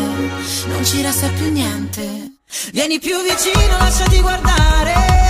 non 0.69 0.82
ci 0.86 1.03
resta 1.03 1.28
più 1.28 1.53
niente. 1.53 2.39
Vieni 2.73 2.99
più 2.99 3.16
vicino, 3.23 3.77
lasciati 3.78 4.20
guardare, 4.20 5.22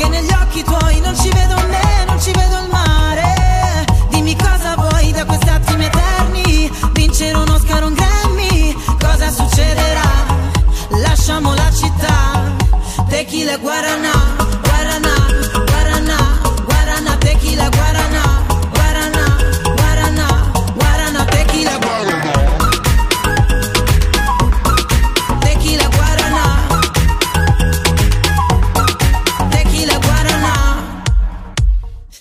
che 0.00 0.08
negli 0.08 0.32
occhi 0.32 0.62
tuoi 0.62 1.00
non 1.00 1.14
ci 1.14 1.28
vedo 1.28 1.54
me, 1.68 2.04
non 2.06 2.18
ci 2.18 2.30
vedo 2.32 2.58
il 2.60 2.68
mare. 2.70 3.84
Dimmi 4.08 4.34
cosa 4.34 4.74
vuoi 4.74 5.12
da 5.12 5.26
questi 5.26 5.48
attimi 5.48 5.84
eterni, 5.84 6.70
vincere 6.92 7.36
un 7.36 7.48
Oscar 7.50 7.84
un 7.84 7.92
Grammy, 7.92 8.74
cosa 8.98 9.30
succederà? 9.30 10.10
Lasciamo 11.02 11.54
la 11.54 11.70
città, 11.70 12.54
tequila 13.08 13.58
guaraná, 13.58 14.10
guaraná, 14.10 14.39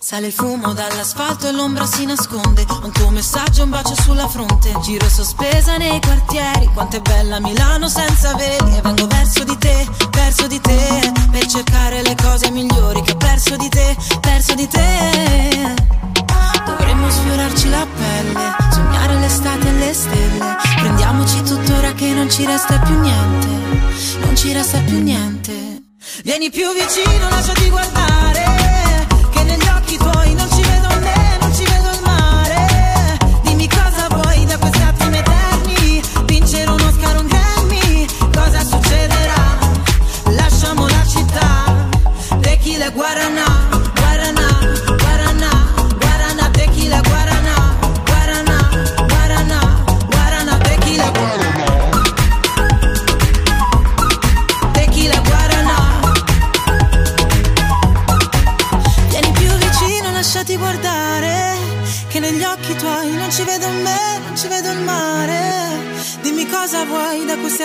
Sale 0.09 0.25
il 0.25 0.33
fumo 0.33 0.73
dall'asfalto 0.73 1.47
e 1.47 1.51
l'ombra 1.51 1.85
si 1.85 2.03
nasconde. 2.03 2.65
Un 2.81 2.91
tuo 2.91 3.11
messaggio, 3.11 3.61
un 3.61 3.69
bacio 3.69 3.93
sulla 3.93 4.27
fronte. 4.27 4.73
Giro 4.81 5.07
sospesa 5.07 5.77
nei 5.77 6.01
quartieri. 6.01 6.65
Quanto 6.73 6.95
è 6.95 6.99
bella 6.99 7.39
Milano 7.39 7.87
senza 7.87 8.33
veli. 8.33 8.75
E 8.75 8.81
vengo 8.81 9.05
verso 9.05 9.43
di 9.43 9.55
te, 9.59 9.87
verso 10.09 10.47
di 10.47 10.59
te. 10.61 11.13
Per 11.29 11.45
cercare 11.45 12.01
le 12.01 12.15
cose 12.15 12.49
migliori 12.49 13.03
che 13.03 13.11
ho 13.11 13.17
perso 13.17 13.55
di 13.55 13.69
te, 13.69 13.95
perso 14.19 14.55
di 14.55 14.67
te. 14.67 15.75
Dovremmo 16.65 17.07
sfiorarci 17.07 17.69
la 17.69 17.85
pelle, 17.95 18.55
sognare 18.71 19.19
l'estate 19.19 19.67
e 19.67 19.73
le 19.73 19.93
stelle. 19.93 20.55
Prendiamoci 20.79 21.43
tuttora 21.43 21.93
che 21.93 22.07
non 22.13 22.31
ci 22.31 22.47
resta 22.47 22.79
più 22.79 22.99
niente, 22.99 23.47
non 24.25 24.35
ci 24.35 24.51
resta 24.53 24.79
più 24.79 25.03
niente. 25.03 25.83
Vieni 26.23 26.49
più 26.49 26.65
vicino, 26.73 27.29
lasciati 27.29 27.69
guardare, 27.69 28.08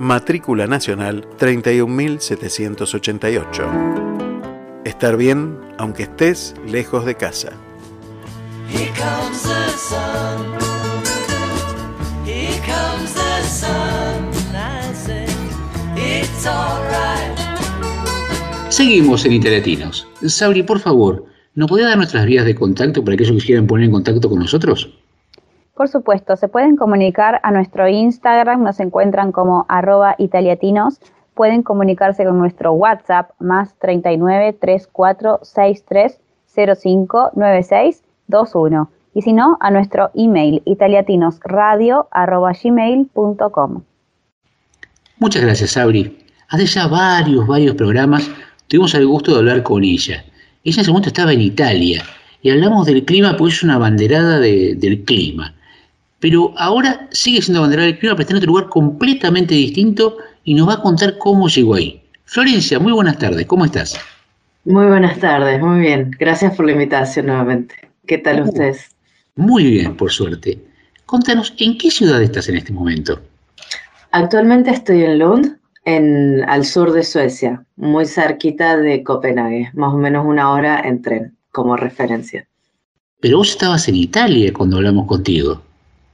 matrícula 0.00 0.66
nacional 0.66 1.28
31788. 1.36 3.70
Estar 4.84 5.16
bien 5.18 5.58
aunque 5.78 6.04
estés 6.04 6.54
lejos 6.66 7.04
de 7.04 7.16
casa. 7.16 7.52
Here 8.72 8.90
comes 8.96 9.42
the 9.42 9.68
sun. 9.76 10.56
Here 12.24 12.58
comes 12.64 13.12
the 13.12 13.42
sun. 13.44 14.30
I 14.54 14.94
say 14.94 15.26
it's 15.96 16.46
alright. 16.46 17.36
Seguimos 18.70 19.26
en 19.26 19.34
Interlatinos. 19.34 20.08
Sabri, 20.26 20.62
por 20.62 20.80
favor, 20.80 21.26
¿nos 21.54 21.68
podría 21.68 21.88
dar 21.88 21.98
nuestras 21.98 22.24
vías 22.24 22.46
de 22.46 22.54
contacto 22.54 23.04
para 23.04 23.16
aquellos 23.16 23.42
que 23.42 23.48
quieran 23.48 23.66
poner 23.66 23.84
en 23.84 23.92
contacto 23.92 24.30
con 24.30 24.38
nosotros? 24.38 24.88
Por 25.80 25.88
supuesto, 25.88 26.36
se 26.36 26.46
pueden 26.48 26.76
comunicar 26.76 27.40
a 27.42 27.50
nuestro 27.52 27.88
Instagram, 27.88 28.62
nos 28.62 28.80
encuentran 28.80 29.32
como 29.32 29.64
arroba 29.66 30.14
italiatinos. 30.18 31.00
Pueden 31.32 31.62
comunicarse 31.62 32.22
con 32.26 32.38
nuestro 32.38 32.74
WhatsApp 32.74 33.30
más 33.38 33.74
39 33.78 34.58
34 34.60 35.40
63 35.42 36.20
05 36.54 37.30
96 37.34 38.02
21. 38.28 38.90
Y 39.14 39.22
si 39.22 39.32
no, 39.32 39.56
a 39.58 39.70
nuestro 39.70 40.10
email 40.12 40.60
italiatinosradio 40.66 42.08
arroba 42.10 42.52
gmail.com. 42.62 43.82
Muchas 45.18 45.42
gracias, 45.42 45.70
Sabri. 45.70 46.26
Hace 46.50 46.66
ya 46.66 46.88
varios, 46.88 47.46
varios 47.46 47.74
programas 47.74 48.30
tuvimos 48.68 48.92
el 48.94 49.06
gusto 49.06 49.32
de 49.32 49.38
hablar 49.38 49.62
con 49.62 49.82
ella. 49.82 50.22
Ella 50.62 50.74
en 50.76 50.80
ese 50.82 50.90
momento 50.90 51.08
estaba 51.08 51.32
en 51.32 51.40
Italia 51.40 52.02
y 52.42 52.50
hablamos 52.50 52.84
del 52.84 53.02
clima 53.06 53.34
porque 53.38 53.54
es 53.54 53.62
una 53.62 53.78
banderada 53.78 54.38
de- 54.40 54.74
del 54.74 55.04
clima. 55.04 55.54
Pero 56.20 56.52
ahora 56.56 57.08
sigue 57.10 57.42
siendo 57.42 57.62
banderada 57.62 57.86
del 57.86 57.98
clima, 57.98 58.14
pero 58.14 58.22
está 58.22 58.34
en 58.34 58.38
otro 58.38 58.48
lugar 58.48 58.68
completamente 58.68 59.54
distinto 59.54 60.18
y 60.44 60.54
nos 60.54 60.68
va 60.68 60.74
a 60.74 60.82
contar 60.82 61.16
cómo 61.18 61.48
llegó 61.48 61.74
ahí. 61.74 62.02
Florencia, 62.24 62.78
muy 62.78 62.92
buenas 62.92 63.18
tardes, 63.18 63.46
¿cómo 63.46 63.64
estás? 63.64 63.98
Muy 64.64 64.86
buenas 64.86 65.18
tardes, 65.18 65.60
muy 65.60 65.80
bien. 65.80 66.10
Gracias 66.18 66.54
por 66.54 66.66
la 66.66 66.72
invitación 66.72 67.26
nuevamente. 67.26 67.74
¿Qué 68.06 68.18
tal 68.18 68.42
ustedes? 68.42 68.90
Muy 69.36 69.64
bien, 69.64 69.96
por 69.96 70.12
suerte. 70.12 70.58
Contanos, 71.06 71.54
¿en 71.58 71.78
qué 71.78 71.90
ciudad 71.90 72.22
estás 72.22 72.48
en 72.48 72.56
este 72.56 72.72
momento? 72.72 73.18
Actualmente 74.12 74.70
estoy 74.70 75.02
en 75.02 75.18
Lund, 75.18 75.56
en, 75.84 76.44
al 76.48 76.64
sur 76.64 76.92
de 76.92 77.02
Suecia, 77.02 77.64
muy 77.76 78.04
cerquita 78.06 78.76
de 78.76 79.02
Copenhague, 79.02 79.70
más 79.74 79.94
o 79.94 79.96
menos 79.96 80.26
una 80.26 80.52
hora 80.52 80.80
en 80.80 81.00
tren, 81.00 81.36
como 81.50 81.76
referencia. 81.76 82.46
Pero 83.20 83.38
vos 83.38 83.50
estabas 83.50 83.88
en 83.88 83.96
Italia 83.96 84.52
cuando 84.52 84.76
hablamos 84.76 85.06
contigo. 85.06 85.62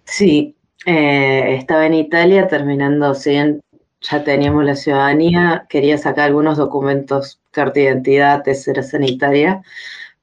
Sí, 0.07 0.57
eh, 0.87 1.57
estaba 1.59 1.87
en 1.87 1.95
Italia 1.95 2.49
terminando, 2.49 3.15
si 3.15 3.31
bien 3.31 3.61
ya 4.01 4.25
teníamos 4.25 4.65
la 4.65 4.77
ciudadanía, 4.77 5.67
quería 5.69 5.99
sacar 5.99 6.27
algunos 6.27 6.57
documentos, 6.59 7.41
carta 7.51 7.75
de 7.81 7.87
identidad, 7.87 8.43
tercera 8.43 8.83
sanitaria, 8.83 9.63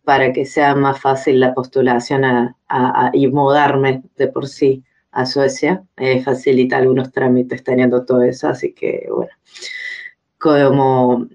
para 0.04 0.34
que 0.34 0.46
sea 0.46 0.76
más 0.76 1.00
fácil 1.02 1.40
la 1.40 1.54
postulación 1.54 2.26
a- 2.26 2.58
a- 2.68 3.08
a- 3.08 3.12
y 3.14 3.28
mudarme 3.28 4.04
de 4.18 4.28
por 4.30 4.48
sí 4.48 4.84
a 5.12 5.26
Suecia. 5.26 5.84
Eh, 5.98 6.22
facilita 6.24 6.78
algunos 6.78 7.12
trámites 7.12 7.64
teniendo 7.64 8.06
todo 8.06 8.24
eso, 8.24 8.50
así 8.50 8.74
que 8.74 9.08
bueno, 9.14 9.32
como 10.40 11.28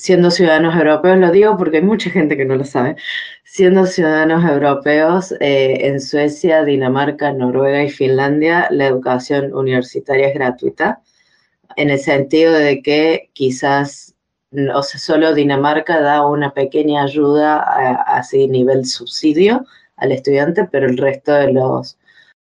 siendo 0.00 0.30
ciudadanos 0.30 0.74
europeos, 0.74 1.18
lo 1.18 1.30
digo 1.30 1.58
porque 1.58 1.76
hay 1.76 1.82
mucha 1.82 2.08
gente 2.08 2.34
que 2.34 2.46
no 2.46 2.56
lo 2.56 2.64
sabe, 2.64 2.96
siendo 3.44 3.84
ciudadanos 3.84 4.42
europeos 4.50 5.32
eh, 5.40 5.88
en 5.88 6.00
Suecia, 6.00 6.64
Dinamarca, 6.64 7.32
Noruega 7.32 7.84
y 7.84 7.90
Finlandia, 7.90 8.66
la 8.70 8.86
educación 8.86 9.52
universitaria 9.52 10.28
es 10.28 10.34
gratuita, 10.34 11.02
en 11.76 11.90
el 11.90 11.98
sentido 11.98 12.54
de 12.54 12.80
que 12.80 13.28
quizás, 13.34 14.14
o 14.74 14.82
solo 14.82 15.34
Dinamarca 15.34 16.00
da 16.00 16.26
una 16.26 16.54
pequeña 16.54 17.02
ayuda 17.02 17.58
así 18.06 18.48
nivel 18.48 18.86
subsidio 18.86 19.66
al 19.96 20.12
estudiante, 20.12 20.66
pero 20.72 20.86
el 20.86 20.96
resto 20.96 21.32
de 21.32 21.52
los 21.52 21.98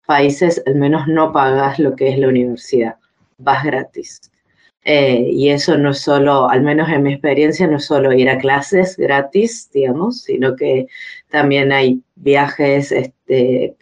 países 0.07 0.63
al 0.65 0.77
menos 0.77 1.09
no 1.09 1.33
pagas 1.33 1.81
lo 1.81 1.97
que 1.97 2.11
es 2.11 2.19
la 2.19 2.29
universidad, 2.29 2.97
vas 3.39 3.65
gratis. 3.65 4.31
Eh, 4.91 5.29
y 5.31 5.51
eso 5.51 5.77
no 5.77 5.91
es 5.91 6.01
solo, 6.01 6.49
al 6.49 6.63
menos 6.63 6.89
en 6.89 7.03
mi 7.03 7.13
experiencia, 7.13 7.67
no 7.67 7.77
es 7.77 7.85
solo 7.85 8.11
ir 8.15 8.31
a 8.31 8.39
clases 8.39 8.97
gratis, 8.97 9.69
digamos, 9.71 10.23
sino 10.23 10.57
que 10.57 10.87
también 11.29 11.73
hay 11.73 12.01
viajes 12.17 12.91
este, 12.91 13.77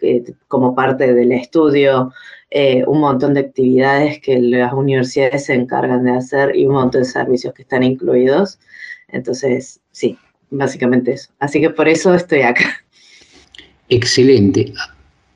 como 0.49 0.75
parte 0.75 1.15
del 1.15 1.31
estudio, 1.31 2.13
eh, 2.51 2.83
un 2.89 2.99
montón 2.99 3.35
de 3.35 3.41
actividades 3.43 4.19
que 4.19 4.41
las 4.41 4.73
universidades 4.73 5.45
se 5.45 5.55
encargan 5.55 6.03
de 6.03 6.11
hacer 6.11 6.57
y 6.57 6.67
un 6.67 6.75
montón 6.75 7.03
de 7.03 7.09
servicios 7.09 7.55
que 7.55 7.63
están 7.63 7.85
incluidos. 7.85 8.59
Entonces, 9.07 9.79
sí, 9.93 10.19
básicamente 10.51 11.13
eso. 11.13 11.31
Así 11.39 11.61
que 11.61 11.71
por 11.71 11.87
eso 11.87 12.17
estoy 12.17 12.41
acá. 12.41 12.85
Excelente. 13.89 14.73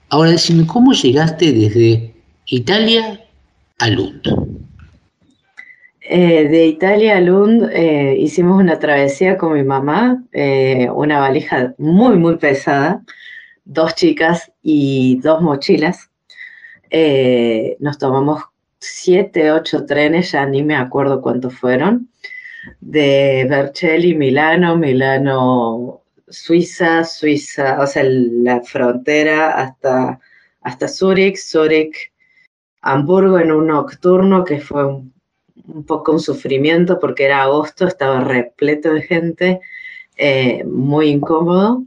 Ahora 0.08 0.32
decime, 0.32 0.66
¿cómo 0.66 0.92
llegaste 0.94 1.52
desde 1.52 2.12
Italia 2.46 3.20
a 3.78 3.88
Lund? 3.88 4.49
Eh, 6.12 6.48
de 6.48 6.66
Italia 6.66 7.18
a 7.18 7.20
Lund 7.20 7.70
eh, 7.72 8.16
hicimos 8.18 8.58
una 8.58 8.80
travesía 8.80 9.38
con 9.38 9.52
mi 9.52 9.62
mamá, 9.62 10.24
eh, 10.32 10.90
una 10.92 11.20
valija 11.20 11.72
muy, 11.78 12.16
muy 12.16 12.36
pesada, 12.36 13.04
dos 13.64 13.94
chicas 13.94 14.50
y 14.60 15.20
dos 15.20 15.40
mochilas. 15.40 16.10
Nos 17.78 17.98
tomamos 17.98 18.42
siete, 18.80 19.52
ocho 19.52 19.86
trenes, 19.86 20.32
ya 20.32 20.44
ni 20.46 20.64
me 20.64 20.74
acuerdo 20.74 21.22
cuántos 21.22 21.54
fueron, 21.54 22.08
de 22.80 23.46
Vercelli, 23.48 24.16
Milano, 24.16 24.76
Milano, 24.76 26.02
Suiza, 26.28 27.04
Suiza, 27.04 27.80
o 27.80 27.86
sea, 27.86 28.02
la 28.04 28.62
frontera 28.62 29.52
hasta, 29.52 30.18
hasta 30.62 30.88
Zúrich, 30.88 31.36
Zúrich, 31.38 32.10
Hamburgo 32.82 33.38
en 33.38 33.52
un 33.52 33.68
nocturno 33.68 34.44
que 34.44 34.58
fue 34.58 34.86
un 34.86 35.19
un 35.68 35.84
poco 35.84 36.12
un 36.12 36.20
sufrimiento 36.20 36.98
porque 36.98 37.24
era 37.24 37.42
agosto, 37.42 37.86
estaba 37.86 38.22
repleto 38.24 38.92
de 38.92 39.02
gente, 39.02 39.60
eh, 40.16 40.64
muy 40.64 41.08
incómodo. 41.08 41.84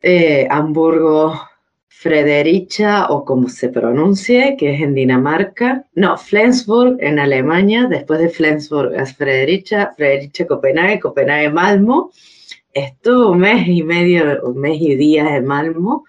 Eh, 0.00 0.46
Hamburgo, 0.50 1.40
Fredericia, 2.02 3.06
o 3.10 3.24
como 3.24 3.48
se 3.48 3.68
pronuncie, 3.68 4.56
que 4.58 4.74
es 4.74 4.80
en 4.80 4.94
Dinamarca. 4.94 5.86
No, 5.94 6.18
Flensburg 6.18 6.96
en 6.98 7.20
Alemania, 7.20 7.86
después 7.88 8.18
de 8.18 8.28
Flensburg 8.28 8.92
es 8.94 9.16
Fredericia, 9.16 9.92
Fredericia, 9.96 10.48
Copenhague, 10.48 10.98
Copenhague, 10.98 11.50
Malmo. 11.50 12.10
Estuve 12.74 13.26
un 13.30 13.38
mes 13.38 13.68
y 13.68 13.84
medio, 13.84 14.42
un 14.44 14.60
mes 14.60 14.80
y 14.80 14.96
días 14.96 15.30
en 15.30 15.44
Malmo, 15.44 16.04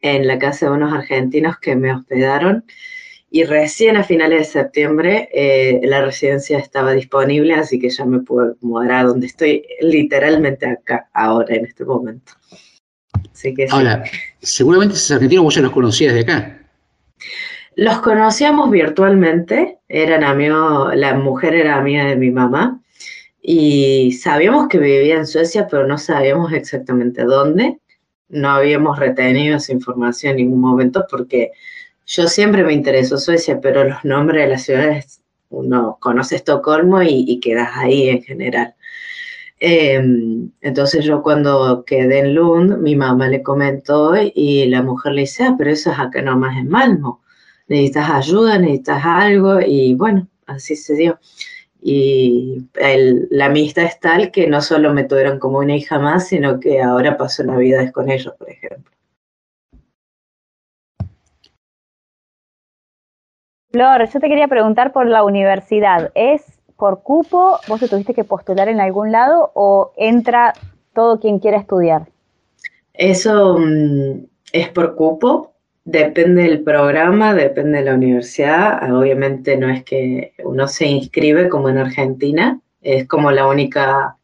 en 0.00 0.26
la 0.26 0.38
casa 0.38 0.66
de 0.66 0.72
unos 0.72 0.94
argentinos 0.94 1.58
que 1.58 1.76
me 1.76 1.92
hospedaron. 1.92 2.64
Y 3.34 3.42
recién 3.42 3.96
a 3.96 4.04
finales 4.04 4.38
de 4.38 4.44
septiembre 4.44 5.28
eh, 5.32 5.80
la 5.82 6.04
residencia 6.04 6.56
estaba 6.56 6.92
disponible, 6.92 7.52
así 7.54 7.80
que 7.80 7.90
ya 7.90 8.04
me 8.04 8.20
puedo 8.20 8.54
mudar 8.60 8.92
a 8.92 9.02
donde 9.02 9.26
estoy 9.26 9.66
literalmente 9.80 10.66
acá, 10.66 11.10
ahora, 11.12 11.56
en 11.56 11.66
este 11.66 11.84
momento. 11.84 12.32
Así 13.32 13.52
que 13.52 13.66
sí. 13.66 13.74
Ahora, 13.74 14.04
seguramente 14.40 14.94
esos 14.94 15.10
argentinos 15.10 15.42
vos 15.46 15.54
ya 15.56 15.62
los 15.62 15.72
conocías 15.72 16.14
de 16.14 16.20
acá. 16.20 16.60
Los 17.74 17.98
conocíamos 18.02 18.70
virtualmente, 18.70 19.80
eran 19.88 20.22
amigos, 20.22 20.94
la 20.94 21.14
mujer 21.14 21.56
era 21.56 21.74
amiga 21.74 22.04
de 22.04 22.14
mi 22.14 22.30
mamá 22.30 22.80
y 23.42 24.12
sabíamos 24.12 24.68
que 24.68 24.78
vivía 24.78 25.16
en 25.16 25.26
Suecia, 25.26 25.66
pero 25.68 25.88
no 25.88 25.98
sabíamos 25.98 26.52
exactamente 26.52 27.24
dónde. 27.24 27.80
no 28.28 28.50
habíamos 28.50 28.96
retenido 28.96 29.56
esa 29.56 29.72
información 29.72 30.30
en 30.30 30.36
ningún 30.36 30.60
momento 30.60 31.04
porque 31.10 31.50
yo 32.06 32.28
siempre 32.28 32.64
me 32.64 32.72
interesó 32.72 33.18
Suecia, 33.18 33.60
pero 33.60 33.84
los 33.84 34.04
nombres 34.04 34.44
de 34.44 34.50
las 34.50 34.62
ciudades, 34.64 35.22
uno 35.50 35.98
conoce 36.00 36.36
Estocolmo 36.36 37.02
y, 37.02 37.40
quedas 37.40 37.70
ahí 37.74 38.08
en 38.08 38.22
general. 38.22 38.74
Eh, 39.60 40.02
entonces 40.60 41.04
yo 41.04 41.22
cuando 41.22 41.84
quedé 41.86 42.18
en 42.20 42.34
Lund, 42.34 42.78
mi 42.78 42.96
mamá 42.96 43.28
le 43.28 43.42
comentó 43.42 44.14
y 44.16 44.66
la 44.66 44.82
mujer 44.82 45.12
le 45.12 45.22
dice, 45.22 45.44
ah, 45.44 45.54
pero 45.56 45.70
eso 45.70 45.90
es 45.92 45.98
acá 45.98 46.20
nomás 46.22 46.58
en 46.58 46.68
Malmo. 46.68 47.22
Necesitas 47.68 48.10
ayuda, 48.10 48.58
necesitas 48.58 49.02
algo 49.04 49.60
y 49.60 49.94
bueno, 49.94 50.28
así 50.46 50.76
se 50.76 50.94
dio. 50.94 51.18
Y 51.80 52.66
la 53.30 53.46
amistad 53.46 53.84
es 53.84 54.00
tal 54.00 54.30
que 54.30 54.46
no 54.48 54.60
solo 54.62 54.92
me 54.94 55.04
tuvieron 55.04 55.38
como 55.38 55.58
una 55.58 55.76
hija 55.76 55.98
más, 55.98 56.28
sino 56.28 56.58
que 56.60 56.82
ahora 56.82 57.16
paso 57.16 57.44
navidades 57.44 57.92
con 57.92 58.10
ellos, 58.10 58.34
por 58.38 58.50
ejemplo. 58.50 58.93
Flor, 63.74 64.08
yo 64.08 64.20
te 64.20 64.28
quería 64.28 64.46
preguntar 64.46 64.92
por 64.92 65.04
la 65.08 65.24
universidad. 65.24 66.12
¿Es 66.14 66.44
por 66.76 67.02
cupo? 67.02 67.58
¿Vos 67.66 67.80
te 67.80 67.88
tuviste 67.88 68.14
que 68.14 68.22
postular 68.22 68.68
en 68.68 68.78
algún 68.78 69.10
lado 69.10 69.50
o 69.52 69.90
entra 69.96 70.52
todo 70.94 71.18
quien 71.18 71.40
quiera 71.40 71.58
estudiar? 71.58 72.06
Eso 72.92 73.58
mm, 73.58 74.26
es 74.52 74.68
por 74.68 74.94
cupo, 74.94 75.54
depende 75.84 76.42
del 76.42 76.62
programa, 76.62 77.34
depende 77.34 77.78
de 77.78 77.86
la 77.86 77.94
universidad. 77.94 78.78
Ah, 78.80 78.96
Obviamente 78.96 79.56
no 79.56 79.68
es 79.68 79.82
que 79.82 80.34
uno 80.44 80.68
se 80.68 80.86
inscribe 80.86 81.48
como 81.48 81.68
en 81.68 81.78
Argentina, 81.78 82.60
es 82.80 83.08
como 83.08 83.32
la 83.32 83.48
única, 83.48 84.16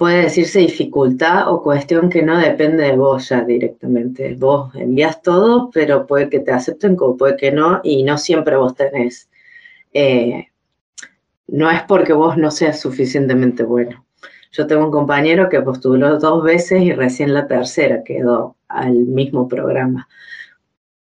puede 0.00 0.22
decirse 0.22 0.60
dificultad 0.60 1.52
o 1.52 1.62
cuestión 1.62 2.08
que 2.08 2.22
no 2.22 2.38
depende 2.38 2.84
de 2.84 2.96
vos 2.96 3.28
ya 3.28 3.42
directamente. 3.42 4.34
Vos 4.34 4.74
envías 4.74 5.20
todo, 5.20 5.70
pero 5.74 6.06
puede 6.06 6.30
que 6.30 6.40
te 6.40 6.52
acepten 6.52 6.96
como 6.96 7.18
puede 7.18 7.36
que 7.36 7.52
no, 7.52 7.82
y 7.84 8.02
no 8.02 8.16
siempre 8.16 8.56
vos 8.56 8.74
tenés. 8.74 9.28
eh, 9.92 10.46
no 11.48 11.70
es 11.70 11.82
porque 11.82 12.14
vos 12.14 12.38
no 12.38 12.50
seas 12.50 12.80
suficientemente 12.80 13.62
bueno. 13.62 14.06
Yo 14.52 14.66
tengo 14.66 14.86
un 14.86 14.90
compañero 14.90 15.50
que 15.50 15.60
postuló 15.60 16.18
dos 16.18 16.44
veces 16.44 16.80
y 16.80 16.94
recién 16.94 17.34
la 17.34 17.46
tercera 17.46 18.02
quedó 18.02 18.56
al 18.68 18.94
mismo 18.94 19.48
programa, 19.48 20.08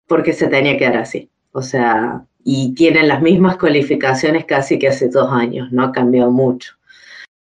porque 0.06 0.32
se 0.32 0.48
tenía 0.48 0.78
que 0.78 0.86
dar 0.86 0.98
así. 0.98 1.32
O 1.54 1.64
sea, 1.64 2.24
y 2.44 2.76
tienen 2.76 3.08
las 3.08 3.24
mismas 3.24 3.58
cualificaciones 3.58 4.46
casi 4.46 4.78
que 4.78 4.90
hace 4.90 5.10
dos 5.10 5.32
años, 5.32 5.72
no 5.72 5.86
ha 5.86 5.92
cambiado 5.92 6.30
mucho. 6.30 6.76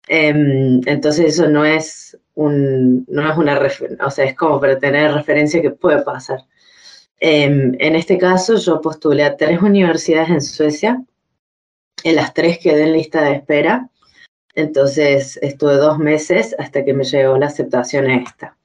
Em, 0.08 0.80
entonces 0.86 1.26
eso 1.26 1.48
no 1.48 1.64
es 1.64 2.18
un, 2.34 3.04
no 3.08 3.30
es 3.30 3.36
una, 3.38 3.58
o 4.04 4.10
sea, 4.10 4.24
es 4.26 4.34
como 4.34 4.60
para 4.60 4.78
tener 4.78 5.12
referencia 5.12 5.62
que 5.62 5.70
puede 5.70 6.02
pasar. 6.02 6.40
Em, 7.20 7.74
en 7.78 7.96
este 7.96 8.18
caso 8.18 8.56
yo 8.56 8.80
postulé 8.80 9.24
a 9.24 9.36
tres 9.36 9.62
universidades 9.62 10.30
en 10.30 10.42
Suecia, 10.42 11.02
en 12.02 12.16
las 12.16 12.34
tres 12.34 12.58
quedé 12.58 12.82
en 12.84 12.92
lista 12.92 13.22
de 13.22 13.32
espera. 13.36 13.88
Entonces 14.54 15.38
estuve 15.42 15.74
dos 15.76 15.98
meses 15.98 16.54
hasta 16.58 16.84
que 16.84 16.94
me 16.94 17.04
llegó 17.04 17.36
la 17.38 17.46
aceptación 17.46 18.06
a 18.06 18.16
esta. 18.16 18.56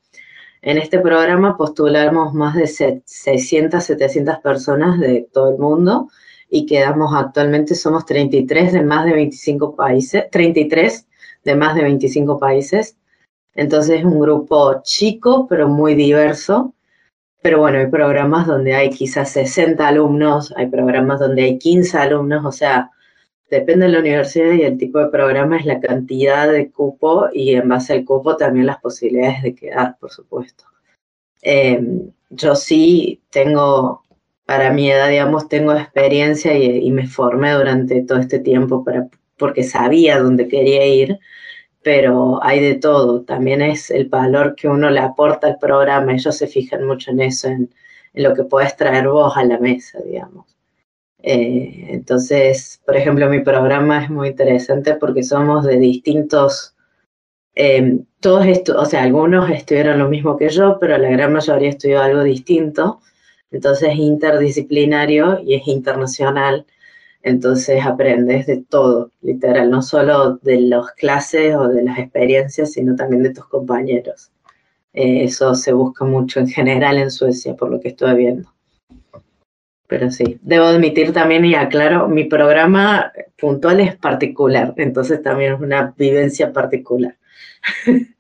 En 0.62 0.78
este 0.78 1.00
programa 1.00 1.56
postulamos 1.58 2.34
más 2.34 2.56
de 2.56 2.68
se- 2.68 3.02
600, 3.06 3.84
700 3.84 4.40
personas 4.40 5.00
de 5.00 5.28
todo 5.32 5.52
el 5.52 5.58
mundo 5.58 6.10
y 6.50 6.66
quedamos 6.66 7.14
actualmente, 7.16 7.76
somos 7.76 8.06
33 8.06 8.74
de 8.74 8.82
más 8.82 9.06
de 9.06 9.14
25 9.14 9.76
países, 9.76 10.26
33 10.32 11.08
de 11.44 11.56
más 11.56 11.76
de 11.76 11.84
25 11.84 12.40
países. 12.40 12.98
Entonces 13.56 14.00
es 14.00 14.06
un 14.06 14.20
grupo 14.20 14.82
chico, 14.84 15.48
pero 15.48 15.68
muy 15.68 15.96
diverso. 15.96 16.74
Pero 17.42 17.60
bueno, 17.60 17.80
hay 17.80 17.88
programas 17.88 18.48
donde 18.48 18.76
hay 18.76 18.90
quizás 18.90 19.32
60 19.32 19.88
alumnos, 19.88 20.54
hay 20.58 20.68
programas 20.68 21.20
donde 21.20 21.44
hay 21.44 21.58
15 21.58 21.98
alumnos, 21.98 22.46
o 22.46 22.52
sea, 22.52 22.92
Depende 23.50 23.88
de 23.88 23.94
la 23.94 24.00
universidad 24.00 24.54
y 24.54 24.62
el 24.62 24.78
tipo 24.78 25.00
de 25.00 25.08
programa, 25.08 25.58
es 25.58 25.66
la 25.66 25.80
cantidad 25.80 26.52
de 26.52 26.70
cupo 26.70 27.30
y 27.34 27.56
en 27.56 27.68
base 27.68 27.94
al 27.94 28.06
cupo 28.06 28.38
también 28.38 28.68
las 28.68 28.80
posibilidades 28.80 29.42
de 29.42 29.56
quedar, 29.56 29.98
por 30.00 30.12
supuesto. 30.12 30.66
Eh, 31.42 31.82
yo 32.30 32.56
sí 32.56 33.22
tengo, 33.32 34.04
para 34.46 34.72
mi 34.72 34.92
edad, 34.92 35.10
digamos, 35.10 35.50
tengo 35.50 35.74
experiencia 35.74 36.56
y 36.56 36.92
me 36.92 37.08
formé 37.08 37.54
durante 37.54 38.04
todo 38.04 38.20
este 38.20 38.38
tiempo 38.38 38.84
para, 38.84 39.10
porque 39.40 39.64
sabía 39.64 40.20
dónde 40.20 40.48
quería 40.48 40.86
ir, 40.86 41.20
pero 41.82 42.40
hay 42.44 42.60
de 42.62 42.76
todo. 42.76 43.24
También 43.24 43.62
es 43.62 43.90
el 43.90 44.08
valor 44.10 44.56
que 44.56 44.68
uno 44.68 44.90
le 44.90 45.00
aporta 45.00 45.48
al 45.48 45.58
programa. 45.58 46.14
Ellos 46.14 46.38
se 46.38 46.48
fijan 46.48 46.86
mucho 46.86 47.12
en 47.12 47.22
eso, 47.22 47.48
en, 47.48 47.70
lo 48.14 48.34
que 48.36 48.44
puedes 48.44 48.76
traer 48.76 49.08
vos 49.08 49.36
a 49.38 49.44
la 49.44 49.60
mesa, 49.60 50.00
digamos. 50.06 50.46
Eh, 51.22 51.88
entonces, 51.90 52.82
por 52.86 52.96
ejemplo, 52.98 53.30
mi 53.30 53.42
programa 53.42 54.04
es 54.04 54.10
muy 54.10 54.30
interesante 54.30 54.96
porque 54.96 55.24
somos 55.24 55.66
de 55.66 55.78
distintos, 55.78 56.76
eh, 57.56 58.00
todos 58.20 58.46
o 58.76 58.86
sea, 58.86 59.04
algunos 59.04 59.50
estudiaron 59.50 60.00
lo 60.00 60.10
mismo 60.10 60.38
que 60.38 60.50
yo, 60.50 60.78
pero 60.80 60.98
la 60.98 61.10
gran 61.10 61.34
mayoría 61.34 61.70
estudió 61.70 62.02
algo 62.02 62.24
distinto. 62.24 63.02
Entonces 63.52 63.90
es 63.90 63.98
interdisciplinario 63.98 65.40
y 65.40 65.56
es 65.56 65.68
internacional. 65.68 66.66
Entonces 67.22 67.86
aprendes 67.86 68.48
de 68.48 68.64
todo, 68.64 69.12
literal, 69.22 69.70
no 69.70 69.82
solo 69.82 70.38
de 70.38 70.62
las 70.62 70.92
clases 70.94 71.56
o 71.56 71.68
de 71.68 71.84
las 71.84 72.00
experiencias, 72.00 72.72
sino 72.72 72.96
también 72.96 73.24
de 73.24 73.34
tus 73.34 73.46
compañeros. 73.48 74.32
Eh, 74.94 75.26
eso 75.26 75.54
se 75.54 75.74
busca 75.74 76.06
mucho 76.06 76.40
en 76.40 76.48
general 76.48 76.98
en 76.98 77.12
Suecia, 77.12 77.56
por 77.56 77.72
lo 77.72 77.80
que 77.80 77.90
estoy 77.90 78.16
viendo. 78.16 78.54
Pero 79.88 80.12
sí, 80.12 80.40
debo 80.42 80.66
admitir 80.66 81.12
también 81.14 81.46
y 81.46 81.56
aclaro, 81.56 82.08
mi 82.08 82.26
programa 82.26 83.12
puntual 83.38 83.80
es 83.80 83.96
particular, 83.98 84.74
entonces 84.78 85.22
también 85.22 85.54
es 85.54 85.60
una 85.60 85.94
vivencia 85.98 86.54
particular. 86.54 87.18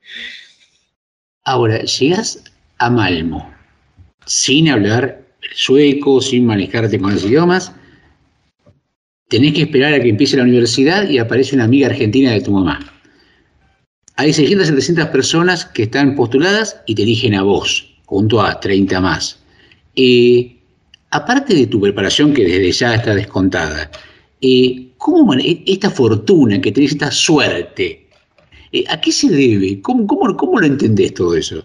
Ahora, 1.43 1.80
llegas 1.84 2.43
a 2.80 2.89
Malmo 2.89 3.49
sin 4.26 4.69
hablar 4.69 5.21
sueco, 5.53 6.21
sin 6.21 6.45
manejarte 6.45 6.99
con 6.99 7.13
los 7.13 7.26
idiomas. 7.26 7.73
Tenés 9.30 9.53
que 9.53 9.61
esperar 9.61 9.93
a 9.93 10.01
que 10.01 10.10
empiece 10.10 10.38
la 10.38 10.43
universidad 10.43 11.07
y 11.07 11.19
aparece 11.19 11.56
una 11.56 11.65
amiga 11.65 11.88
argentina 11.88 12.31
de 12.31 12.41
tu 12.41 12.51
mamá. 12.51 12.80
Hay 14.15 14.34
600, 14.34 14.68
700 14.68 15.06
personas 15.10 15.65
que 15.65 15.84
están 15.84 16.15
postuladas 16.15 16.81
y 16.88 16.95
te 16.95 17.03
eligen 17.03 17.35
a 17.35 17.43
vos, 17.43 17.93
junto 18.06 18.41
a 18.41 18.60
30 18.60 18.99
más. 18.99 19.39
Eh, 19.95 20.57
aparte 21.11 21.53
de 21.53 21.68
tu 21.68 21.80
preparación, 21.80 22.34
que 22.34 22.43
desde 22.43 22.72
ya 22.72 22.95
está 22.95 23.14
descontada, 23.14 23.91
eh, 24.41 24.88
¿cómo 24.97 25.35
esta 25.35 25.91
fortuna 25.91 26.60
que 26.60 26.72
tenés, 26.72 26.93
esta 26.93 27.11
suerte, 27.11 28.07
eh, 28.72 28.84
¿a 28.89 28.99
qué 28.99 29.11
se 29.11 29.30
debe? 29.30 29.80
¿Cómo, 29.81 30.07
cómo, 30.07 30.35
cómo 30.35 30.60
lo 30.60 30.65
entendés 30.65 31.14
todo 31.14 31.35
eso? 31.35 31.64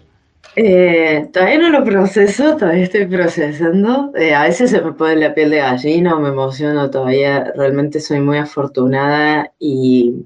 Eh, 0.57 1.27
todavía 1.33 1.59
no 1.59 1.69
lo 1.69 1.83
proceso, 1.83 2.55
todavía 2.55 2.83
estoy 2.83 3.05
procesando. 3.07 4.13
Eh, 4.15 4.33
a 4.33 4.43
veces 4.43 4.71
se 4.71 4.81
me 4.81 4.93
pone 4.93 5.17
la 5.17 5.33
piel 5.33 5.49
de 5.49 5.57
gallina 5.57 6.17
me 6.17 6.29
emociono 6.29 6.89
todavía. 6.89 7.51
Realmente 7.55 7.99
soy 7.99 8.21
muy 8.21 8.37
afortunada 8.37 9.51
y 9.59 10.25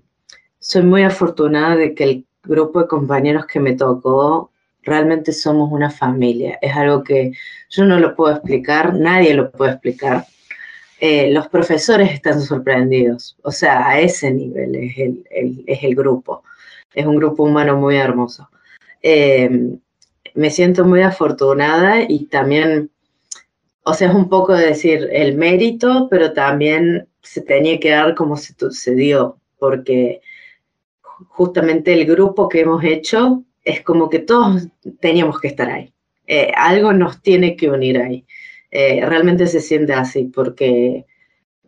soy 0.60 0.84
muy 0.84 1.04
afortunada 1.04 1.76
de 1.76 1.96
que 1.96 2.04
el 2.04 2.26
grupo 2.44 2.82
de 2.82 2.88
compañeros 2.88 3.48
que 3.48 3.60
me 3.60 3.74
tocó 3.74 4.52
realmente 4.84 5.34
somos 5.34 5.72
una 5.72 5.90
familia. 5.90 6.60
Es 6.62 6.76
algo 6.76 7.04
que 7.04 7.32
yo 7.70 7.86
no 7.86 8.00
lo 8.00 8.16
puedo 8.16 8.36
explicar, 8.36 8.94
nadie 8.96 9.34
lo 9.34 9.52
puede 9.52 9.72
explicar. 9.74 10.26
Eh, 11.00 11.32
los 11.32 11.48
profesores 11.48 12.12
están 12.12 12.42
sorprendidos, 12.42 13.38
o 13.44 13.52
sea, 13.52 13.88
a 13.88 14.00
ese 14.02 14.32
nivel 14.32 14.76
es 14.76 14.98
el, 14.98 15.64
es 15.66 15.84
el 15.84 15.96
grupo. 15.96 16.44
Es 16.94 17.06
un 17.06 17.16
grupo 17.16 17.44
humano 17.44 17.78
muy 17.78 17.96
hermoso. 17.98 18.50
Me 20.40 20.52
siento 20.52 20.86
muy 20.86 21.02
afortunada 21.02 22.02
y 22.08 22.28
también, 22.28 22.90
o 23.84 23.94
sea, 23.94 24.08
es 24.08 24.16
un 24.16 24.30
poco 24.30 24.54
de 24.54 24.68
decir 24.68 25.10
el 25.12 25.36
mérito, 25.36 26.08
pero 26.10 26.32
también 26.32 27.10
se 27.22 27.42
tenía 27.42 27.78
que 27.78 27.90
dar 27.90 28.16
como 28.16 28.38
se, 28.38 28.96
dio, 28.96 29.38
porque 29.58 30.22
justamente 31.28 31.92
el 31.92 32.06
grupo 32.06 32.48
que 32.48 32.62
hemos 32.62 32.82
hecho 32.86 33.44
es 33.66 33.82
como 33.82 34.10
que 34.10 34.20
todos 34.20 34.70
teníamos 35.02 35.42
que 35.42 35.50
estar 35.50 35.70
ahí. 35.70 35.94
Eh, 36.26 36.54
algo 36.56 36.94
nos 36.94 37.22
tiene 37.22 37.58
que 37.58 37.70
unir 37.70 37.98
ahí. 37.98 38.26
Eh, 38.72 39.06
realmente 39.06 39.46
se 39.46 39.60
siente 39.60 39.92
así, 39.92 40.32
porque 40.34 41.06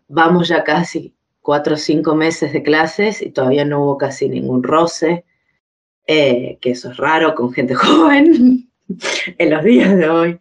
vamos 0.07 0.47
ya 0.47 0.63
casi 0.63 1.13
cuatro 1.41 1.73
o 1.73 1.77
cinco 1.77 2.15
meses 2.15 2.53
de 2.53 2.63
clases 2.63 3.21
y 3.21 3.31
todavía 3.31 3.65
no 3.65 3.83
hubo 3.83 3.97
casi 3.97 4.29
ningún 4.29 4.63
roce, 4.63 5.25
eh, 6.11 6.57
que 6.59 6.71
eso 6.71 6.91
es 6.91 6.97
raro 6.97 7.35
con 7.35 7.53
gente 7.53 7.73
joven 7.75 8.69
en 9.37 9.49
los 9.49 9.63
días 9.63 9.95
de 9.95 10.09
hoy. 10.09 10.39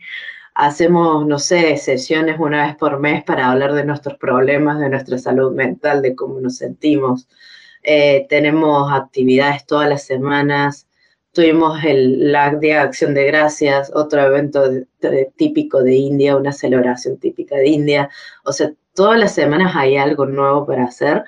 Hacemos, 0.55 1.27
no 1.27 1.39
sé, 1.39 1.77
sesiones 1.77 2.39
una 2.39 2.67
vez 2.67 2.77
por 2.77 2.99
mes 2.99 3.23
para 3.25 3.51
hablar 3.51 3.73
de 3.75 3.85
nuestros 3.85 4.19
problemas, 4.19 4.81
de 4.81 4.89
nuestra 4.89 5.19
salud 5.19 5.53
mental, 5.55 6.03
de 6.03 6.15
cómo 6.15 6.41
nos 6.41 6.57
sentimos. 6.57 7.29
Eh, 7.83 8.27
tenemos 8.29 8.93
actividades 8.93 9.65
todas 9.65 9.89
las 9.89 10.05
semanas 10.05 10.87
tuvimos 11.33 11.83
el, 11.85 12.33
Día 12.61 12.61
de 12.61 12.75
Acción 12.75 13.15
de 13.15 13.25
Gracias, 13.25 13.91
otro 13.95 14.21
evento 14.21 14.63
típico 15.37 15.83
de 15.83 15.95
India, 15.95 16.37
una 16.37 16.53
celebración 16.53 17.19
típica 17.19 17.57
de 17.57 17.69
India. 17.69 18.11
O 18.45 18.53
sea, 18.53 18.73
todas 18.95 19.19
las 19.19 19.35
semanas 19.35 19.75
hay 19.77 19.97
algo 19.97 20.27
nuevo 20.27 20.67
para 20.67 20.85
hacer 20.85 21.25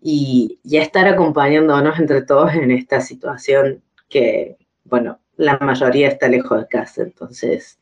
y, 0.00 0.58
y 0.64 0.76
estar 0.78 1.06
acompañándonos 1.08 1.98
entre 1.98 2.22
todos 2.22 2.54
en 2.54 2.70
esta 2.70 3.00
situación 3.00 3.82
que, 4.08 4.56
bueno, 4.84 5.20
la 5.36 5.58
mayoría 5.58 6.08
está 6.08 6.28
lejos 6.28 6.60
de 6.60 6.68
casa, 6.68 7.02
entonces 7.02 7.78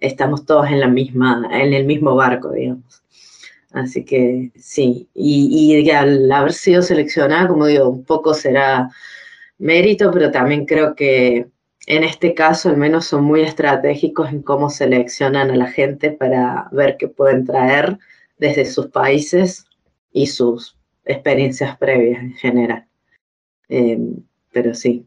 estamos 0.00 0.46
todos 0.46 0.68
en 0.68 0.80
la 0.80 0.88
misma, 0.88 1.48
en 1.52 1.72
el 1.72 1.84
mismo 1.84 2.14
barco, 2.14 2.52
digamos. 2.52 3.02
Así 3.72 4.04
que 4.04 4.52
sí, 4.56 5.08
y, 5.14 5.80
y 5.82 5.90
al 5.90 6.30
haber 6.30 6.52
sido 6.52 6.80
seleccionada, 6.80 7.48
como 7.48 7.66
digo, 7.66 7.88
un 7.88 8.04
poco 8.04 8.32
será 8.32 8.88
mérito, 9.58 10.10
pero 10.12 10.30
también 10.30 10.64
creo 10.64 10.94
que 10.94 11.48
en 11.86 12.04
este 12.04 12.34
caso 12.34 12.68
al 12.68 12.76
menos 12.76 13.06
son 13.06 13.24
muy 13.24 13.42
estratégicos 13.42 14.30
en 14.30 14.42
cómo 14.42 14.70
seleccionan 14.70 15.50
a 15.50 15.56
la 15.56 15.66
gente 15.66 16.10
para 16.12 16.68
ver 16.72 16.96
qué 16.98 17.08
pueden 17.08 17.44
traer 17.44 17.98
desde 18.38 18.64
sus 18.64 18.86
países 18.86 19.66
y 20.12 20.28
sus 20.28 20.76
experiencias 21.04 21.76
previas 21.78 22.22
en 22.22 22.34
general. 22.34 22.84
Eh, 23.68 23.98
pero 24.52 24.74
sí. 24.74 25.04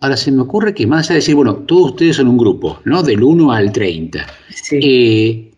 Ahora 0.00 0.16
se 0.16 0.30
me 0.30 0.42
ocurre 0.42 0.74
que 0.74 0.86
más 0.86 1.06
allá 1.06 1.14
de 1.14 1.20
decir, 1.20 1.34
bueno, 1.34 1.54
todos 1.56 1.92
ustedes 1.92 2.16
son 2.16 2.28
un 2.28 2.36
grupo, 2.36 2.78
¿no? 2.84 3.02
Del 3.02 3.22
1 3.22 3.52
al 3.52 3.72
30. 3.72 4.26
Eh, 4.72 5.50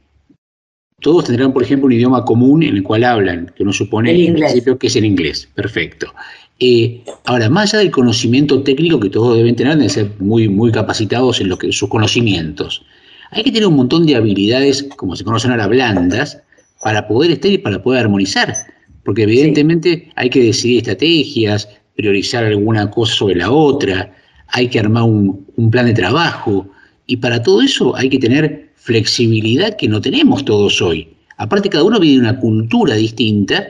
todos 1.01 1.25
tendrán, 1.25 1.53
por 1.53 1.63
ejemplo, 1.63 1.87
un 1.87 1.93
idioma 1.93 2.25
común 2.25 2.63
en 2.63 2.77
el 2.77 2.83
cual 2.83 3.05
hablan, 3.05 3.53
que 3.57 3.65
uno 3.65 3.73
supone 3.73 4.11
El 4.11 4.17
en 4.17 4.23
inglés. 4.29 4.53
principio 4.53 4.79
que 4.79 4.87
es 4.87 4.97
el 4.97 5.05
inglés. 5.05 5.49
Perfecto. 5.55 6.13
Eh, 6.59 7.03
ahora, 7.25 7.51
más 7.51 7.75
allá 7.75 7.81
del 7.83 7.91
conocimiento 7.91 8.63
técnico 8.63 8.99
que 8.99 9.11
todos 9.11 9.37
deben 9.37 9.57
tener, 9.57 9.75
deben 9.75 9.91
ser 9.91 10.13
muy, 10.21 10.49
muy 10.49 10.73
capacitados 10.73 11.41
en 11.41 11.49
lo 11.49 11.59
que, 11.59 11.73
sus 11.73 11.89
conocimientos. 11.89 12.85
Hay 13.31 13.43
que 13.43 13.51
tener 13.51 13.67
un 13.67 13.77
montón 13.77 14.07
de 14.07 14.15
habilidades, 14.17 14.85
como 14.97 15.17
se 15.17 15.25
conocen 15.25 15.51
ahora, 15.51 15.67
blandas, 15.67 16.41
para 16.87 17.09
poder 17.09 17.33
estar 17.33 17.51
y 17.51 17.59
para 17.59 17.83
poder 17.83 18.03
armonizar. 18.03 18.55
Porque 19.03 19.25
evidentemente 19.25 20.09
hay 20.15 20.31
que 20.31 20.45
decidir 20.45 20.77
estrategias, 20.77 21.69
priorizar 21.97 22.45
alguna 22.45 22.89
cosa 22.93 23.13
sobre 23.13 23.35
la 23.35 23.51
otra, 23.51 24.15
hay 24.47 24.69
que 24.69 24.79
armar 24.79 25.03
un, 25.03 25.45
un 25.57 25.69
plan 25.69 25.87
de 25.87 25.95
trabajo. 25.95 26.69
Y 27.09 27.17
para 27.17 27.43
todo 27.43 27.61
eso 27.61 27.97
hay 27.97 28.09
que 28.09 28.21
tener 28.21 28.71
flexibilidad 28.77 29.77
que 29.77 29.89
no 29.89 30.01
tenemos 30.01 30.45
todos 30.45 30.81
hoy. 30.81 31.09
Aparte, 31.39 31.71
cada 31.71 31.83
uno 31.83 31.99
vive 31.99 32.23
de 32.23 32.31
una 32.31 32.39
cultura 32.39 32.95
distinta 32.95 33.67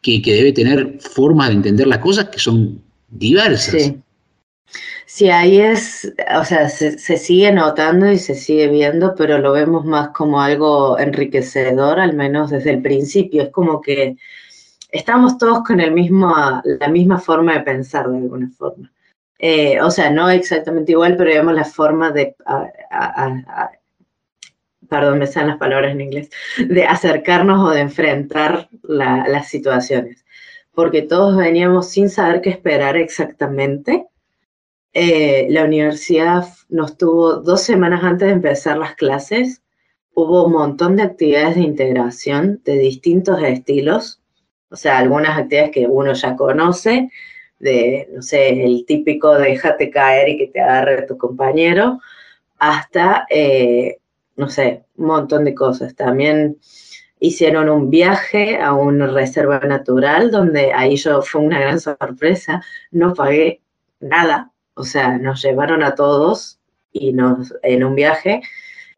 que, 0.00 0.22
que 0.22 0.34
debe 0.34 0.52
tener 0.52 0.98
formas 1.00 1.48
de 1.48 1.54
entender 1.54 1.88
las 1.88 1.98
cosas 1.98 2.26
que 2.26 2.38
son 2.38 2.80
diversas. 3.10 3.82
Sí. 3.82 3.96
Sí, 5.16 5.30
ahí 5.30 5.58
es, 5.60 6.12
o 6.38 6.44
sea, 6.44 6.68
se, 6.68 6.98
sigue 7.16 7.50
notando 7.50 8.10
y 8.12 8.18
se 8.18 8.34
sigue 8.34 8.68
viendo, 8.68 9.14
pero 9.14 9.38
lo 9.38 9.52
vemos 9.52 9.86
más 9.86 10.10
como 10.10 10.42
algo 10.42 10.98
enriquecedor, 10.98 11.98
al 12.00 12.12
menos 12.14 12.50
desde 12.50 12.70
el 12.72 12.82
principio. 12.82 13.44
Es 13.44 13.48
como 13.50 13.80
que 13.80 14.16
estamos 14.92 15.38
todos 15.38 15.64
con 15.64 15.80
el 15.80 15.92
mismo, 15.92 16.34
la 16.64 16.88
misma 16.88 17.18
forma 17.18 17.54
de 17.54 17.60
pensar 17.60 18.10
de 18.10 18.18
alguna 18.18 18.50
forma. 18.50 18.92
Eh, 19.38 19.80
o 19.80 19.90
sea, 19.90 20.10
no 20.10 20.28
exactamente 20.30 20.92
igual, 20.92 21.16
pero 21.16 21.30
vemos 21.30 21.54
la 21.54 21.64
forma 21.64 22.10
de, 22.12 22.36
perdón, 24.88 25.18
me 25.18 25.26
salen 25.26 25.48
las 25.50 25.58
palabras 25.58 25.92
en 25.92 26.00
inglés, 26.00 26.30
de 26.58 26.84
acercarnos 26.84 27.64
o 27.66 27.70
de 27.70 27.80
enfrentar 27.80 28.68
la- 28.82 29.26
las 29.28 29.48
situaciones. 29.48 30.24
Porque 30.74 31.02
todos 31.02 31.36
veníamos 31.36 31.88
sin 31.88 32.10
saber 32.10 32.40
qué 32.42 32.50
esperar 32.50 32.96
exactamente. 32.96 34.06
Eh, 34.98 35.48
la 35.50 35.64
universidad 35.64 36.46
nos 36.70 36.96
tuvo 36.96 37.36
dos 37.36 37.60
semanas 37.60 38.02
antes 38.02 38.28
de 38.28 38.32
empezar 38.32 38.78
las 38.78 38.94
clases. 38.94 39.62
Hubo 40.14 40.46
un 40.46 40.52
montón 40.52 40.96
de 40.96 41.02
actividades 41.02 41.56
de 41.56 41.60
integración 41.60 42.62
de 42.64 42.78
distintos 42.78 43.42
estilos. 43.42 44.22
O 44.70 44.76
sea, 44.76 44.96
algunas 44.96 45.36
actividades 45.38 45.72
que 45.72 45.86
uno 45.86 46.14
ya 46.14 46.34
conoce, 46.34 47.10
de, 47.58 48.08
no 48.10 48.22
sé, 48.22 48.64
el 48.64 48.86
típico 48.86 49.34
déjate 49.34 49.90
caer 49.90 50.30
y 50.30 50.38
que 50.38 50.46
te 50.46 50.62
agarre 50.62 51.02
tu 51.02 51.18
compañero, 51.18 52.00
hasta, 52.56 53.26
eh, 53.28 53.98
no 54.36 54.48
sé, 54.48 54.84
un 54.96 55.08
montón 55.08 55.44
de 55.44 55.54
cosas. 55.54 55.94
También 55.94 56.56
hicieron 57.20 57.68
un 57.68 57.90
viaje 57.90 58.58
a 58.62 58.72
una 58.72 59.08
reserva 59.08 59.58
natural 59.60 60.30
donde 60.30 60.72
ahí 60.72 60.96
yo 60.96 61.20
fue 61.20 61.42
una 61.42 61.60
gran 61.60 61.80
sorpresa, 61.80 62.62
no 62.92 63.12
pagué 63.12 63.60
nada, 64.00 64.52
o 64.76 64.84
sea, 64.84 65.16
nos 65.18 65.42
llevaron 65.42 65.82
a 65.82 65.94
todos 65.94 66.60
y 66.92 67.12
nos 67.12 67.54
en 67.62 67.82
un 67.82 67.94
viaje. 67.94 68.42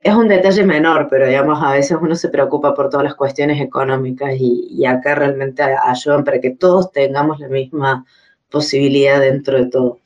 Es 0.03 0.15
un 0.15 0.29
detalle 0.29 0.65
menor, 0.65 1.07
pero 1.09 1.27
digamos, 1.27 1.63
a 1.63 1.73
veces 1.73 1.97
uno 2.01 2.15
se 2.17 2.29
preocupa 2.29 2.75
por 2.75 2.91
todas 2.91 3.05
las 3.05 3.15
cuestiones 3.15 3.61
económicas 3.61 4.35
y, 4.39 4.85
acá 4.87 5.15
realmente 5.15 5.63
ayudan 5.63 6.25
para 6.25 6.41
que 6.41 6.51
todos 6.51 6.93
tengamos 6.93 7.39
la 7.41 7.49
misma 7.49 8.05
posibilidad 8.51 9.21
dentro 9.21 9.57
de 9.59 9.67
todo. 9.67 10.01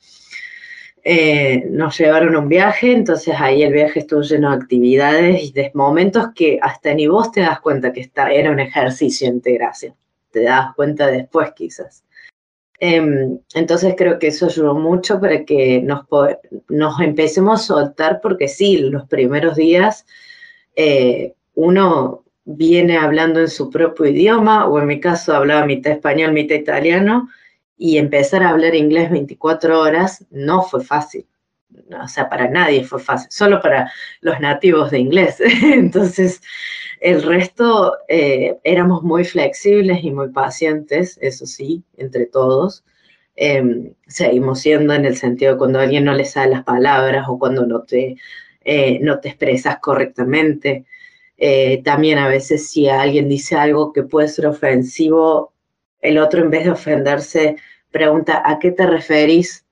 Eh, 1.03 1.65
nos 1.69 1.97
llevaron 1.97 2.35
a 2.35 2.39
un 2.39 2.49
viaje, 2.49 2.93
entonces 2.93 3.35
ahí 3.37 3.63
el 3.63 3.73
viaje 3.73 3.99
estuvo 3.99 4.21
lleno 4.21 4.51
de 4.51 4.57
actividades 4.57 5.43
y 5.43 5.51
de 5.51 5.71
momentos 5.73 6.27
que 6.35 6.59
hasta 6.61 6.93
ni 6.93 7.07
vos 7.07 7.31
te 7.31 7.41
das 7.41 7.59
cuenta 7.61 7.91
que 7.91 8.09
era 8.15 8.51
un 8.51 8.59
ejercicio 8.59 9.27
de 9.27 9.35
integración. 9.35 9.95
Te 10.31 10.43
das 10.43 10.73
cuenta 10.75 11.07
después 11.07 11.51
quizás. 11.55 12.03
Em, 12.85 13.39
entonces 13.55 13.95
creo 13.97 14.19
que 14.19 14.27
eso 14.27 14.47
ayudó 14.47 14.75
mucho 14.75 15.17
para 15.21 15.45
que 15.45 15.81
nos, 15.81 16.01
nos 16.67 16.99
empecemos 16.99 17.61
a 17.61 17.63
soltar 17.63 18.19
porque 18.21 18.49
sí, 18.49 18.77
los 18.77 19.07
primeros 19.07 19.55
días 19.55 20.05
eh, 20.75 21.33
uno 21.55 22.25
viene 22.43 22.97
hablando 22.97 23.39
en 23.39 23.47
su 23.47 23.69
propio 23.69 24.07
idioma, 24.07 24.67
o 24.67 24.79
en 24.79 24.87
mi 24.87 24.99
caso 24.99 25.33
hablaba 25.33 25.65
mitad 25.65 25.93
español, 25.93 26.33
mitad 26.33 26.55
italiano, 26.55 27.29
y 27.77 27.99
empezar 27.99 28.43
a 28.43 28.49
hablar 28.49 28.75
inglés 28.75 29.09
24 29.11 29.79
horas 29.79 30.25
no 30.29 30.63
fue 30.63 30.83
fácil. 30.83 31.25
O 31.91 32.07
sea, 32.07 32.29
para 32.29 32.49
nadie 32.49 32.83
fue 32.83 32.99
fácil, 32.99 33.29
solo 33.31 33.61
para 33.61 33.91
los 34.21 34.39
nativos 34.39 34.91
de 34.91 34.99
inglés. 34.99 35.39
Entonces, 35.63 36.41
el 36.99 37.21
resto 37.23 37.97
eh, 38.07 38.57
éramos 38.63 39.03
muy 39.03 39.25
flexibles 39.25 40.03
y 40.03 40.11
muy 40.11 40.29
pacientes, 40.29 41.17
eso 41.21 41.45
sí, 41.45 41.83
entre 41.97 42.25
todos. 42.25 42.83
Em, 43.35 43.93
seguimos 44.07 44.59
siendo 44.61 44.93
en 44.93 45.05
el 45.05 45.17
sentido 45.17 45.53
de 45.53 45.57
cuando 45.57 45.79
alguien 45.79 46.05
no 46.05 46.13
le 46.13 46.25
sale 46.25 46.51
las 46.51 46.63
palabras 46.63 47.25
o 47.27 47.39
cuando 47.39 47.65
no 47.65 47.81
te, 47.83 48.15
eh, 48.63 48.99
no 49.01 49.19
te 49.19 49.29
expresas 49.29 49.79
correctamente. 49.79 50.85
Eh, 51.37 51.81
también 51.83 52.19
a 52.19 52.27
veces 52.27 52.69
si 52.69 52.87
alguien 52.87 53.27
dice 53.27 53.55
algo 53.55 53.91
que 53.91 54.03
puede 54.03 54.27
ser 54.27 54.45
ofensivo, 54.47 55.53
el 56.01 56.17
otro 56.19 56.41
en 56.41 56.51
vez 56.51 56.65
de 56.65 56.71
ofenderse 56.71 57.55
pregunta, 57.91 58.41
¿a 58.45 58.59
qué 58.59 58.71
te 58.71 58.85
referís? 58.85 59.62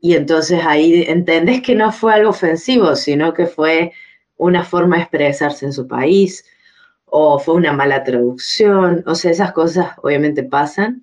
Y 0.00 0.14
entonces 0.14 0.60
ahí 0.64 1.04
entendés 1.08 1.62
que 1.62 1.74
no 1.74 1.92
fue 1.92 2.14
algo 2.14 2.30
ofensivo, 2.30 2.96
sino 2.96 3.32
que 3.34 3.46
fue 3.46 3.92
una 4.36 4.64
forma 4.64 4.96
de 4.96 5.02
expresarse 5.02 5.66
en 5.66 5.72
su 5.72 5.86
país 5.88 6.44
o 7.06 7.38
fue 7.38 7.54
una 7.54 7.72
mala 7.72 8.04
traducción. 8.04 9.02
O 9.06 9.14
sea, 9.14 9.30
esas 9.30 9.52
cosas 9.52 9.92
obviamente 10.02 10.42
pasan. 10.42 11.02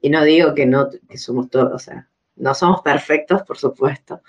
Y 0.00 0.10
no 0.10 0.22
digo 0.24 0.54
que 0.54 0.66
no, 0.66 0.90
que 1.08 1.16
somos 1.18 1.48
todos, 1.48 1.72
o 1.72 1.78
sea, 1.78 2.08
no 2.36 2.54
somos 2.54 2.82
perfectos, 2.82 3.42
por 3.42 3.56
supuesto. 3.56 4.20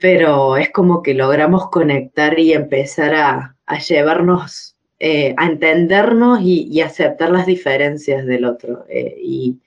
Pero 0.00 0.56
es 0.56 0.70
como 0.70 1.02
que 1.02 1.14
logramos 1.14 1.70
conectar 1.70 2.38
y 2.38 2.52
empezar 2.52 3.14
a, 3.14 3.56
a 3.66 3.78
llevarnos, 3.78 4.76
eh, 4.98 5.34
a 5.36 5.46
entendernos 5.46 6.40
y, 6.42 6.80
aceptar 6.80 7.30
las 7.30 7.46
diferencias 7.46 8.26
del 8.26 8.44
otro. 8.44 8.84
eh, 8.88 9.14
y, 9.18 9.60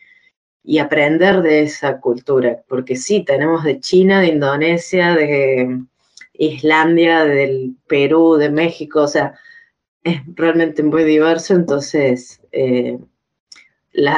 y 0.65 0.79
aprender 0.79 1.41
de 1.41 1.61
esa 1.61 1.99
cultura, 1.99 2.63
porque 2.67 2.95
sí, 2.95 3.23
tenemos 3.23 3.63
de 3.63 3.79
China, 3.79 4.19
de 4.21 4.27
Indonesia, 4.27 5.13
de 5.13 5.81
Islandia, 6.33 7.23
del 7.23 7.75
Perú, 7.87 8.35
de 8.35 8.49
México, 8.49 9.03
o 9.03 9.07
sea, 9.07 9.35
es 10.03 10.21
realmente 10.33 10.81
muy 10.81 11.03
diverso, 11.03 11.53
entonces 11.53 12.41
eh, 12.51 12.97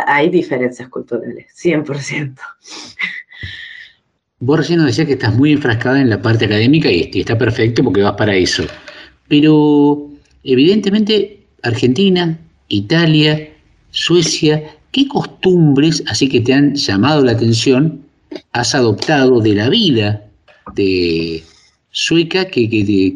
hay 0.07 0.29
diferencias 0.29 0.87
culturales, 0.87 1.47
100%. 1.61 2.35
Vos 4.39 4.59
recién 4.59 4.77
nos 4.77 4.87
decías 4.87 5.07
que 5.07 5.13
estás 5.13 5.35
muy 5.35 5.51
enfrascada 5.51 5.99
en 5.99 6.09
la 6.09 6.21
parte 6.21 6.45
académica 6.45 6.89
y, 6.89 7.09
y 7.11 7.19
está 7.21 7.37
perfecto 7.37 7.83
porque 7.83 8.03
vas 8.03 8.13
para 8.13 8.35
eso. 8.35 8.63
Pero 9.27 10.11
evidentemente 10.43 11.45
Argentina, 11.63 12.37
Italia, 12.69 13.49
Suecia, 13.91 14.76
¿qué 14.97 15.07
costumbres 15.07 16.03
así 16.07 16.27
que 16.27 16.41
te 16.41 16.53
han 16.53 16.73
llamado 16.73 17.23
la 17.23 17.33
atención 17.33 18.03
has 18.51 18.73
adoptado 18.73 19.39
de 19.39 19.53
la 19.53 19.69
vida 19.69 20.23
de 20.73 21.43
sueca 21.91 22.45
que, 22.45 22.67
que 22.67 22.83
te... 22.83 23.15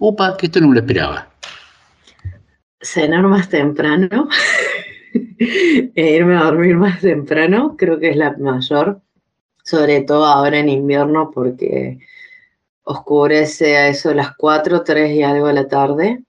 Opa, 0.00 0.36
que 0.36 0.46
esto 0.46 0.60
no 0.60 0.68
me 0.68 0.74
lo 0.74 0.80
esperaba. 0.80 1.30
Cenar 2.80 3.22
más 3.22 3.48
temprano, 3.48 4.28
e 5.94 6.16
irme 6.16 6.36
a 6.36 6.44
dormir 6.44 6.76
más 6.76 7.00
temprano, 7.00 7.76
creo 7.78 8.00
que 8.00 8.10
es 8.10 8.16
la 8.16 8.36
mayor. 8.36 9.00
sobre 9.62 10.00
todo 10.00 10.24
ahora 10.24 10.58
en 10.58 10.68
invierno 10.68 11.30
porque 11.32 11.98
oscurece 12.82 13.76
a 13.76 13.88
eso 13.88 14.08
de 14.08 14.16
las 14.16 14.34
4, 14.36 14.82
3 14.82 15.14
y 15.14 15.22
algo 15.22 15.46
de 15.46 15.52
la 15.52 15.68
tarde. 15.68 16.24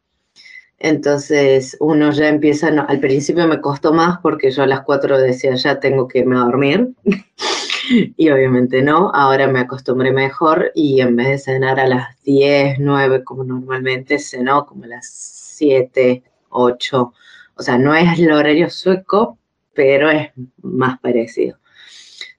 Entonces 0.84 1.78
uno 1.80 2.12
ya 2.12 2.28
empieza, 2.28 2.72
no, 2.72 2.86
al 2.88 3.00
principio 3.00 3.48
me 3.48 3.62
costó 3.62 3.94
más 3.94 4.18
porque 4.20 4.50
yo 4.50 4.64
a 4.64 4.68
las 4.68 4.82
4 4.82 5.20
decía 5.20 5.54
ya 5.54 5.80
tengo 5.80 6.08
que 6.08 6.20
irme 6.20 6.38
a 6.38 6.46
dormir 6.46 6.90
y 8.18 8.30
obviamente 8.32 8.82
no, 8.82 9.12
ahora 9.14 9.48
me 9.48 9.60
acostumbré 9.60 10.12
mejor 10.12 10.72
y 10.74 11.02
en 11.02 11.16
vez 11.16 11.28
de 11.28 11.38
cenar 11.38 11.80
a 11.80 11.88
las 11.88 12.20
10, 12.24 12.80
9 12.80 13.24
como 13.24 13.44
normalmente 13.44 14.18
cenó 14.18 14.66
como 14.66 14.86
a 14.86 14.88
las 14.88 15.08
7, 15.08 16.24
8, 16.50 17.14
o 17.56 17.62
sea, 17.62 17.78
no 17.78 17.94
es 17.94 18.18
el 18.18 18.32
horario 18.32 18.72
sueco, 18.72 19.38
pero 19.76 20.10
es 20.10 20.32
más 20.64 21.00
parecido. 21.00 21.60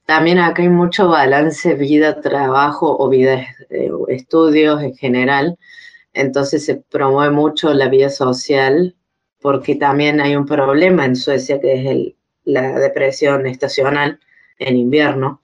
También 0.05 0.39
acá 0.39 0.63
hay 0.63 0.69
mucho 0.69 1.07
balance 1.07 1.75
vida-trabajo 1.75 2.97
o 2.99 3.07
vida-estudios 3.07 4.83
en 4.83 4.95
general. 4.95 5.57
Entonces 6.13 6.65
se 6.65 6.75
promueve 6.75 7.33
mucho 7.33 7.73
la 7.73 7.89
vida 7.89 8.09
social 8.09 8.95
porque 9.41 9.75
también 9.75 10.21
hay 10.21 10.35
un 10.35 10.45
problema 10.45 11.05
en 11.05 11.15
Suecia 11.15 11.59
que 11.59 11.73
es 11.73 11.85
el- 11.85 12.15
la 12.45 12.79
depresión 12.79 13.45
estacional 13.47 14.19
en 14.59 14.77
invierno. 14.77 15.41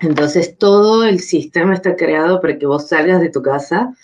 Entonces 0.00 0.56
todo 0.58 1.04
el 1.04 1.20
sistema 1.20 1.74
está 1.74 1.96
creado 1.96 2.40
para 2.40 2.58
que 2.58 2.66
vos 2.66 2.88
salgas 2.88 3.20
de 3.20 3.30
tu 3.30 3.42
casa 3.42 3.94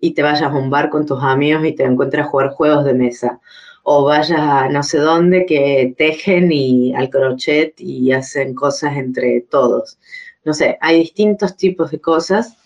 y 0.00 0.14
te 0.14 0.22
vayas 0.22 0.42
a 0.42 0.54
un 0.54 0.70
bar 0.70 0.90
con 0.90 1.06
tus 1.06 1.22
amigos 1.22 1.64
y 1.64 1.72
te 1.74 1.84
encuentres 1.84 2.24
a 2.24 2.28
jugar 2.28 2.50
juegos 2.50 2.84
de 2.84 2.94
mesa. 2.94 3.40
O 3.84 4.04
vayas 4.04 4.38
a 4.38 4.68
no 4.68 4.82
sé 4.82 4.98
dónde 4.98 5.44
que 5.46 5.94
tejen 5.98 6.50
y 6.52 6.94
al 6.94 7.10
crochet 7.10 7.74
y 7.80 8.12
hacen 8.12 8.54
cosas 8.54 8.96
entre 8.96 9.42
todos. 9.42 9.98
No 10.44 10.54
sé, 10.54 10.78
hay 10.80 11.00
distintos 11.00 11.56
tipos 11.56 11.90
de 11.90 12.00
cosas 12.00 12.56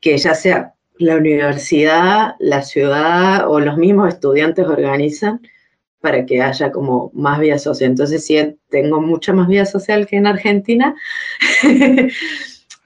que 0.00 0.16
ya 0.18 0.34
sea 0.34 0.74
la 1.00 1.16
universidad, 1.16 2.36
la 2.38 2.62
ciudad 2.62 3.48
o 3.50 3.58
los 3.58 3.76
mismos 3.78 4.08
estudiantes 4.08 4.66
organizan 4.66 5.40
para 6.00 6.26
que 6.26 6.42
haya 6.42 6.70
como 6.70 7.10
más 7.14 7.40
vida 7.40 7.58
social. 7.58 7.90
Entonces 7.90 8.24
sí, 8.24 8.56
tengo 8.68 9.00
mucha 9.00 9.32
más 9.32 9.48
vida 9.48 9.64
social 9.64 10.06
que 10.06 10.16
en 10.16 10.26
Argentina. 10.26 10.94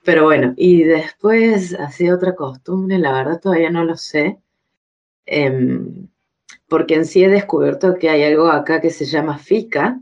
Pero 0.05 0.25
bueno, 0.25 0.55
y 0.57 0.85
después 0.85 1.75
así 1.75 2.11
otra 2.11 2.35
costumbre, 2.35 2.99
la 2.99 3.13
verdad 3.13 3.41
todavía 3.41 3.71
no 3.71 3.85
lo 3.85 3.97
sé. 3.97 4.39
Em, 5.27 6.09
porque 6.69 6.95
en 6.95 7.07
sí 7.07 7.25
he 7.25 7.29
descubierto 7.29 7.95
que 7.99 8.11
hay 8.11 8.23
algo 8.23 8.49
acá 8.49 8.81
que 8.81 8.91
se 8.91 9.07
llama 9.07 9.39
fika, 9.39 10.01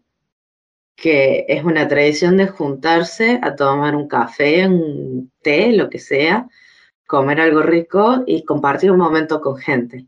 que 0.97 1.47
es 1.49 1.65
una 1.65 1.89
tradición 1.89 2.37
de 2.37 2.49
juntarse 2.49 3.41
a 3.43 3.57
tomar 3.57 3.97
un 3.97 4.09
café, 4.09 4.67
un 4.69 5.31
té, 5.43 5.73
lo 5.73 5.89
que 5.89 5.99
sea, 5.99 6.49
comer 7.13 7.43
algo 7.43 7.61
rico 7.61 8.25
y 8.27 8.43
compartir 8.43 8.91
un 8.91 8.97
momento 8.97 9.43
con 9.43 9.59
gente. 9.59 10.07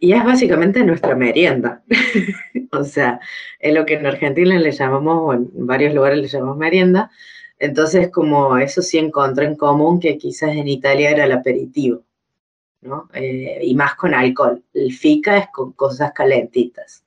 Y 0.00 0.14
es 0.14 0.24
básicamente 0.24 0.82
nuestra 0.82 1.14
merienda. 1.14 1.82
o 2.72 2.82
sea, 2.82 3.20
es 3.58 3.74
lo 3.74 3.84
que 3.84 3.94
en 3.96 4.06
Argentina 4.06 4.58
le 4.58 4.72
llamamos, 4.72 5.18
o 5.20 5.34
en 5.34 5.50
varios 5.66 5.92
lugares 5.92 6.18
le 6.18 6.28
llamamos 6.28 6.56
merienda. 6.56 7.10
Entonces, 7.58 8.08
como 8.08 8.56
eso 8.56 8.80
sí 8.80 8.96
encontré 8.96 9.44
en 9.44 9.56
común 9.56 10.00
que 10.00 10.16
quizás 10.16 10.56
en 10.56 10.66
Italia 10.66 11.10
era 11.10 11.26
el 11.26 11.32
aperitivo, 11.32 12.04
¿no? 12.80 13.10
Eh, 13.12 13.60
y 13.62 13.74
más 13.74 13.94
con 13.94 14.14
alcohol. 14.14 14.64
El 14.72 14.94
fika 14.94 15.36
es 15.36 15.48
con 15.52 15.72
cosas 15.72 16.12
calentitas. 16.14 17.04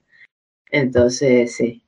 Entonces, 0.69 1.55
sí. 1.55 1.81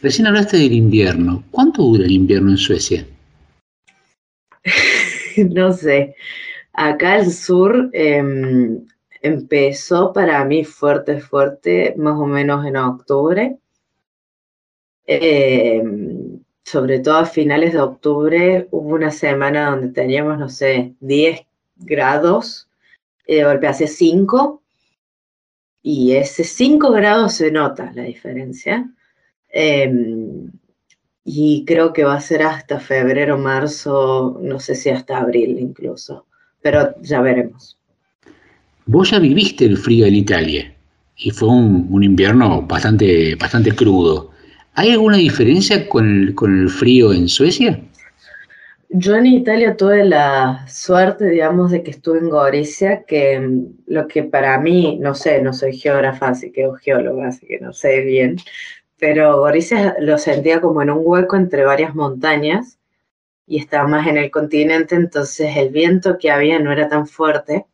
Recién 0.00 0.26
hablaste 0.26 0.56
del 0.56 0.72
invierno. 0.72 1.44
¿Cuánto 1.50 1.82
dura 1.82 2.06
el 2.06 2.12
invierno 2.12 2.50
en 2.50 2.56
Suecia? 2.56 3.06
no 5.50 5.72
sé. 5.72 6.14
Acá 6.72 7.14
al 7.14 7.30
sur 7.30 7.90
em, 7.92 8.86
empezó 9.22 10.12
para 10.12 10.44
mí 10.44 10.64
fuerte, 10.64 11.20
fuerte, 11.20 11.94
más 11.96 12.18
o 12.18 12.26
menos 12.26 12.64
en 12.66 12.76
octubre. 12.76 13.58
Em, 15.06 16.40
sobre 16.64 17.00
todo 17.00 17.16
a 17.16 17.26
finales 17.26 17.72
de 17.72 17.80
octubre 17.80 18.68
hubo 18.70 18.94
una 18.94 19.10
semana 19.10 19.70
donde 19.70 19.88
teníamos, 19.88 20.38
no 20.38 20.48
sé, 20.48 20.94
10 21.00 21.40
grados, 21.76 22.68
y 23.26 23.36
de 23.36 23.44
golpe 23.44 23.66
hace 23.66 23.86
5, 23.88 24.62
y 25.82 26.12
ese 26.12 26.44
5 26.44 26.92
grados 26.92 27.34
se 27.34 27.50
nota 27.50 27.90
la 27.94 28.02
diferencia. 28.04 28.88
Em, 29.48 30.50
y 31.24 31.64
creo 31.66 31.92
que 31.92 32.04
va 32.04 32.14
a 32.14 32.20
ser 32.20 32.42
hasta 32.42 32.80
febrero, 32.80 33.38
marzo, 33.38 34.38
no 34.42 34.58
sé 34.58 34.74
si 34.74 34.90
hasta 34.90 35.18
abril 35.18 35.58
incluso, 35.58 36.26
pero 36.62 36.94
ya 37.02 37.20
veremos. 37.20 37.78
Vos 38.86 39.10
ya 39.10 39.18
viviste 39.18 39.64
el 39.64 39.76
frío 39.76 40.06
en 40.06 40.14
Italia 40.14 40.74
y 41.16 41.30
fue 41.30 41.48
un, 41.48 41.86
un 41.90 42.02
invierno 42.02 42.62
bastante, 42.62 43.34
bastante 43.36 43.72
crudo. 43.72 44.30
¿Hay 44.74 44.90
alguna 44.92 45.16
diferencia 45.16 45.88
con 45.88 46.08
el, 46.08 46.34
con 46.34 46.62
el 46.62 46.68
frío 46.70 47.12
en 47.12 47.28
Suecia? 47.28 47.80
Yo 48.92 49.14
en 49.14 49.26
Italia 49.26 49.76
tuve 49.76 50.04
la 50.04 50.66
suerte, 50.66 51.28
digamos, 51.28 51.70
de 51.70 51.84
que 51.84 51.92
estuve 51.92 52.18
en 52.18 52.28
Gorizia, 52.28 53.04
que 53.04 53.38
mm, 53.38 53.66
lo 53.86 54.08
que 54.08 54.24
para 54.24 54.58
mí, 54.58 54.98
no 55.00 55.14
sé, 55.14 55.40
no 55.42 55.52
soy 55.52 55.76
geógrafa, 55.76 56.30
así 56.30 56.50
que 56.50 56.66
o 56.66 56.74
geóloga, 56.74 57.28
así 57.28 57.46
que 57.46 57.60
no 57.60 57.72
sé 57.72 58.00
bien, 58.00 58.36
pero 59.00 59.38
Gorizia 59.38 59.96
lo 59.98 60.18
sentía 60.18 60.60
como 60.60 60.82
en 60.82 60.90
un 60.90 61.00
hueco 61.02 61.36
entre 61.36 61.64
varias 61.64 61.94
montañas 61.94 62.78
y 63.46 63.58
estaba 63.58 63.88
más 63.88 64.06
en 64.06 64.18
el 64.18 64.30
continente, 64.30 64.94
entonces 64.94 65.56
el 65.56 65.70
viento 65.70 66.18
que 66.18 66.30
había 66.30 66.60
no 66.60 66.70
era 66.70 66.88
tan 66.88 67.06
fuerte, 67.06 67.66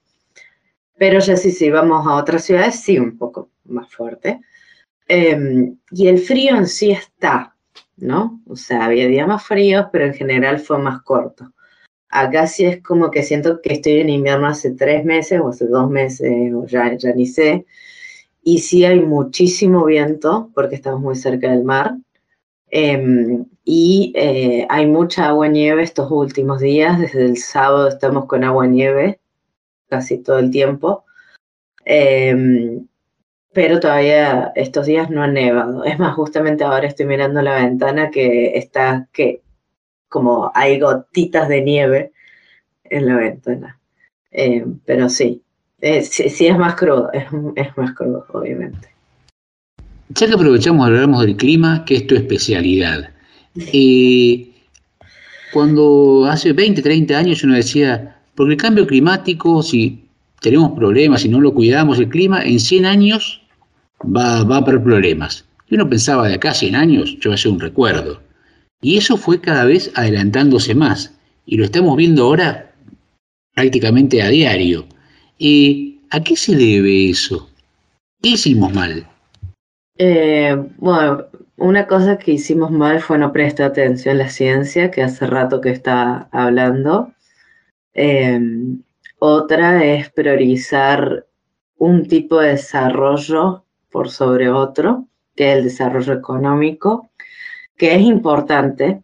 pero 0.96 1.18
ya 1.18 1.36
si 1.36 1.52
íbamos 1.66 2.06
a 2.06 2.14
otras 2.14 2.44
ciudades, 2.44 2.80
sí, 2.80 2.98
un 2.98 3.18
poco 3.18 3.50
más 3.64 3.92
fuerte. 3.92 4.40
Em, 5.08 5.76
y 5.90 6.08
el 6.08 6.18
frío 6.18 6.56
en 6.56 6.66
sí 6.66 6.92
está, 6.92 7.54
¿no? 7.96 8.40
O 8.46 8.56
sea, 8.56 8.86
había 8.86 9.06
días 9.08 9.28
más 9.28 9.44
fríos, 9.44 9.86
pero 9.92 10.06
en 10.06 10.14
general 10.14 10.58
fue 10.60 10.78
más 10.78 11.02
corto. 11.02 11.52
Acá 12.08 12.46
sí 12.46 12.64
es 12.64 12.82
como 12.82 13.10
que 13.10 13.22
siento 13.22 13.60
que 13.60 13.74
estoy 13.74 14.00
en 14.00 14.10
invierno 14.10 14.46
hace 14.46 14.72
tres 14.72 15.04
meses 15.04 15.40
o 15.40 15.48
hace 15.48 15.66
dos 15.66 15.90
meses, 15.90 16.54
o 16.54 16.66
ya 16.66 16.88
ni 17.14 17.26
sé. 17.26 17.66
Y 18.48 18.60
sí 18.60 18.84
hay 18.84 19.00
muchísimo 19.00 19.84
viento 19.86 20.52
porque 20.54 20.76
estamos 20.76 21.00
muy 21.00 21.16
cerca 21.16 21.50
del 21.50 21.64
mar. 21.64 21.96
Em, 22.68 23.44
y 23.64 24.12
eh, 24.14 24.64
hay 24.70 24.86
mucha 24.86 25.26
agua 25.26 25.48
nieve 25.48 25.82
estos 25.82 26.08
últimos 26.12 26.60
días. 26.60 27.00
Desde 27.00 27.24
el 27.24 27.38
sábado 27.38 27.88
estamos 27.88 28.26
con 28.26 28.44
agua 28.44 28.68
nieve 28.68 29.18
casi 29.88 30.18
todo 30.18 30.38
el 30.38 30.52
tiempo. 30.52 31.04
Em, 31.84 32.86
pero 33.52 33.80
todavía 33.80 34.52
estos 34.54 34.86
días 34.86 35.10
no 35.10 35.24
ha 35.24 35.26
nevado. 35.26 35.82
Es 35.84 35.98
más, 35.98 36.14
justamente 36.14 36.62
ahora 36.62 36.86
estoy 36.86 37.06
mirando 37.06 37.42
la 37.42 37.56
ventana 37.56 38.12
que 38.12 38.56
está 38.56 39.08
que 39.12 39.42
como 40.08 40.52
hay 40.54 40.78
gotitas 40.78 41.48
de 41.48 41.62
nieve 41.62 42.12
en 42.84 43.06
la 43.06 43.16
ventana. 43.16 43.80
Eh, 44.30 44.64
pero 44.84 45.08
sí, 45.08 45.42
eh, 45.80 46.02
sí, 46.02 46.28
sí 46.30 46.46
es 46.46 46.58
más 46.58 46.74
crudo, 46.74 47.10
es, 47.12 47.24
es 47.56 47.76
más 47.76 47.92
crudo, 47.94 48.26
obviamente. 48.32 48.88
Ya 50.08 50.26
que 50.26 50.34
aprovechamos 50.34 50.86
y 50.86 50.90
hablamos 50.90 51.22
del 51.22 51.36
clima, 51.36 51.84
que 51.84 51.96
es 51.96 52.06
tu 52.06 52.14
especialidad. 52.14 53.10
Eh, 53.72 54.50
cuando 55.52 56.26
hace 56.30 56.52
20, 56.52 56.82
30 56.82 57.16
años 57.16 57.42
uno 57.42 57.54
decía, 57.54 58.16
porque 58.34 58.52
el 58.52 58.58
cambio 58.58 58.86
climático, 58.86 59.62
si 59.62 60.04
tenemos 60.40 60.72
problemas, 60.72 61.22
si 61.22 61.28
no 61.28 61.40
lo 61.40 61.54
cuidamos 61.54 61.98
el 61.98 62.08
clima, 62.08 62.42
en 62.42 62.60
100 62.60 62.86
años 62.86 63.42
va, 64.04 64.44
va 64.44 64.56
a 64.56 64.58
haber 64.58 64.82
problemas. 64.82 65.44
Y 65.68 65.74
uno 65.74 65.88
pensaba 65.88 66.28
de 66.28 66.34
acá 66.34 66.50
a 66.50 66.54
100 66.54 66.76
años, 66.76 67.18
yo 67.20 67.32
hace 67.32 67.48
un 67.48 67.58
recuerdo. 67.58 68.20
Y 68.80 68.96
eso 68.96 69.16
fue 69.16 69.40
cada 69.40 69.64
vez 69.64 69.90
adelantándose 69.94 70.74
más. 70.74 71.14
Y 71.46 71.56
lo 71.56 71.64
estamos 71.64 71.96
viendo 71.96 72.24
ahora 72.24 72.72
prácticamente 73.54 74.22
a 74.22 74.28
diario. 74.28 74.86
Eh, 75.38 75.98
¿A 76.10 76.20
qué 76.20 76.36
se 76.36 76.54
debe 76.54 77.10
eso? 77.10 77.48
¿Qué 78.22 78.30
hicimos 78.30 78.72
mal? 78.72 79.06
Eh, 79.98 80.56
bueno, 80.78 81.26
una 81.56 81.86
cosa 81.86 82.18
que 82.18 82.32
hicimos 82.32 82.70
mal 82.70 83.00
fue 83.00 83.18
no 83.18 83.32
prestar 83.32 83.70
atención 83.70 84.16
a 84.16 84.24
la 84.24 84.28
ciencia, 84.28 84.90
que 84.90 85.02
hace 85.02 85.26
rato 85.26 85.60
que 85.60 85.70
está 85.70 86.28
hablando. 86.30 87.12
Eh, 87.94 88.40
otra 89.18 89.84
es 89.84 90.10
priorizar 90.10 91.26
un 91.78 92.06
tipo 92.06 92.40
de 92.40 92.50
desarrollo 92.50 93.64
por 93.90 94.10
sobre 94.10 94.50
otro, 94.50 95.06
que 95.34 95.52
es 95.52 95.58
el 95.58 95.64
desarrollo 95.64 96.12
económico, 96.12 97.10
que 97.76 97.94
es 97.94 98.02
importante, 98.02 99.02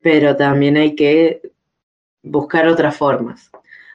pero 0.00 0.36
también 0.36 0.76
hay 0.76 0.94
que 0.94 1.42
buscar 2.22 2.66
otras 2.68 2.96
formas. 2.96 3.50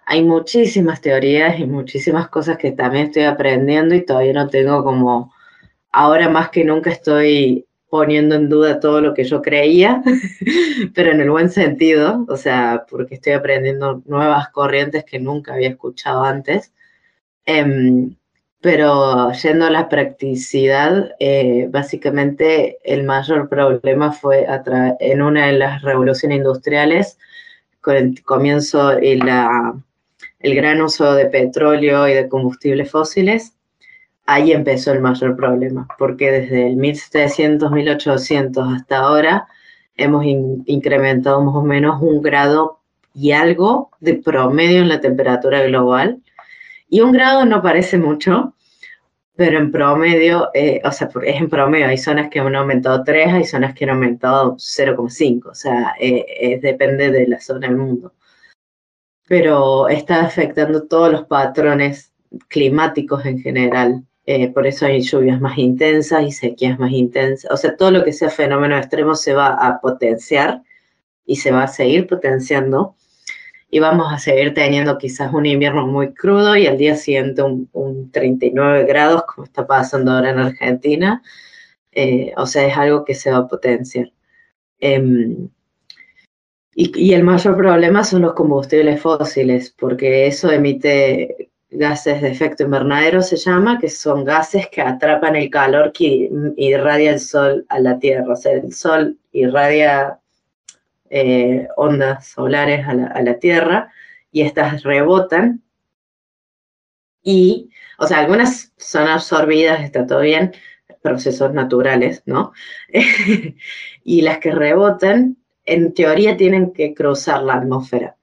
Hay 0.05 0.23
muchísimas 0.23 1.01
teorías 1.01 1.59
y 1.59 1.65
muchísimas 1.65 2.29
cosas 2.29 2.57
que 2.57 2.71
también 2.71 3.07
estoy 3.07 3.23
aprendiendo 3.23 3.95
y 3.95 4.05
todavía 4.05 4.33
no 4.33 4.47
tengo 4.47 4.83
como, 4.83 5.33
ahora 5.91 6.29
más 6.29 6.49
que 6.49 6.63
nunca 6.63 6.89
estoy 6.89 7.67
poniendo 7.89 8.35
en 8.35 8.49
duda 8.49 8.79
todo 8.79 9.01
lo 9.01 9.13
que 9.13 9.25
yo 9.25 9.41
creía, 9.41 10.01
pero 10.95 11.11
en 11.11 11.21
el 11.21 11.29
buen 11.29 11.49
sentido, 11.49 12.25
o 12.29 12.37
sea, 12.37 12.85
porque 12.89 13.15
estoy 13.15 13.33
aprendiendo 13.33 14.01
nuevas 14.05 14.49
corrientes 14.49 15.03
que 15.03 15.19
nunca 15.19 15.53
había 15.53 15.69
escuchado 15.69 16.23
antes. 16.23 16.73
Em, 17.45 18.15
pero 18.61 19.31
yendo 19.33 19.65
a 19.65 19.71
la 19.71 19.89
practicidad, 19.89 21.15
eh, 21.19 21.67
básicamente 21.69 22.77
el 22.83 23.03
mayor 23.03 23.49
problema 23.49 24.11
fue 24.13 24.45
en 24.99 25.21
una 25.21 25.47
de 25.47 25.53
las 25.53 25.81
revoluciones 25.81 26.37
industriales, 26.37 27.17
con 27.81 27.95
el 27.95 28.23
comienzo 28.23 28.99
y 28.99 29.17
la, 29.17 29.73
el 30.43 30.55
gran 30.55 30.81
uso 30.81 31.13
de 31.13 31.25
petróleo 31.27 32.07
y 32.07 32.13
de 32.13 32.27
combustibles 32.27 32.89
fósiles, 32.91 33.53
ahí 34.25 34.51
empezó 34.51 34.91
el 34.93 35.01
mayor 35.01 35.35
problema, 35.35 35.87
porque 35.97 36.31
desde 36.31 36.67
el 36.67 36.75
1700, 36.77 37.71
1800 37.71 38.73
hasta 38.75 38.97
ahora 38.99 39.47
hemos 39.97 40.25
in- 40.25 40.63
incrementado 40.67 41.41
más 41.41 41.55
o 41.55 41.61
menos 41.63 42.01
un 42.01 42.21
grado 42.21 42.79
y 43.13 43.31
algo 43.31 43.89
de 43.99 44.15
promedio 44.15 44.79
en 44.81 44.89
la 44.89 45.01
temperatura 45.01 45.61
global. 45.63 46.21
Y 46.89 47.01
un 47.01 47.11
grado 47.11 47.45
no 47.45 47.61
parece 47.61 47.97
mucho, 47.97 48.53
pero 49.35 49.57
en 49.59 49.71
promedio, 49.71 50.49
eh, 50.53 50.81
o 50.83 50.91
sea, 50.91 51.09
es 51.23 51.35
en 51.41 51.49
promedio, 51.49 51.87
hay 51.87 51.97
zonas 51.97 52.29
que 52.29 52.39
han 52.39 52.55
aumentado 52.55 53.03
3, 53.03 53.33
hay 53.33 53.43
zonas 53.45 53.73
que 53.73 53.85
han 53.85 53.91
aumentado 53.91 54.55
0,5, 54.57 55.49
o 55.49 55.55
sea, 55.55 55.93
eh, 55.99 56.59
depende 56.61 57.11
de 57.11 57.27
la 57.27 57.39
zona 57.39 57.67
del 57.67 57.77
mundo. 57.77 58.13
Pero 59.31 59.87
está 59.87 60.25
afectando 60.25 60.87
todos 60.87 61.09
los 61.09 61.25
patrones 61.25 62.11
climáticos 62.49 63.25
en 63.25 63.39
general. 63.39 64.03
eh, 64.25 64.49
por 64.49 64.67
eso 64.67 64.85
hay 64.85 65.01
lluvias 65.01 65.39
más 65.39 65.57
intensas 65.57 66.23
y 66.23 66.31
sequías 66.33 66.77
más 66.77 66.91
intensas. 66.91 67.49
O 67.49 67.55
sea, 67.55 67.77
todo 67.77 67.91
lo 67.91 68.03
que 68.03 68.11
sea 68.11 68.29
fenómeno 68.29 68.77
extremo 68.77 69.15
se 69.15 69.33
va 69.33 69.47
a 69.53 69.79
potenciar 69.79 70.61
y 71.25 71.37
se 71.37 71.51
va 71.51 71.63
a 71.63 71.67
seguir 71.69 72.07
potenciando. 72.07 72.95
Y 73.69 73.79
vamos 73.79 74.11
a 74.11 74.19
seguir 74.19 74.53
teniendo 74.53 74.97
quizás 74.97 75.33
un 75.33 75.45
invierno 75.45 75.87
muy 75.87 76.13
crudo 76.13 76.57
y 76.57 76.67
al 76.67 76.77
día 76.77 76.97
siguiente 76.97 77.41
un, 77.41 77.69
un 77.71 78.11
39 78.11 78.85
grados, 78.85 79.23
como 79.23 79.45
está 79.45 79.65
pasando 79.65 80.11
ahora 80.11 80.31
en 80.31 80.39
Argentina. 80.39 81.23
Eh, 81.93 82.33
o 82.37 82.45
sea, 82.47 82.67
es 82.67 82.77
algo 82.77 83.05
que 83.05 83.15
se 83.15 83.31
va 83.31 83.37
a 83.37 83.47
potenciar. 83.47 84.11
Em, 84.79 85.49
y, 86.73 87.13
el 87.13 87.23
mayor 87.23 87.57
problema 87.57 88.03
son 88.03 88.21
los 88.21 88.33
combustibles 88.33 89.01
fósiles, 89.01 89.75
porque 89.77 90.27
eso 90.27 90.49
emite 90.51 91.49
gases 91.69 92.21
de 92.21 92.29
efecto 92.29 92.63
invernadero, 92.63 93.21
se 93.21 93.35
llama, 93.37 93.77
que 93.79 93.89
son 93.89 94.23
gases 94.23 94.67
que 94.69 94.81
atrapan 94.81 95.35
el 95.35 95.49
calor 95.49 95.91
que 95.91 96.29
irradia 96.57 97.11
el 97.11 97.19
sol 97.19 97.65
a 97.69 97.79
la 97.79 97.99
Tierra. 97.99 98.33
O 98.33 98.35
sea, 98.35 98.53
el 98.53 98.73
sol 98.73 99.17
irradia 99.33 100.19
eh, 101.09 101.67
ondas 101.75 102.27
solares 102.27 102.87
a 102.87 102.93
la, 102.93 103.07
a 103.07 103.21
la 103.21 103.37
Tierra 103.39 103.91
y 104.31 104.41
estas 104.41 104.83
rebotan. 104.83 105.61
Y, 107.23 107.69
o 107.99 108.07
sea, 108.07 108.19
algunas 108.19 108.73
son 108.77 109.07
absorbidas, 109.07 109.81
está 109.81 110.05
todo 110.07 110.21
bien, 110.21 110.53
procesos 111.01 111.53
naturales, 111.53 112.23
¿no? 112.25 112.53
y 114.03 114.21
las 114.21 114.39
que 114.39 114.51
rebotan, 114.51 115.37
en 115.71 115.93
teoría, 115.93 116.35
tienen 116.35 116.71
que 116.73 116.93
cruzar 116.93 117.43
la 117.43 117.55
atmósfera. 117.55 118.17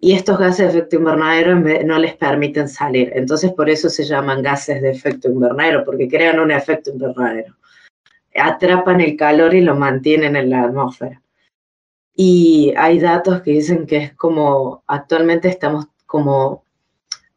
Y 0.00 0.12
estos 0.12 0.38
gases 0.38 0.72
de 0.72 0.78
efecto 0.78 0.96
invernadero 0.96 1.56
no 1.56 1.98
les 1.98 2.14
permiten 2.14 2.68
salir. 2.68 3.10
Entonces, 3.14 3.52
por 3.52 3.68
eso 3.68 3.88
se 3.88 4.04
llaman 4.04 4.42
gases 4.42 4.80
de 4.80 4.90
efecto 4.90 5.28
invernadero, 5.28 5.84
porque 5.84 6.08
crean 6.08 6.38
un 6.38 6.52
efecto 6.52 6.90
invernadero. 6.90 7.56
Atrapan 8.34 9.00
el 9.00 9.16
calor 9.16 9.54
y 9.54 9.60
lo 9.60 9.74
mantienen 9.74 10.36
en 10.36 10.50
la 10.50 10.62
atmósfera. 10.62 11.20
Y 12.14 12.72
hay 12.76 13.00
datos 13.00 13.42
que 13.42 13.50
dicen 13.52 13.86
que 13.86 13.96
es 13.96 14.14
como, 14.14 14.84
actualmente 14.86 15.48
estamos 15.48 15.86
como, 16.06 16.64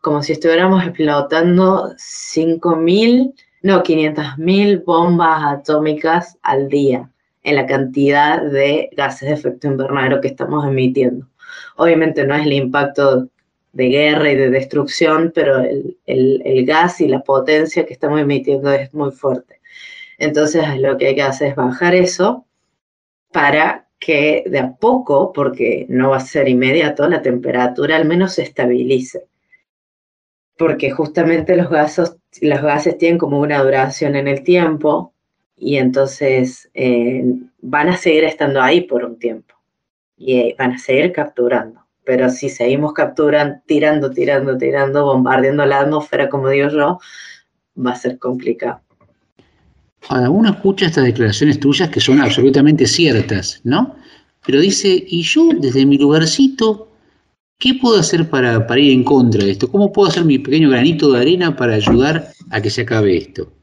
como 0.01 0.21
si 0.21 0.33
estuviéramos 0.33 0.83
explotando 0.83 1.93
5.000, 1.95 3.33
no, 3.63 3.83
500.000 3.83 4.83
bombas 4.85 5.43
atómicas 5.59 6.37
al 6.43 6.69
día 6.69 7.11
en 7.43 7.55
la 7.55 7.65
cantidad 7.65 8.41
de 8.41 8.89
gases 8.95 9.29
de 9.29 9.35
efecto 9.35 9.67
invernadero 9.67 10.21
que 10.21 10.27
estamos 10.29 10.65
emitiendo. 10.67 11.27
Obviamente 11.77 12.25
no 12.25 12.35
es 12.35 12.45
el 12.45 12.53
impacto 12.53 13.29
de 13.73 13.87
guerra 13.89 14.31
y 14.31 14.35
de 14.35 14.49
destrucción, 14.49 15.31
pero 15.33 15.59
el, 15.59 15.97
el- 16.05 16.65
gas 16.65 17.01
y 17.01 17.07
la 17.07 17.21
potencia 17.23 17.85
que 17.85 17.93
estamos 17.93 18.19
emitiendo 18.21 18.71
es 18.71 18.93
muy 18.93 19.11
fuerte. 19.11 19.61
Entonces 20.19 20.63
lo 20.79 20.97
que 20.97 21.07
hay 21.07 21.15
que 21.15 21.23
hacer 21.23 21.49
es 21.49 21.55
bajar 21.55 21.95
eso 21.95 22.45
para 23.33 23.87
que 23.99 24.43
de 24.47 24.59
a 24.59 24.73
poco, 24.75 25.33
porque 25.33 25.85
no 25.89 26.11
va 26.11 26.17
a 26.17 26.21
ser 26.21 26.47
inmediato, 26.49 27.07
la 27.09 27.21
temperatura 27.21 27.95
al 27.97 28.05
menos 28.05 28.33
se 28.35 28.43
estabilice. 28.43 29.27
Porque 30.57 30.91
justamente 30.91 31.57
los 31.57 31.69
gases, 31.69 32.15
los 32.41 32.61
gases 32.61 32.97
tienen 32.97 33.17
como 33.17 33.39
una 33.41 33.61
duración 33.61 34.15
en 34.15 34.29
el 34.29 34.43
tiempo 34.43 35.10
y 35.61 35.77
entonces 35.77 36.71
eh, 36.73 37.23
van 37.61 37.89
a 37.89 37.95
seguir 37.95 38.23
estando 38.23 38.59
ahí 38.59 38.81
por 38.81 39.05
un 39.05 39.19
tiempo 39.19 39.53
y 40.17 40.33
eh, 40.37 40.55
van 40.57 40.71
a 40.71 40.77
seguir 40.79 41.13
capturando. 41.13 41.79
Pero 42.03 42.31
si 42.31 42.49
seguimos 42.49 42.93
capturando, 42.93 43.59
tirando, 43.67 44.09
tirando, 44.09 44.57
tirando, 44.57 45.05
bombardeando 45.05 45.63
la 45.67 45.81
atmósfera, 45.81 46.29
como 46.29 46.49
digo 46.49 46.69
yo, 46.69 46.99
va 47.77 47.91
a 47.91 47.95
ser 47.95 48.17
complicado. 48.17 48.81
Ahora, 50.09 50.31
uno 50.31 50.49
escucha 50.49 50.87
estas 50.87 51.05
declaraciones 51.05 51.59
tuyas 51.59 51.89
que 51.89 51.99
son 51.99 52.19
absolutamente 52.19 52.87
ciertas, 52.87 53.61
¿no? 53.63 53.95
Pero 54.43 54.59
dice, 54.59 55.05
y 55.07 55.21
yo 55.21 55.49
desde 55.59 55.85
mi 55.85 55.99
lugarcito, 55.99 56.89
¿qué 57.59 57.75
puedo 57.75 57.99
hacer 57.99 58.27
para, 58.31 58.65
para 58.65 58.81
ir 58.81 58.93
en 58.93 59.03
contra 59.03 59.45
de 59.45 59.51
esto? 59.51 59.71
¿Cómo 59.71 59.93
puedo 59.93 60.09
hacer 60.09 60.25
mi 60.25 60.39
pequeño 60.39 60.71
granito 60.71 61.11
de 61.11 61.19
arena 61.19 61.55
para 61.55 61.75
ayudar 61.75 62.29
a 62.49 62.59
que 62.59 62.71
se 62.71 62.81
acabe 62.81 63.15
esto? 63.15 63.60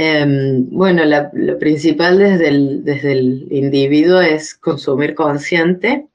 Em, 0.00 0.70
bueno, 0.70 1.02
lo 1.32 1.58
principal 1.58 2.18
desde 2.18 2.48
el, 2.48 2.84
desde 2.84 3.12
el 3.12 3.48
individuo 3.50 4.20
es 4.20 4.54
consumir 4.54 5.16
consciente, 5.16 6.06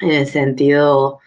en 0.00 0.10
el 0.10 0.26
sentido, 0.26 1.20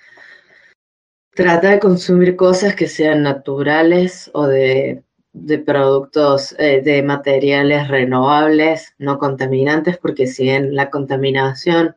trata 1.33 1.71
de 1.71 1.79
consumir 1.79 2.35
cosas 2.35 2.75
que 2.75 2.87
sean 2.87 3.23
naturales 3.23 4.29
o 4.35 4.45
de, 4.45 5.03
de 5.33 5.57
productos, 5.57 6.55
eh, 6.59 6.81
de 6.83 7.01
materiales 7.01 7.87
renovables, 7.87 8.93
no 8.99 9.17
contaminantes, 9.17 9.97
porque 9.97 10.27
si 10.27 10.43
bien 10.43 10.75
la 10.75 10.91
contaminación 10.91 11.95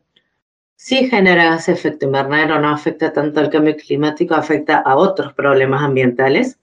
sí 0.75 1.09
genera 1.11 1.55
ese 1.55 1.73
efecto 1.73 2.07
invernadero, 2.07 2.59
no 2.59 2.69
afecta 2.69 3.13
tanto 3.13 3.39
al 3.39 3.51
cambio 3.51 3.75
climático, 3.75 4.33
afecta 4.33 4.79
a 4.79 4.95
otros 4.95 5.33
problemas 5.33 5.83
ambientales. 5.83 6.57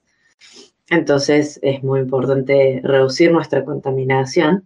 Entonces 0.89 1.59
es 1.61 1.83
muy 1.83 2.01
importante 2.01 2.81
reducir 2.83 3.31
nuestra 3.31 3.63
contaminación, 3.63 4.65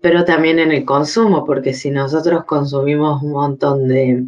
pero 0.00 0.24
también 0.24 0.58
en 0.58 0.70
el 0.70 0.84
consumo, 0.84 1.44
porque 1.44 1.72
si 1.72 1.90
nosotros 1.90 2.44
consumimos 2.44 3.22
un 3.22 3.32
montón 3.32 3.88
de 3.88 4.24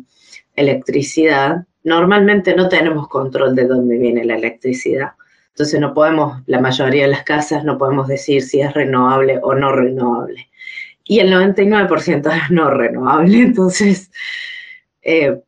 electricidad, 0.57 1.67
normalmente 1.85 2.55
no 2.57 2.69
tenemos 2.69 3.09
control 3.09 3.55
de 3.55 3.67
dónde 3.67 3.99
viene 3.99 4.25
la 4.25 4.37
electricidad. 4.37 5.13
Entonces 5.51 5.81
no 5.81 5.93
podemos, 5.93 6.43
la 6.47 6.61
mayoría 6.61 7.03
de 7.03 7.11
las 7.11 7.25
casas 7.25 7.65
no 7.65 7.79
podemos 7.79 8.09
decir 8.09 8.43
si 8.43 8.61
es 8.61 8.73
renovable 8.75 9.39
o 9.43 9.55
no 9.55 9.73
renovable. 9.73 10.49
Y 11.05 11.21
el 11.21 11.33
99% 11.33 12.33
es 12.33 12.51
no 12.51 12.71
renovable, 12.71 13.39
entonces 13.43 14.11
eh, 15.03 15.41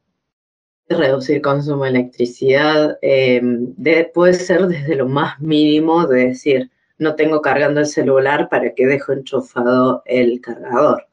reducir 0.96 1.40
consumo 1.40 1.84
de 1.84 1.90
electricidad 1.90 2.98
de- 3.00 4.10
puede 4.12 4.34
ser 4.34 4.66
desde 4.66 4.96
lo 4.96 5.08
más 5.08 5.40
mínimo 5.40 6.06
de 6.06 6.26
decir, 6.28 6.70
no 6.98 7.14
tengo 7.14 7.40
cargando 7.40 7.80
el 7.80 7.86
celular, 7.86 8.48
¿para 8.48 8.74
qué 8.74 8.86
dejo 8.86 9.12
enchufado 9.12 10.02
el 10.04 10.40
cargador? 10.40 11.06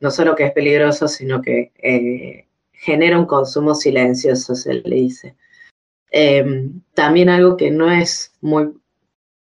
No 0.00 0.10
solo 0.10 0.36
que 0.36 0.44
es 0.44 0.52
peligroso, 0.52 1.08
sino 1.08 1.42
que 1.42 1.72
eh, 1.82 2.46
genera 2.72 3.18
un 3.18 3.26
consumo 3.26 3.74
silencioso, 3.74 4.54
se 4.54 4.74
le 4.74 4.94
dice. 4.94 5.34
Eh, 6.12 6.70
también 6.94 7.28
algo 7.28 7.56
que 7.56 7.70
no 7.70 7.90
es 7.90 8.32
muy 8.40 8.72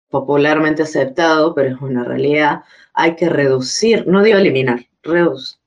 popularmente 0.09 0.83
aceptado, 0.85 1.55
pero 1.55 1.75
es 1.75 1.81
una 1.83 2.05
realidad, 2.05 2.63
hay 2.95 3.17
que 3.17 3.29
reducir, 3.29 4.07
no 4.07 4.23
digo 4.23 4.39
eliminar, 4.39 4.87
reducir 5.03 5.59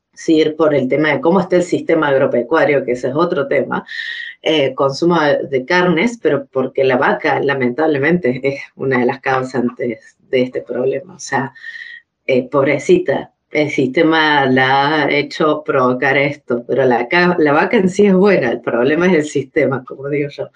por 0.57 0.73
el 0.73 0.87
tema 0.87 1.11
de 1.11 1.21
cómo 1.21 1.39
está 1.39 1.57
el 1.57 1.63
sistema 1.63 2.09
agropecuario, 2.09 2.83
que 2.83 2.93
ese 2.93 3.09
es 3.09 3.15
otro 3.15 3.47
tema, 3.47 3.85
eh, 4.41 4.73
consumo 4.73 5.19
de, 5.21 5.65
carnes, 5.65 6.19
pero 6.21 6.45
porque 6.47 6.83
la 6.83 6.97
vaca 6.97 7.39
lamentablemente 7.39 8.39
es 8.43 8.61
una 8.75 8.99
de 8.99 9.05
las 9.05 9.19
causantes 9.21 10.17
de 10.29 10.41
este 10.41 10.61
problema. 10.61 11.15
O 11.15 11.19
sea, 11.19 11.53
eh, 12.25 12.47
pobrecita, 12.49 13.33
el 13.51 13.69
sistema 13.69 14.45
la 14.45 15.03
ha 15.05 15.11
hecho 15.11 15.63
provocar 15.63 16.17
esto, 16.17 16.63
pero 16.67 16.85
la, 16.85 17.07
la 17.37 17.51
vaca 17.53 17.77
en 17.77 17.89
sí 17.89 18.05
es 18.07 18.13
buena, 18.13 18.51
el 18.51 18.61
problema 18.61 19.07
es 19.07 19.13
el 19.13 19.25
sistema, 19.25 19.83
como 19.83 20.09
digo 20.09 20.29
yo. 20.29 20.49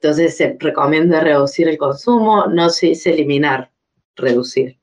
Entonces 0.00 0.36
se 0.36 0.56
recomienda 0.58 1.20
reducir 1.20 1.68
el 1.68 1.78
consumo, 1.78 2.46
no 2.46 2.70
se 2.70 2.88
dice 2.88 3.10
eliminar, 3.10 3.70
reducir. 4.16 4.78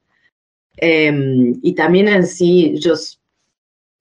Em, 0.77 1.57
y 1.61 1.73
también 1.73 2.07
en 2.09 2.27
sí, 2.27 2.75
yo, 2.79 2.95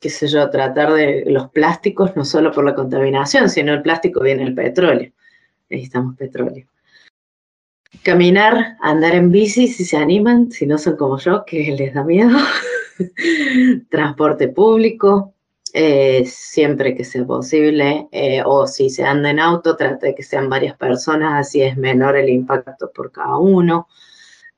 qué 0.05 0.11
sé 0.11 0.29
yo, 0.29 0.51
tratar 0.51 0.93
de 0.93 1.25
los 1.29 1.49
plásticos, 1.49 2.15
no 2.15 2.27
solo 2.27 2.53
por 2.53 2.63
la 2.63 2.75
contaminación, 2.75 3.49
sino 3.49 3.73
el 3.73 3.81
plástico 3.81 4.21
viene 4.21 4.45
del 4.45 4.55
petróleo. 4.55 5.11
Necesitamos 5.71 6.15
petróleo. 6.15 6.67
Caminar, 8.03 8.77
andar 8.83 9.15
en 9.15 9.33
bici 9.33 9.67
si 9.67 9.87
se 9.87 9.97
animan, 9.97 10.53
si 10.53 10.67
no 10.67 10.77
son 10.77 10.99
como 10.99 11.19
yo, 11.19 11.47
que 11.47 11.75
les 11.75 11.95
da 11.95 12.05
miedo. 12.05 12.37
Transporte 13.89 14.49
público, 14.49 15.33
eh, 15.73 16.27
siempre 16.27 16.95
que 16.95 17.05
sea 17.05 17.25
posible, 17.25 18.07
eh, 18.13 18.43
o 18.45 18.67
si 18.67 18.91
se 18.91 19.05
anda 19.05 19.31
en 19.31 19.41
auto, 19.41 19.75
trate 19.75 20.09
de 20.09 20.15
que 20.15 20.23
sean 20.23 20.51
varias 20.51 20.77
personas, 20.77 21.47
así 21.47 21.63
es 21.63 21.79
menor 21.79 22.15
el 22.15 22.29
impacto 22.29 22.93
por 22.95 23.11
cada 23.11 23.39
uno. 23.39 23.89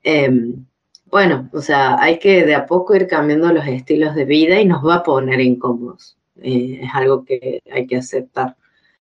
Em, 0.03 0.65
bueno, 1.09 1.49
o 1.53 1.61
sea, 1.61 1.99
hay 2.01 2.19
que 2.19 2.45
de 2.45 2.55
a 2.55 2.65
poco 2.65 2.95
ir 2.95 3.07
cambiando 3.07 3.51
los 3.51 3.65
estilos 3.65 4.15
de 4.15 4.25
vida 4.25 4.59
y 4.59 4.65
nos 4.65 4.85
va 4.85 4.95
a 4.95 5.03
poner 5.03 5.39
incómodos. 5.39 6.17
Eh, 6.41 6.79
es 6.83 6.89
algo 6.93 7.23
que 7.25 7.61
hay 7.71 7.87
que 7.87 7.97
aceptar. 7.97 8.55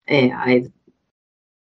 Eh, 0.07 0.31
hay- 0.37 0.71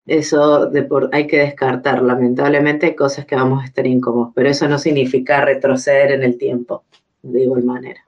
eso 0.06 0.66
de 0.68 0.84
por- 0.84 1.10
hay 1.14 1.28
que 1.28 1.38
descartar. 1.38 2.02
Lamentablemente 2.02 2.88
hay 2.88 2.96
cosas 2.96 3.26
que 3.26 3.36
vamos 3.36 3.62
a 3.62 3.66
estar 3.66 3.86
incómodos, 3.86 4.32
pero 4.34 4.50
eso 4.50 4.68
no 4.68 4.78
significa 4.80 5.42
retroceder 5.46 6.12
en 6.12 6.24
el 6.24 6.38
tiempo, 6.38 6.84
de 7.22 7.44
igual 7.44 7.64
manera. 7.64 8.02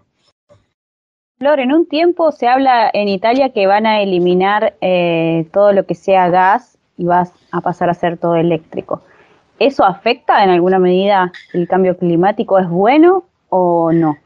Flor, 1.37 1.59
en 1.59 1.73
un 1.73 1.87
tiempo 1.87 2.31
se 2.31 2.47
habla 2.47 2.89
en 2.93 3.07
Italia 3.07 3.49
que 3.49 3.65
van 3.67 3.85
a 3.87 4.01
eliminar 4.01 4.75
eh, 4.81 5.47
todo 5.51 5.73
lo 5.73 5.85
que 5.85 5.95
sea 5.95 6.29
gas 6.29 6.77
y 6.97 7.05
vas 7.05 7.33
a 7.51 7.61
pasar 7.61 7.89
a 7.89 7.95
ser 7.95 8.17
todo 8.17 8.35
eléctrico. 8.35 9.01
¿Eso 9.61 9.85
afecta 9.85 10.43
en 10.43 10.49
alguna 10.49 10.79
medida 10.79 11.31
el 11.53 11.67
cambio 11.67 11.95
climático? 11.95 12.57
¿Es 12.57 12.67
bueno 12.67 13.25
o 13.49 13.91
no? 13.91 14.17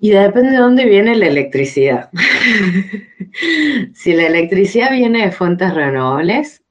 Y 0.00 0.12
depende 0.12 0.52
de 0.52 0.56
dónde 0.56 0.86
viene 0.86 1.14
la 1.14 1.26
electricidad. 1.26 2.08
si 3.94 4.14
la 4.14 4.26
electricidad 4.28 4.90
viene 4.92 5.26
de 5.26 5.30
fuentes 5.30 5.74
renovables, 5.74 6.62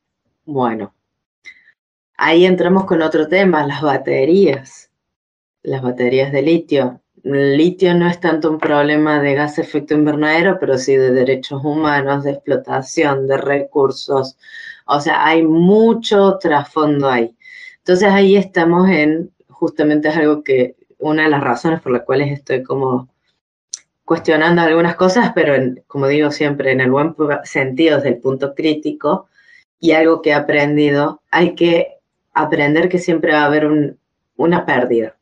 bueno, 0.45 0.95
ahí 2.18 2.48
entramos 2.48 2.85
con 2.85 3.03
otro 3.03 3.27
tema, 3.27 3.68
las 3.68 3.84
baterías, 3.84 4.89
las 5.61 5.84
baterías 5.84 6.31
de 6.31 6.41
litio. 6.41 7.02
El 7.23 7.56
litio 7.56 7.94
no 7.94 8.07
es 8.10 8.19
tanto 8.19 8.49
un 8.49 8.57
problema 8.57 9.22
de 9.22 9.35
gas 9.35 9.60
efecto 9.60 9.94
invernadero, 9.94 10.57
pero 10.60 10.80
sí 10.80 10.95
de 10.95 11.11
derechos 11.11 11.64
humanos, 11.64 12.23
de 12.23 12.31
explotación, 12.31 13.27
de 13.27 13.38
recursos. 13.38 14.39
O 14.88 14.99
sea, 14.99 15.23
hay 15.23 15.44
mucho 15.44 16.39
trasfondo 16.39 17.10
ahí. 17.10 17.36
Entonces 17.88 18.09
ahí 18.09 18.35
estamos 18.35 18.89
en, 18.89 19.31
justamente 19.47 20.09
es 20.09 20.18
algo 20.18 20.43
que, 20.43 20.76
una 20.99 21.23
de 21.23 21.30
las 21.30 21.41
razones 21.41 21.80
por 21.80 21.93
las 21.93 22.01
cuales 22.01 22.34
estoy 22.34 22.61
como 22.61 23.07
cuestionando 24.03 24.61
algunas 24.61 24.97
cosas, 24.97 25.31
pero 25.34 25.55
en- 25.55 25.81
como 25.88 26.07
digo 26.09 26.30
siempre, 26.31 26.73
en 26.73 26.81
el 26.81 26.91
buen 26.91 27.15
sentido, 27.45 27.95
desde 27.95 28.09
el 28.09 28.18
punto 28.18 28.53
crítico, 28.55 29.30
y 29.80 29.93
algo 29.93 30.22
que 30.22 30.31
he 30.31 30.34
aprendido, 30.34 31.22
hay 31.31 31.55
que 31.55 31.99
aprender 32.34 32.89
que 32.89 32.97
siempre 32.99 33.31
va 33.31 33.43
a 33.43 33.45
haber 33.45 33.65
un- 33.65 33.97
una 34.35 34.65
pérdida. 34.65 35.15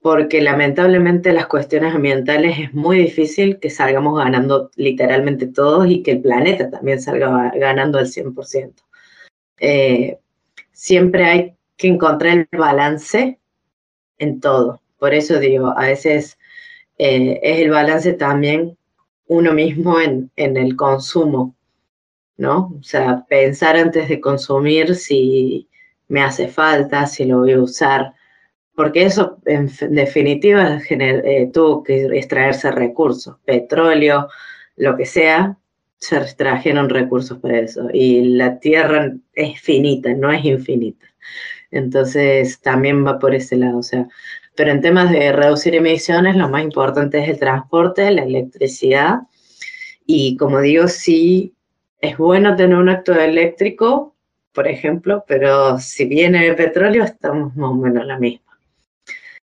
Porque 0.00 0.40
lamentablemente 0.40 1.32
las 1.32 1.48
cuestiones 1.48 1.92
ambientales 1.92 2.56
es 2.60 2.72
muy 2.72 2.98
difícil 2.98 3.58
que 3.58 3.70
salgamos 3.70 4.16
ganando 4.16 4.70
literalmente 4.76 5.48
todos 5.48 5.88
y 5.88 6.04
que 6.04 6.12
el 6.12 6.20
planeta 6.22 6.70
también 6.70 7.02
salga 7.02 7.50
ganando 7.56 7.98
al 7.98 8.06
100%. 8.06 8.84
Eh, 9.58 10.18
siempre 10.76 11.24
hay 11.24 11.54
que 11.76 11.88
encontrar 11.88 12.46
el 12.52 12.58
balance 12.58 13.38
en 14.18 14.40
todo. 14.40 14.80
Por 14.98 15.14
eso 15.14 15.38
digo, 15.38 15.74
a 15.76 15.86
veces 15.86 16.38
eh, 16.98 17.40
es 17.42 17.60
el 17.60 17.70
balance 17.70 18.12
también 18.14 18.76
uno 19.28 19.52
mismo 19.54 20.00
en, 20.00 20.30
en 20.36 20.56
el 20.56 20.76
consumo, 20.76 21.56
¿no? 22.36 22.72
O 22.78 22.82
sea, 22.82 23.24
pensar 23.28 23.76
antes 23.76 24.08
de 24.08 24.20
consumir 24.20 24.94
si 24.96 25.68
me 26.08 26.22
hace 26.22 26.48
falta, 26.48 27.06
si 27.06 27.24
lo 27.24 27.40
voy 27.40 27.52
a 27.52 27.60
usar, 27.62 28.14
porque 28.74 29.04
eso 29.04 29.38
en 29.46 29.68
definitiva 29.94 30.80
gener- 30.80 31.22
eh, 31.24 31.50
tuvo 31.52 31.82
que 31.84 32.06
extraerse 32.18 32.70
recursos, 32.72 33.36
petróleo, 33.44 34.28
lo 34.76 34.96
que 34.96 35.06
sea, 35.06 35.58
se 35.98 36.16
extrajeron 36.16 36.88
recursos 36.88 37.38
para 37.38 37.60
eso. 37.60 37.88
Y 37.92 38.22
la 38.36 38.58
tierra 38.58 39.14
es 39.34 39.60
finita, 39.60 40.12
no 40.14 40.30
es 40.30 40.44
infinita. 40.44 41.06
Entonces 41.70 42.60
también 42.60 43.06
va 43.06 43.18
por 43.18 43.34
ese 43.34 43.56
lado. 43.56 43.78
O 43.78 43.82
sea, 43.82 44.08
pero 44.54 44.70
en 44.70 44.80
temas 44.80 45.10
de 45.10 45.32
reducir 45.32 45.74
emisiones, 45.74 46.36
lo 46.36 46.48
más 46.48 46.62
importante 46.62 47.18
es 47.22 47.28
el 47.28 47.38
transporte, 47.38 48.10
la 48.10 48.22
electricidad. 48.22 49.20
Y 50.06 50.36
como 50.36 50.60
digo, 50.60 50.88
sí 50.88 51.54
es 52.00 52.16
bueno 52.16 52.56
tener 52.56 52.76
un 52.76 52.88
acto 52.88 53.12
eléctrico, 53.12 54.14
por 54.52 54.68
ejemplo, 54.68 55.24
pero 55.26 55.78
si 55.78 56.06
viene 56.06 56.46
el 56.46 56.56
petróleo, 56.56 57.04
estamos 57.04 57.54
más 57.56 57.70
o 57.70 57.74
menos 57.74 58.02
en 58.02 58.08
la 58.08 58.18
misma. 58.18 58.45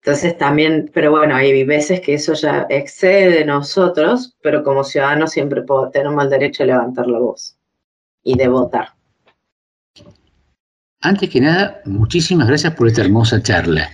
Entonces 0.07 0.37
también, 0.37 0.89
pero 0.93 1.11
bueno, 1.11 1.35
hay 1.35 1.65
veces 1.65 1.99
que 1.99 2.13
eso 2.13 2.33
ya 2.33 2.65
excede 2.69 3.39
de 3.39 3.43
nosotros, 3.43 4.37
pero 4.41 4.63
como 4.63 4.85
ciudadanos 4.85 5.33
siempre 5.33 5.65
tenemos 5.91 6.23
el 6.23 6.29
derecho 6.29 6.63
de 6.63 6.67
levantar 6.67 7.07
la 7.07 7.19
voz 7.19 7.57
y 8.23 8.37
de 8.37 8.47
votar. 8.47 8.93
Antes 11.01 11.29
que 11.29 11.41
nada, 11.41 11.81
muchísimas 11.83 12.47
gracias 12.47 12.73
por 12.75 12.87
esta 12.87 13.01
hermosa 13.01 13.43
charla. 13.43 13.89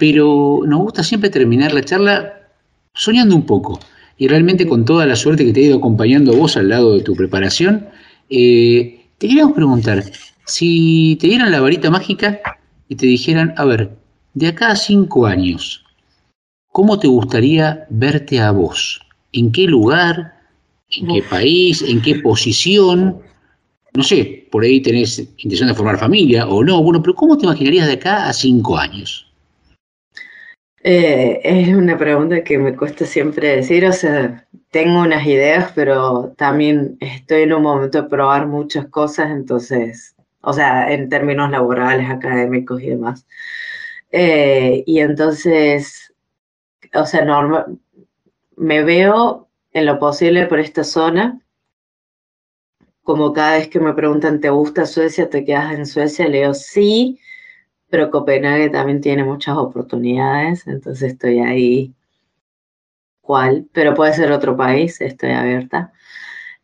Pero 0.00 0.62
nos 0.66 0.80
gusta 0.80 1.04
siempre 1.04 1.30
terminar 1.30 1.72
la 1.72 1.84
charla 1.84 2.48
soñando 2.92 3.36
un 3.36 3.46
poco. 3.46 3.78
Y 4.16 4.26
realmente 4.26 4.66
con 4.66 4.84
toda 4.84 5.06
la 5.06 5.14
suerte 5.14 5.44
que 5.44 5.52
te 5.52 5.60
ha 5.60 5.66
ido 5.66 5.78
acompañando 5.78 6.34
vos 6.34 6.56
al 6.56 6.70
lado 6.70 6.96
de 6.96 7.02
tu 7.02 7.14
preparación, 7.14 7.86
eh, 8.30 9.10
te 9.18 9.28
queríamos 9.28 9.54
preguntar, 9.54 10.02
si 10.44 11.16
te 11.20 11.28
dieran 11.28 11.52
la 11.52 11.60
varita 11.60 11.88
mágica 11.88 12.40
y 12.88 12.96
te 12.96 13.06
dijeran, 13.06 13.54
a 13.56 13.64
ver, 13.64 14.05
de 14.36 14.48
acá 14.48 14.72
a 14.72 14.76
cinco 14.76 15.24
años, 15.24 15.82
¿cómo 16.70 16.98
te 16.98 17.08
gustaría 17.08 17.86
verte 17.88 18.38
a 18.38 18.50
vos? 18.50 19.00
¿En 19.32 19.50
qué 19.50 19.62
lugar? 19.62 20.34
¿En 20.90 21.06
qué 21.06 21.22
país? 21.22 21.80
¿En 21.80 22.02
qué 22.02 22.16
posición? 22.16 23.18
No 23.94 24.02
sé, 24.02 24.46
por 24.52 24.62
ahí 24.62 24.82
tenés 24.82 25.18
intención 25.18 25.68
de 25.68 25.74
formar 25.74 25.98
familia 25.98 26.46
o 26.46 26.62
no. 26.62 26.82
Bueno, 26.82 27.00
pero 27.00 27.14
¿cómo 27.14 27.38
te 27.38 27.46
imaginarías 27.46 27.86
de 27.86 27.94
acá 27.94 28.28
a 28.28 28.32
cinco 28.34 28.76
años? 28.76 29.26
Eh, 30.82 31.40
es 31.42 31.68
una 31.68 31.96
pregunta 31.96 32.44
que 32.44 32.58
me 32.58 32.76
cuesta 32.76 33.06
siempre 33.06 33.56
decir, 33.56 33.86
o 33.86 33.92
sea, 33.92 34.46
tengo 34.70 35.00
unas 35.00 35.26
ideas, 35.26 35.72
pero 35.74 36.34
también 36.36 36.98
estoy 37.00 37.44
en 37.44 37.54
un 37.54 37.62
momento 37.62 38.02
de 38.02 38.08
probar 38.10 38.46
muchas 38.46 38.86
cosas, 38.88 39.30
entonces, 39.30 40.14
o 40.42 40.52
sea, 40.52 40.92
en 40.92 41.08
términos 41.08 41.50
laborales, 41.50 42.10
académicos 42.10 42.82
y 42.82 42.90
demás. 42.90 43.24
Eh, 44.10 44.82
y 44.86 44.98
entonces, 45.00 46.12
o 46.94 47.06
sea, 47.06 47.24
norma- 47.24 47.66
me 48.56 48.84
veo 48.84 49.48
en 49.72 49.86
lo 49.86 49.98
posible 49.98 50.46
por 50.46 50.60
esta 50.60 50.84
zona, 50.84 51.40
como 53.02 53.32
cada 53.32 53.56
vez 53.56 53.68
que 53.68 53.80
me 53.80 53.94
preguntan, 53.94 54.38
¿te 54.38 54.50
gusta 54.50 54.84
Suecia? 54.84 55.30
¿Te 55.30 55.46
quedas 55.46 55.72
en 55.72 55.86
Suecia? 55.86 56.28
Le 56.28 56.40
digo 56.40 56.52
sí, 56.52 57.18
pero 57.90 58.10
Copenhague 58.10 58.70
también 58.70 59.00
tiene 59.00 59.24
muchas 59.24 59.56
oportunidades, 59.58 60.66
entonces 60.66 61.12
estoy 61.12 61.40
ahí. 61.40 61.94
¿Cuál? 63.20 63.68
Pero 63.72 63.94
puede 63.94 64.14
ser 64.14 64.32
otro 64.32 64.56
país, 64.56 65.00
estoy 65.00 65.32
abierta. 65.32 65.92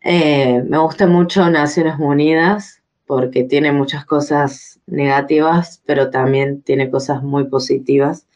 Eh, 0.02 0.62
me 0.69 0.78
gusta 0.78 1.06
mucho 1.06 1.48
Naciones 1.51 1.97
Unidas 1.98 2.82
porque 3.06 3.44
tiene 3.44 3.73
muchas 3.73 4.05
cosas 4.06 4.72
negativas, 4.93 5.82
pero 5.86 6.10
también 6.10 6.62
tiene 6.62 6.90
cosas 6.90 7.23
muy 7.23 7.44
positivas. 7.44 8.27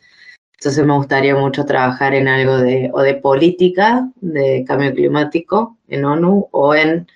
Entonces 0.58 0.84
me 0.86 0.94
gustaría 0.94 1.36
mucho 1.36 1.66
trabajar 1.66 2.14
en 2.14 2.28
algo 2.28 2.56
de, 2.56 2.90
o 2.92 3.02
de 3.02 3.14
política 3.14 4.10
de 4.20 4.64
cambio 4.66 4.94
climático 4.94 5.76
en 5.88 6.04
ONU 6.04 6.48
o 6.50 6.74
en 6.74 7.06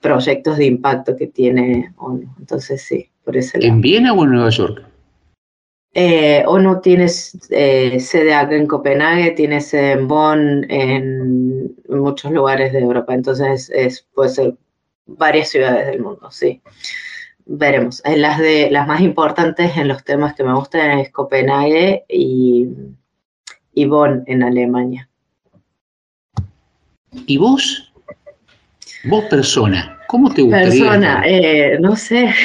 proyectos 0.00 0.58
de 0.58 0.66
impacto 0.66 1.16
que 1.16 1.26
tiene 1.26 1.92
ONU. 1.96 2.32
Entonces 2.38 2.82
sí, 2.82 3.10
por 3.24 3.36
ese 3.36 3.58
lado. 3.58 3.72
¿En 3.72 3.80
Viena 3.80 4.12
o 4.12 4.24
en 4.24 4.30
Nueva 4.30 4.50
York? 4.50 4.84
Eh, 5.92 6.44
ONU 6.46 6.80
tiene 6.80 7.06
eh, 7.50 7.98
sede 7.98 8.34
acá 8.34 8.54
en 8.54 8.68
Copenhague, 8.68 9.32
tiene 9.32 9.60
sede 9.60 9.92
en 9.92 10.06
Bonn, 10.06 10.66
en 10.70 11.74
muchos 11.88 12.30
lugares 12.30 12.72
de 12.72 12.78
Europa, 12.78 13.12
entonces 13.12 13.70
es, 13.74 14.06
puede 14.14 14.30
ser 14.30 14.54
varias 15.06 15.48
ciudades 15.48 15.88
del 15.88 16.00
mundo, 16.00 16.30
sí. 16.30 16.62
Veremos. 17.46 18.02
En 18.04 18.22
las, 18.22 18.38
de, 18.38 18.70
las 18.70 18.86
más 18.86 19.00
importantes 19.00 19.76
en 19.76 19.88
los 19.88 20.04
temas 20.04 20.34
que 20.34 20.44
me 20.44 20.54
gustan 20.54 20.98
es 20.98 21.10
Copenhague 21.10 22.04
y, 22.08 22.68
y 23.74 23.84
Bonn 23.86 24.22
en 24.26 24.42
Alemania. 24.42 25.08
¿Y 27.26 27.36
vos? 27.38 27.92
Vos 29.04 29.24
persona, 29.24 29.98
¿cómo 30.08 30.32
te 30.32 30.42
gustaría? 30.42 30.68
Persona, 30.68 31.22
eh, 31.26 31.78
no 31.80 31.96
sé. 31.96 32.32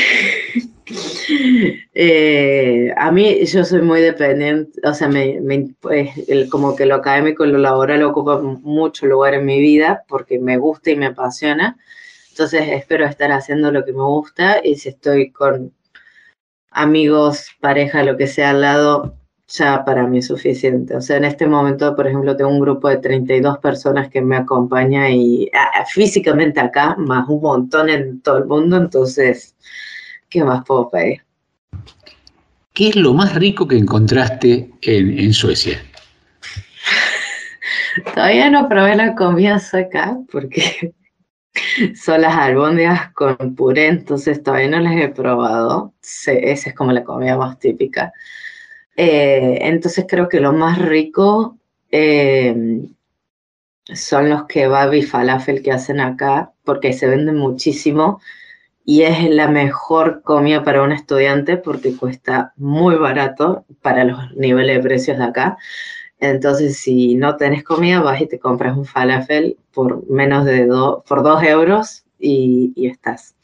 Eh, 1.98 2.94
a 2.98 3.10
mí 3.12 3.46
yo 3.46 3.64
soy 3.64 3.82
muy 3.82 4.02
dependiente, 4.02 4.80
o 4.86 4.94
sea, 4.94 5.08
me, 5.08 5.40
me- 5.40 5.70
pues, 5.80 6.10
el- 6.28 6.50
como 6.50 6.76
que 6.76 6.86
lo 6.86 6.96
académico 6.96 7.46
y 7.46 7.52
lo 7.52 7.58
laboral 7.58 8.04
ocupa 8.04 8.40
mucho 8.42 9.06
lugar 9.06 9.34
en 9.34 9.46
mi 9.46 9.62
vida 9.62 10.04
porque 10.10 10.38
me 10.38 10.58
gusta 10.58 10.92
y 10.92 10.98
me 10.98 11.06
apasiona. 11.08 11.78
Entonces 12.36 12.68
espero 12.68 13.06
estar 13.06 13.32
haciendo 13.32 13.72
lo 13.72 13.86
que 13.86 13.94
me 13.94 14.03
gusta 14.03 14.60
y 14.62 14.76
si 14.76 14.90
estoy 14.90 15.32
con 15.32 15.72
amigos, 16.70 17.48
pareja, 17.62 18.03
lo 18.03 18.18
que 18.18 18.28
sea 18.28 18.49
al 18.49 18.60
lado, 18.60 19.16
ya 19.48 19.86
para 19.86 20.06
mí 20.06 20.18
es 20.18 20.28
suficiente. 20.28 20.98
O 20.98 21.02
sea, 21.02 21.16
en 21.16 21.24
este 21.24 21.48
momento, 21.48 21.95
por 21.95 22.07
ejemplo, 22.07 22.36
tengo 22.36 22.52
un 22.52 22.60
grupo 22.60 22.90
de 22.90 22.98
32 22.98 23.60
personas 23.60 24.10
que 24.10 24.20
me 24.20 24.36
acompaña 24.36 25.10
y 25.10 25.49
ah, 25.53 25.86
físicamente 25.88 26.60
acá, 26.60 26.98
más 26.98 27.26
un 27.30 27.41
montón 27.41 27.88
en 27.88 28.20
todo 28.20 28.40
el 28.40 28.45
mundo, 28.48 28.76
entonces, 28.76 29.56
¿qué 30.28 30.44
más 30.44 30.66
puedo 30.66 30.90
pedir? 30.90 31.22
¿Qué 32.74 32.90
es 32.90 32.98
lo 32.98 33.14
más 33.14 33.34
rico 33.36 33.66
que 33.66 33.78
encontraste 33.78 34.72
en, 34.82 35.20
en 35.20 35.32
Suecia? 35.32 35.82
Todavía 38.14 38.49
no 38.49 38.68
probé 38.68 38.98
la 38.98 39.16
comida 39.16 39.57
sueca 39.57 40.18
porque 40.30 40.94
son 41.95 42.22
las 42.22 42.36
albóndigas 42.36 43.11
con 43.14 43.56
puré, 43.56 43.88
entonces 43.88 44.44
todavía 44.44 44.69
no 44.69 44.80
las 44.80 44.95
he 44.98 45.10
probado. 45.10 45.94
Se- 46.02 46.52
esa 46.52 46.69
es 46.69 46.76
como 46.76 46.91
la 46.91 47.03
comida 47.03 47.38
más 47.38 47.60
típica. 47.60 48.14
Eh, 48.98 49.60
entonces 49.61 50.06
creo 50.10 50.30
que 50.30 50.40
lo 50.41 50.53
más 50.53 50.80
rico 50.80 51.57
eh, 51.91 52.56
son 53.94 54.30
los 54.30 54.45
kebab 54.45 54.94
y 54.94 55.02
falafel 55.03 55.61
que 55.61 55.72
hacen 55.72 55.99
acá, 55.99 56.53
porque 56.64 56.94
se 56.94 57.07
venden 57.07 57.38
muchísimo 57.38 58.19
y 58.86 59.03
es 59.03 59.30
la 59.30 59.48
mejor 59.49 60.23
comida 60.23 60.64
para 60.64 60.84
un 60.84 60.91
estudiante 60.94 61.57
porque 61.57 61.95
cuesta 61.98 62.53
muy 62.57 62.95
barato 62.95 63.65
para 63.82 64.03
los 64.06 64.34
niveles 64.36 64.77
de 64.77 64.84
precios 64.84 65.18
de 65.19 65.26
acá. 65.26 65.57
Entonces, 66.30 66.78
si 66.78 67.16
no 67.16 67.36
tenés 67.38 67.64
comida, 67.64 68.02
vas 68.02 68.22
y 68.22 68.28
te 68.28 68.40
compras 68.40 68.78
un 68.78 68.86
falafel 68.86 69.58
por 69.74 70.10
menos 70.10 70.46
de 70.46 70.66
dos, 70.66 71.04
por 71.08 71.24
dos 71.24 71.44
euros 71.44 72.04
y, 72.20 72.74
y 72.76 72.88
estás. 72.88 73.36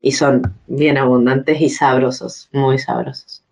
Y 0.00 0.12
son 0.12 0.42
bien 0.66 0.98
abundantes 0.98 1.60
y 1.60 1.68
sabrosos, 1.68 2.48
muy 2.52 2.78
sabrosos. 2.78 3.42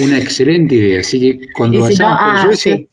Una 0.00 0.18
excelente 0.18 0.74
idea. 0.74 1.00
Así 1.00 1.20
que 1.20 1.52
cuando 1.52 1.88
Y 1.88 1.94
si 1.94 2.02
no, 2.02 2.06
vayamos 2.06 2.18
por 2.18 2.36
ah, 2.36 2.42
Suecia, 2.42 2.76
sí. 2.76 2.88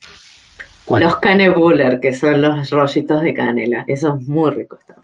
Los 1.00 1.16
canebuller, 1.18 2.00
que 2.00 2.14
son 2.14 2.42
los 2.42 2.70
rollitos 2.70 3.22
de 3.22 3.34
canela, 3.34 3.86
esos 3.88 4.22
muy 4.24 4.52
ricos 4.52 4.80
también. 4.86 5.02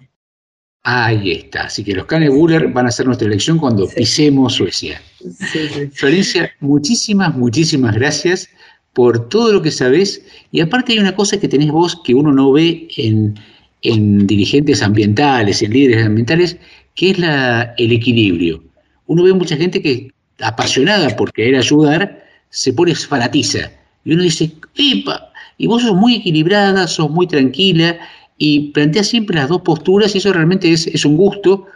Ahí 0.89 1.31
está. 1.31 1.63
Así 1.63 1.83
que 1.83 1.93
los 1.93 2.05
Canebuller 2.05 2.69
van 2.69 2.87
a 2.87 2.91
ser 2.91 3.07
nuestra 3.07 3.27
elección 3.27 3.57
cuando 3.57 3.89
pisemos 3.89 4.53
Suecia. 4.53 5.01
Sí, 5.19 5.67
sí. 5.67 5.87
Florencia, 5.87 6.49
muchísimas, 6.61 7.35
muchísimas 7.35 7.93
gracias 7.93 8.49
por 8.97 9.29
todo 9.29 9.53
lo 9.53 9.61
que 9.61 9.69
sabés. 9.69 10.23
Y 10.51 10.59
aparte 10.59 10.93
hay 10.93 10.97
una 10.97 11.13
cosa 11.13 11.39
que 11.39 11.47
tenés 11.47 11.69
vos 11.69 12.01
que 12.03 12.15
uno 12.15 12.33
no 12.33 12.51
ve 12.51 12.87
en, 12.97 13.35
en 13.83 14.25
dirigentes 14.25 14.81
ambientales, 14.81 15.61
en 15.61 15.71
líderes 15.71 16.07
ambientales, 16.07 16.57
que 16.95 17.11
es 17.11 17.17
el 17.19 17.91
equilibrio. 17.91 18.63
Uno 19.05 19.21
ve 19.21 19.33
mucha 19.33 19.55
gente 19.55 19.83
que, 19.83 20.09
apasionada 20.39 21.15
por 21.15 21.31
querer 21.31 21.57
ayudar, 21.57 22.25
se 22.49 22.73
pone 22.73 22.95
fanatiza. 22.95 23.69
Y 24.03 24.13
uno 24.13 24.23
dice, 24.23 24.51
¡epa! 24.75 25.31
Y 25.59 25.67
vos 25.67 25.83
sos 25.83 25.95
muy 25.95 26.15
equilibrada, 26.15 26.87
sos 26.87 27.11
muy 27.11 27.27
tranquila 27.27 27.99
y 28.39 28.71
planteas 28.71 29.09
siempre 29.09 29.35
las 29.35 29.49
dos 29.49 29.61
posturas 29.61 30.15
y 30.15 30.17
eso 30.17 30.33
realmente 30.33 30.71
es, 30.71 30.87
es 30.87 31.05
un 31.05 31.17
gusto 31.17 31.67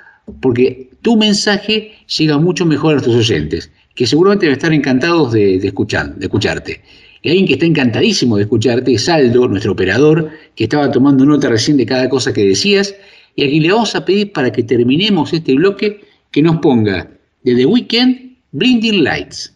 porque 0.41 0.89
tu 1.03 1.17
mensaje 1.17 1.91
llega 2.17 2.39
mucho 2.39 2.65
mejor 2.65 2.97
a 2.97 3.01
tus 3.01 3.13
oyentes, 3.13 3.69
que 3.93 4.07
seguramente 4.07 4.47
van 4.47 4.53
a 4.53 4.57
estar 4.57 4.73
encantados 4.73 5.33
de 5.33 5.57
escuchar, 5.57 6.15
de 6.15 6.25
escucharte. 6.25 6.81
Y 7.21 7.29
alguien 7.29 7.47
que 7.47 7.53
está 7.53 7.65
encantadísimo 7.65 8.37
de 8.37 8.43
escucharte 8.43 8.93
es 8.93 9.07
Aldo, 9.07 9.47
nuestro 9.47 9.73
operador, 9.73 10.31
que 10.55 10.63
estaba 10.63 10.91
tomando 10.91 11.25
nota 11.25 11.49
recién 11.49 11.77
de 11.77 11.85
cada 11.85 12.09
cosa 12.09 12.33
que 12.33 12.43
decías, 12.43 12.95
y 13.35 13.43
aquí 13.43 13.59
le 13.59 13.71
vamos 13.71 13.95
a 13.95 14.03
pedir 14.03 14.31
para 14.31 14.51
que 14.51 14.63
terminemos 14.63 15.31
este 15.31 15.53
bloque 15.53 16.01
que 16.31 16.41
nos 16.41 16.57
ponga 16.57 17.09
de 17.43 17.55
The 17.55 17.65
Weeknd 17.65 18.37
Blinding 18.51 19.03
Lights. 19.03 19.55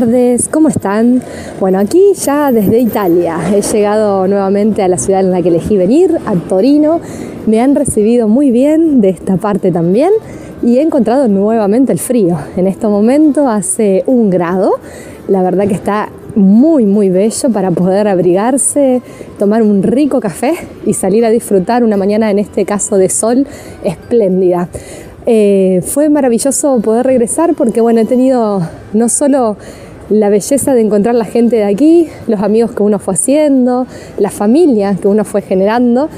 Tardes, 0.00 0.48
¿cómo 0.48 0.70
están? 0.70 1.22
Bueno, 1.60 1.78
aquí 1.78 2.02
ya 2.16 2.50
desde 2.50 2.80
Italia 2.80 3.38
he 3.54 3.62
llegado 3.62 4.26
nuevamente 4.26 4.82
a 4.82 4.88
la 4.88 4.98
ciudad 4.98 5.20
en 5.20 5.30
la 5.30 5.40
que 5.40 5.50
elegí 5.50 5.76
venir, 5.76 6.18
a 6.26 6.34
Torino. 6.34 7.00
Me 7.46 7.60
han 7.60 7.76
recibido 7.76 8.26
muy 8.26 8.50
bien 8.50 9.00
de 9.00 9.10
esta 9.10 9.36
parte 9.36 9.70
también 9.70 10.10
y 10.64 10.78
he 10.78 10.82
encontrado 10.82 11.28
nuevamente 11.28 11.92
el 11.92 12.00
frío. 12.00 12.36
En 12.56 12.66
este 12.66 12.88
momento 12.88 13.48
hace 13.48 14.02
un 14.06 14.30
grado, 14.30 14.80
la 15.28 15.44
verdad 15.44 15.68
que 15.68 15.74
está 15.74 16.08
muy 16.34 16.86
muy 16.86 17.08
bello 17.10 17.50
para 17.50 17.70
poder 17.70 18.08
abrigarse, 18.08 19.00
tomar 19.38 19.62
un 19.62 19.84
rico 19.84 20.18
café 20.18 20.54
y 20.84 20.94
salir 20.94 21.24
a 21.24 21.30
disfrutar 21.30 21.84
una 21.84 21.96
mañana 21.96 22.32
en 22.32 22.40
este 22.40 22.64
caso 22.64 22.98
de 22.98 23.08
sol 23.10 23.46
espléndida. 23.84 24.68
Eh, 25.26 25.82
fue 25.86 26.10
maravilloso 26.10 26.80
poder 26.80 27.06
regresar 27.06 27.54
porque 27.54 27.80
bueno, 27.80 28.00
he 28.00 28.04
tenido 28.04 28.60
no 28.92 29.08
solo 29.08 29.56
la 30.14 30.28
belleza 30.28 30.74
de 30.74 30.80
encontrar 30.80 31.16
la 31.16 31.24
gente 31.24 31.56
de 31.56 31.64
aquí, 31.64 32.08
los 32.28 32.40
amigos 32.40 32.70
que 32.70 32.84
uno 32.84 33.00
fue 33.00 33.14
haciendo, 33.14 33.86
la 34.16 34.30
familia 34.30 34.96
que 35.00 35.08
uno 35.08 35.24
fue 35.24 35.42
generando. 35.42 36.08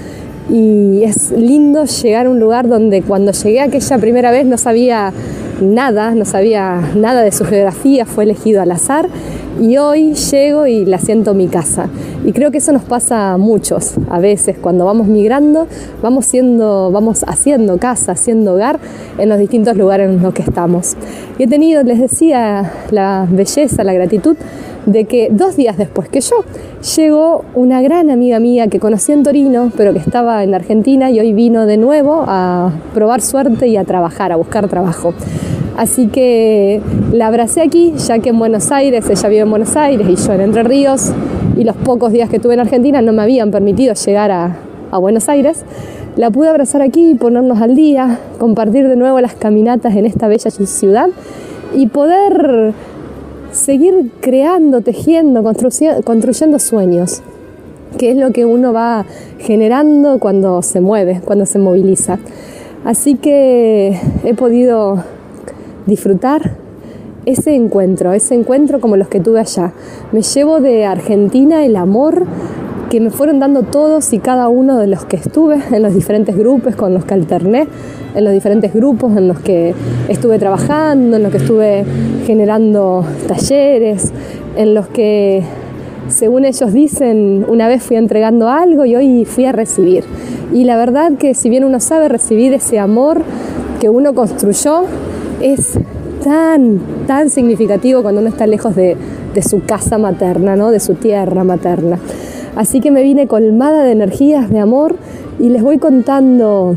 Y 0.51 1.03
es 1.03 1.33
lindo 1.33 1.85
llegar 1.87 2.27
a 2.27 2.31
un 2.31 2.39
lugar 2.39 2.69
donde 2.69 3.03
cuando 3.03 3.33
llegué 3.33 3.61
aquella 3.61 3.99
primera 3.99 4.31
vez 4.31 4.47
no 4.47 4.59
sabía 4.59 5.13
nada, 5.61 6.15
no 6.15 6.25
sabía 6.25 6.81
nada 6.95 7.23
de 7.23 7.33
su 7.33 7.45
geografía, 7.45 8.07
fue 8.07 8.25
elegido 8.25 8.63
al 8.63 8.71
azar 8.71 9.09
y 9.61 9.79
hoy 9.79 10.15
llego 10.15 10.67
y 10.67 10.85
la 10.85 10.99
siento 10.99 11.35
mi 11.35 11.49
casa. 11.49 11.89
Y 12.25 12.33
creo 12.33 12.51
que 12.51 12.59
eso 12.59 12.73
nos 12.73 12.83
pasa 12.83 13.33
a 13.33 13.39
muchos, 13.39 13.95
a 14.11 14.19
veces 14.19 14.57
cuando 14.61 14.85
vamos 14.85 15.07
migrando, 15.07 15.67
vamos 16.03 16.27
siendo, 16.27 16.91
vamos 16.91 17.25
haciendo 17.27 17.79
casa, 17.79 18.13
haciendo 18.13 18.55
hogar 18.55 18.79
en 19.19 19.29
los 19.29 19.39
distintos 19.39 19.77
lugares 19.77 20.11
en 20.11 20.23
los 20.23 20.35
que 20.35 20.43
estamos. 20.43 20.97
Y 21.39 21.45
he 21.45 21.47
tenido, 21.47 21.83
les 21.83 22.01
decía, 22.01 22.73
la 22.91 23.27
belleza, 23.31 23.85
la 23.85 23.93
gratitud 23.93 24.37
de 24.87 25.05
que 25.05 25.29
dos 25.31 25.57
días 25.57 25.77
después 25.77 26.09
que 26.09 26.21
yo 26.21 26.37
llegó 26.97 27.45
una 27.55 27.83
gran 27.83 28.11
amiga 28.11 28.41
mía 28.41 28.69
que 28.69 28.81
conocí 28.81 29.13
en 29.13 29.23
Torino, 29.23 29.71
pero 29.77 29.93
que 29.93 29.99
estaba 29.99 30.43
en 30.45 30.55
Argentina 30.55 31.11
y 31.11 31.21
hoy 31.21 31.33
vino 31.33 31.67
de 31.67 31.77
nuevo 31.77 32.25
a 32.27 32.73
probar 32.95 33.21
suerte 33.21 33.67
y 33.67 33.77
a 33.77 33.85
trabajar, 33.85 34.33
a 34.33 34.37
buscar 34.37 34.69
trabajo. 34.69 35.13
Así 35.77 36.07
que 36.07 36.81
la 37.13 37.27
abracé 37.27 37.61
aquí, 37.61 37.93
ya 37.99 38.19
que 38.21 38.31
en 38.31 38.39
Buenos 38.39 38.73
Aires, 38.73 39.11
ella 39.11 39.29
vive 39.29 39.43
en 39.43 39.51
Buenos 39.51 39.77
Aires 39.77 40.09
y 40.09 40.17
yo 40.17 40.33
en 40.33 40.41
Entre 40.41 40.63
Ríos, 40.63 41.13
y 41.57 41.65
los 41.65 41.77
pocos 41.77 42.13
días 42.13 42.31
que 42.31 42.37
estuve 42.37 42.55
en 42.55 42.61
Argentina 42.61 43.03
no 43.03 43.13
me 43.13 43.23
habían 43.23 43.51
permitido 43.51 43.93
llegar 43.95 44.31
a, 44.31 44.57
a 44.91 44.99
Buenos 44.99 45.29
Aires. 45.29 45.65
La 46.17 46.31
pude 46.31 46.49
abrazar 46.49 46.81
aquí, 46.81 47.15
ponernos 47.15 47.61
al 47.61 47.75
día, 47.75 48.21
compartir 48.39 48.89
de 48.89 48.97
nuevo 48.97 49.21
las 49.21 49.35
caminatas 49.35 49.95
en 49.97 50.07
esta 50.07 50.29
bella 50.29 50.51
ciudad 50.51 51.09
y 51.75 51.89
poder 51.89 52.73
seguir 53.57 54.11
creando, 54.21 54.83
tejiendo, 54.83 55.43
construyendo 55.43 56.59
sueños, 56.59 57.23
que 57.99 58.11
es 58.11 58.17
lo 58.17 58.31
que 58.31 58.45
uno 58.45 58.73
va 58.73 59.07
generando 59.39 60.19
cuando 60.19 60.63
se 60.63 60.81
mueve, 60.81 61.21
cuando 61.25 61.47
se 61.47 61.59
moviliza. 61.59 62.19
Así 62.85 63.17
que 63.17 63.99
he 64.25 64.35
podido 64.35 65.03
disfrutar 65.87 66.53
ese 67.25 67.55
encuentro, 67.55 68.13
ese 68.13 68.35
encuentro 68.35 68.81
como 68.81 68.97
los 68.97 69.09
que 69.09 69.21
tuve 69.21 69.41
allá. 69.41 69.73
Me 70.13 70.23
llevo 70.23 70.61
de 70.61 70.85
Argentina 70.85 71.65
el 71.65 71.77
amor 71.77 72.27
que 72.97 73.01
me 73.03 73.11
fueron 73.11 73.41
dando 73.41 73.63
todos 73.63 74.15
y 74.15 74.21
cada 74.21 74.49
uno 74.49 74.79
de 74.79 74.87
los 74.87 75.05
que 75.05 75.17
estuve 75.17 75.59
en 75.71 75.83
los 75.83 75.93
diferentes 75.93 76.35
grupos 76.35 76.77
con 76.77 76.95
los 76.95 77.05
que 77.05 77.13
alterné, 77.13 77.69
en 78.15 78.25
los 78.25 78.33
diferentes 78.33 78.73
grupos 78.73 79.15
en 79.19 79.29
los 79.29 79.39
que 79.39 79.75
estuve 80.09 80.39
trabajando, 80.39 81.19
en 81.19 81.23
los 81.23 81.31
que 81.31 81.37
estuve 81.37 81.85
generando 82.25 83.05
talleres, 83.29 84.13
en 84.57 84.73
los 84.73 84.89
que, 84.89 85.43
según 86.09 86.47
ellos 86.47 86.73
dicen, 86.73 87.45
una 87.47 87.69
vez 87.69 87.83
fui 87.83 87.97
entregando 87.99 88.49
algo 88.49 88.87
y 88.87 88.97
hoy 88.97 89.27
fui 89.27 89.45
a 89.45 89.53
recibir. 89.53 90.05
Y 90.55 90.65
la 90.65 90.79
verdad 90.79 91.13
que 91.19 91.35
si 91.35 91.51
bien 91.51 91.65
uno 91.65 91.81
sabe 91.81 92.09
recibir 92.09 92.55
ese 92.55 92.79
amor 92.79 93.21
que 93.79 93.91
uno 93.91 94.15
construyó, 94.15 94.85
es 95.43 95.79
tan, 96.25 96.81
tan 97.07 97.29
significativo 97.29 98.01
cuando 98.01 98.23
uno 98.23 98.31
está 98.31 98.47
lejos 98.47 98.75
de, 98.75 98.97
de 99.35 99.43
su 99.43 99.67
casa 99.67 99.99
materna, 99.99 100.57
¿no? 100.57 100.71
de 100.71 100.81
su 100.81 100.95
tierra 100.95 101.45
materna. 101.45 101.99
Así 102.57 102.81
que 102.81 102.91
me 102.91 103.03
vine 103.03 103.27
colmada 103.27 103.85
de 103.85 103.93
energías, 103.93 104.51
de 104.51 104.59
amor 104.59 104.97
y 105.39 105.51
les 105.51 105.63
voy 105.63 105.79
contando 105.79 106.75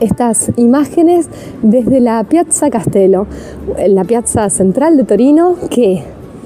estas 0.00 0.50
imágenes 0.56 1.28
desde 1.62 2.00
la 2.00 2.22
Piazza 2.24 2.68
Castello, 2.70 3.26
la 3.86 4.04
piazza 4.04 4.50
central 4.50 4.96
de 4.96 5.04
Torino, 5.04 5.54
que 5.70 6.02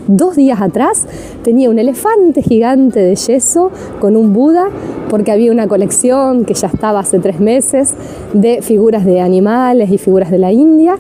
dos 0.07 0.37
días 0.37 0.61
atrás 0.61 1.07
tenía 1.43 1.71
un 1.71 1.79
elefante 1.79 2.43
gigante 2.43 3.01
de 3.01 3.17
yeso 3.17 3.71
con 3.99 4.17
un 4.17 4.33
Buda, 4.33 4.69
porque 5.09 5.33
había 5.33 5.51
una 5.51 5.67
colección 5.67 6.45
que 6.45 6.55
ya 6.55 6.69
estaba 6.69 7.01
hace 7.01 7.19
tres 7.19 7.41
meses 7.41 7.95
de 8.33 8.63
figuras 8.63 9.05
de 9.05 9.21
animales 9.21 9.91
y 9.91 9.99
figuras 9.99 10.31
de 10.31 10.39
la 10.39 10.53
India, 10.53 10.97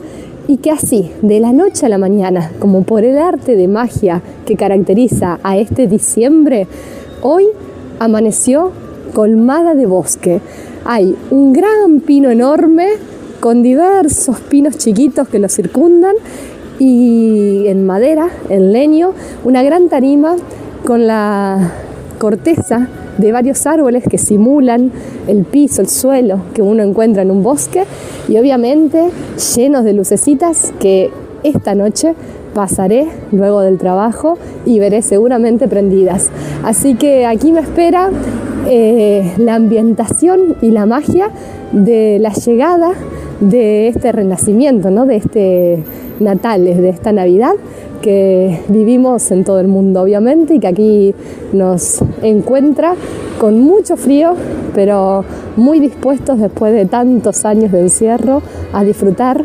y 0.48 0.56
que 0.56 0.70
así, 0.72 1.12
de 1.22 1.38
la 1.38 1.52
noche 1.52 1.86
a 1.86 1.88
la 1.88 1.98
mañana, 1.98 2.50
como 2.58 2.82
por 2.82 3.04
el 3.04 3.18
arte 3.18 3.54
de 3.54 3.68
magia 3.68 4.22
que 4.46 4.56
caracteriza 4.56 5.38
a 5.44 5.56
este 5.56 5.86
diciembre, 5.86 6.66
hoy 7.22 7.46
amaneció 7.98 8.72
colmada 9.12 9.74
de 9.74 9.86
bosque. 9.86 10.40
Hay 10.84 11.16
un 11.30 11.52
gran 11.52 12.00
pino 12.00 12.30
enorme 12.30 12.88
con 13.40 13.62
diversos 13.62 14.40
pinos 14.40 14.76
chiquitos 14.78 15.28
que 15.28 15.38
lo 15.38 15.48
circundan 15.48 16.14
y 16.78 17.66
en 17.66 17.86
madera, 17.86 18.28
en 18.48 18.72
leño, 18.72 19.12
una 19.44 19.62
gran 19.62 19.88
tarima 19.88 20.36
con 20.84 21.06
la 21.06 21.72
corteza 22.18 22.88
de 23.18 23.32
varios 23.32 23.66
árboles 23.66 24.04
que 24.08 24.16
simulan 24.16 24.90
el 25.26 25.44
piso, 25.44 25.82
el 25.82 25.88
suelo 25.88 26.40
que 26.54 26.62
uno 26.62 26.82
encuentra 26.82 27.22
en 27.22 27.30
un 27.30 27.42
bosque 27.42 27.84
y 28.28 28.38
obviamente 28.38 29.10
llenos 29.56 29.84
de 29.84 29.92
lucecitas 29.92 30.72
que 30.78 31.10
esta 31.42 31.74
noche 31.74 32.14
pasaré 32.54 33.08
luego 33.32 33.60
del 33.60 33.78
trabajo 33.78 34.38
y 34.66 34.78
veré 34.78 35.02
seguramente 35.02 35.68
prendidas. 35.68 36.30
Así 36.64 36.94
que 36.94 37.26
aquí 37.26 37.52
me 37.52 37.60
espera 37.60 38.10
eh, 38.68 39.32
la 39.38 39.54
ambientación 39.54 40.56
y 40.60 40.70
la 40.70 40.86
magia 40.86 41.30
de 41.72 42.18
la 42.20 42.32
llegada 42.32 42.92
de 43.40 43.88
este 43.88 44.12
renacimiento, 44.12 44.90
¿no? 44.90 45.06
de 45.06 45.16
este 45.16 45.84
Natales, 46.20 46.76
de 46.78 46.90
esta 46.90 47.12
Navidad 47.12 47.54
que 48.00 48.60
vivimos 48.68 49.30
en 49.30 49.44
todo 49.44 49.60
el 49.60 49.68
mundo, 49.68 50.02
obviamente, 50.02 50.54
y 50.54 50.58
que 50.58 50.66
aquí 50.66 51.14
nos 51.52 52.02
encuentra 52.22 52.94
con 53.38 53.60
mucho 53.60 53.96
frío, 53.96 54.34
pero 54.74 55.24
muy 55.56 55.80
dispuestos 55.80 56.38
después 56.38 56.72
de 56.72 56.86
tantos 56.86 57.44
años 57.44 57.72
de 57.72 57.80
encierro 57.80 58.42
a 58.72 58.84
disfrutar 58.84 59.44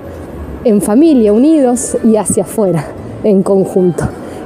en 0.65 0.81
familia, 0.81 1.31
unidos 1.31 1.97
y 2.03 2.17
hacia 2.17 2.43
afuera, 2.43 2.85
en 3.23 3.43
conjunto. 3.43 4.03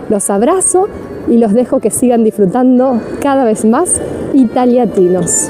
Los 0.09 0.29
abrazo 0.29 0.87
y 1.27 1.37
los 1.37 1.53
dejo 1.53 1.79
que 1.79 1.89
sigan 1.89 2.23
disfrutando 2.23 3.01
cada 3.21 3.45
vez 3.45 3.65
más 3.65 3.99
italiatinos. 4.33 5.49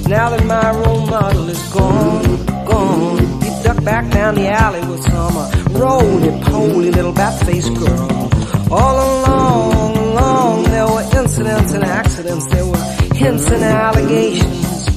now 0.11 0.29
that 0.29 0.43
my 0.45 0.71
role 0.71 1.05
model 1.05 1.47
is 1.47 1.61
gone, 1.71 2.45
gone? 2.65 3.17
He 3.41 3.49
ducked 3.63 3.85
back 3.85 4.11
down 4.11 4.35
the 4.35 4.49
alley 4.49 4.85
with 4.89 5.01
some 5.03 5.37
uh, 5.37 5.49
roly-poly 5.71 6.91
little 6.91 7.13
bat-faced 7.13 7.73
girl. 7.75 8.29
All 8.69 8.97
along, 9.07 9.95
along, 9.95 10.63
there 10.63 10.85
were 10.85 11.05
incidents 11.17 11.71
and 11.71 11.85
accidents, 11.85 12.45
there 12.47 12.65
were 12.65 12.83
hints 13.15 13.49
and 13.51 13.63
allegations. 13.63 14.87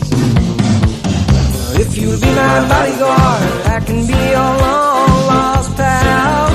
If 1.78 1.97
you'll 1.97 2.20
be 2.20 2.32
my 2.35 2.69
bodyguard, 2.69 3.43
I 3.70 3.81
can 3.86 4.01
be 4.09 4.19
your 4.35 4.53
long 4.65 5.27
lost 5.31 5.77
pal. 5.77 6.51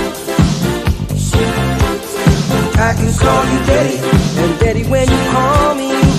I 2.87 2.93
can 2.97 3.09
call 3.23 3.43
you 3.51 3.59
Daddy, 3.71 3.97
and 4.41 4.59
Daddy, 4.59 4.83
when 4.83 5.07
you 5.09 5.31
call 5.31 5.75
me, 5.75 6.18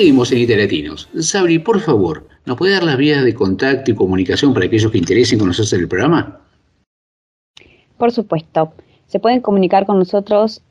Seguimos 0.00 0.32
en 0.32 0.38
Italiatinos. 0.38 1.10
Sabri, 1.18 1.58
por 1.58 1.78
favor, 1.78 2.26
¿nos 2.46 2.56
puede 2.56 2.72
dar 2.72 2.84
las 2.84 2.96
vías 2.96 3.22
de 3.22 3.34
contacto 3.34 3.90
y 3.90 3.94
comunicación 3.94 4.54
para 4.54 4.64
aquellos 4.64 4.90
que 4.90 4.96
interesen 4.96 5.38
conocerse 5.38 5.76
el 5.76 5.88
programa? 5.88 6.40
Por 7.98 8.10
supuesto, 8.10 8.72
se 9.08 9.20
pueden 9.20 9.42
comunicar 9.42 9.84
con 9.84 9.98
nosotros 9.98 10.62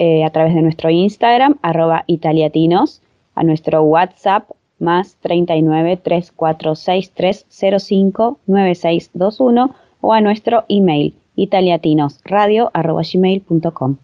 eh, 0.00 0.24
a 0.24 0.30
través 0.30 0.56
de 0.56 0.62
nuestro 0.62 0.90
Instagram, 0.90 1.58
arroba 1.62 2.02
italiatinos, 2.08 3.02
a 3.36 3.44
nuestro 3.44 3.84
WhatsApp, 3.84 4.50
más 4.80 5.16
39 5.20 5.98
3463 5.98 7.46
05 7.78 8.40
9621 8.48 9.76
o 10.00 10.12
a 10.12 10.20
nuestro 10.20 10.64
email, 10.68 11.14
italiatinosradio 11.36 12.72
arroba 12.74 13.02
gmail.com. 13.02 13.96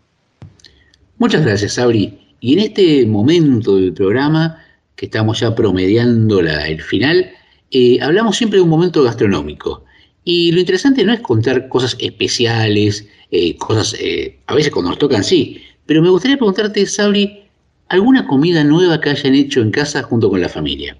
Muchas 1.18 1.44
gracias, 1.44 1.72
Sabri. 1.72 2.20
Y 2.38 2.52
en 2.52 2.58
este 2.60 3.04
momento 3.06 3.74
del 3.74 3.92
programa, 3.92 4.62
que 4.98 5.06
estamos 5.06 5.38
ya 5.38 5.54
promediando 5.54 6.42
la- 6.42 6.66
el 6.66 6.82
final, 6.82 7.30
eh, 7.70 7.98
hablamos 8.02 8.36
siempre 8.36 8.58
de 8.58 8.64
un 8.64 8.68
momento 8.68 9.04
gastronómico. 9.04 9.84
Y 10.24 10.50
lo 10.50 10.58
interesante 10.58 11.04
no 11.04 11.12
es 11.12 11.20
contar 11.20 11.68
cosas 11.68 11.96
especiales, 12.00 13.08
eh, 13.30 13.56
cosas, 13.56 13.94
eh, 14.00 14.40
a 14.48 14.54
veces 14.54 14.72
cuando 14.72 14.90
nos 14.90 14.98
tocan 14.98 15.22
sí, 15.22 15.62
pero 15.86 16.02
me 16.02 16.10
gustaría 16.10 16.36
preguntarte, 16.36 16.84
Sabri, 16.84 17.44
¿alguna 17.88 18.26
comida 18.26 18.64
nueva 18.64 19.00
que 19.00 19.10
hayan 19.10 19.36
hecho 19.36 19.60
en 19.62 19.70
casa 19.70 20.02
junto 20.02 20.28
con 20.28 20.40
la 20.40 20.48
familia? 20.48 20.98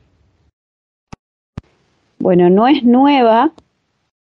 Bueno, 2.20 2.48
no 2.50 2.68
es 2.68 2.84
nueva 2.84 3.52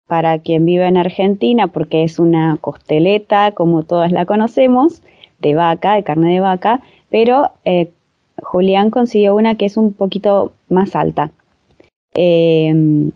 para 0.07 0.39
quien 0.39 0.65
vive 0.65 0.87
en 0.87 0.95
Argentina 0.97 1.67
porque 1.67 2.05
es 2.05 2.17
una 2.17 2.57
costeleta, 2.61 3.51
como 3.51 3.83
todas 3.83 4.13
la 4.13 4.25
conocemos, 4.25 5.01
de 5.39 5.53
vaca, 5.53 5.95
de 5.95 6.03
carne 6.03 6.33
de 6.33 6.39
vaca, 6.39 6.81
pero 7.09 7.51
Julián 8.45 8.91
consiguió 8.91 9.35
una 9.35 9.55
que 9.55 9.65
es 9.65 9.75
un 9.75 9.91
poquito 9.93 10.53
más 10.69 10.95
alta. 10.95 11.31
Eh, 12.13 13.11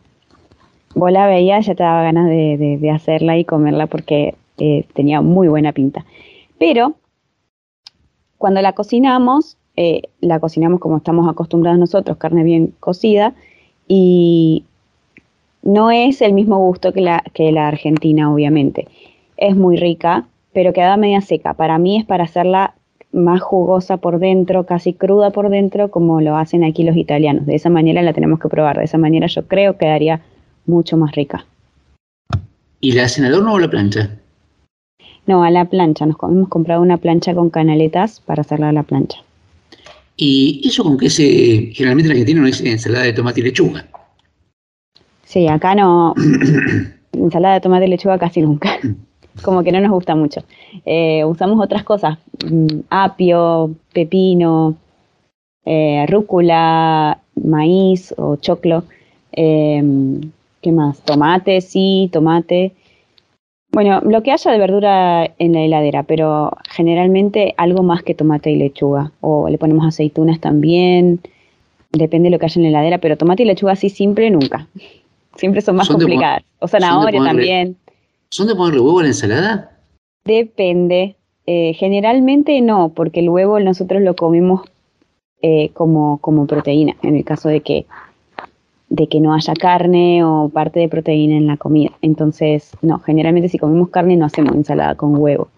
vos 0.95 1.11
la 1.11 1.27
veías, 1.27 1.65
ya 1.65 1.75
te 1.75 1.83
daba 1.83 2.01
ganas 2.03 2.27
de, 2.27 2.91
hacerla 2.93 3.37
y 3.37 3.45
comerla 3.45 3.87
porque 3.87 4.35
eh, 4.57 4.85
tenía 4.93 5.21
muy 5.21 5.47
buena 5.47 5.71
pinta. 5.71 6.03
Pero 6.57 6.95
cuando 8.37 8.61
la 8.61 8.73
cocinamos, 8.73 9.57
eh, 9.75 10.01
la 10.19 10.39
cocinamos 10.39 10.79
como 10.79 10.97
estamos 10.97 11.29
acostumbrados 11.29 11.79
nosotros, 11.79 12.17
carne 12.17 12.43
bien 12.43 12.73
cocida, 12.79 13.33
y 13.87 14.63
no 15.61 15.91
es 15.91 16.21
el 16.21 16.33
mismo 16.33 16.57
gusto 16.57 16.91
que 16.91 17.01
la, 17.01 17.23
que 17.33 17.51
la 17.51 17.67
argentina, 17.67 18.33
obviamente. 18.33 18.87
Es 19.37 19.55
muy 19.55 19.77
rica, 19.77 20.27
pero 20.53 20.73
queda 20.73 20.97
media 20.97 21.21
seca. 21.21 21.53
Para 21.53 21.77
mí 21.77 21.97
es 21.97 22.05
para 22.05 22.23
hacerla 22.23 22.73
más 23.11 23.41
jugosa 23.41 23.97
por 23.97 24.19
dentro, 24.19 24.65
casi 24.65 24.93
cruda 24.93 25.31
por 25.31 25.49
dentro, 25.49 25.89
como 25.89 26.21
lo 26.21 26.35
hacen 26.37 26.63
aquí 26.63 26.83
los 26.83 26.95
italianos. 26.95 27.45
De 27.45 27.55
esa 27.55 27.69
manera 27.69 28.01
la 28.01 28.13
tenemos 28.13 28.39
que 28.39 28.49
probar. 28.49 28.77
De 28.77 28.85
esa 28.85 28.97
manera 28.97 29.27
yo 29.27 29.47
creo 29.47 29.73
que 29.73 29.79
quedaría 29.79 30.21
mucho 30.65 30.97
más 30.97 31.13
rica. 31.13 31.45
¿Y 32.79 32.93
la 32.93 33.05
hacen 33.05 33.25
al 33.25 33.33
horno 33.33 33.53
o 33.53 33.57
a 33.57 33.61
la 33.61 33.69
plancha? 33.69 34.11
No, 35.25 35.43
a 35.43 35.51
la 35.51 35.65
plancha. 35.65 36.05
Nos 36.05 36.17
hemos 36.23 36.49
comprado 36.49 36.81
una 36.81 36.97
plancha 36.97 37.33
con 37.33 37.49
canaletas 37.49 38.19
para 38.19 38.41
hacerla 38.41 38.69
a 38.69 38.73
la 38.73 38.83
plancha. 38.83 39.19
¿Y 40.15 40.61
eso 40.65 40.83
con 40.83 40.97
qué 40.97 41.09
se...? 41.09 41.71
Generalmente 41.73 42.07
en 42.07 42.11
Argentina 42.11 42.41
no 42.41 42.47
es 42.47 42.61
ensalada 42.61 43.05
de 43.05 43.13
tomate 43.13 43.39
y 43.39 43.43
lechuga. 43.43 43.87
Sí, 45.23 45.47
acá 45.47 45.75
no. 45.75 46.13
ensalada 47.13 47.55
de 47.55 47.61
tomate 47.61 47.85
y 47.85 47.89
lechuga 47.89 48.17
casi 48.17 48.41
nunca. 48.41 48.79
Como 49.41 49.63
que 49.63 49.71
no 49.71 49.79
nos 49.79 49.91
gusta 49.91 50.15
mucho. 50.15 50.41
Eh, 50.85 51.23
usamos 51.25 51.63
otras 51.63 51.83
cosas. 51.83 52.17
mm, 52.49 52.81
apio, 52.89 53.71
pepino, 53.93 54.75
eh, 55.65 56.05
rúcula, 56.07 57.19
maíz 57.35 58.13
o 58.17 58.35
choclo. 58.37 58.83
eh, 59.31 59.83
¿Qué 60.61 60.71
más? 60.71 60.99
Tomate, 61.01 61.61
sí, 61.61 62.09
tomate. 62.11 62.73
Bueno, 63.71 64.01
lo 64.01 64.23
que 64.23 64.31
haya 64.31 64.51
de 64.51 64.57
verdura 64.57 65.29
en 65.37 65.53
la 65.53 65.61
heladera, 65.61 66.03
pero 66.03 66.51
generalmente 66.69 67.53
algo 67.55 67.83
más 67.83 68.03
que 68.03 68.15
tomate 68.15 68.51
y 68.51 68.55
lechuga. 68.57 69.11
O 69.21 69.47
le 69.47 69.57
ponemos 69.57 69.85
aceitunas 69.85 70.39
también. 70.39 71.19
Depende 71.91 72.27
de 72.27 72.31
lo 72.31 72.39
que 72.39 72.45
haya 72.47 72.59
en 72.59 72.63
la 72.63 72.69
heladera, 72.69 72.97
pero 72.97 73.17
tomate 73.17 73.43
y 73.43 73.45
lechuga 73.45 73.73
así 73.73 73.89
simple 73.89 74.29
nunca. 74.31 74.67
Siempre 75.35 75.61
son 75.61 75.77
más 75.77 75.87
Son 75.87 75.97
complicadas. 75.97 76.43
O 76.59 76.67
zanahoria 76.67 77.23
también. 77.23 77.77
¿Son 78.31 78.47
de 78.47 78.55
ponerle 78.55 78.79
huevo 78.79 78.99
a 78.99 79.03
la 79.03 79.09
ensalada? 79.09 79.79
Depende. 80.23 81.15
Eh, 81.45 81.73
generalmente 81.73 82.61
no, 82.61 82.93
porque 82.95 83.21
el 83.21 83.29
huevo 83.29 83.59
nosotros 83.59 84.01
lo 84.03 84.15
comemos 84.15 84.61
eh, 85.41 85.71
como, 85.73 86.19
como 86.19 86.45
proteína, 86.45 86.95
en 87.01 87.15
el 87.15 87.23
caso 87.23 87.49
de 87.49 87.61
que, 87.61 87.87
de 88.89 89.07
que 89.07 89.19
no 89.19 89.33
haya 89.33 89.53
carne 89.55 90.23
o 90.23 90.49
parte 90.49 90.79
de 90.79 90.89
proteína 90.89 91.37
en 91.37 91.47
la 91.47 91.57
comida. 91.57 91.91
Entonces, 92.01 92.71
no, 92.83 92.99
generalmente 92.99 93.49
si 93.49 93.57
comemos 93.57 93.89
carne 93.89 94.15
no 94.15 94.25
hacemos 94.25 94.53
ensalada 94.53 94.93
con 94.95 95.17
huevo. 95.17 95.49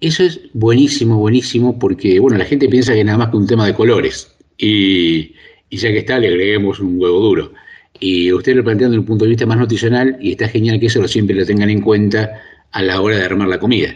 Eso 0.00 0.24
es 0.24 0.40
buenísimo, 0.52 1.16
buenísimo, 1.16 1.78
porque 1.78 2.18
bueno, 2.18 2.36
la 2.36 2.44
gente 2.44 2.68
piensa 2.68 2.92
que 2.92 3.04
nada 3.04 3.18
más 3.18 3.28
que 3.28 3.36
un 3.36 3.46
tema 3.46 3.66
de 3.66 3.74
colores. 3.74 4.36
Y, 4.58 5.32
y 5.70 5.76
ya 5.76 5.90
que 5.90 5.98
está, 5.98 6.18
le 6.18 6.28
agreguemos 6.28 6.80
un 6.80 7.00
huevo 7.00 7.20
duro. 7.20 7.52
Y 8.00 8.32
usted 8.32 8.54
lo 8.54 8.64
plantean 8.64 8.90
desde 8.90 9.00
un 9.00 9.06
punto 9.06 9.24
de 9.24 9.30
vista 9.30 9.46
más 9.46 9.58
nutricional 9.58 10.16
y 10.20 10.32
está 10.32 10.48
genial 10.48 10.80
que 10.80 10.86
eso 10.86 11.00
lo 11.00 11.08
siempre 11.08 11.36
lo 11.36 11.46
tengan 11.46 11.70
en 11.70 11.80
cuenta 11.80 12.40
a 12.72 12.82
la 12.82 13.00
hora 13.00 13.16
de 13.16 13.24
armar 13.24 13.48
la 13.48 13.58
comida. 13.58 13.94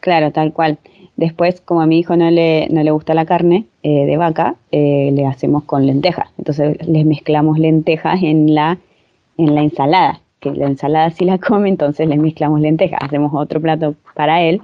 Claro, 0.00 0.30
tal 0.32 0.52
cual. 0.52 0.78
Después, 1.16 1.60
como 1.60 1.82
a 1.82 1.86
mi 1.86 1.98
hijo 1.98 2.16
no 2.16 2.30
le, 2.30 2.68
no 2.70 2.82
le 2.82 2.90
gusta 2.90 3.14
la 3.14 3.26
carne 3.26 3.66
eh, 3.82 4.06
de 4.06 4.16
vaca, 4.16 4.56
eh, 4.70 5.10
le 5.12 5.26
hacemos 5.26 5.64
con 5.64 5.86
lentejas. 5.86 6.28
Entonces 6.38 6.76
les 6.86 7.04
mezclamos 7.04 7.58
lentejas 7.58 8.22
en 8.22 8.54
la, 8.54 8.78
en 9.36 9.54
la 9.54 9.62
ensalada. 9.62 10.20
Que 10.40 10.50
la 10.50 10.66
ensalada 10.66 11.10
sí 11.10 11.24
la 11.24 11.38
come, 11.38 11.68
entonces 11.68 12.08
les 12.08 12.18
mezclamos 12.18 12.60
lentejas. 12.60 12.98
Hacemos 13.02 13.32
otro 13.34 13.60
plato 13.60 13.94
para 14.14 14.42
él. 14.42 14.60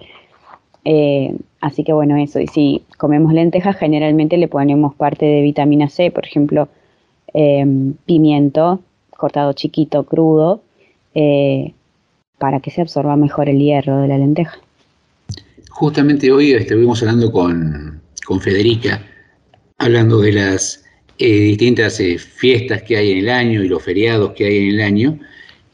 Eh, 0.85 1.37
así 1.61 1.85
que 1.85 1.93
bueno, 1.93 2.17
eso. 2.17 2.41
Y 2.41 2.47
si 2.49 2.83
comemos 2.97 3.33
lentejas, 3.33 3.77
generalmente 3.77 4.37
le 4.39 4.49
ponemos 4.49 4.95
parte 4.95 5.27
de 5.27 5.43
vitamina 5.43 5.89
C, 5.89 6.11
por 6.11 6.25
ejemplo, 6.25 6.69
eh, 7.35 7.65
pimiento 8.07 8.81
cortado 9.19 9.53
chiquito, 9.53 10.05
crudo, 10.05 10.63
eh, 11.13 11.75
para 12.39 12.61
que 12.61 12.71
se 12.71 12.81
absorba 12.81 13.17
mejor 13.17 13.49
el 13.49 13.59
hierro 13.59 14.01
de 14.01 14.09
la 14.09 14.17
lenteja. 14.17 14.57
Justamente 15.71 16.31
hoy 16.31 16.53
estuvimos 16.53 17.03
hablando 17.03 17.31
con, 17.33 18.01
con 18.25 18.41
Federica, 18.41 19.03
hablando 19.77 20.21
de 20.21 20.33
las 20.33 20.85
eh, 21.19 21.41
distintas 21.41 21.99
eh, 21.99 22.17
fiestas 22.17 22.83
que 22.83 22.97
hay 22.97 23.11
en 23.11 23.19
el 23.19 23.29
año 23.29 23.63
y 23.63 23.69
los 23.69 23.83
feriados 23.83 24.33
que 24.35 24.45
hay 24.45 24.57
en 24.59 24.75
el 24.75 24.81
año, 24.81 25.19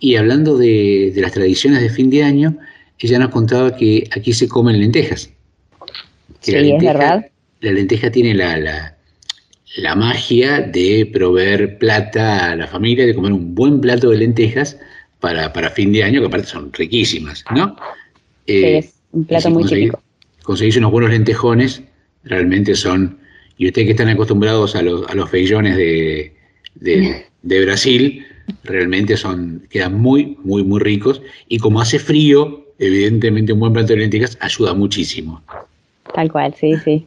y 0.00 0.16
hablando 0.16 0.56
de, 0.56 1.12
de 1.14 1.20
las 1.20 1.32
tradiciones 1.32 1.82
de 1.82 1.90
fin 1.90 2.08
de 2.08 2.22
año, 2.22 2.56
ella 2.98 3.18
nos 3.18 3.28
contaba 3.28 3.76
que 3.76 4.08
aquí 4.16 4.32
se 4.32 4.48
comen 4.48 4.80
lentejas. 4.80 5.30
Que 6.42 6.60
Sí, 6.60 6.72
es 6.72 6.82
verdad. 6.82 7.26
La 7.60 7.72
lenteja 7.72 8.10
tiene 8.10 8.34
la, 8.34 8.56
la, 8.56 8.93
la 9.76 9.94
magia 9.94 10.60
de 10.60 11.08
proveer 11.12 11.78
plata 11.78 12.50
a 12.52 12.56
la 12.56 12.66
familia, 12.66 13.06
de 13.06 13.14
comer 13.14 13.32
un 13.32 13.54
buen 13.54 13.80
plato 13.80 14.10
de 14.10 14.18
lentejas 14.18 14.78
para, 15.20 15.52
para 15.52 15.70
fin 15.70 15.92
de 15.92 16.02
año, 16.04 16.20
que 16.20 16.26
aparte 16.26 16.46
son 16.48 16.72
riquísimas, 16.72 17.44
¿no? 17.54 17.76
Sí, 18.46 18.54
Eh, 18.54 18.78
es 18.78 18.94
un 19.12 19.24
plato 19.24 19.50
muy 19.50 19.64
conseguís- 19.64 19.78
típico. 19.86 20.02
Conseguís 20.42 20.76
unos 20.76 20.90
buenos 20.92 21.10
lentejones, 21.10 21.82
realmente 22.24 22.74
son. 22.74 23.18
Y 23.56 23.66
ustedes 23.68 23.86
que 23.86 23.92
están 23.92 24.08
acostumbrados 24.10 24.76
a 24.76 24.82
los, 24.82 25.08
a 25.08 25.14
los 25.14 25.30
feillones 25.30 25.76
de, 25.76 26.32
de, 26.74 27.24
de 27.42 27.64
Brasil, 27.64 28.26
realmente 28.62 29.16
son, 29.16 29.66
quedan 29.70 29.94
muy, 30.00 30.36
muy, 30.44 30.62
muy 30.62 30.80
ricos. 30.80 31.22
Y 31.48 31.58
como 31.58 31.80
hace 31.80 31.98
frío, 31.98 32.66
evidentemente 32.78 33.52
un 33.54 33.60
buen 33.60 33.72
plato 33.72 33.94
de 33.94 34.00
lentejas 34.00 34.36
ayuda 34.40 34.74
muchísimo. 34.74 35.42
Tal 36.14 36.30
cual, 36.30 36.54
sí, 36.54 36.74
sí. 36.84 37.06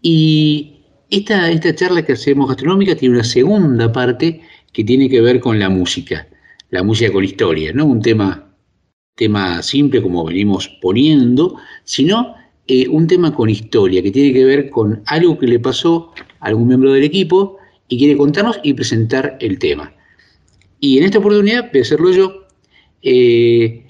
Y 0.00 0.74
esta, 1.12 1.74
charla 1.74 2.02
que 2.02 2.14
hacemos 2.14 2.48
gastronómica 2.48 2.96
tiene 2.96 3.16
una 3.16 3.24
segunda 3.24 3.92
parte 3.92 4.40
que 4.72 4.82
tiene 4.82 5.10
que 5.10 5.20
ver 5.20 5.40
con 5.40 5.58
la 5.58 5.68
música, 5.68 6.26
la 6.70 6.82
música 6.82 7.12
con 7.12 7.22
historia, 7.22 7.70
no 7.74 7.84
un 7.84 8.00
tema, 8.00 8.48
simple 9.60 10.00
como 10.00 10.24
venimos 10.24 10.68
poniendo, 10.80 11.56
sino 11.84 12.34
eh, 12.66 12.88
un 12.88 13.06
tema 13.06 13.34
con 13.34 13.50
historia, 13.50 14.02
que 14.02 14.10
tiene 14.10 14.32
que 14.32 14.44
ver 14.46 14.70
con 14.70 15.02
algo 15.04 15.38
que 15.38 15.46
le 15.46 15.60
pasó 15.60 16.12
a 16.40 16.46
algún 16.46 16.68
miembro 16.68 16.92
del 16.92 17.04
equipo 17.04 17.58
y 17.88 17.98
quiere 17.98 18.16
contarnos 18.16 18.58
y 18.62 18.72
presentar 18.72 19.36
el 19.40 19.58
tema. 19.58 19.92
Y 20.80 20.96
en 20.96 21.04
esta 21.04 21.18
oportunidad 21.18 21.70
voy 21.70 21.80
a 21.80 21.82
hacerlo 21.82 22.10
yo. 22.10 22.46
eh, 23.02 23.86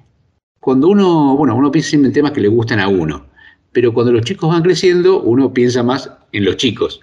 cuando 0.58 0.88
uno, 0.88 1.36
bueno, 1.36 1.54
uno 1.56 1.70
piensa 1.70 1.96
en 1.96 2.12
temas 2.12 2.32
que 2.32 2.40
le 2.40 2.48
gustan 2.48 2.80
a 2.80 2.88
uno, 2.88 3.26
pero 3.72 3.94
cuando 3.94 4.12
los 4.12 4.24
chicos 4.24 4.50
van 4.50 4.62
creciendo, 4.62 5.20
uno 5.22 5.52
piensa 5.52 5.82
más 5.82 6.10
en 6.32 6.44
los 6.44 6.56
chicos. 6.56 7.00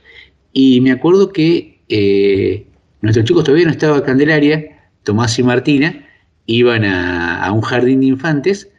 Y 0.53 0.81
me 0.81 0.91
acuerdo 0.91 1.31
que 1.31 1.81
eh, 1.89 2.65
nuestros 3.01 3.25
chicos 3.25 3.43
todavía 3.43 3.65
no 3.65 3.71
estaba 3.71 4.03
Candelaria, 4.03 4.89
Tomás 5.03 5.37
y 5.39 5.43
Martina, 5.43 6.07
iban 6.45 6.83
a, 6.83 7.43
a 7.43 7.51
un 7.51 7.61
jardín 7.61 8.01
de 8.01 8.07
infantes 8.07 8.69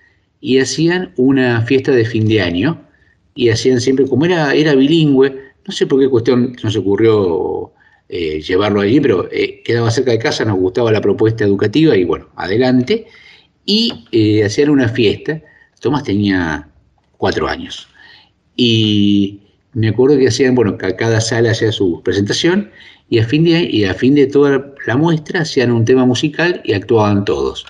y 0.40 0.58
hacían 0.58 1.12
una 1.16 1.62
fiesta 1.62 1.92
de 1.92 2.04
fin 2.04 2.26
de 2.28 2.42
año. 2.42 2.82
Y 3.34 3.48
hacían 3.48 3.80
siempre, 3.80 4.06
como 4.06 4.24
era, 4.24 4.54
era 4.54 4.74
bilingüe, 4.74 5.34
no 5.66 5.72
sé 5.72 5.86
por 5.86 6.00
qué 6.00 6.08
cuestión 6.08 6.56
nos 6.62 6.76
ocurrió 6.76 7.72
eh, 8.08 8.42
llevarlo 8.42 8.80
allí, 8.80 9.00
pero 9.00 9.28
eh, 9.30 9.62
quedaba 9.62 9.90
cerca 9.90 10.10
de 10.10 10.18
casa, 10.18 10.44
nos 10.44 10.58
gustaba 10.58 10.90
la 10.90 11.00
propuesta 11.00 11.44
educativa 11.44 11.96
y 11.96 12.04
bueno, 12.04 12.28
adelante. 12.36 13.06
Y 13.64 14.42
hacían 14.44 14.70
una 14.70 14.88
fiesta. 14.88 15.40
Tomás 15.80 16.02
tenía 16.02 16.68
cuatro 17.18 17.46
años. 17.46 17.88
Y 18.56 19.39
me 19.72 19.88
acuerdo 19.88 20.18
que 20.18 20.28
hacían, 20.28 20.54
bueno, 20.54 20.76
cada 20.76 21.20
sala 21.20 21.52
hacía 21.52 21.72
su 21.72 22.02
presentación 22.02 22.70
y 23.08 23.18
a 23.18 23.24
fin 23.24 23.44
de, 23.44 24.26
toda 24.26 24.74
la 24.86 24.96
muestra 24.96 25.40
hacían 25.40 25.72
un 25.72 25.84
tema 25.84 26.06
musical 26.06 26.60
y 26.64 26.72
actuaban 26.72 27.24
todos. 27.24 27.66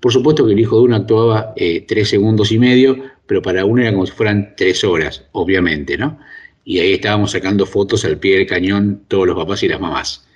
Por 0.00 0.12
supuesto 0.12 0.46
que 0.46 0.52
el 0.52 0.60
hijo 0.60 0.76
de 0.78 0.82
uno 0.82 0.96
actuaba 0.96 1.52
eh, 1.56 1.84
tres 1.86 2.08
segundos 2.08 2.52
y 2.52 2.58
medio, 2.58 2.96
pero 3.26 3.42
para 3.42 3.64
uno 3.64 3.82
era 3.82 3.92
como 3.92 4.06
si 4.06 4.12
fueran 4.12 4.54
tres 4.56 4.84
horas, 4.84 5.24
obviamente, 5.32 5.96
¿no? 5.96 6.18
Y 6.64 6.78
ahí 6.80 6.92
estábamos 6.92 7.32
sacando 7.32 7.66
fotos 7.66 8.04
al 8.04 8.18
pie 8.18 8.36
del 8.38 8.46
cañón 8.46 9.02
todos 9.08 9.26
los 9.26 9.36
papás 9.36 9.62
y 9.62 9.68
las 9.68 9.80
mamás. 9.80 10.26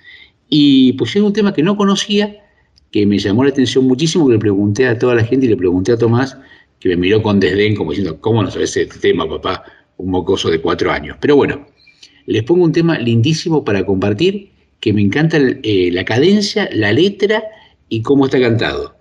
Y 0.49 0.93
pusieron 0.93 1.27
un 1.27 1.33
tema 1.33 1.53
que 1.53 1.63
no 1.63 1.77
conocía, 1.77 2.43
que 2.91 3.05
me 3.05 3.19
llamó 3.19 3.43
la 3.43 3.51
atención 3.51 3.85
muchísimo, 3.85 4.27
que 4.27 4.33
le 4.33 4.39
pregunté 4.39 4.87
a 4.87 4.97
toda 4.97 5.15
la 5.15 5.23
gente 5.23 5.45
y 5.45 5.49
le 5.49 5.57
pregunté 5.57 5.91
a 5.91 5.97
Tomás, 5.97 6.37
que 6.79 6.89
me 6.89 6.95
miró 6.95 7.21
con 7.21 7.39
desdén, 7.39 7.75
como 7.75 7.91
diciendo, 7.91 8.19
¿cómo 8.19 8.43
no 8.43 8.51
sabes 8.51 8.75
ese 8.75 8.85
tema, 8.99 9.27
papá? 9.27 9.63
Un 9.97 10.11
mocoso 10.11 10.49
de 10.49 10.61
cuatro 10.61 10.91
años. 10.91 11.17
Pero 11.19 11.35
bueno, 11.35 11.65
les 12.25 12.43
pongo 12.43 12.63
un 12.63 12.71
tema 12.71 12.97
lindísimo 12.97 13.63
para 13.63 13.85
compartir, 13.85 14.51
que 14.79 14.93
me 14.93 15.01
encanta 15.01 15.37
eh, 15.39 15.89
la 15.91 16.03
cadencia, 16.03 16.69
la 16.73 16.91
letra 16.91 17.43
y 17.89 18.01
cómo 18.01 18.25
está 18.25 18.39
cantado. 18.39 18.95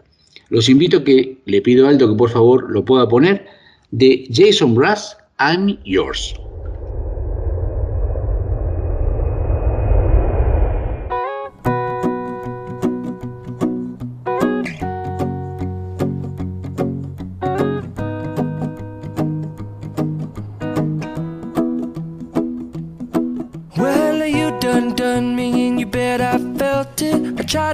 Los 0.49 0.69
invito 0.69 0.99
a 0.99 1.05
que 1.05 1.39
le 1.47 1.63
pido 1.63 1.87
a 1.87 1.91
Aldo 1.91 2.11
que 2.11 2.17
por 2.17 2.31
favor 2.31 2.71
lo 2.71 2.85
pueda 2.85 3.09
poner, 3.09 3.47
de 3.91 4.27
Jason 4.33 4.75
Brass, 4.75 5.17
I'm 5.39 5.79
Yours. 5.85 6.35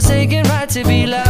God 0.00 0.06
forsaken 0.06 0.42
right 0.44 0.68
to 0.70 0.84
be 0.84 1.06
loved. 1.06 1.29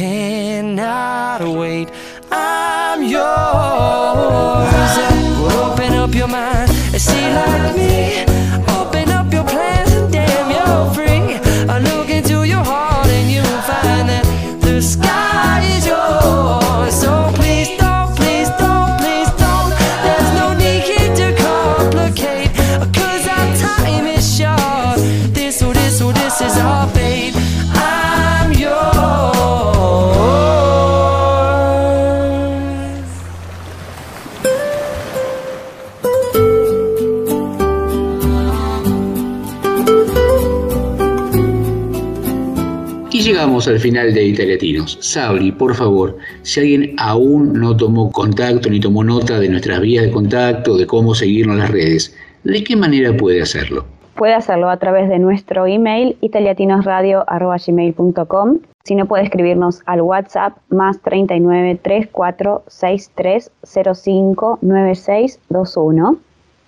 cannot 0.00 1.42
wait. 1.42 1.88
I'm 2.32 3.02
yours. 3.02 3.20
Well, 5.40 5.72
open 5.72 5.92
up 5.92 6.14
your 6.14 6.28
mind 6.28 6.70
and 6.70 7.02
see 7.02 7.26
like 7.34 7.76
me. 7.76 7.79
Al 43.68 43.80
final 43.80 44.14
de 44.14 44.24
Italiatinos. 44.24 44.96
Sabri, 45.00 45.52
por 45.52 45.74
favor, 45.74 46.16
si 46.42 46.60
alguien 46.60 46.94
aún 46.98 47.54
no 47.54 47.74
tomó 47.76 48.10
contacto 48.10 48.70
ni 48.70 48.80
tomó 48.80 49.04
nota 49.04 49.38
de 49.38 49.48
nuestras 49.48 49.80
vías 49.80 50.04
de 50.04 50.10
contacto, 50.10 50.76
de 50.76 50.86
cómo 50.86 51.14
seguirnos 51.14 51.54
en 51.54 51.60
las 51.60 51.70
redes, 51.70 52.14
¿de 52.44 52.62
qué 52.64 52.76
manera 52.76 53.16
puede 53.16 53.40
hacerlo? 53.42 53.86
Puede 54.14 54.34
hacerlo 54.34 54.68
a 54.68 54.76
través 54.76 55.08
de 55.08 55.18
nuestro 55.18 55.66
email 55.66 56.18
italiatinosradio.gmail.com 56.20 58.58
Si 58.84 58.94
no 58.94 59.06
puede 59.06 59.24
escribirnos 59.24 59.80
al 59.86 60.02
WhatsApp 60.02 60.58
más 60.68 61.00
39 61.00 61.80
34 61.82 62.64
63 62.66 63.50
05 63.64 64.58
96 64.60 65.40
21 65.48 66.18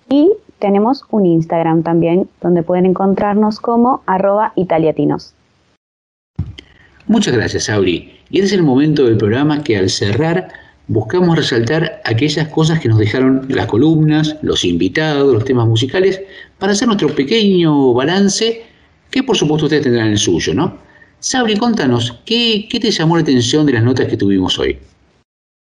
y 0.09 0.31
tenemos 0.59 1.05
un 1.11 1.25
Instagram 1.25 1.83
también 1.83 2.29
donde 2.41 2.63
pueden 2.63 2.85
encontrarnos 2.85 3.59
como 3.59 4.01
arroba 4.05 4.53
italiatinos. 4.55 5.35
Muchas 7.07 7.33
gracias, 7.33 7.65
Sabri. 7.65 8.19
Y 8.29 8.39
este 8.39 8.47
es 8.47 8.53
el 8.53 8.63
momento 8.63 9.05
del 9.05 9.17
programa 9.17 9.63
que 9.63 9.77
al 9.77 9.89
cerrar 9.89 10.49
buscamos 10.87 11.37
resaltar 11.37 12.01
aquellas 12.05 12.47
cosas 12.49 12.79
que 12.79 12.89
nos 12.89 12.97
dejaron 12.97 13.45
las 13.49 13.67
columnas, 13.67 14.37
los 14.41 14.65
invitados, 14.65 15.33
los 15.33 15.45
temas 15.45 15.67
musicales, 15.67 16.21
para 16.59 16.73
hacer 16.73 16.87
nuestro 16.87 17.09
pequeño 17.09 17.93
balance, 17.93 18.63
que 19.09 19.23
por 19.23 19.37
supuesto 19.37 19.65
ustedes 19.65 19.83
tendrán 19.83 20.07
el 20.07 20.17
suyo, 20.17 20.53
¿no? 20.53 20.77
Sabri, 21.19 21.55
contanos, 21.55 22.21
¿qué, 22.25 22.67
qué 22.69 22.79
te 22.79 22.91
llamó 22.91 23.15
la 23.15 23.21
atención 23.21 23.65
de 23.65 23.73
las 23.73 23.83
notas 23.83 24.07
que 24.07 24.17
tuvimos 24.17 24.59
hoy? 24.59 24.77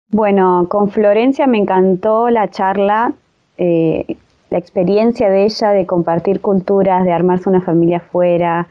Bueno, 0.10 0.68
con 0.70 0.90
Florencia 0.92 1.48
me 1.48 1.58
encantó 1.58 2.30
la 2.30 2.50
charla, 2.50 3.14
eh, 3.58 4.18
la 4.50 4.58
experiencia 4.58 5.30
de 5.30 5.46
ella 5.46 5.72
de 5.72 5.86
compartir 5.86 6.42
culturas, 6.42 7.06
de 7.06 7.12
armarse 7.12 7.50
una 7.50 7.62
familia 7.62 7.98
afuera. 7.98 8.68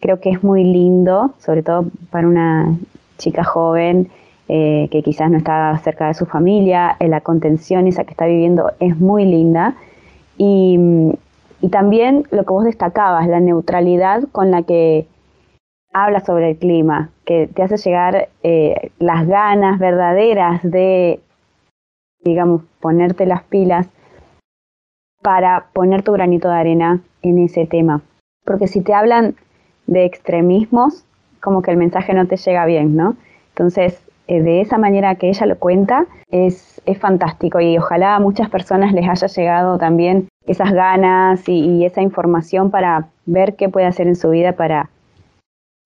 Creo 0.00 0.20
que 0.20 0.30
es 0.30 0.42
muy 0.42 0.64
lindo, 0.64 1.32
sobre 1.38 1.62
todo 1.62 1.86
para 2.10 2.28
una 2.28 2.76
chica 3.18 3.44
joven 3.44 4.10
eh, 4.48 4.88
que 4.92 5.02
quizás 5.02 5.30
no 5.30 5.38
está 5.38 5.76
cerca 5.78 6.06
de 6.06 6.14
su 6.14 6.26
familia. 6.26 6.96
eh, 7.00 7.08
la 7.08 7.20
contención 7.20 7.86
esa 7.86 8.04
que 8.04 8.12
está 8.12 8.26
viviendo 8.26 8.72
es 8.78 8.96
muy 8.98 9.24
linda. 9.24 9.74
Y, 10.38 10.78
y 11.60 11.68
también 11.70 12.24
lo 12.30 12.44
que 12.44 12.52
vos 12.52 12.64
destacabas, 12.64 13.26
la 13.26 13.40
neutralidad 13.40 14.24
con 14.30 14.50
la 14.50 14.62
que 14.62 15.06
habla 15.92 16.20
sobre 16.20 16.50
el 16.50 16.58
clima, 16.58 17.10
que 17.24 17.48
te 17.48 17.62
hace 17.62 17.78
llegar 17.78 18.28
eh, 18.42 18.90
las 18.98 19.26
ganas 19.26 19.78
verdaderas 19.78 20.62
de, 20.62 21.20
digamos, 22.22 22.62
ponerte 22.80 23.24
las 23.24 23.42
pilas 23.44 23.88
para 25.22 25.66
poner 25.72 26.02
tu 26.02 26.12
granito 26.12 26.48
de 26.48 26.54
arena 26.54 27.00
en 27.22 27.38
ese 27.38 27.66
tema. 27.66 28.02
Porque 28.44 28.68
si 28.68 28.82
te 28.82 28.94
hablan 28.94 29.34
de 29.86 30.04
extremismos, 30.04 31.04
como 31.40 31.62
que 31.62 31.70
el 31.70 31.76
mensaje 31.76 32.14
no 32.14 32.26
te 32.26 32.36
llega 32.36 32.64
bien, 32.66 32.96
¿no? 32.96 33.16
Entonces, 33.50 34.00
eh, 34.28 34.42
de 34.42 34.60
esa 34.60 34.78
manera 34.78 35.14
que 35.14 35.28
ella 35.28 35.46
lo 35.46 35.58
cuenta, 35.58 36.06
es, 36.30 36.80
es 36.84 36.98
fantástico 36.98 37.60
y 37.60 37.78
ojalá 37.78 38.16
a 38.16 38.20
muchas 38.20 38.50
personas 38.50 38.92
les 38.92 39.08
haya 39.08 39.28
llegado 39.28 39.78
también 39.78 40.28
esas 40.46 40.72
ganas 40.72 41.48
y, 41.48 41.60
y 41.60 41.84
esa 41.84 42.02
información 42.02 42.70
para 42.70 43.08
ver 43.26 43.54
qué 43.54 43.68
puede 43.68 43.86
hacer 43.86 44.08
en 44.08 44.16
su 44.16 44.30
vida 44.30 44.52
para, 44.52 44.90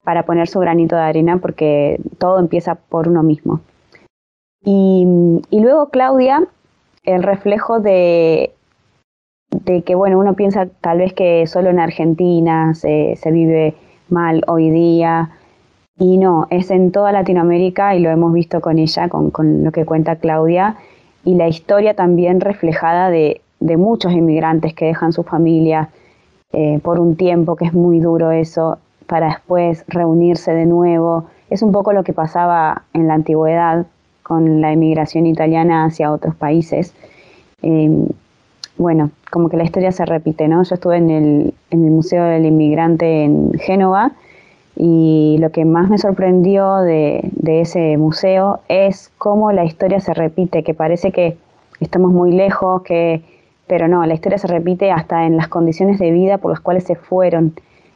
para 0.05 0.25
poner 0.25 0.49
su 0.49 0.61
granito 0.61 0.97
de 0.97 1.03
arena, 1.03 1.39
porque 1.39 2.01
todo 2.19 2.39
empieza 2.39 2.75
por 2.75 3.09
uno 3.09 3.23
mismo. 3.23 3.61
Y, 4.63 5.07
y 5.51 5.61
luego 5.61 5.91
Claudia, 5.91 6.47
el 7.05 7.23
reflejo 7.23 7.81
de, 7.81 8.53
de 9.51 9.83
que, 9.83 9.95
bueno, 9.95 10.19
uno 10.19 10.35
piensa 10.35 10.67
tal 10.67 10.99
vez 10.99 11.13
que 11.13 11.47
solo 11.47 11.71
en 11.71 11.81
Argentina 11.81 12.75
se, 12.75 13.17
se 13.17 13.31
vive 13.31 13.75
mal 14.11 14.43
hoy 14.47 14.71
día, 14.71 15.31
y 15.99 16.17
no, 16.17 16.47
es 16.51 16.71
en 16.71 16.93
toda 16.93 17.13
Latinoamérica 17.13 17.95
y 17.95 18.01
lo 18.01 18.11
hemos 18.11 18.33
visto 18.33 18.61
con 18.61 18.79
ella, 18.79 19.09
con, 19.09 19.31
con 19.31 19.65
lo 19.65 19.71
que 19.73 19.85
cuenta 19.85 20.17
Claudia, 20.17 20.77
y 21.25 21.35
la 21.35 21.49
historia 21.49 21.95
también 21.95 22.41
reflejada 22.41 23.11
de, 23.11 23.43
de 23.61 23.77
muchos 23.77 24.13
inmigrantes 24.13 24.75
que 24.75 24.87
dejan 24.87 25.13
su 25.13 25.23
familia 25.23 25.91
eh, 26.53 26.81
por 26.83 26.99
un 26.99 27.17
tiempo, 27.17 27.55
que 27.55 27.67
es 27.67 27.75
muy 27.75 28.01
duro 28.01 28.33
eso, 28.33 28.79
para 29.07 29.27
después 29.27 29.85
reunirse 29.89 30.53
de 30.53 30.67
nuevo. 30.67 31.27
Es 31.51 31.63
un 31.63 31.71
poco 31.71 31.93
lo 31.93 32.03
que 32.03 32.13
pasaba 32.13 32.85
en 32.95 33.07
la 33.07 33.15
antigüedad 33.15 33.87
con 34.23 34.61
la 34.61 34.73
inmigración 34.73 35.27
italiana 35.27 35.85
hacia 35.85 36.13
otros 36.13 36.35
países. 36.35 36.95
Eh, 37.63 38.07
bueno, 38.81 39.11
como 39.31 39.51
que 39.51 39.59
la 39.59 39.65
historia 39.65 39.93
se 39.93 40.07
repite, 40.07 40.49
¿no? 40.49 40.63
Yo 40.63 40.75
estuve 40.75 40.97
en 40.97 41.11
el, 41.11 41.55
en 41.71 41.85
el 41.85 41.91
Museo 41.91 42.25
del 42.25 42.47
Inmigrante 42.47 43.25
en 43.25 43.53
Génova 43.59 44.13
y 44.75 45.37
lo 45.39 45.51
que 45.51 45.67
más 45.67 45.91
me 45.91 45.99
sorprendió 45.99 46.77
de, 46.77 47.21
de 47.33 47.61
ese 47.61 47.99
museo 47.99 48.61
es 48.69 49.13
cómo 49.19 49.53
la 49.53 49.67
historia 49.67 50.01
se 50.01 50.15
repite, 50.15 50.63
que 50.63 50.73
parece 50.73 51.13
que 51.13 51.37
estamos 51.81 52.11
muy 52.11 52.33
lejos, 52.33 52.81
que, 52.81 53.21
pero 53.67 53.87
no, 53.87 54.07
la 54.07 54.15
historia 54.15 54.39
se 54.39 54.47
repite 54.47 54.91
hasta 54.91 55.27
en 55.27 55.37
las 55.37 55.49
condiciones 55.49 55.99
de 55.99 56.11
vida 56.11 56.39
por 56.39 56.51
las 56.51 56.61
cuales 56.61 56.85
se 56.85 56.95
fueron. 56.95 57.53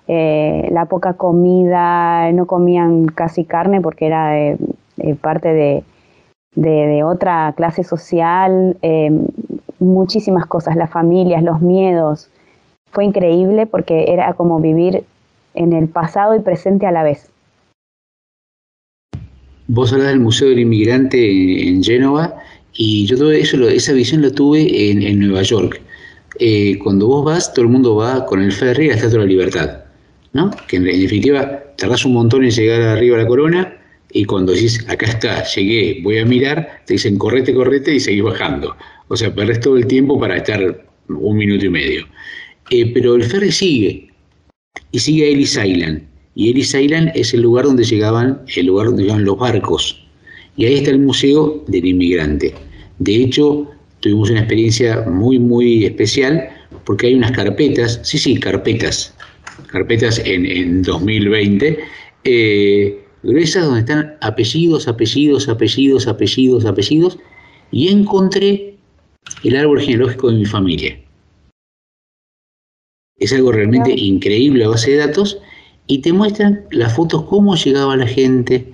Eh, 0.06 0.68
la 0.70 0.84
poca 0.84 1.14
comida, 1.14 2.30
no 2.32 2.44
comían 2.44 3.06
casi 3.06 3.46
carne 3.46 3.80
porque 3.80 4.04
era 4.04 4.32
de, 4.32 4.58
parte 5.18 5.48
de, 5.54 5.82
de, 6.56 6.70
de 6.88 7.04
otra 7.04 7.54
clase 7.56 7.84
social, 7.84 8.76
eh, 8.82 9.10
muchísimas 9.78 10.46
cosas, 10.46 10.76
las 10.76 10.90
familias, 10.90 11.42
los 11.42 11.60
miedos. 11.60 12.28
Fue 12.92 13.04
increíble 13.04 13.66
porque 13.66 14.12
era 14.12 14.34
como 14.34 14.60
vivir 14.60 15.04
en 15.54 15.72
el 15.72 15.88
pasado 15.88 16.34
y 16.34 16.40
presente 16.40 16.86
a 16.86 16.92
la 16.92 17.02
vez. 17.02 17.30
Vos 19.66 19.92
hablás 19.92 20.08
del 20.08 20.20
Museo 20.20 20.48
del 20.48 20.60
Inmigrante 20.60 21.68
en, 21.68 21.82
Génova 21.82 22.36
y 22.74 23.06
yo 23.06 23.16
tuve 23.16 23.40
eso, 23.40 23.56
esa 23.68 23.92
visión 23.92 24.20
la 24.20 24.30
tuve 24.30 24.90
en, 24.90 25.02
en 25.02 25.20
Nueva 25.20 25.42
York. 25.42 25.80
Eh, 26.38 26.78
cuando 26.82 27.06
vos 27.06 27.24
vas, 27.24 27.52
todo 27.54 27.64
el 27.64 27.70
mundo 27.70 27.96
va 27.96 28.26
con 28.26 28.42
el 28.42 28.52
ferry 28.52 28.86
a 28.86 28.88
la 28.90 28.94
Estatua 28.96 29.20
de 29.20 29.24
la 29.24 29.30
Libertad, 29.30 29.84
¿no? 30.32 30.50
Que 30.68 30.76
en, 30.76 30.86
en 30.86 31.00
definitiva 31.00 31.62
tardás 31.76 32.04
un 32.04 32.12
montón 32.12 32.44
en 32.44 32.50
llegar 32.50 32.82
arriba 32.82 33.16
a 33.16 33.22
la 33.22 33.28
corona 33.28 33.76
y 34.12 34.24
cuando 34.24 34.52
decís, 34.52 34.84
acá 34.88 35.06
está, 35.06 35.42
llegué, 35.44 36.00
voy 36.02 36.18
a 36.18 36.24
mirar, 36.24 36.82
te 36.86 36.94
dicen 36.94 37.18
correte, 37.18 37.54
correte 37.54 37.94
y 37.94 38.00
seguís 38.00 38.22
bajando. 38.22 38.76
O 39.08 39.16
sea, 39.16 39.34
perdés 39.34 39.60
todo 39.60 39.76
el 39.76 39.86
tiempo 39.86 40.18
para 40.18 40.36
estar 40.36 40.86
un 41.08 41.36
minuto 41.36 41.66
y 41.66 41.70
medio. 41.70 42.06
Eh, 42.70 42.90
pero 42.92 43.14
el 43.14 43.24
ferry 43.24 43.52
sigue, 43.52 44.10
y 44.92 44.98
sigue 44.98 45.26
a 45.26 45.28
Ellis 45.28 45.56
Island. 45.56 46.02
Y 46.34 46.50
Ellis 46.50 46.74
Island 46.74 47.12
es 47.14 47.34
el 47.34 47.42
lugar 47.42 47.64
donde 47.64 47.84
llegaban, 47.84 48.40
el 48.56 48.66
lugar 48.66 48.86
donde 48.86 49.02
llegaban 49.02 49.24
los 49.24 49.38
barcos. 49.38 50.04
Y 50.56 50.66
ahí 50.66 50.74
está 50.74 50.90
el 50.90 51.00
Museo 51.00 51.64
del 51.68 51.84
Inmigrante. 51.84 52.54
De 52.98 53.16
hecho, 53.16 53.68
tuvimos 54.00 54.30
una 54.30 54.40
experiencia 54.40 55.02
muy, 55.08 55.38
muy 55.38 55.84
especial 55.84 56.48
porque 56.84 57.08
hay 57.08 57.14
unas 57.14 57.32
carpetas, 57.32 58.00
sí, 58.02 58.18
sí, 58.18 58.38
carpetas, 58.38 59.14
carpetas 59.68 60.18
en, 60.24 60.46
en 60.46 60.82
2020, 60.82 61.78
eh, 62.24 63.04
gruesas 63.22 63.64
donde 63.64 63.80
están 63.80 64.14
apellidos, 64.20 64.86
apellidos, 64.86 65.48
apellidos, 65.48 66.06
apellidos, 66.06 66.64
apellidos, 66.64 67.18
y 67.72 67.88
encontré 67.88 68.73
el 69.42 69.56
árbol 69.56 69.80
genealógico 69.80 70.30
de 70.30 70.38
mi 70.38 70.44
familia. 70.44 70.98
Es 73.16 73.32
algo 73.32 73.52
realmente 73.52 73.92
increíble 73.92 74.64
a 74.64 74.68
base 74.68 74.92
de 74.92 74.96
datos 74.98 75.38
y 75.86 75.98
te 75.98 76.12
muestran 76.12 76.64
las 76.70 76.94
fotos 76.94 77.24
cómo 77.24 77.54
llegaba 77.54 77.96
la 77.96 78.06
gente, 78.06 78.72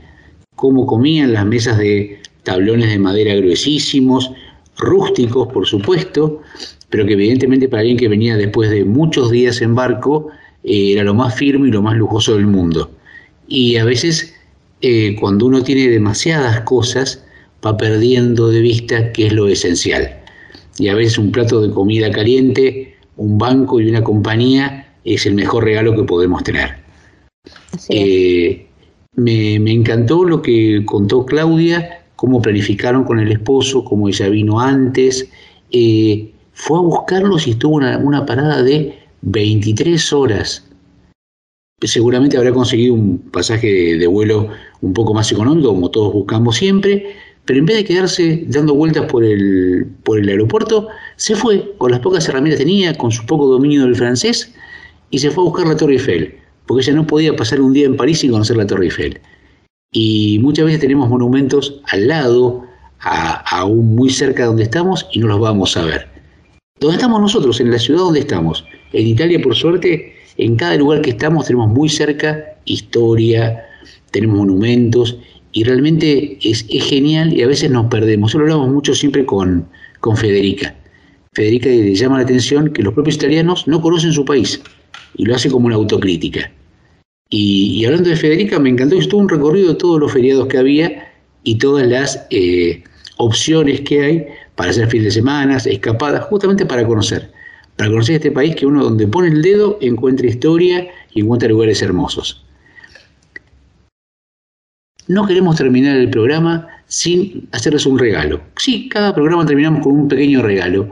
cómo 0.56 0.86
comían 0.86 1.32
las 1.32 1.44
mesas 1.46 1.78
de 1.78 2.20
tablones 2.42 2.90
de 2.90 2.98
madera 2.98 3.34
gruesísimos, 3.34 4.30
rústicos 4.78 5.48
por 5.52 5.66
supuesto, 5.66 6.40
pero 6.88 7.06
que 7.06 7.12
evidentemente 7.12 7.68
para 7.68 7.80
alguien 7.80 7.98
que 7.98 8.08
venía 8.08 8.36
después 8.36 8.70
de 8.70 8.84
muchos 8.84 9.30
días 9.30 9.60
en 9.60 9.74
barco 9.74 10.28
eh, 10.64 10.92
era 10.92 11.04
lo 11.04 11.14
más 11.14 11.34
firme 11.34 11.68
y 11.68 11.72
lo 11.72 11.82
más 11.82 11.96
lujoso 11.96 12.34
del 12.34 12.46
mundo. 12.46 12.90
Y 13.46 13.76
a 13.76 13.84
veces 13.84 14.34
eh, 14.80 15.16
cuando 15.20 15.46
uno 15.46 15.62
tiene 15.62 15.88
demasiadas 15.88 16.60
cosas 16.62 17.24
va 17.64 17.76
perdiendo 17.76 18.48
de 18.48 18.60
vista 18.60 19.12
qué 19.12 19.26
es 19.26 19.32
lo 19.32 19.48
esencial. 19.48 20.19
Y 20.81 20.89
a 20.89 20.94
veces 20.94 21.18
un 21.18 21.31
plato 21.31 21.60
de 21.60 21.70
comida 21.70 22.10
caliente, 22.10 22.97
un 23.18 23.36
banco 23.36 23.81
y 23.81 23.91
una 23.91 24.02
compañía 24.02 24.94
es 25.05 25.26
el 25.26 25.34
mejor 25.34 25.65
regalo 25.65 25.94
que 25.94 26.05
podemos 26.05 26.42
tener. 26.42 26.78
Eh, 27.91 28.67
me, 29.15 29.60
me 29.60 29.73
encantó 29.73 30.25
lo 30.25 30.41
que 30.41 30.83
contó 30.86 31.26
Claudia, 31.26 32.02
cómo 32.17 32.41
planificaron 32.41 33.05
con 33.05 33.18
el 33.18 33.31
esposo, 33.31 33.84
cómo 33.84 34.09
ella 34.09 34.31
vino 34.31 34.59
antes. 34.59 35.28
Eh, 35.70 36.33
fue 36.52 36.78
a 36.78 36.83
buscarlos 36.83 37.47
y 37.47 37.50
estuvo 37.50 37.76
una, 37.76 37.99
una 37.99 38.25
parada 38.25 38.62
de 38.62 38.99
23 39.20 40.12
horas. 40.15 40.67
Seguramente 41.83 42.39
habrá 42.39 42.52
conseguido 42.52 42.94
un 42.94 43.18
pasaje 43.18 43.67
de, 43.67 43.99
de 43.99 44.07
vuelo 44.07 44.49
un 44.81 44.94
poco 44.94 45.12
más 45.12 45.31
económico, 45.31 45.68
como 45.68 45.91
todos 45.91 46.12
buscamos 46.12 46.57
siempre, 46.57 47.07
pero 47.50 47.58
en 47.58 47.66
vez 47.66 47.78
de 47.78 47.84
quedarse 47.84 48.44
dando 48.46 48.76
vueltas 48.76 49.06
por 49.06 49.24
el, 49.24 49.84
por 50.04 50.20
el 50.20 50.28
aeropuerto, 50.28 50.86
se 51.16 51.34
fue 51.34 51.74
con 51.78 51.90
las 51.90 51.98
pocas 51.98 52.28
herramientas 52.28 52.60
que 52.60 52.64
tenía, 52.64 52.94
con 52.94 53.10
su 53.10 53.26
poco 53.26 53.48
dominio 53.48 53.82
del 53.82 53.96
francés, 53.96 54.54
y 55.10 55.18
se 55.18 55.32
fue 55.32 55.42
a 55.42 55.46
buscar 55.46 55.66
la 55.66 55.76
Torre 55.76 55.94
Eiffel, 55.94 56.32
porque 56.68 56.84
ella 56.84 56.92
no 56.92 57.08
podía 57.08 57.34
pasar 57.34 57.60
un 57.60 57.72
día 57.72 57.86
en 57.86 57.96
París 57.96 58.20
sin 58.20 58.30
conocer 58.30 58.56
la 58.56 58.68
Torre 58.68 58.84
Eiffel. 58.84 59.20
Y 59.92 60.38
muchas 60.38 60.66
veces 60.66 60.78
tenemos 60.78 61.08
monumentos 61.08 61.80
al 61.90 62.06
lado, 62.06 62.62
aún 63.00 63.96
muy 63.96 64.10
cerca 64.10 64.44
de 64.44 64.46
donde 64.46 64.62
estamos, 64.62 65.08
y 65.12 65.18
no 65.18 65.26
los 65.26 65.40
vamos 65.40 65.76
a 65.76 65.84
ver. 65.84 66.06
¿Dónde 66.78 66.98
estamos 66.98 67.20
nosotros? 67.20 67.60
En 67.60 67.72
la 67.72 67.80
ciudad 67.80 68.02
donde 68.02 68.20
estamos. 68.20 68.64
En 68.92 69.08
Italia, 69.08 69.40
por 69.42 69.56
suerte, 69.56 70.14
en 70.36 70.54
cada 70.54 70.76
lugar 70.76 71.02
que 71.02 71.10
estamos 71.10 71.46
tenemos 71.46 71.68
muy 71.68 71.88
cerca 71.88 72.44
historia, 72.64 73.66
tenemos 74.12 74.36
monumentos, 74.36 75.18
y 75.52 75.64
realmente 75.64 76.38
es, 76.42 76.66
genial 76.68 77.32
y 77.32 77.42
a 77.42 77.46
veces 77.46 77.70
nos 77.70 77.86
perdemos. 77.86 78.30
Eso 78.30 78.38
lo 78.38 78.44
hablamos 78.44 78.70
mucho 78.70 78.94
siempre 78.94 79.24
con, 79.24 79.66
Federica. 80.16 80.74
Federica 81.32 81.68
le 81.68 81.94
llama 81.94 82.16
la 82.16 82.24
atención 82.24 82.72
que 82.72 82.82
los 82.82 82.94
propios 82.94 83.16
italianos 83.16 83.66
no 83.66 83.80
conocen 83.80 84.12
su 84.12 84.24
país 84.24 84.60
y 85.16 85.24
lo 85.24 85.34
hace 85.34 85.50
como 85.50 85.66
una 85.66 85.76
autocrítica. 85.76 86.50
Y, 87.28 87.80
y 87.80 87.84
hablando 87.84 88.08
de 88.08 88.16
Federica, 88.16 88.58
me 88.58 88.70
encantó 88.70 88.96
que 88.96 89.02
estuvo 89.02 89.20
un 89.20 89.28
recorrido 89.28 89.68
de 89.68 89.74
todos 89.76 90.00
los 90.00 90.12
feriados 90.12 90.48
que 90.48 90.58
había 90.58 91.12
y 91.44 91.58
todas 91.58 91.86
las 91.86 92.26
eh, 92.30 92.82
opciones 93.18 93.82
que 93.82 94.02
hay 94.02 94.26
para 94.56 94.70
hacer 94.70 94.88
fin 94.88 95.02
de 95.04 95.10
semana, 95.10 95.56
escapadas, 95.56 96.24
justamente 96.24 96.66
para 96.66 96.86
conocer. 96.86 97.30
Para 97.76 97.90
conocer 97.90 98.16
este 98.16 98.30
país 98.30 98.56
que 98.56 98.66
uno 98.66 98.84
donde 98.84 99.06
pone 99.06 99.28
el 99.28 99.42
dedo 99.42 99.78
encuentra 99.80 100.26
historia 100.26 100.88
y 101.12 101.20
encuentra 101.20 101.48
lugares 101.48 101.80
hermosos. 101.82 102.44
No 105.10 105.26
queremos 105.26 105.56
terminar 105.56 105.97
el 105.97 106.08
programa 106.08 106.68
sin 106.86 107.48
hacerles 107.50 107.84
un 107.84 107.98
regalo. 107.98 108.40
Sí, 108.56 108.89
cada 108.89 109.12
programa 109.12 109.44
terminamos 109.44 109.82
con 109.82 109.92
un 109.92 110.06
pequeño 110.06 110.40
regalo 110.40 110.89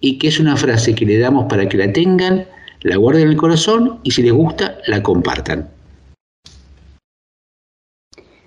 y 0.00 0.18
que 0.18 0.28
es 0.28 0.40
una 0.40 0.56
frase 0.56 0.94
que 0.94 1.04
le 1.04 1.18
damos 1.18 1.44
para 1.50 1.68
que 1.68 1.76
la 1.76 1.92
tengan, 1.92 2.46
la 2.80 2.96
guarden 2.96 3.24
en 3.24 3.28
el 3.28 3.36
corazón 3.36 3.98
y 4.04 4.12
si 4.12 4.22
les 4.22 4.32
gusta, 4.32 4.78
la 4.86 5.02
compartan. 5.02 5.68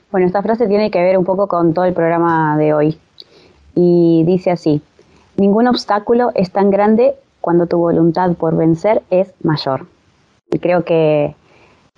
Bueno, 0.10 0.26
esta 0.26 0.42
frase 0.42 0.68
tiene 0.68 0.90
que 0.90 1.04
ver 1.04 1.20
un 1.20 1.24
poco 1.24 1.48
con 1.48 1.76
todo 1.76 1.86
el 1.86 1.94
programa 1.94 2.58
de 2.58 2.74
hoy. 2.74 2.98
Y 3.76 4.24
dice 4.26 4.50
así, 4.50 4.82
ningún 5.38 5.68
obstáculo 5.68 6.32
es 6.34 6.50
tan 6.50 6.72
grande 6.72 7.14
cuando 7.42 7.68
tu 7.68 7.78
voluntad 7.78 8.34
por 8.34 8.58
vencer 8.58 9.04
es 9.12 9.32
mayor. 9.44 9.86
Y 10.52 10.58
creo 10.58 10.84
que 10.84 11.36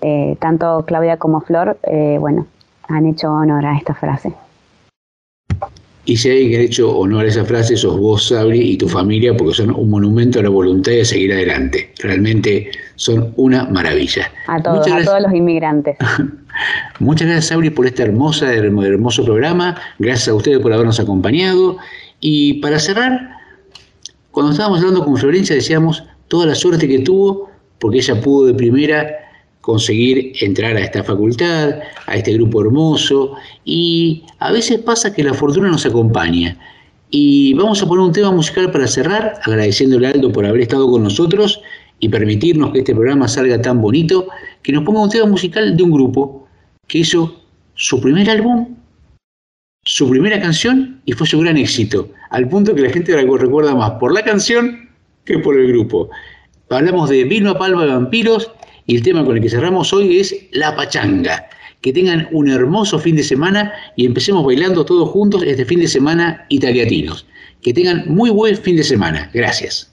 eh, 0.02 0.35
tanto 0.42 0.84
Claudia 0.85 1.16
como 1.16 1.40
Flor, 1.40 1.77
eh, 1.84 2.18
bueno, 2.19 2.48
han 2.94 3.08
hecho 3.08 3.32
honor 3.32 3.66
a 3.66 3.78
esta 3.78 3.94
frase. 3.94 4.34
Y 6.06 6.18
si 6.18 6.30
alguien 6.30 6.50
que 6.52 6.58
ha 6.58 6.62
hecho 6.62 6.98
honor 6.98 7.26
a 7.26 7.30
esa 7.30 7.46
frase 7.46 7.78
sos 7.78 7.98
vos, 7.98 8.28
Sabri, 8.28 8.60
y 8.60 8.78
tu 8.78 8.90
familia, 8.90 9.36
porque 9.38 9.54
son 9.54 9.72
un 9.72 9.90
monumento 9.90 10.40
a 10.40 10.44
la 10.44 10.50
voluntad 10.50 10.92
de 10.92 11.06
seguir 11.06 11.32
adelante. 11.32 11.94
Realmente 12.00 12.72
son 12.96 13.32
una 13.38 13.64
maravilla. 13.66 14.30
A 14.48 14.62
todos, 14.62 14.86
a 14.86 15.04
todos 15.04 15.22
los 15.22 15.34
inmigrantes. 15.34 15.98
Muchas 17.00 17.28
gracias, 17.28 17.48
Sabri, 17.48 17.70
por 17.70 17.86
este 17.86 18.04
hermoso 18.04 19.24
programa. 19.24 19.78
Gracias 19.98 20.28
a 20.28 20.34
ustedes 20.34 20.60
por 20.60 20.74
habernos 20.74 21.00
acompañado. 21.00 21.78
Y 22.20 22.56
para 22.56 22.80
cerrar, 22.80 23.38
cuando 24.32 24.52
estábamos 24.52 24.80
hablando 24.80 25.06
con 25.06 25.16
Florencia, 25.16 25.56
decíamos 25.56 26.04
toda 26.28 26.48
la 26.48 26.56
suerte 26.56 26.86
que 26.86 27.00
tuvo, 27.00 27.50
porque 27.80 28.00
ella 28.00 28.20
pudo 28.20 28.48
de 28.48 28.54
primera 28.54 29.08
conseguir 29.64 30.33
entrar 30.42 30.75
a 30.75 30.82
esta 30.82 31.06
facultad, 31.06 31.80
a 32.06 32.17
este 32.17 32.33
grupo 32.33 32.61
hermoso, 32.61 33.35
y 33.64 34.24
a 34.40 34.51
veces 34.51 34.80
pasa 34.80 35.14
que 35.14 35.24
la 35.24 35.33
fortuna 35.33 35.69
nos 35.69 35.85
acompaña. 35.85 36.58
Y 37.09 37.53
vamos 37.53 37.82
a 37.82 37.88
poner 37.88 38.03
un 38.03 38.11
tema 38.11 38.30
musical 38.32 38.69
para 38.72 38.88
cerrar, 38.88 39.40
agradeciéndole 39.45 40.08
a 40.08 40.11
Aldo 40.11 40.33
por 40.33 40.45
haber 40.45 40.59
estado 40.59 40.92
con 40.92 41.03
nosotros 41.03 41.61
y 42.00 42.09
permitirnos 42.09 42.72
que 42.72 42.80
este 42.80 42.93
programa 42.93 43.30
salga 43.30 43.61
tan 43.61 43.82
bonito, 43.82 44.27
que 44.64 44.74
nos 44.74 44.83
ponga 44.83 45.01
un 45.01 45.09
tema 45.09 45.27
musical 45.27 45.77
de 45.77 45.83
un 45.83 45.92
grupo 45.92 46.45
que 46.88 46.98
hizo 46.98 47.33
su 47.75 48.01
primer 48.01 48.30
álbum, 48.30 48.75
su 49.85 50.09
primera 50.09 50.42
canción 50.42 51.00
y 51.06 51.14
fue 51.14 51.25
su 51.25 51.40
gran 51.40 51.56
éxito, 51.56 52.09
al 52.32 52.50
punto 52.50 52.75
que 52.75 52.82
la 52.82 52.90
gente 52.90 53.14
la 53.14 53.22
recuerda 53.38 53.74
más 53.75 53.92
por 53.92 54.14
la 54.14 54.25
canción 54.25 54.90
que 55.24 55.40
por 55.40 55.58
el 55.58 55.69
grupo. 55.69 56.09
Hablamos 56.69 57.09
de 57.09 57.24
Vilma 57.24 57.58
Palma 57.58 57.85
de 57.85 57.93
Vampiros, 57.93 58.51
y 58.86 58.95
el 58.95 59.03
tema 59.03 59.24
con 59.24 59.36
el 59.36 59.42
que 59.42 59.50
cerramos 59.50 59.94
hoy 59.94 60.20
es 60.20 60.36
la 60.52 60.76
pachanga. 60.76 61.48
Que 61.82 61.94
tengan 61.94 62.28
un 62.32 62.50
hermoso 62.50 62.98
fin 63.00 63.16
de 63.16 63.24
semana 63.24 63.74
y 63.95 64.06
empecemos 64.06 64.45
bailando 64.45 64.86
todos 64.86 65.10
juntos 65.10 65.44
este 65.44 65.66
fin 65.66 65.80
de 65.80 65.88
semana 65.88 66.45
italiatinos. 66.50 67.26
Que 67.62 67.74
tengan 67.74 68.06
muy 68.08 68.30
buen 68.30 68.58
fin 68.58 68.76
de 68.76 68.84
semana. 68.84 69.30
Gracias. 69.34 69.93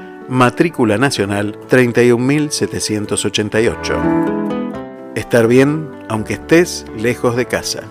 matrícula 0.29 0.97
nacional 0.97 1.59
31788. 1.69 3.95
Estar 5.15 5.47
bien 5.47 5.89
aunque 6.09 6.33
estés 6.33 6.85
lejos 6.97 7.35
de 7.35 7.45
casa. 7.45 7.83